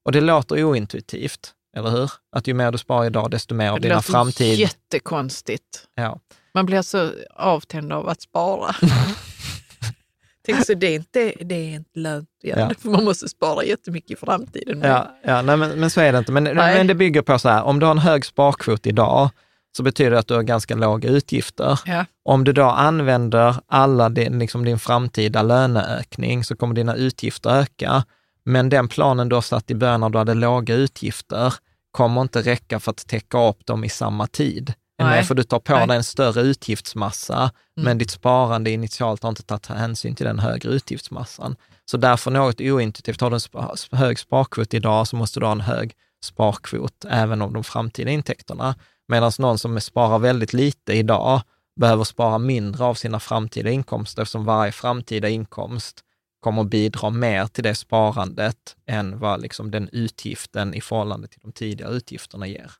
Och 0.06 0.12
det 0.12 0.22
låter 0.22 0.64
ointuitivt, 0.64 1.54
eller 1.76 1.90
hur? 1.90 2.12
Att 2.32 2.48
ju 2.48 2.54
mer 2.54 2.72
du 2.72 2.78
sparar 2.78 3.06
idag, 3.06 3.32
desto 3.32 3.56
mer 3.56 3.70
av 3.70 3.76
Det 3.76 3.82
dina 3.82 3.96
låter 3.96 4.12
framtid... 4.12 4.60
jättekonstigt. 4.60 5.88
Ja. 5.96 6.20
Man 6.54 6.66
blir 6.66 6.82
så 6.82 7.12
avtänd 7.36 7.94
av 7.94 8.10
att 8.10 8.22
spara. 8.22 8.76
Tänk 10.46 10.66
så 10.66 10.74
det 10.74 10.88
är 10.88 10.96
inte, 10.96 11.34
det 11.42 11.56
är 11.56 11.76
inte 11.76 12.00
lönt 12.00 12.30
Ja. 12.42 12.72
för 12.80 12.90
man 12.90 13.04
måste 13.06 13.30
spara 13.30 13.64
jättemycket 13.64 14.12
i 14.12 14.16
framtiden. 14.16 14.82
Ja, 14.84 15.16
ja 15.24 15.42
nej, 15.42 15.58
men, 15.58 15.80
men 15.80 15.90
så 15.90 16.02
är 16.02 16.12
det 16.12 16.18
inte. 16.18 16.32
Men, 16.32 16.44
Nej. 16.44 16.56
men 16.56 16.88
det 16.88 16.96
bygger 16.96 17.22
på 17.22 17.40
så 17.40 17.50
här, 17.50 17.64
om 17.64 17.80
du 17.80 17.86
har 17.86 17.92
en 17.92 17.98
hög 18.00 18.26
sparkvot 18.26 18.88
idag, 18.88 19.30
så 19.78 19.84
betyder 19.84 20.12
det 20.12 20.20
att 20.20 20.28
du 20.28 20.34
har 20.34 20.44
ganska 20.44 20.76
låga 20.76 21.10
utgifter. 21.10 21.80
Ja. 21.86 22.06
Om 22.26 22.44
du 22.44 22.54
då 22.54 22.64
använder 22.64 23.56
alla 23.68 24.10
din, 24.10 24.40
liksom 24.40 24.66
din 24.66 24.80
framtida 24.80 25.42
löneökning, 25.42 26.44
så 26.44 26.56
kommer 26.56 26.76
dina 26.76 26.96
utgifter 26.96 27.50
öka. 27.50 28.04
Men 28.46 28.70
den 28.70 28.88
planen 28.88 29.30
du 29.30 29.36
har 29.36 29.42
satt 29.42 29.72
i 29.72 29.76
början 29.76 30.00
när 30.02 30.10
du 30.10 30.18
hade 30.18 30.34
låga 30.34 30.76
utgifter, 30.76 31.54
kommer 31.92 32.22
inte 32.22 32.42
räcka 32.42 32.80
för 32.80 32.92
att 32.92 33.08
täcka 33.08 33.48
upp 33.48 33.66
dem 33.66 33.84
i 33.84 33.90
samma 33.90 34.28
tid. 34.28 34.74
Nej. 35.02 35.24
För 35.24 35.36
du 35.36 35.44
tar 35.44 35.60
på 35.60 35.76
Nej. 35.76 35.88
dig 35.88 35.98
en 35.98 36.04
större 36.04 36.42
utgiftsmassa, 36.42 37.38
Mm. 37.38 37.52
men 37.86 37.98
ditt 37.98 38.12
sparande 38.12 38.72
initialt 38.72 39.24
har 39.24 39.30
inte 39.30 39.44
tagit 39.44 39.66
hänsyn 39.68 40.16
till 40.16 40.26
den 40.26 40.40
högre 40.40 40.70
utgiftsmassan. 40.70 41.56
Så 41.86 41.98
därför 41.98 42.32
något 42.32 42.62
ointuitivt, 42.62 43.22
har 43.22 43.30
du 43.30 43.34
en 43.34 43.40
spa- 43.40 43.76
hög 43.92 44.20
sparkvot 44.20 44.74
idag 44.74 45.08
så 45.08 45.16
måste 45.16 45.40
du 45.40 45.46
ha 45.46 45.52
en 45.52 45.62
hög 45.62 45.94
sparkvot 46.26 47.06
även 47.10 47.42
om 47.42 47.54
de 47.54 47.64
framtida 47.64 48.12
intäkterna. 48.12 48.76
Medan 49.10 49.32
någon 49.40 49.60
som 49.60 49.82
sparar 49.82 50.20
väldigt 50.20 50.54
lite 50.54 50.94
idag 50.94 51.42
behöver 51.80 52.04
spara 52.04 52.38
mindre 52.38 52.84
av 52.84 52.94
sina 52.94 53.20
framtida 53.20 53.70
inkomster 53.70 54.22
eftersom 54.22 54.46
varje 54.46 54.72
framtida 54.72 55.30
inkomst 55.30 56.04
kommer 56.40 56.64
bidra 56.64 57.10
mer 57.10 57.48
till 57.48 57.64
det 57.64 57.76
sparandet 57.76 58.76
än 58.86 59.20
vad 59.20 59.42
liksom 59.42 59.72
den 59.72 59.90
utgiften 59.92 60.74
i 60.74 60.82
förhållande 60.82 61.28
till 61.28 61.40
de 61.42 61.52
tidigare 61.52 61.92
utgifterna 61.94 62.48
ger. 62.48 62.72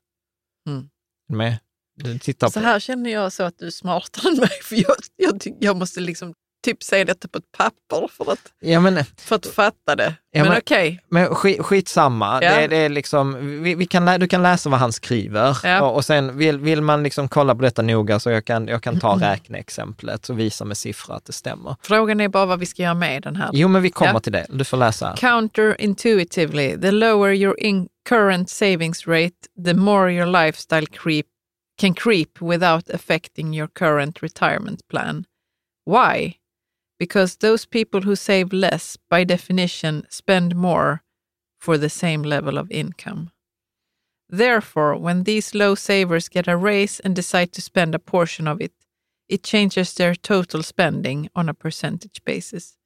Mm. 0.68 0.88
Med? 1.28 1.58
Så 2.40 2.50
på. 2.50 2.60
här 2.60 2.80
känner 2.80 3.10
jag 3.10 3.32
så 3.32 3.42
att 3.42 3.58
du 3.58 3.66
är 3.66 3.70
smartare 3.70 4.30
än 4.30 4.38
mig. 4.38 4.62
För 4.62 4.76
jag, 4.76 4.96
jag, 5.16 5.56
jag 5.60 5.76
måste 5.76 6.00
liksom 6.00 6.34
typ 6.64 6.82
säga 6.82 7.04
detta 7.04 7.28
på 7.28 7.38
ett 7.38 7.52
papper 7.56 8.08
för 8.16 8.32
att, 8.32 8.38
Ja, 8.60 8.80
men, 8.80 9.04
för 9.16 9.36
att 9.36 9.46
fatta 9.46 9.96
det. 9.96 10.14
Ja, 10.32 10.40
men 10.42 10.48
men- 10.48 10.58
okej, 10.58 11.00
men 11.08 11.26
skit, 11.34 11.60
skitsamma. 11.62 12.38
Ja. 12.42 12.56
Det, 12.60 12.66
det 12.66 12.76
är 12.76 12.88
liksom, 12.88 13.36
vi, 13.62 13.74
vi 13.74 13.86
kan, 13.86 14.04
lä- 14.04 14.18
du 14.18 14.28
kan 14.28 14.42
läsa 14.42 14.68
vad 14.70 14.80
han 14.80 14.92
skriver 14.92 15.56
Ja. 15.64 15.82
och, 15.82 15.94
och 15.94 16.04
sen 16.04 16.38
vill, 16.38 16.58
vill 16.58 16.82
man 16.82 17.02
liksom 17.02 17.28
kolla 17.28 17.54
på 17.54 17.62
detta 17.62 17.82
noga 17.82 18.20
så 18.20 18.30
jag 18.30 18.44
kan, 18.44 18.68
jag 18.68 18.82
kan 18.82 18.90
Mm. 18.94 19.00
ta 19.00 19.16
räkneexemplet 19.32 20.28
och 20.28 20.38
visa 20.38 20.64
med 20.64 20.76
siffror 20.76 21.14
att 21.16 21.24
det 21.24 21.32
stämmer. 21.32 21.76
frågan 21.82 22.20
är 22.20 22.28
bara 22.28 22.46
vad 22.46 22.58
vi 22.60 22.66
ska 22.66 22.82
göra 22.82 22.94
med 22.94 23.22
den 23.22 23.36
här. 23.36 23.50
Jo, 23.52 23.68
men 23.68 23.82
vi 23.82 23.90
kommer 23.90 24.20
till 24.20 24.32
det. 24.32 24.46
Du 24.48 24.64
får 24.64 24.76
läsa. 24.76 25.16
Counterintuitively, 25.16 26.80
the 26.80 26.90
lower 26.90 27.32
your 27.32 27.60
in 27.60 27.88
current 28.08 28.50
savings 28.50 29.06
rate, 29.06 29.36
the 29.64 29.74
more 29.74 30.12
your 30.12 30.26
lifestyle 30.46 30.86
creep 30.86 31.26
can 31.80 31.94
creep 31.94 32.42
without 32.42 32.90
affecting 32.90 33.54
your 33.54 33.68
current 33.68 34.22
retirement 34.22 34.88
plan. 34.88 35.24
Why? 35.86 36.34
Because 37.00 37.36
those 37.36 37.66
people 37.66 38.02
who 38.02 38.14
save 38.14 38.52
less, 38.52 38.96
by 39.08 39.24
definition, 39.24 40.04
spend 40.10 40.54
more 40.54 41.02
for 41.58 41.76
the 41.76 41.88
same 41.88 42.22
level 42.22 42.58
of 42.58 42.70
income. 42.70 43.32
Therefore, 44.28 44.96
when 44.96 45.24
these 45.24 45.52
low 45.52 45.74
savers 45.74 46.28
get 46.28 46.46
a 46.46 46.56
raise 46.56 47.00
and 47.00 47.16
decide 47.16 47.52
to 47.54 47.62
spend 47.62 47.96
a 47.96 47.98
portion 47.98 48.46
of 48.46 48.60
it, 48.60 48.74
it 49.28 49.42
changes 49.42 49.94
their 49.94 50.14
total 50.14 50.62
spending 50.62 51.28
on 51.34 51.48
a 51.48 51.54
percentage 51.54 52.22
basis 52.24 52.76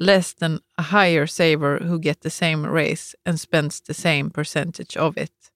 less 0.00 0.32
than 0.32 0.60
a 0.78 0.82
higher 0.82 1.26
saver 1.26 1.78
who 1.78 1.98
get 1.98 2.22
the 2.22 2.30
same 2.30 2.64
raise 2.64 3.14
and 3.26 3.38
spends 3.38 3.82
the 3.82 3.94
same 3.94 4.30
percentage 4.30 4.96
of 4.96 5.16
it. 5.18 5.50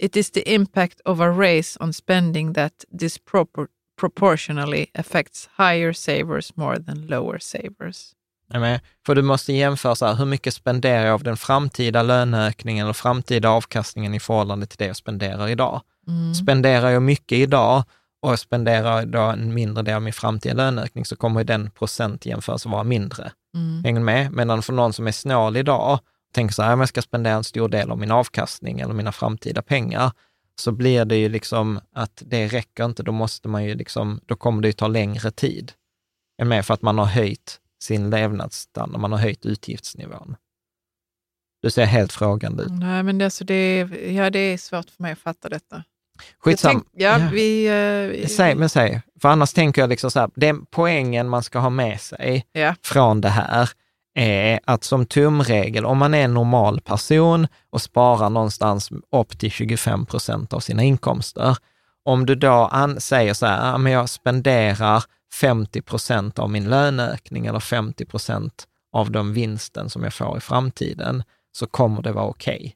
It 0.00 0.16
is 0.16 0.30
the 0.30 0.52
impact 0.52 1.00
of 1.06 1.20
a 1.20 1.30
raise 1.30 1.76
on 1.80 1.92
spending 1.92 2.52
that 2.54 2.84
disproportionally 3.98 4.86
affects 4.94 5.48
higher 5.58 5.92
savers 5.92 6.56
more 6.56 6.82
than 6.82 7.06
lower 7.06 7.38
savers. 7.38 8.12
Med? 8.54 8.80
För 9.06 9.14
du 9.14 9.22
måste 9.22 9.52
jämföra 9.52 9.94
så 9.94 10.06
här, 10.06 10.14
hur 10.14 10.24
mycket 10.24 10.54
spenderar 10.54 11.04
jag 11.06 11.14
av 11.14 11.22
den 11.22 11.36
framtida 11.36 12.02
löneökningen 12.02 12.86
eller 12.86 12.92
framtida 12.92 13.50
avkastningen 13.50 14.14
i 14.14 14.20
förhållande 14.20 14.66
till 14.66 14.78
det 14.78 14.86
jag 14.86 14.96
spenderar 14.96 15.48
idag. 15.48 15.82
Spenderar 16.42 16.90
jag 16.90 17.02
mycket 17.02 17.38
idag 17.38 17.84
och 18.22 18.32
jag 18.32 18.38
spenderar 18.38 19.02
idag 19.02 19.32
en 19.32 19.54
mindre 19.54 19.82
del 19.82 19.94
av 19.94 20.02
min 20.02 20.12
framtida 20.12 20.54
löneökning 20.54 21.04
så 21.04 21.16
kommer 21.16 21.44
den 21.44 21.70
procentjämförelsen 21.70 22.72
vara 22.72 22.84
mindre. 22.84 23.32
Hänger 23.84 24.00
du 24.00 24.04
med? 24.04 24.32
Medan 24.32 24.62
för 24.62 24.72
någon 24.72 24.92
som 24.92 25.06
är 25.06 25.12
snål 25.12 25.56
idag, 25.56 25.98
tänker 26.34 26.54
så 26.54 26.62
här, 26.62 26.70
"Ja, 26.70 26.76
men 26.76 26.80
jag 26.80 26.88
ska 26.88 27.02
spendera 27.02 27.34
en 27.34 27.44
stor 27.44 27.68
del 27.68 27.90
av 27.90 27.98
min 27.98 28.10
avkastning 28.10 28.80
eller 28.80 28.94
mina 28.94 29.12
framtida 29.12 29.62
pengar, 29.62 30.12
så 30.60 30.72
blir 30.72 31.04
det 31.04 31.16
ju 31.16 31.28
liksom 31.28 31.80
att 31.92 32.22
det 32.26 32.46
räcker 32.48 32.84
inte, 32.84 33.02
då 33.02 33.12
måste 33.12 33.48
man 33.48 33.64
ju 33.64 33.74
liksom, 33.74 34.20
då 34.26 34.36
kommer 34.36 34.62
det 34.62 34.68
ju 34.68 34.72
ta 34.72 34.88
längre 34.88 35.30
tid. 35.30 35.72
Du 36.38 36.44
med? 36.44 36.66
För 36.66 36.74
att 36.74 36.82
man 36.82 36.98
har 36.98 37.06
höjt 37.06 37.60
sin 37.82 38.10
levnadsstandard, 38.10 39.00
man 39.00 39.12
har 39.12 39.18
höjt 39.18 39.46
utgiftsnivån. 39.46 40.36
Du 41.62 41.70
ser 41.70 41.84
helt 41.84 42.12
frågande 42.12 42.62
ut. 42.62 42.72
Nej, 42.72 43.02
men 43.02 43.18
det, 43.18 43.24
alltså 43.24 43.44
det, 43.44 43.54
är- 43.54 44.10
ja, 44.12 44.30
det 44.30 44.38
är 44.38 44.58
svårt 44.58 44.90
för 44.90 45.02
mig 45.02 45.12
att 45.12 45.18
fatta 45.18 45.48
detta. 45.48 45.84
Skitsam. 46.38 46.72
Tänk, 46.72 46.86
ja, 46.92 47.28
Vi, 47.32 47.66
eh, 48.22 48.28
Säg, 48.28 48.54
men 48.54 48.68
säg, 48.68 49.02
för 49.20 49.28
annars 49.28 49.52
tänker 49.52 49.82
jag 49.82 49.88
liksom 49.90 50.10
så 50.10 50.20
här, 50.20 50.30
den 50.34 50.66
poängen 50.66 51.28
man 51.28 51.42
ska 51.42 51.58
ha 51.58 51.70
med 51.70 52.00
sig 52.00 52.46
ja. 52.52 52.74
från 52.82 53.20
det 53.20 53.28
här 53.28 53.70
är 54.18 54.60
att 54.64 54.84
som 54.84 55.06
tumregel, 55.06 55.86
om 55.86 55.98
man 55.98 56.14
är 56.14 56.24
en 56.24 56.34
normal 56.34 56.80
person 56.80 57.46
och 57.70 57.82
sparar 57.82 58.30
någonstans 58.30 58.90
upp 59.12 59.38
till 59.38 59.50
25 59.50 60.06
procent 60.06 60.52
av 60.52 60.60
sina 60.60 60.82
inkomster, 60.82 61.56
om 62.04 62.26
du 62.26 62.34
då 62.34 62.52
an, 62.52 63.00
säger 63.00 63.34
så 63.34 63.46
här, 63.46 63.74
ah, 63.74 63.78
men 63.78 63.92
jag 63.92 64.08
spenderar 64.08 65.04
50 65.40 65.82
procent 65.82 66.38
av 66.38 66.50
min 66.50 66.70
löneökning 66.70 67.46
eller 67.46 67.60
50 67.60 68.04
procent 68.04 68.66
av 68.92 69.10
den 69.10 69.32
vinsten 69.32 69.90
som 69.90 70.04
jag 70.04 70.14
får 70.14 70.36
i 70.36 70.40
framtiden, 70.40 71.22
så 71.52 71.66
kommer 71.66 72.02
det 72.02 72.12
vara 72.12 72.26
okej. 72.26 72.74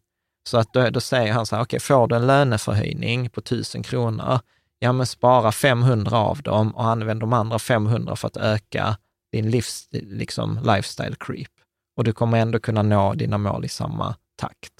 Så 0.48 0.58
att 0.58 0.72
då, 0.72 0.90
då 0.90 1.00
säger 1.00 1.32
han 1.32 1.46
så 1.46 1.56
här, 1.56 1.62
okej, 1.62 1.80
får 1.80 2.06
du 2.08 2.16
en 2.16 2.26
löneförhöjning 2.26 3.30
på 3.30 3.40
1000 3.40 3.82
kronor, 3.82 4.40
ja 4.78 4.92
men 4.92 5.06
spara 5.06 5.52
500 5.52 6.18
av 6.18 6.42
dem 6.42 6.74
och 6.76 6.84
använd 6.84 7.20
de 7.20 7.32
andra 7.32 7.58
500 7.58 8.16
för 8.16 8.28
att 8.28 8.36
öka 8.36 8.96
din 9.32 9.50
livs, 9.50 9.88
liksom 9.90 10.60
lifestyle 10.64 11.16
creep. 11.20 11.50
Och 11.96 12.04
du 12.04 12.12
kommer 12.12 12.38
ändå 12.38 12.60
kunna 12.60 12.82
nå 12.82 13.14
dina 13.14 13.38
mål 13.38 13.64
i 13.64 13.68
samma 13.68 14.16
takt. 14.36 14.72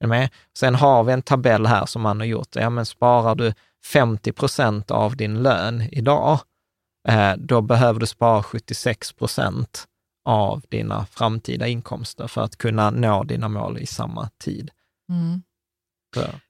Är 0.00 0.04
du 0.04 0.08
med? 0.08 0.30
Sen 0.58 0.74
har 0.74 1.04
vi 1.04 1.12
en 1.12 1.22
tabell 1.22 1.66
här 1.66 1.86
som 1.86 2.02
man 2.02 2.20
har 2.20 2.26
gjort. 2.26 2.56
Ja, 2.56 2.70
men 2.70 2.86
sparar 2.86 3.34
du 3.34 3.54
50 3.84 4.32
procent 4.32 4.90
av 4.90 5.16
din 5.16 5.42
lön 5.42 5.82
idag, 5.92 6.40
eh, 7.08 7.32
då 7.36 7.60
behöver 7.60 8.00
du 8.00 8.06
spara 8.06 8.42
76 8.42 9.12
procent 9.12 9.88
av 10.24 10.62
dina 10.68 11.06
framtida 11.06 11.66
inkomster 11.66 12.26
för 12.26 12.40
att 12.40 12.56
kunna 12.56 12.90
nå 12.90 13.24
dina 13.24 13.48
mål 13.48 13.78
i 13.78 13.86
samma 13.86 14.30
tid. 14.38 14.70
Mm. 15.08 15.42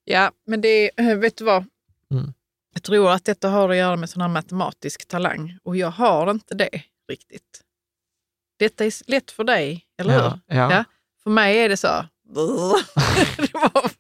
Ja, 0.04 0.30
men 0.46 0.60
det 0.60 0.90
är, 1.00 1.16
vet 1.16 1.36
du 1.36 1.44
vad? 1.44 1.64
Mm. 2.10 2.32
Jag 2.74 2.82
tror 2.82 3.10
att 3.10 3.24
detta 3.24 3.48
har 3.48 3.68
att 3.68 3.76
göra 3.76 3.96
med 3.96 4.10
sån 4.10 4.22
här 4.22 4.28
matematisk 4.28 5.08
talang 5.08 5.58
och 5.62 5.76
jag 5.76 5.90
har 5.90 6.30
inte 6.30 6.54
det 6.54 6.82
riktigt. 7.08 7.60
Detta 8.58 8.84
är 8.84 9.10
lätt 9.10 9.30
för 9.30 9.44
dig, 9.44 9.84
eller 10.00 10.14
Ja, 10.14 10.38
hur? 10.48 10.56
ja. 10.56 10.84
För 11.22 11.30
mig 11.30 11.58
är 11.58 11.68
det 11.68 11.76
så. 11.76 12.04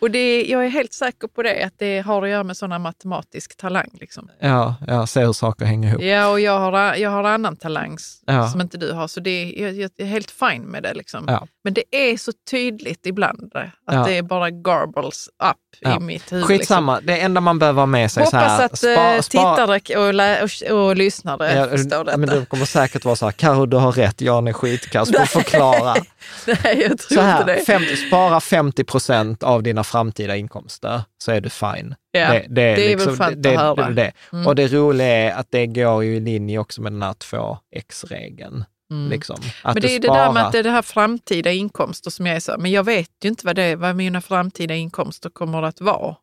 Och 0.00 0.10
det, 0.10 0.44
jag 0.44 0.64
är 0.64 0.68
helt 0.68 0.92
säker 0.92 1.28
på 1.28 1.42
det, 1.42 1.64
att 1.64 1.78
det 1.78 2.00
har 2.00 2.22
att 2.22 2.28
göra 2.28 2.44
med 2.44 2.56
här 2.72 2.78
matematisk 2.78 3.56
talang. 3.56 3.90
Liksom. 4.00 4.30
ja, 4.40 4.74
ja, 4.86 5.06
se 5.06 5.24
hur 5.24 5.32
saker 5.32 5.64
hänger 5.64 5.88
ihop. 5.88 6.02
Ja, 6.02 6.28
och 6.30 6.40
jag 6.40 6.58
har, 6.58 6.94
jag 6.96 7.10
har 7.10 7.24
annan 7.24 7.56
talang 7.56 7.96
Ja. 8.26 8.48
som 8.50 8.60
inte 8.60 8.78
du 8.78 8.92
har, 8.92 9.08
så 9.08 9.20
det 9.20 9.52
jag, 9.52 9.72
jag 9.74 9.90
är 9.96 10.04
helt 10.04 10.30
fine 10.30 10.62
med 10.62 10.82
det. 10.82 10.94
Liksom. 10.94 11.24
Men 11.68 11.74
det 11.74 11.84
är 12.10 12.16
så 12.16 12.32
tydligt 12.50 13.06
ibland 13.06 13.52
eh, 13.54 13.60
att 13.60 13.94
Ja. 13.94 14.04
det 14.06 14.16
är 14.18 14.22
bara 14.22 14.50
garbles 14.50 15.28
up 15.28 15.56
Ja. 15.80 15.96
i 15.96 16.00
mitt 16.00 16.32
huvud. 16.32 16.44
Skitsamma, 16.46 17.00
det 17.00 17.20
enda 17.20 17.40
man 17.40 17.58
behöver 17.58 17.80
ha 17.82 17.86
med 17.86 18.10
sig 18.12 18.26
så 18.26 18.36
Hoppas 18.36 18.58
här, 18.58 18.64
att 18.64 18.78
spa- 18.78 18.88
eh, 19.14 19.20
spa- 19.20 19.22
tittare 19.56 20.38
och, 20.38 20.70
och, 20.72 20.78
och 20.88 20.96
lyssnare 20.96 21.52
Ja, 21.54 21.68
förstår 21.68 22.04
detta. 22.04 22.16
men 22.16 22.28
det 22.28 22.46
kommer 22.46 22.64
säkert 22.64 23.04
vara 23.04 23.16
så 23.16 23.24
här, 23.26 23.32
Karo 23.32 23.66
du 23.66 23.76
har 23.76 23.92
rätt, 23.92 24.20
Jan 24.20 24.48
är 24.48 24.52
skitkass 24.52 25.12
på 25.12 25.22
att 25.22 25.28
förklara. 25.30 25.94
Nej, 26.46 26.80
jag 26.88 26.98
tror 26.98 27.16
Så 27.16 27.20
här, 27.20 27.40
inte 27.40 27.54
det. 27.54 27.64
50, 27.64 27.96
spara 27.96 28.40
50 28.40 28.84
procent 28.84 29.42
av 29.42 29.62
dina 29.62 29.84
framtida 29.84 30.36
inkomster 30.36 31.00
så 31.18 31.32
är 31.32 31.40
du 31.40 31.50
fine. 31.50 31.94
Ja, 32.12 32.40
det 32.48 32.92
är 32.92 32.96
väl 32.96 33.16
skönt 33.16 33.42
det, 33.42 33.56
att 33.56 33.60
höra. 33.60 33.88
det, 33.88 33.94
det. 33.94 34.12
Mm. 34.32 34.46
Och 34.46 34.54
det 34.54 34.66
roliga 34.68 35.06
är 35.06 35.30
att 35.32 35.46
det 35.50 35.66
går 35.66 36.04
ju 36.04 36.16
i 36.16 36.20
linje 36.20 36.58
också 36.58 36.82
med 36.82 36.92
den 36.92 37.02
här 37.02 37.12
2x-regeln. 37.14 38.64
Mm. 38.90 39.10
Liksom. 39.10 39.36
Att 39.62 39.74
Men 39.74 39.82
det 39.82 39.94
är 39.96 40.00
det 40.00 40.08
där 40.08 40.14
med 40.14 40.24
sparar- 40.32 40.46
att 40.46 40.52
det 40.52 40.58
är 40.58 40.62
det 40.62 40.70
här 40.70 40.82
framtida 40.82 41.52
inkomster 41.52 42.10
som 42.10 42.26
jag 42.26 42.36
är 42.36 42.40
så, 42.40 42.56
men 42.58 42.70
jag 42.70 42.84
vet 42.84 43.10
ju 43.22 43.28
inte 43.28 43.46
vad, 43.46 43.56
det, 43.56 43.76
vad 43.76 43.96
mina 43.96 44.20
framtida 44.20 44.74
inkomster 44.74 45.30
kommer 45.30 45.62
att 45.62 45.80
vara. 45.80 46.16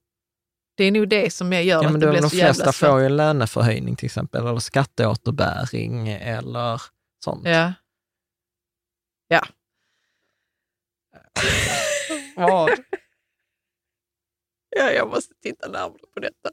Det 0.78 0.84
är 0.84 0.92
nog 0.92 1.10
det 1.10 1.34
som 1.34 1.54
jag 1.54 1.64
gör 1.64 1.84
Ja, 1.84 1.88
att 1.88 1.94
det 1.94 2.00
blir 2.10 2.22
de 2.22 2.30
så 2.30 2.36
jävla 2.36 2.54
flesta 2.54 2.72
svårt. 2.72 2.90
får 2.90 3.00
ju 3.00 3.06
en 3.06 3.18
löneförhöjning 3.18 3.96
till 3.96 4.06
exempel, 4.06 4.48
eller 4.48 4.60
skatteåterbäring 4.60 6.10
eller 6.10 6.82
sånt. 7.26 7.48
Ja. 7.48 7.74
Ja. 9.28 9.46
Vad? 12.36 12.70
ja, 14.80 14.92
jag 14.92 15.08
måste 15.10 15.34
titta 15.44 15.68
närmare 15.68 15.92
på 16.14 16.20
detta. 16.20 16.50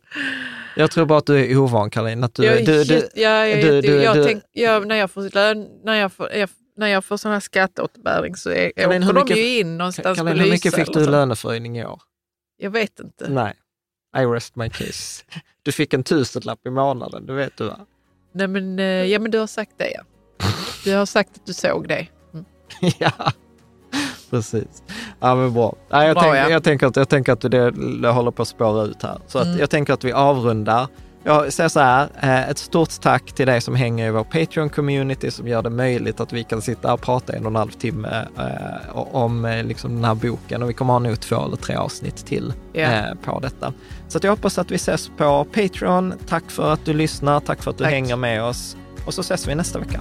Jag 0.76 0.90
tror 0.90 1.06
bara 1.06 1.18
att 1.18 1.26
du 1.26 1.36
är 1.52 1.56
ovan, 1.56 1.90
Caroline. 1.90 2.24
Att 2.24 2.34
du, 2.34 2.44
jag, 2.44 2.66
du, 2.66 2.84
du, 2.84 3.08
ja, 3.14 3.46
jag, 3.46 3.60
du- 3.62 3.80
du- 3.80 4.02
jag 4.02 4.16
du- 4.16 4.24
tänk, 4.24 4.42
jag, 4.52 4.86
när 4.86 4.96
jag 4.96 5.10
får 5.10 5.34
lön, 5.34 5.68
när 5.84 5.94
jag 5.94 6.12
får, 6.12 6.32
jag, 6.32 6.48
när 6.76 6.86
jag 6.86 7.04
får 7.04 7.16
sån 7.16 7.32
här 7.32 7.40
skatteåterbäring 7.40 8.36
så 8.36 8.50
är, 8.50 8.70
Caroline, 8.76 9.02
åker 9.02 9.06
hur 9.06 9.12
de 9.14 9.20
mycket- 9.24 9.36
ju 9.38 9.58
in 9.58 9.78
någonstans 9.78 10.18
Caroline, 10.18 10.36
på 10.38 10.42
hur 10.44 10.50
mycket 10.50 10.74
fick 10.74 10.92
du 10.94 11.00
i 11.00 11.06
löneförhöjning 11.06 11.78
i 11.78 11.84
år? 11.86 12.02
Jag 12.56 12.70
vet 12.70 13.00
inte. 13.00 13.28
Nej. 13.28 13.54
I 14.16 14.20
rest 14.20 14.56
my 14.56 14.68
case. 14.70 15.24
Du 15.62 15.72
fick 15.72 15.94
en 15.94 16.04
tusenlapp 16.04 16.66
i 16.66 16.70
månaden, 16.70 17.26
det 17.26 17.32
vet 17.32 17.56
du 17.56 17.64
va? 17.64 17.86
Nej, 18.32 18.48
men, 18.48 18.78
eh, 18.78 18.84
ja, 18.84 19.18
men 19.18 19.30
du 19.30 19.38
har 19.38 19.46
sagt 19.46 19.72
det 19.76 19.90
ja. 19.90 20.02
Du 20.84 20.94
har 20.94 21.06
sagt 21.06 21.30
att 21.36 21.46
du 21.46 21.52
såg 21.54 21.88
det. 21.88 22.06
Mm. 22.34 22.44
ja. 22.98 23.32
Precis. 24.32 24.82
Ja, 25.20 25.34
men 25.34 25.52
bra. 25.52 25.74
Ja, 25.88 26.04
jag, 26.04 26.14
Bra, 26.14 26.22
tänk, 26.22 26.36
ja. 26.36 26.48
jag, 26.50 26.64
tänker 26.64 26.86
att, 26.86 26.96
jag 26.96 27.08
tänker 27.08 27.32
att 27.32 27.40
det, 27.40 28.08
håller 28.10 28.30
på 28.30 28.42
att 28.42 28.48
spåra 28.48 28.82
ut 28.84 29.02
här. 29.02 29.18
Så 29.26 29.38
att 29.38 29.46
Mm. 29.46 29.58
jag 29.58 29.70
tänker 29.70 29.92
att 29.92 30.04
vi 30.04 30.12
avrundar. 30.12 30.86
Jag 31.24 31.52
säger 31.52 31.68
så 31.68 31.80
här, 31.80 32.08
eh, 32.22 32.48
ett 32.50 32.58
stort 32.58 33.00
tack 33.00 33.32
till 33.32 33.46
dig 33.46 33.60
som 33.60 33.74
hänger 33.74 34.06
i 34.06 34.10
vår 34.10 34.24
Patreon-community 34.24 35.30
som 35.30 35.48
gör 35.48 35.62
det 35.62 35.70
möjligt 35.70 36.20
att 36.20 36.32
vi 36.32 36.44
kan 36.44 36.62
sitta 36.62 36.92
och 36.94 37.00
prata 37.00 37.32
en 37.32 37.42
och 37.46 37.50
en 37.50 37.56
halv 37.56 37.70
timme 37.70 38.26
eh, 38.38 38.96
om 39.14 39.44
eh, 39.44 39.64
liksom 39.64 39.94
den 39.94 40.04
här 40.04 40.14
boken 40.14 40.62
och 40.62 40.68
vi 40.70 40.74
kommer 40.74 40.92
ha 40.92 40.98
nog 41.00 41.20
två 41.20 41.44
eller 41.44 41.56
tre 41.56 41.74
avsnitt 41.74 42.16
till 42.26 42.52
eh, 42.74 43.00
på 43.24 43.38
detta. 43.40 43.72
Så 44.08 44.18
jag 44.22 44.30
hoppas 44.30 44.58
att 44.58 44.70
vi 44.70 44.74
ses 44.76 45.10
på 45.16 45.44
Patreon. 45.44 46.14
Tack 46.28 46.50
för 46.50 46.72
att 46.72 46.84
du 46.84 46.92
lyssnar, 46.92 47.40
tack 47.40 47.62
för 47.62 47.70
att 47.70 47.78
du 47.78 47.84
Tack. 47.84 47.92
hänger 47.92 48.16
med 48.16 48.42
oss 48.44 48.76
och 49.06 49.14
så 49.14 49.20
ses 49.20 49.48
vi 49.48 49.54
nästa 49.54 49.78
vecka. 49.78 50.00